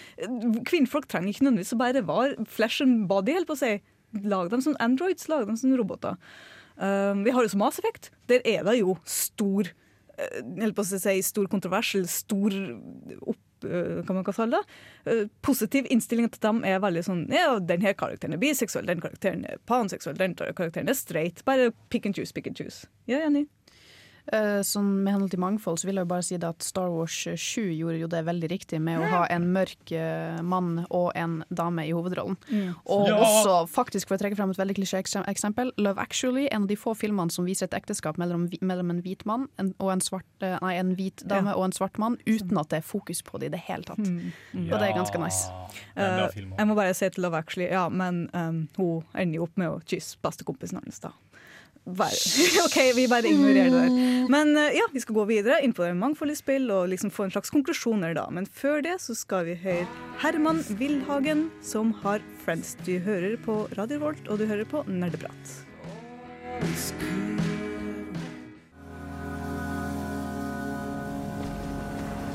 Kvinnfolk 0.69 1.09
trenger 1.11 1.33
ikke 1.33 1.47
nødvendigvis 1.47 1.75
å 1.77 1.81
bare 1.81 2.05
være 2.07 2.47
flesh 2.51 2.85
and 2.85 3.07
body, 3.11 3.37
holdt 3.39 3.51
på 3.51 3.57
å 3.59 3.63
si. 3.63 3.73
Lag 4.27 4.53
dem 4.53 4.63
som 4.65 4.77
androids, 4.83 5.27
lag 5.33 5.49
dem 5.49 5.59
som 5.61 5.75
roboter. 5.77 6.21
Um, 6.77 7.25
vi 7.25 7.33
har 7.33 7.45
jo 7.45 7.53
så 7.53 7.59
Mass 7.61 7.81
Effect. 7.81 8.11
Der 8.29 8.45
er 8.45 8.63
det 8.67 8.79
jo 8.83 8.99
stor 9.09 9.71
uh, 9.71 10.41
holdt 10.61 10.77
på 10.77 10.85
å 10.85 10.89
si, 10.93 11.17
stor 11.25 11.49
kontroversel, 11.53 12.05
stor 12.11 12.57
opp, 13.23 13.41
eh, 13.67 14.03
hva 14.07 14.17
man 14.17 14.27
kalle 14.27 14.57
det. 14.57 14.79
Eh, 15.13 15.25
Positiv 15.47 15.89
innstilling 15.91 16.31
til 16.31 16.43
dem 16.43 16.63
er 16.65 16.81
veldig 16.83 17.05
sånn 17.07 17.27
Ja, 17.33 17.59
den 17.59 17.85
her 17.85 17.95
karakteren 17.99 18.37
er 18.37 18.43
biseksuell, 18.43 18.87
den 18.89 19.03
karakteren 19.05 19.45
er 19.49 19.61
panseksuell, 19.67 20.17
den 20.19 20.35
karakteren 20.39 20.89
er 20.89 20.99
straight. 20.99 21.45
Bare 21.45 21.73
pick 21.91 22.07
and 22.07 22.17
choose, 22.17 22.33
pick 22.33 22.47
and 22.47 22.57
choose. 22.59 22.87
Ja, 23.11 23.21
enig. 23.27 23.47
Eh, 24.33 24.61
Sånn 24.67 25.05
Med 25.05 25.13
henhold 25.15 25.31
til 25.31 25.39
mangfold 25.43 25.79
så 25.79 25.87
vil 25.87 25.95
jeg 26.01 26.07
jo 26.07 26.11
bare 26.11 26.25
si 26.27 26.37
det 26.37 26.49
at 26.49 26.63
Star 26.67 26.89
Wars 26.91 27.15
7 27.15 27.71
gjorde 27.77 27.99
jo 28.01 28.09
det 28.11 28.25
veldig 28.27 28.49
riktig 28.51 28.81
med 28.83 28.99
å 28.99 29.07
ha 29.13 29.21
en 29.31 29.45
mørk 29.55 29.93
eh, 29.95 30.41
mann 30.43 30.87
og 30.91 31.13
en 31.15 31.45
dame 31.55 31.85
i 31.87 31.93
hovedrollen. 31.95 32.37
Mm. 32.51 32.75
Og 32.91 33.07
Ja. 33.09 33.19
også, 33.23 33.55
faktisk 33.71 34.09
for 34.09 34.17
å 34.17 34.21
trekke 34.23 34.37
frem 34.37 34.51
et 34.51 34.59
veldig 34.59 34.77
klisjé-eksempel, 34.81 35.71
Love 35.79 35.99
Actually, 36.03 36.49
en 36.51 36.63
av 36.63 36.69
de 36.69 36.77
få 36.77 36.97
filmene 36.99 37.31
som 37.31 37.47
viser 37.47 37.69
et 37.71 37.77
ekteskap 37.79 38.19
mellom, 38.19 38.49
mellom 38.61 38.91
en 38.91 39.03
hvit 39.03 39.25
mann 39.27 39.47
en, 39.59 39.73
og 39.79 39.93
en, 39.93 40.01
svart, 40.01 40.27
eh, 40.41 40.59
nei, 40.63 40.75
en 40.81 40.95
hvit 40.97 41.23
dame 41.27 41.51
Ja. 41.51 41.57
og 41.57 41.65
en 41.69 41.73
svart 41.73 41.99
mann, 41.99 42.19
uten 42.27 42.59
at 42.59 42.69
det 42.71 42.79
er 42.79 42.87
fokus 42.89 43.23
på 43.23 43.39
det 43.39 43.47
i 43.53 43.55
det 43.57 43.63
hele 43.69 43.83
tatt. 43.85 43.99
Mm. 43.99 44.33
Og 44.73 44.79
det 44.81 44.83
er 44.91 44.97
ganske 44.97 45.19
nice. 45.23 45.47
Uh, 45.97 46.27
jeg 46.35 46.67
må 46.67 46.75
bare 46.75 46.95
si 46.95 47.09
til 47.11 47.23
Love 47.23 47.39
Actually, 47.39 47.71
ja, 47.71 47.89
men 47.89 48.29
um, 48.35 48.69
hun 48.77 49.05
ender 49.15 49.37
jo 49.39 49.43
opp 49.47 49.57
med 49.57 49.69
å 49.71 49.81
kysse 49.87 50.17
bestekompisen 50.23 50.81
hans, 50.83 50.99
da. 51.01 51.11
Bare, 51.87 52.19
OK, 52.67 52.77
vi 52.97 53.07
bare 53.07 53.31
ignorerer 53.31 53.71
det 53.71 53.83
der. 53.85 54.29
Men 54.33 54.57
eh, 54.59 54.75
ja, 54.75 54.89
vi 54.93 55.01
skal 55.05 55.15
gå 55.21 55.25
videre 55.29 55.61
inn 55.63 55.71
på 55.77 55.85
det 55.87 55.93
mangfoldige 55.95 56.41
spill 56.41 56.67
og 56.75 56.89
liksom 56.91 57.13
få 57.15 57.29
en 57.29 57.35
slags 57.37 57.53
konklusjoner, 57.55 58.17
da. 58.19 58.25
Men 58.35 58.49
før 58.51 58.83
det 58.83 58.97
så 59.05 59.15
skal 59.15 59.47
vi 59.47 59.55
høre 59.63 59.87
Herman 60.19 60.65
Wilhagen, 60.81 61.47
som 61.63 61.95
har 62.03 62.25
Friends. 62.43 62.75
Du 62.83 62.97
hører 62.99 63.39
på 63.39 63.69
Radio 63.79 64.03
Volt, 64.03 64.27
og 64.27 64.43
du 64.43 64.49
hører 64.51 64.67
på 64.67 64.83
Nerdeprat. 64.91 65.55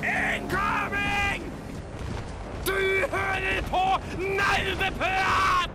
Incoming! 0.08 1.44
Du 2.64 2.80
hører 3.12 3.62
på 3.68 3.84
Nerdeprat! 4.24 5.71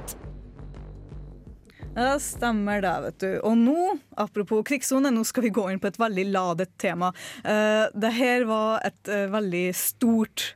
Ja, 1.97 2.19
stemmer 2.21 2.83
det, 2.85 2.93
vet 3.07 3.23
du. 3.23 3.31
Og 3.49 3.55
nå, 3.57 3.95
apropos 4.21 4.61
krigssone, 4.69 5.09
nå 5.15 5.23
skal 5.25 5.47
vi 5.47 5.55
gå 5.57 5.63
inn 5.73 5.81
på 5.81 5.89
et 5.89 5.97
veldig 6.01 6.27
ladet 6.29 6.69
tema. 6.77 7.09
Uh, 7.41 7.89
det 7.97 8.11
her 8.19 8.45
var 8.49 8.85
et 8.85 9.09
uh, 9.09 9.25
veldig 9.33 9.71
stort 9.77 10.51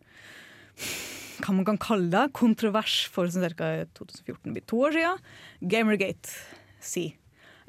hva 1.41 1.55
man 1.57 1.65
kan 1.65 1.81
kalle 1.81 2.11
det, 2.13 2.35
kontrovers 2.37 3.07
for 3.09 3.31
sånn 3.33 3.49
ca. 3.57 3.71
2014, 3.97 4.53
blir 4.53 4.67
to 4.69 4.83
år 4.85 4.99
siden. 4.99 5.25
Gamergate, 5.73 6.37
si. 6.85 7.07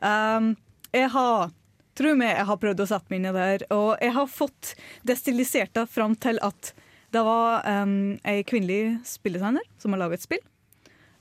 Um, 0.03 0.53
jeg 0.91 1.11
har 1.15 1.51
Tro 1.91 2.13
meg, 2.15 2.37
jeg 2.37 2.47
har 2.47 2.57
prøvd 2.57 2.81
å 2.81 2.85
sette 2.87 3.11
meg 3.11 3.19
inn 3.19 3.27
i 3.27 3.31
det 3.35 3.47
her, 3.49 3.63
og 3.75 3.89
jeg 3.99 4.13
har 4.15 4.29
fått 4.31 4.69
destillisert 5.05 5.73
det 5.75 5.83
fram 5.91 6.15
til 6.15 6.39
at 6.41 6.71
det 7.11 7.23
var 7.27 7.67
um, 7.67 8.15
ei 8.23 8.45
kvinnelig 8.47 9.01
spilldesigner 9.09 9.67
som 9.75 9.91
har 9.91 9.99
laget 10.05 10.21
et 10.21 10.27
spill. 10.29 10.45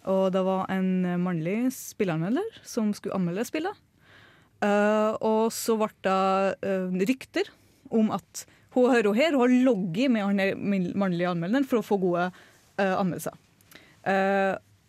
Og 0.08 0.30
det 0.32 0.40
var 0.46 0.70
en 0.72 1.04
mannlig 1.20 1.72
spilleanmelder 1.76 2.60
som 2.64 2.94
skulle 2.96 3.18
anmelde 3.18 3.44
spillet. 3.48 3.76
Uh, 4.60 5.16
og 5.24 5.52
så 5.56 5.72
ble 5.80 5.88
det 6.04 6.16
uh, 6.68 6.96
rykter 7.08 7.48
om 7.96 8.10
at 8.12 8.44
hun 8.76 8.90
hører 8.92 9.16
her, 9.16 9.32
hun 9.32 9.46
har 9.46 9.54
logget 9.64 10.12
med 10.12 10.26
han 10.28 10.92
mannlige 11.00 11.30
anmelderen 11.30 11.64
for 11.66 11.80
å 11.80 11.86
få 11.86 11.96
gode 12.02 12.26
uh, 12.28 12.94
anmeldelser. 13.00 13.34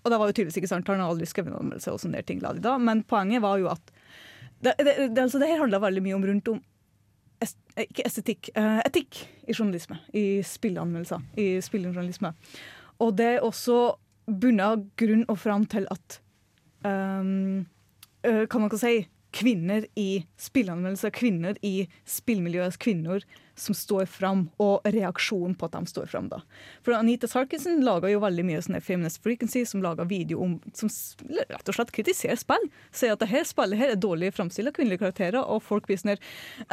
Og 0.02 0.10
det 0.10 0.18
var 0.18 0.30
jo 0.30 0.34
tydeligvis 0.36 0.60
ikke 0.60 0.70
sant, 0.70 0.88
han 0.88 1.02
har 1.02 1.12
aldri 1.12 1.28
skrevet 1.30 1.52
en 1.52 1.62
anmeldelse, 1.64 1.94
og 1.94 2.02
sånne 2.02 2.22
ting 2.26 2.40
da, 2.42 2.76
men 2.82 3.02
poenget 3.06 3.44
var 3.44 3.60
jo 3.62 3.68
at 3.72 3.90
det, 4.62 4.76
det, 4.78 4.94
det, 5.12 5.24
altså 5.24 5.42
det 5.42 5.50
her 5.50 5.60
handla 5.62 5.82
veldig 5.82 6.04
mye 6.06 6.16
om 6.16 6.28
rundt 6.30 6.52
om 6.54 6.62
est, 7.44 7.58
ikke 7.84 8.06
estetikk, 8.08 8.52
etikk 8.56 9.20
i 9.50 9.56
journalisme, 9.56 9.98
i 10.14 10.26
spilleanmeldelser, 10.46 11.26
i 11.42 11.48
spillejournalisme. 11.66 12.32
Og 13.02 13.14
det 13.18 13.28
er 13.36 13.46
også 13.46 13.82
bunnet 14.40 14.86
grunn 15.00 15.26
og 15.28 15.40
fram 15.42 15.66
til 15.72 15.88
at 15.92 16.22
um, 16.86 17.66
Kan 18.22 18.62
man 18.62 18.70
ikke 18.70 18.82
si 18.82 18.96
kvinner 19.32 19.86
i 19.96 20.26
spilleanmeldelser, 20.40 21.12
kvinner 21.16 21.56
i 21.66 21.88
spillmiljøet, 22.10 22.78
kvinner 22.82 23.24
som 23.56 23.76
står 23.76 24.08
fram, 24.10 24.46
og 24.62 24.86
reaksjonen 24.88 25.54
på 25.60 25.68
at 25.68 25.76
de 25.76 25.92
står 25.92 26.10
fram. 26.12 26.28
da. 26.32 26.42
For 26.84 26.96
Anita 26.98 27.28
Sarkinson 27.30 27.84
lager 27.86 28.12
jo 28.12 28.22
veldig 28.24 28.46
mye 28.48 28.62
sånne 28.64 28.82
Feminist 28.84 29.22
Frequency, 29.24 29.64
som 29.68 29.84
lager 29.84 30.10
video 30.10 30.42
om, 30.44 30.58
som 30.74 30.90
rett 31.38 31.70
og 31.70 31.78
slett 31.78 31.94
kritiserer 31.96 32.40
spill. 32.40 32.68
Sier 32.96 33.16
at 33.16 33.24
det 33.24 33.30
her 33.32 33.46
spillet 33.48 33.80
her 33.80 33.94
er 33.94 34.02
dårlig 34.02 34.34
framstilt 34.36 34.72
av 34.72 34.76
kvinnelige 34.78 35.04
karakterer, 35.04 35.40
og 35.44 35.64
folk 35.64 35.88
blir 35.88 36.02
sånn 36.02 36.18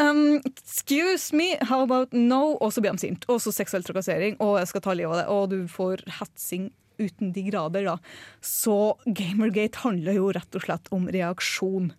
um, 0.00 0.40
Excuse 0.48 1.36
me, 1.36 1.54
how 1.68 1.82
about 1.84 2.14
no? 2.16 2.56
Og 2.58 2.72
så 2.72 2.82
blir 2.82 2.96
de 2.96 3.04
sinte. 3.04 3.28
Og 3.30 3.42
så 3.44 3.54
seksuell 3.54 3.86
trakassering, 3.86 4.38
og 4.42 4.58
jeg 4.62 4.72
skal 4.72 4.86
ta 4.86 4.96
livet 4.96 5.14
av 5.14 5.20
det. 5.20 5.28
Og 5.34 5.48
du 5.52 5.72
får 5.72 6.06
hetsing 6.20 6.70
uten 6.98 7.32
de 7.34 7.44
grader, 7.48 7.86
da. 7.88 7.96
Så 8.44 8.98
Gamergate 9.06 9.82
handler 9.84 10.18
jo 10.18 10.32
rett 10.34 10.58
og 10.58 10.66
slett 10.66 10.90
om 10.94 11.08
reaksjon. 11.14 11.92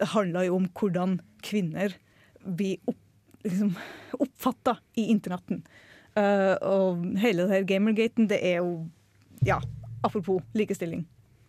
Det 0.00 0.10
handler 0.14 0.48
jo 0.48 0.58
om 0.58 0.68
hvordan 0.78 1.20
kvinner 1.44 1.94
blir 2.42 2.80
opp, 2.90 2.98
liksom, 3.46 3.76
oppfatta 4.18 4.78
i 4.98 5.08
internetten. 5.14 5.62
Uh, 6.12 6.56
og 6.60 7.06
hele 7.22 7.46
det 7.46 7.54
her 7.54 7.68
Gamergaten, 7.68 8.28
det 8.28 8.42
er 8.44 8.60
jo 8.60 8.82
Ja, 9.42 9.56
apropos 10.04 10.42
likestilling. 10.54 11.06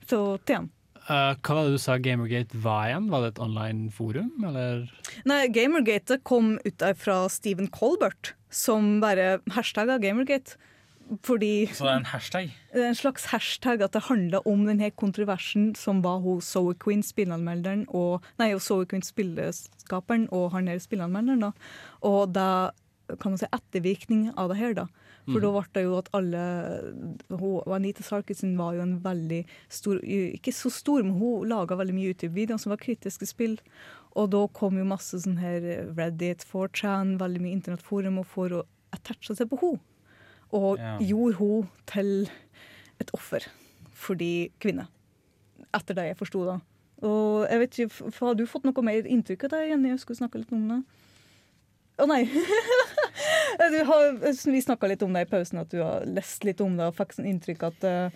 Så 0.07 0.37
til 0.47 0.61
han. 0.61 0.69
Uh, 1.03 1.35
hva 1.43 1.57
var 1.57 1.65
det 1.67 1.75
du 1.75 1.81
sa 1.83 1.97
Gamergate 1.99 2.57
var 2.63 2.87
igjen? 2.87 3.09
Var 3.11 3.23
det 3.25 3.31
et 3.33 3.41
online 3.43 3.89
forum, 3.91 4.31
eller? 4.47 4.85
Nei, 5.27 5.41
Gamergate 5.51 6.21
kom 6.23 6.55
ut 6.63 6.85
fra 6.95 7.17
Stephen 7.29 7.67
Colbert, 7.67 8.33
som 8.49 9.01
bare 9.03 9.41
hashtagga 9.51 9.99
Gamergate. 9.99 10.55
Fordi 11.23 11.67
Så 11.73 11.85
det 11.85 11.91
er 11.91 11.99
en 11.99 12.05
hashtag? 12.05 12.53
Det 12.73 12.81
er 12.81 12.89
en 12.89 12.97
slags 12.97 13.25
hashtag 13.31 13.81
at 13.85 13.93
det 13.93 14.05
handla 14.07 14.39
om 14.49 14.65
denne 14.65 14.89
kontroversen 14.91 15.73
som 15.75 16.01
var 16.03 16.21
hos 16.23 16.45
Zoe 16.55 16.73
Quinn, 16.73 17.03
spilleanmelderen, 17.03 17.85
og 17.89 18.23
Nei, 18.39 18.53
Zoe 18.59 18.85
Quinn, 18.85 19.03
spilleskaperen, 19.05 20.27
og 20.31 20.51
han 20.55 20.71
her 20.71 20.79
spilleanmelderen, 20.79 21.43
da. 21.43 21.51
Og 22.01 22.33
da 22.33 22.71
kan 23.19 23.33
man 23.33 23.37
si 23.41 23.49
ettervirkning 23.51 24.31
av 24.39 24.49
det 24.49 24.57
her, 24.57 24.73
da. 24.77 24.87
For 25.25 25.39
mm. 25.39 25.43
da 25.43 25.51
ble 25.55 25.63
det 25.75 25.83
jo 25.85 25.93
at 25.99 26.09
alle 26.17 26.43
hun, 27.31 27.61
Anita 27.71 28.03
Sarkisen 28.03 28.57
var 28.59 28.75
jo 28.75 28.83
en 28.83 28.97
veldig 29.05 29.43
stor 29.71 30.01
Ikke 30.03 30.51
så 30.51 30.71
stor, 30.73 31.03
men 31.05 31.15
hun 31.15 31.47
laga 31.47 31.77
veldig 31.79 31.95
mye 31.95 32.11
YouTube-videoer 32.11 32.59
som 32.59 32.73
var 32.73 32.81
kritiske 32.81 33.29
spill. 33.29 33.55
Og 34.19 34.29
da 34.33 34.43
kom 34.53 34.77
jo 34.77 34.87
masse 34.87 35.23
sånn 35.23 35.39
her 35.39 35.63
Reddit, 35.95 36.43
4chan, 36.49 37.17
veldig 37.21 37.43
mye 37.43 37.55
internettforum 37.55 38.19
for 38.27 38.59
å 38.59 38.65
attache 38.93 39.35
seg 39.37 39.49
på 39.51 39.61
henne. 39.63 39.81
Og 40.53 40.77
Ja. 40.77 40.97
gjorde 41.01 41.35
hun 41.39 41.69
til 41.89 42.29
et 43.01 43.09
offer 43.17 43.47
for 43.93 44.13
de 44.19 44.49
kvinne. 44.61 44.87
Etter 45.73 45.95
det 45.97 46.05
jeg 46.11 46.17
forsto, 46.19 46.43
da. 46.45 46.59
Og 47.03 47.47
jeg 47.49 47.59
vet 47.59 47.79
ikke, 47.79 48.11
Har 48.19 48.35
du 48.37 48.45
fått 48.47 48.63
noe 48.67 48.83
mer 48.85 49.03
inntrykk 49.09 49.43
av 49.45 49.49
det, 49.55 49.63
Jenny? 49.71 49.89
Jeg 49.89 49.99
skulle 50.03 50.19
snakke 50.21 50.39
litt 50.43 50.51
om 50.53 50.67
det. 50.69 50.83
Å 51.99 52.07
nei! 52.09 52.23
Du 53.53 53.83
har, 53.85 54.15
vi 54.51 54.61
snakka 54.61 54.87
litt 54.89 55.03
om 55.05 55.13
det 55.13 55.21
i 55.27 55.29
pausen, 55.29 55.59
at 55.61 55.69
du 55.69 55.77
har 55.83 56.03
lest 56.09 56.43
litt 56.43 56.59
om 56.61 56.73
det 56.77 56.87
og 56.89 56.95
fikk 56.97 57.13
sånn 57.13 57.27
inntrykk 57.29 57.63
at 57.67 57.83
uh, 57.85 58.09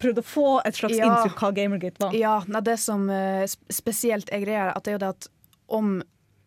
Prøvde 0.00 0.22
å 0.22 0.26
få 0.26 0.44
et 0.64 0.78
slags 0.78 0.96
Ja. 0.96 1.10
inntrykk 1.10 1.36
hva 1.42 1.50
Gamergate 1.54 2.00
var. 2.00 2.14
Ja, 2.16 2.38
nei, 2.48 2.62
det 2.64 2.78
som 2.80 3.04
uh, 3.12 3.44
spesielt 3.68 4.32
er 4.32 4.40
greia, 4.46 4.70
at 4.72 4.84
det 4.84 4.94
er 4.94 4.96
jo 4.96 5.02
det 5.04 5.10
at 5.12 5.28
om 5.68 5.90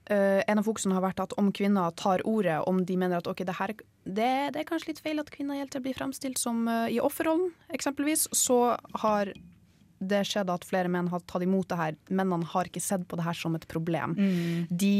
En 0.09 0.57
av 0.57 0.65
fokusene 0.65 0.95
har 0.97 1.03
vært 1.03 1.19
at 1.21 1.33
om 1.37 1.51
kvinner 1.53 1.93
tar 1.99 2.23
ordet, 2.25 2.57
om 2.65 2.79
de 2.85 2.95
mener 2.97 3.21
at 3.21 3.27
okay, 3.29 3.45
det 3.45 3.57
her 3.59 3.75
det, 4.09 4.31
det 4.55 4.61
er 4.61 4.67
kanskje 4.67 4.93
litt 4.93 5.01
feil 5.03 5.21
at 5.21 5.29
kvinner 5.33 5.59
helt 5.59 5.71
til 5.73 5.83
blir 5.85 5.97
fremstilt 5.97 6.39
som 6.41 6.63
eh, 6.71 6.95
i 6.95 6.99
offerrollen, 7.03 7.51
eksempelvis, 7.75 8.27
så 8.35 8.75
har 9.03 9.33
det 9.99 10.21
skjedd 10.27 10.49
at 10.51 10.65
flere 10.67 10.89
menn 10.91 11.09
har 11.11 11.23
tatt 11.27 11.43
imot 11.43 11.67
det 11.69 11.79
her. 11.79 11.97
Mennene 12.07 12.47
har 12.53 12.69
ikke 12.69 12.83
sett 12.83 13.03
på 13.09 13.19
det 13.19 13.25
her 13.27 13.35
som 13.37 13.57
et 13.57 13.67
problem. 13.71 14.15
Mm. 14.15 14.69
De 14.71 14.93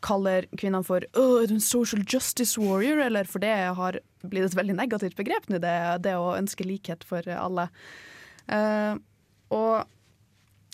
kaller 0.00 0.46
kvinnene 0.56 0.86
for 0.86 1.04
«Åh, 1.12 1.42
er 1.44 1.52
en 1.52 1.60
social 1.60 2.02
justice 2.08 2.56
warrior, 2.60 3.02
eller 3.04 3.28
for 3.28 3.44
det 3.44 3.52
har 3.76 4.00
blitt 4.24 4.48
et 4.48 4.56
veldig 4.56 4.78
negativt 4.78 5.18
begrep 5.18 5.50
nå, 5.52 5.60
det, 5.60 5.76
det 6.06 6.16
å 6.16 6.32
ønske 6.38 6.64
likhet 6.64 7.04
for 7.04 7.26
alle. 7.36 7.68
Uh, 8.48 8.96
og 9.52 9.84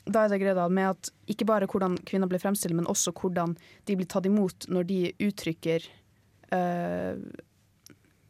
da 0.07 0.25
er 0.25 0.31
det 0.33 0.39
greia 0.43 0.69
med 0.71 0.89
at 0.93 1.11
ikke 1.33 1.47
bare 1.49 1.67
hvordan 1.71 1.97
kvinner 2.07 2.31
blir 2.31 2.39
fremstilt, 2.43 2.77
men 2.79 2.87
også 2.87 3.13
hvordan 3.17 3.57
de 3.89 3.97
blir 3.99 4.07
tatt 4.07 4.27
imot 4.29 4.69
når 4.71 4.87
de 4.87 5.01
uttrykker 5.27 5.87
uh, 6.55 7.15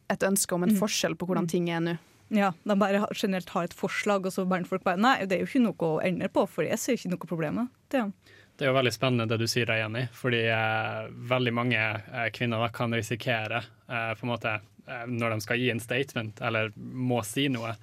et 0.09 0.23
ønske 0.23 0.55
om 0.55 0.63
en 0.63 0.73
Mm. 0.73 0.79
forskjell 0.79 1.15
på 1.19 1.27
hvordan 1.27 1.47
ting 1.49 1.69
er 1.69 1.79
nå. 1.83 1.97
Ja, 2.29 2.51
De 2.65 2.75
bare 2.75 3.05
generelt 3.15 3.49
har 3.49 3.63
et 3.63 3.73
forslag, 3.73 4.25
og 4.25 4.33
så 4.33 4.43
bare 4.47 4.65
folk 4.67 4.83
bare 4.83 4.97
Nei, 4.99 5.25
det 5.25 5.37
er 5.37 5.45
jo 5.45 5.47
ikke 5.47 5.63
noe 5.63 5.87
å 5.95 6.01
endre 6.03 6.27
på, 6.27 6.43
for 6.49 6.63
jeg 6.67 6.77
ser 6.79 6.97
ikke 6.97 7.11
noe 7.13 7.27
problem 7.29 7.55
med 7.61 7.67
det. 7.93 8.01
Det 8.57 8.65
er 8.65 8.71
jo 8.71 8.75
veldig 8.75 8.91
spennende 8.91 9.27
det 9.29 9.37
du 9.39 9.47
sier 9.47 9.69
Jenny, 9.69 10.07
fordi 10.11 10.41
eh, 10.49 11.07
veldig 11.29 11.53
mange 11.53 11.77
eh, 11.79 12.29
kvinner 12.35 12.67
kan 12.73 12.91
risikere 12.91 13.61
eh, 13.87 14.11
på 14.17 14.25
en 14.25 14.31
måte 14.33 14.55
eh, 14.87 15.05
når 15.07 15.35
de 15.37 15.39
skal 15.45 15.61
gi 15.61 15.69
en 15.71 15.79
statement 15.79 16.41
eller 16.41 16.73
må 16.75 17.21
si 17.23 17.47
noe, 17.53 17.75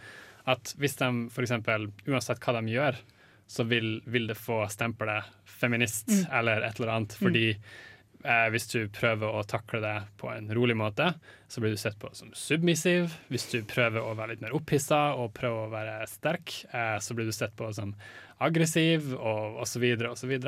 at 0.44 0.74
hvis 0.76 0.96
de 1.00 1.08
f.eks. 1.30 1.52
uansett 2.10 2.42
hva 2.44 2.56
de 2.60 2.74
gjør, 2.74 2.98
så 3.46 3.64
vil, 3.68 4.00
vil 4.06 4.26
det 4.30 4.36
få 4.40 4.62
stempelet 4.72 5.24
feminist 5.46 6.08
Mm. 6.08 6.24
eller 6.38 6.62
et 6.62 6.80
eller 6.80 6.92
annet, 6.92 7.12
fordi 7.18 7.48
eh, 8.24 8.46
hvis 8.50 8.66
du 8.72 8.88
prøver 8.88 9.28
å 9.36 9.42
takle 9.46 9.80
det 9.84 9.94
på 10.16 10.30
en 10.32 10.48
rolig 10.54 10.76
måte, 10.76 11.10
så 11.48 11.60
blir 11.60 11.70
du 11.70 11.76
sett 11.76 11.98
på 12.00 12.08
som 12.16 12.32
submissiv. 12.32 13.12
Hvis 13.28 13.50
du 13.52 13.62
prøver 13.68 14.00
å 14.00 14.14
være 14.16 14.34
litt 14.34 14.40
mer 14.42 14.54
opphissa 14.56 15.14
og 15.14 15.34
prøver 15.36 15.66
å 15.66 15.72
være 15.74 16.06
sterk, 16.08 16.64
eh, 16.72 16.98
så 16.98 17.14
blir 17.14 17.26
du 17.28 17.32
sett 17.32 17.54
på 17.56 17.68
som 17.76 17.94
aggressiv 18.40 19.12
og 19.14 19.60
osv. 19.62 19.84
osv. 20.10 20.38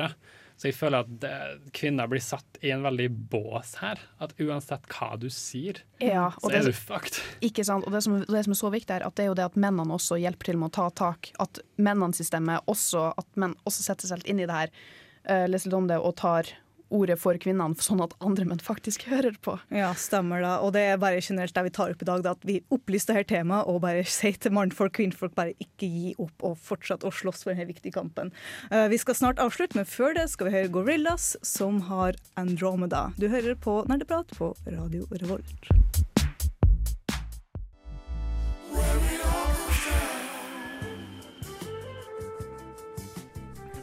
Så 0.57 0.71
jeg 0.71 0.75
føler 0.77 1.05
at 1.05 1.09
det, 1.21 1.31
kvinner 1.77 2.09
blir 2.09 2.21
satt 2.23 2.57
i 2.65 2.71
en 2.73 2.81
veldig 2.85 3.07
bås 3.29 3.75
her. 3.77 4.01
At 4.23 4.33
uansett 4.41 4.87
hva 4.89 5.11
du 5.21 5.27
sier, 5.29 5.83
Ja, 6.01 6.31
så 6.41 6.49
det- 6.49 6.61
er 6.61 6.71
du 6.71 6.73
fucked. 6.73 7.21
Ikke 7.45 7.63
sant? 7.63 7.85
Og 7.85 7.93
det 7.93 8.01
som, 8.03 8.19
det 8.25 8.43
som 8.43 8.51
er 8.51 8.61
så 8.61 8.71
viktig, 8.73 8.89
er 8.95 9.05
at 9.05 9.15
det 9.15 9.25
er 9.25 9.27
jo 9.27 9.35
det 9.35 9.45
at 9.45 9.55
mennene 9.55 9.93
også 9.93 10.17
hjelper 10.17 10.45
til 10.49 10.57
med 10.57 10.71
å 10.71 10.73
ta 10.73 10.89
tak. 10.89 11.31
At 11.39 11.59
mennene 11.77 12.13
sin 12.15 12.25
også, 12.67 13.13
at 13.17 13.27
menn 13.35 13.55
også 13.65 13.83
setter 13.83 14.07
seg 14.07 14.17
litt 14.17 14.27
inn 14.33 14.39
i 14.39 14.47
det 14.49 14.55
her, 14.55 14.69
uh, 15.29 15.45
leser 15.47 15.69
litt 15.69 15.77
om 15.77 15.87
det 15.87 15.97
og 16.01 16.15
tar 16.15 16.49
ordet 16.93 17.17
for 17.21 17.37
kvinnene, 17.41 17.77
sånn 17.81 18.01
at 18.03 18.15
andre 18.23 18.47
menn 18.47 18.61
faktisk 18.63 19.07
hører 19.11 19.37
på. 19.43 19.57
Ja, 19.73 19.91
stemmer 19.97 20.43
da. 20.43 20.57
Og 20.65 20.73
det 20.75 20.85
er 20.87 21.01
bare 21.01 21.21
generelt 21.23 21.55
det 21.55 21.65
vi 21.67 21.73
tar 21.77 21.93
opp 21.93 22.03
i 22.03 22.09
dag, 22.09 22.23
da, 22.25 22.35
at 22.37 22.47
vi 22.47 22.59
opplyser 22.73 23.17
dette 23.17 23.33
temaet 23.35 23.69
og 23.69 23.81
bare 23.85 24.05
sier 24.07 24.37
til 24.41 24.55
mannfolk, 24.55 24.95
kvinnfolk, 24.97 25.35
bare 25.37 25.55
ikke 25.63 25.89
gi 25.91 26.13
opp 26.21 26.47
og 26.47 26.57
fortsatt 26.63 27.05
å 27.07 27.13
slåss 27.13 27.45
for 27.45 27.53
denne 27.53 27.69
viktige 27.69 27.95
kampen. 27.97 28.33
Eh, 28.71 28.87
vi 28.91 28.99
skal 29.01 29.17
snart 29.19 29.43
avslutte, 29.43 29.79
men 29.79 29.89
før 29.89 30.17
det 30.17 30.27
skal 30.33 30.49
vi 30.49 30.57
høre 30.57 30.73
Gorillas, 30.73 31.35
som 31.45 31.83
har 31.91 32.19
Andromeda. 32.39 33.09
Du 33.17 33.29
hører 33.31 33.57
på 33.59 33.81
Nerdeprat 33.89 34.33
på 34.37 34.53
Radio 34.67 35.07
Revolt. 35.21 36.16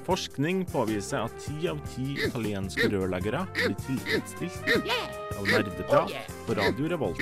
Forskning 0.05 0.65
påviser 0.69 1.25
at 1.25 1.33
ti 1.41 1.69
av 1.69 1.79
ti 1.95 2.19
italienske 2.27 2.89
rørleggere 2.93 3.47
blir 3.57 3.75
tilfredsstilt 3.87 4.69
av 5.39 5.49
nerdeprat 5.49 6.13
på 6.47 6.57
Radio 6.59 6.89
Revolt. 6.93 7.21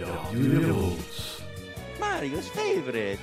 Radio 0.00 0.60
Revolt. 0.60 1.42
Marios 2.00 2.50
favorite. 2.50 3.22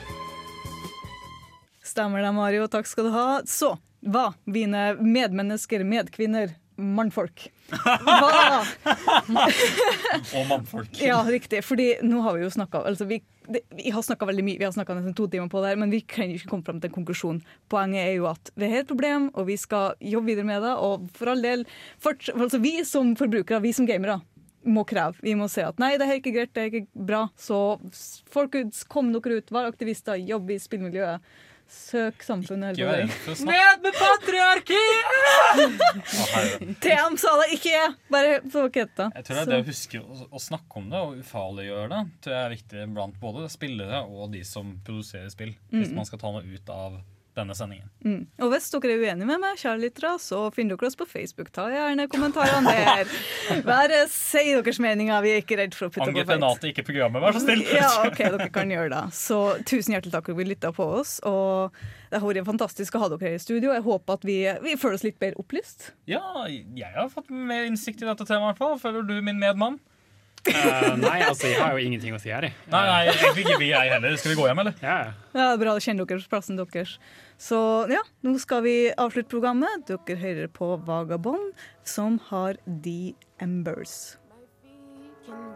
Stemmer 1.84 2.22
det, 2.24 2.32
Mario. 2.32 2.68
Takk 2.68 2.88
skal 2.88 3.06
du 3.06 3.12
ha. 3.14 3.42
Så, 3.46 3.76
hva, 4.02 4.32
mine 4.50 4.94
medmennesker, 4.98 5.84
medkvinner, 5.84 6.56
mannfolk? 6.80 7.52
Og 10.38 10.48
mannfolk. 10.50 11.02
Ja, 11.02 11.24
riktig. 11.28 11.64
Fordi 11.66 11.88
nå 12.06 12.22
har 12.26 12.38
vi 12.38 12.44
jo 12.46 12.52
snakka 12.54 12.84
altså 12.88 13.06
vi, 13.10 13.18
vi 13.48 13.92
har 13.94 14.04
snakka 14.06 14.28
veldig 14.30 14.46
mye, 14.46 14.60
vi 14.60 14.68
har 14.68 14.76
snakka 14.76 14.98
nesten 14.98 15.16
to 15.18 15.28
timer 15.32 15.50
på 15.52 15.62
det 15.64 15.70
her, 15.74 15.80
men 15.82 15.94
vi 15.94 16.02
kan 16.02 16.32
ikke 16.32 16.50
komme 16.52 16.66
fram 16.68 16.80
til 16.82 16.90
en 16.92 16.98
konklusjon. 16.98 17.40
Poenget 17.72 18.02
er 18.04 18.14
jo 18.18 18.26
at 18.32 18.44
vi 18.60 18.70
har 18.72 18.84
et 18.84 18.92
problem, 18.92 19.30
og 19.34 19.48
vi 19.50 19.58
skal 19.60 19.86
jobbe 20.00 20.30
videre 20.34 20.48
med 20.50 20.60
det. 20.66 20.74
Og 20.76 20.94
for 21.18 21.26
all 21.34 21.42
del, 21.46 21.66
for, 22.02 22.12
altså 22.36 22.58
vi 22.64 22.74
som 22.88 23.16
forbrukere, 23.20 23.64
vi 23.64 23.74
som 23.76 23.90
gamere, 23.90 24.20
må 24.64 24.86
kreve. 24.88 25.20
Vi 25.24 25.34
må 25.36 25.50
si 25.52 25.60
at 25.64 25.80
nei, 25.82 25.98
det 26.00 26.06
er 26.08 26.20
ikke 26.20 26.32
greit, 26.36 26.54
det 26.56 26.62
er 26.62 26.70
ikke 26.72 27.06
bra. 27.10 27.26
Så 27.40 27.58
folkens, 28.32 28.84
kom 28.88 29.12
dere 29.16 29.42
ut, 29.42 29.52
vær 29.52 29.68
aktivister, 29.68 30.16
jobb 30.20 30.54
i 30.56 30.60
spillmiljøet. 30.62 31.20
Søk 31.70 32.24
samfunnet. 32.26 32.78
hele 32.78 33.08
snakke. 33.36 33.46
Ned 33.46 33.82
med 33.86 33.94
patriarkiet! 33.98 35.06
Tem 36.84 37.18
sa 37.18 37.32
det 37.42 37.50
ikke 37.58 37.72
jeg! 37.74 37.94
Bare 38.14 38.34
så 38.54 38.66
ketta. 38.74 39.10
Jeg 39.16 39.24
tror 39.28 39.36
det 39.40 39.44
er 39.44 39.52
det 39.54 39.60
å 39.62 39.68
huske 39.70 39.98
å, 40.02 40.04
å 40.30 40.40
snakke 40.42 40.74
om 40.82 40.86
det 40.92 41.00
og 41.02 41.18
ufarliggjøre 41.24 41.90
det 41.94 42.02
tror 42.24 42.36
jeg 42.36 42.44
er 42.46 42.54
viktig 42.56 42.80
blant 42.96 43.16
både 43.22 43.50
spillere 43.54 44.00
og 44.06 44.32
de 44.34 44.42
som 44.48 44.66
produserer 44.86 45.30
spill. 45.34 45.54
Hvis 45.74 45.90
Mm. 45.94 45.98
man 46.00 46.06
skal 46.08 46.20
ta 46.22 46.30
noe 46.32 46.44
ut 46.46 46.70
av 46.74 46.92
denne 47.38 47.56
sendingen. 47.58 47.90
Mm. 48.06 48.26
Og 48.44 48.52
hvis 48.54 48.70
dere 48.74 48.94
er 48.94 49.02
uenige 49.02 49.28
med 49.28 49.42
meg, 49.42 49.58
kjære 49.62 49.82
lyttere, 49.82 50.12
så 50.22 50.42
finner 50.54 50.78
dere 50.78 50.90
oss 50.90 50.98
på 51.00 51.08
Facebook. 51.10 51.50
Ta 51.56 51.66
gjerne 51.72 52.06
kommentarene 52.12 52.74
der. 52.74 53.14
Bare 53.70 54.04
si 54.12 54.44
deres 54.52 54.80
meninger. 54.84 55.24
Vi 55.26 55.34
er 55.34 55.42
ikke 55.42 55.58
redd 55.60 55.78
for 55.78 55.90
å 55.90 55.94
putte 55.94 56.08
Angrep 56.10 56.30
på 56.30 56.38
Renate, 56.38 56.72
ikke 56.72 56.86
programmet, 56.88 57.24
vær 57.24 57.38
så 57.38 57.44
snill! 57.46 57.66
Ja, 57.74 57.90
OK, 58.06 58.22
dere 58.22 58.50
kan 58.54 58.70
gjøre 58.72 58.92
det. 58.94 59.04
Så 59.18 59.40
tusen 59.70 59.96
hjertelig 59.96 60.14
takk 60.14 60.30
for 60.30 60.36
at 60.36 60.42
vi 60.44 60.50
lytta 60.52 60.74
på 60.76 60.88
oss. 61.00 61.16
Og 61.28 61.74
det 62.12 62.22
har 62.22 62.28
vært 62.30 62.50
fantastisk 62.50 62.98
å 62.98 63.06
ha 63.06 63.10
dere 63.14 63.32
her 63.32 63.40
i 63.40 63.42
studio. 63.42 63.74
Jeg 63.74 63.86
håper 63.88 64.20
at 64.20 64.28
vi, 64.28 64.38
vi 64.66 64.78
føler 64.80 65.00
oss 65.00 65.08
litt 65.08 65.18
bedre 65.22 65.42
opplyst. 65.42 65.92
Ja, 66.10 66.24
jeg 66.50 66.94
har 66.94 67.10
fått 67.14 67.34
mer 67.34 67.66
innsikt 67.70 68.04
i 68.04 68.10
dette 68.10 68.28
temaet, 68.30 68.44
i 68.44 68.52
hvert 68.52 68.62
fall. 68.62 68.78
Føler 68.82 69.10
du, 69.10 69.18
min 69.26 69.42
medmann? 69.42 69.82
Eh, 70.52 70.96
nei, 71.00 71.20
altså, 71.24 71.48
jeg 71.48 71.60
har 71.62 71.78
jo 71.78 71.84
ingenting 71.86 72.16
å 72.16 72.20
si 72.22 72.32
her, 72.34 72.48
jeg. 72.50 72.56
Nei, 72.72 72.82
nei, 72.90 72.98
egentlig 73.14 73.46
ikke 73.46 73.60
vi, 73.62 73.70
jeg 73.72 73.92
heller. 73.94 74.18
Skal 74.20 74.34
vi 74.34 74.40
gå 74.42 74.48
hjem, 74.50 74.64
eller? 74.66 74.82
Ja, 74.84 74.98
ja. 75.36 75.46
Bra 75.62 75.76
å 75.78 75.84
kjenne 75.84 76.08
deres 76.10 76.28
plassen 76.32 76.60
deres. 76.60 76.98
Så 77.40 77.60
ja, 77.92 78.02
nå 78.26 78.36
skal 78.42 78.66
vi 78.66 78.76
avslutte 78.92 79.32
programmet. 79.32 79.88
Dere 79.88 80.20
hører 80.20 80.52
på 80.52 80.74
Vagabond, 80.88 81.54
som 81.88 82.20
har 82.32 82.60
The 82.68 83.14
Embers. 83.44 84.18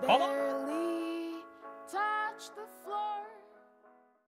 Ha 0.07 0.21
det! 0.23 0.66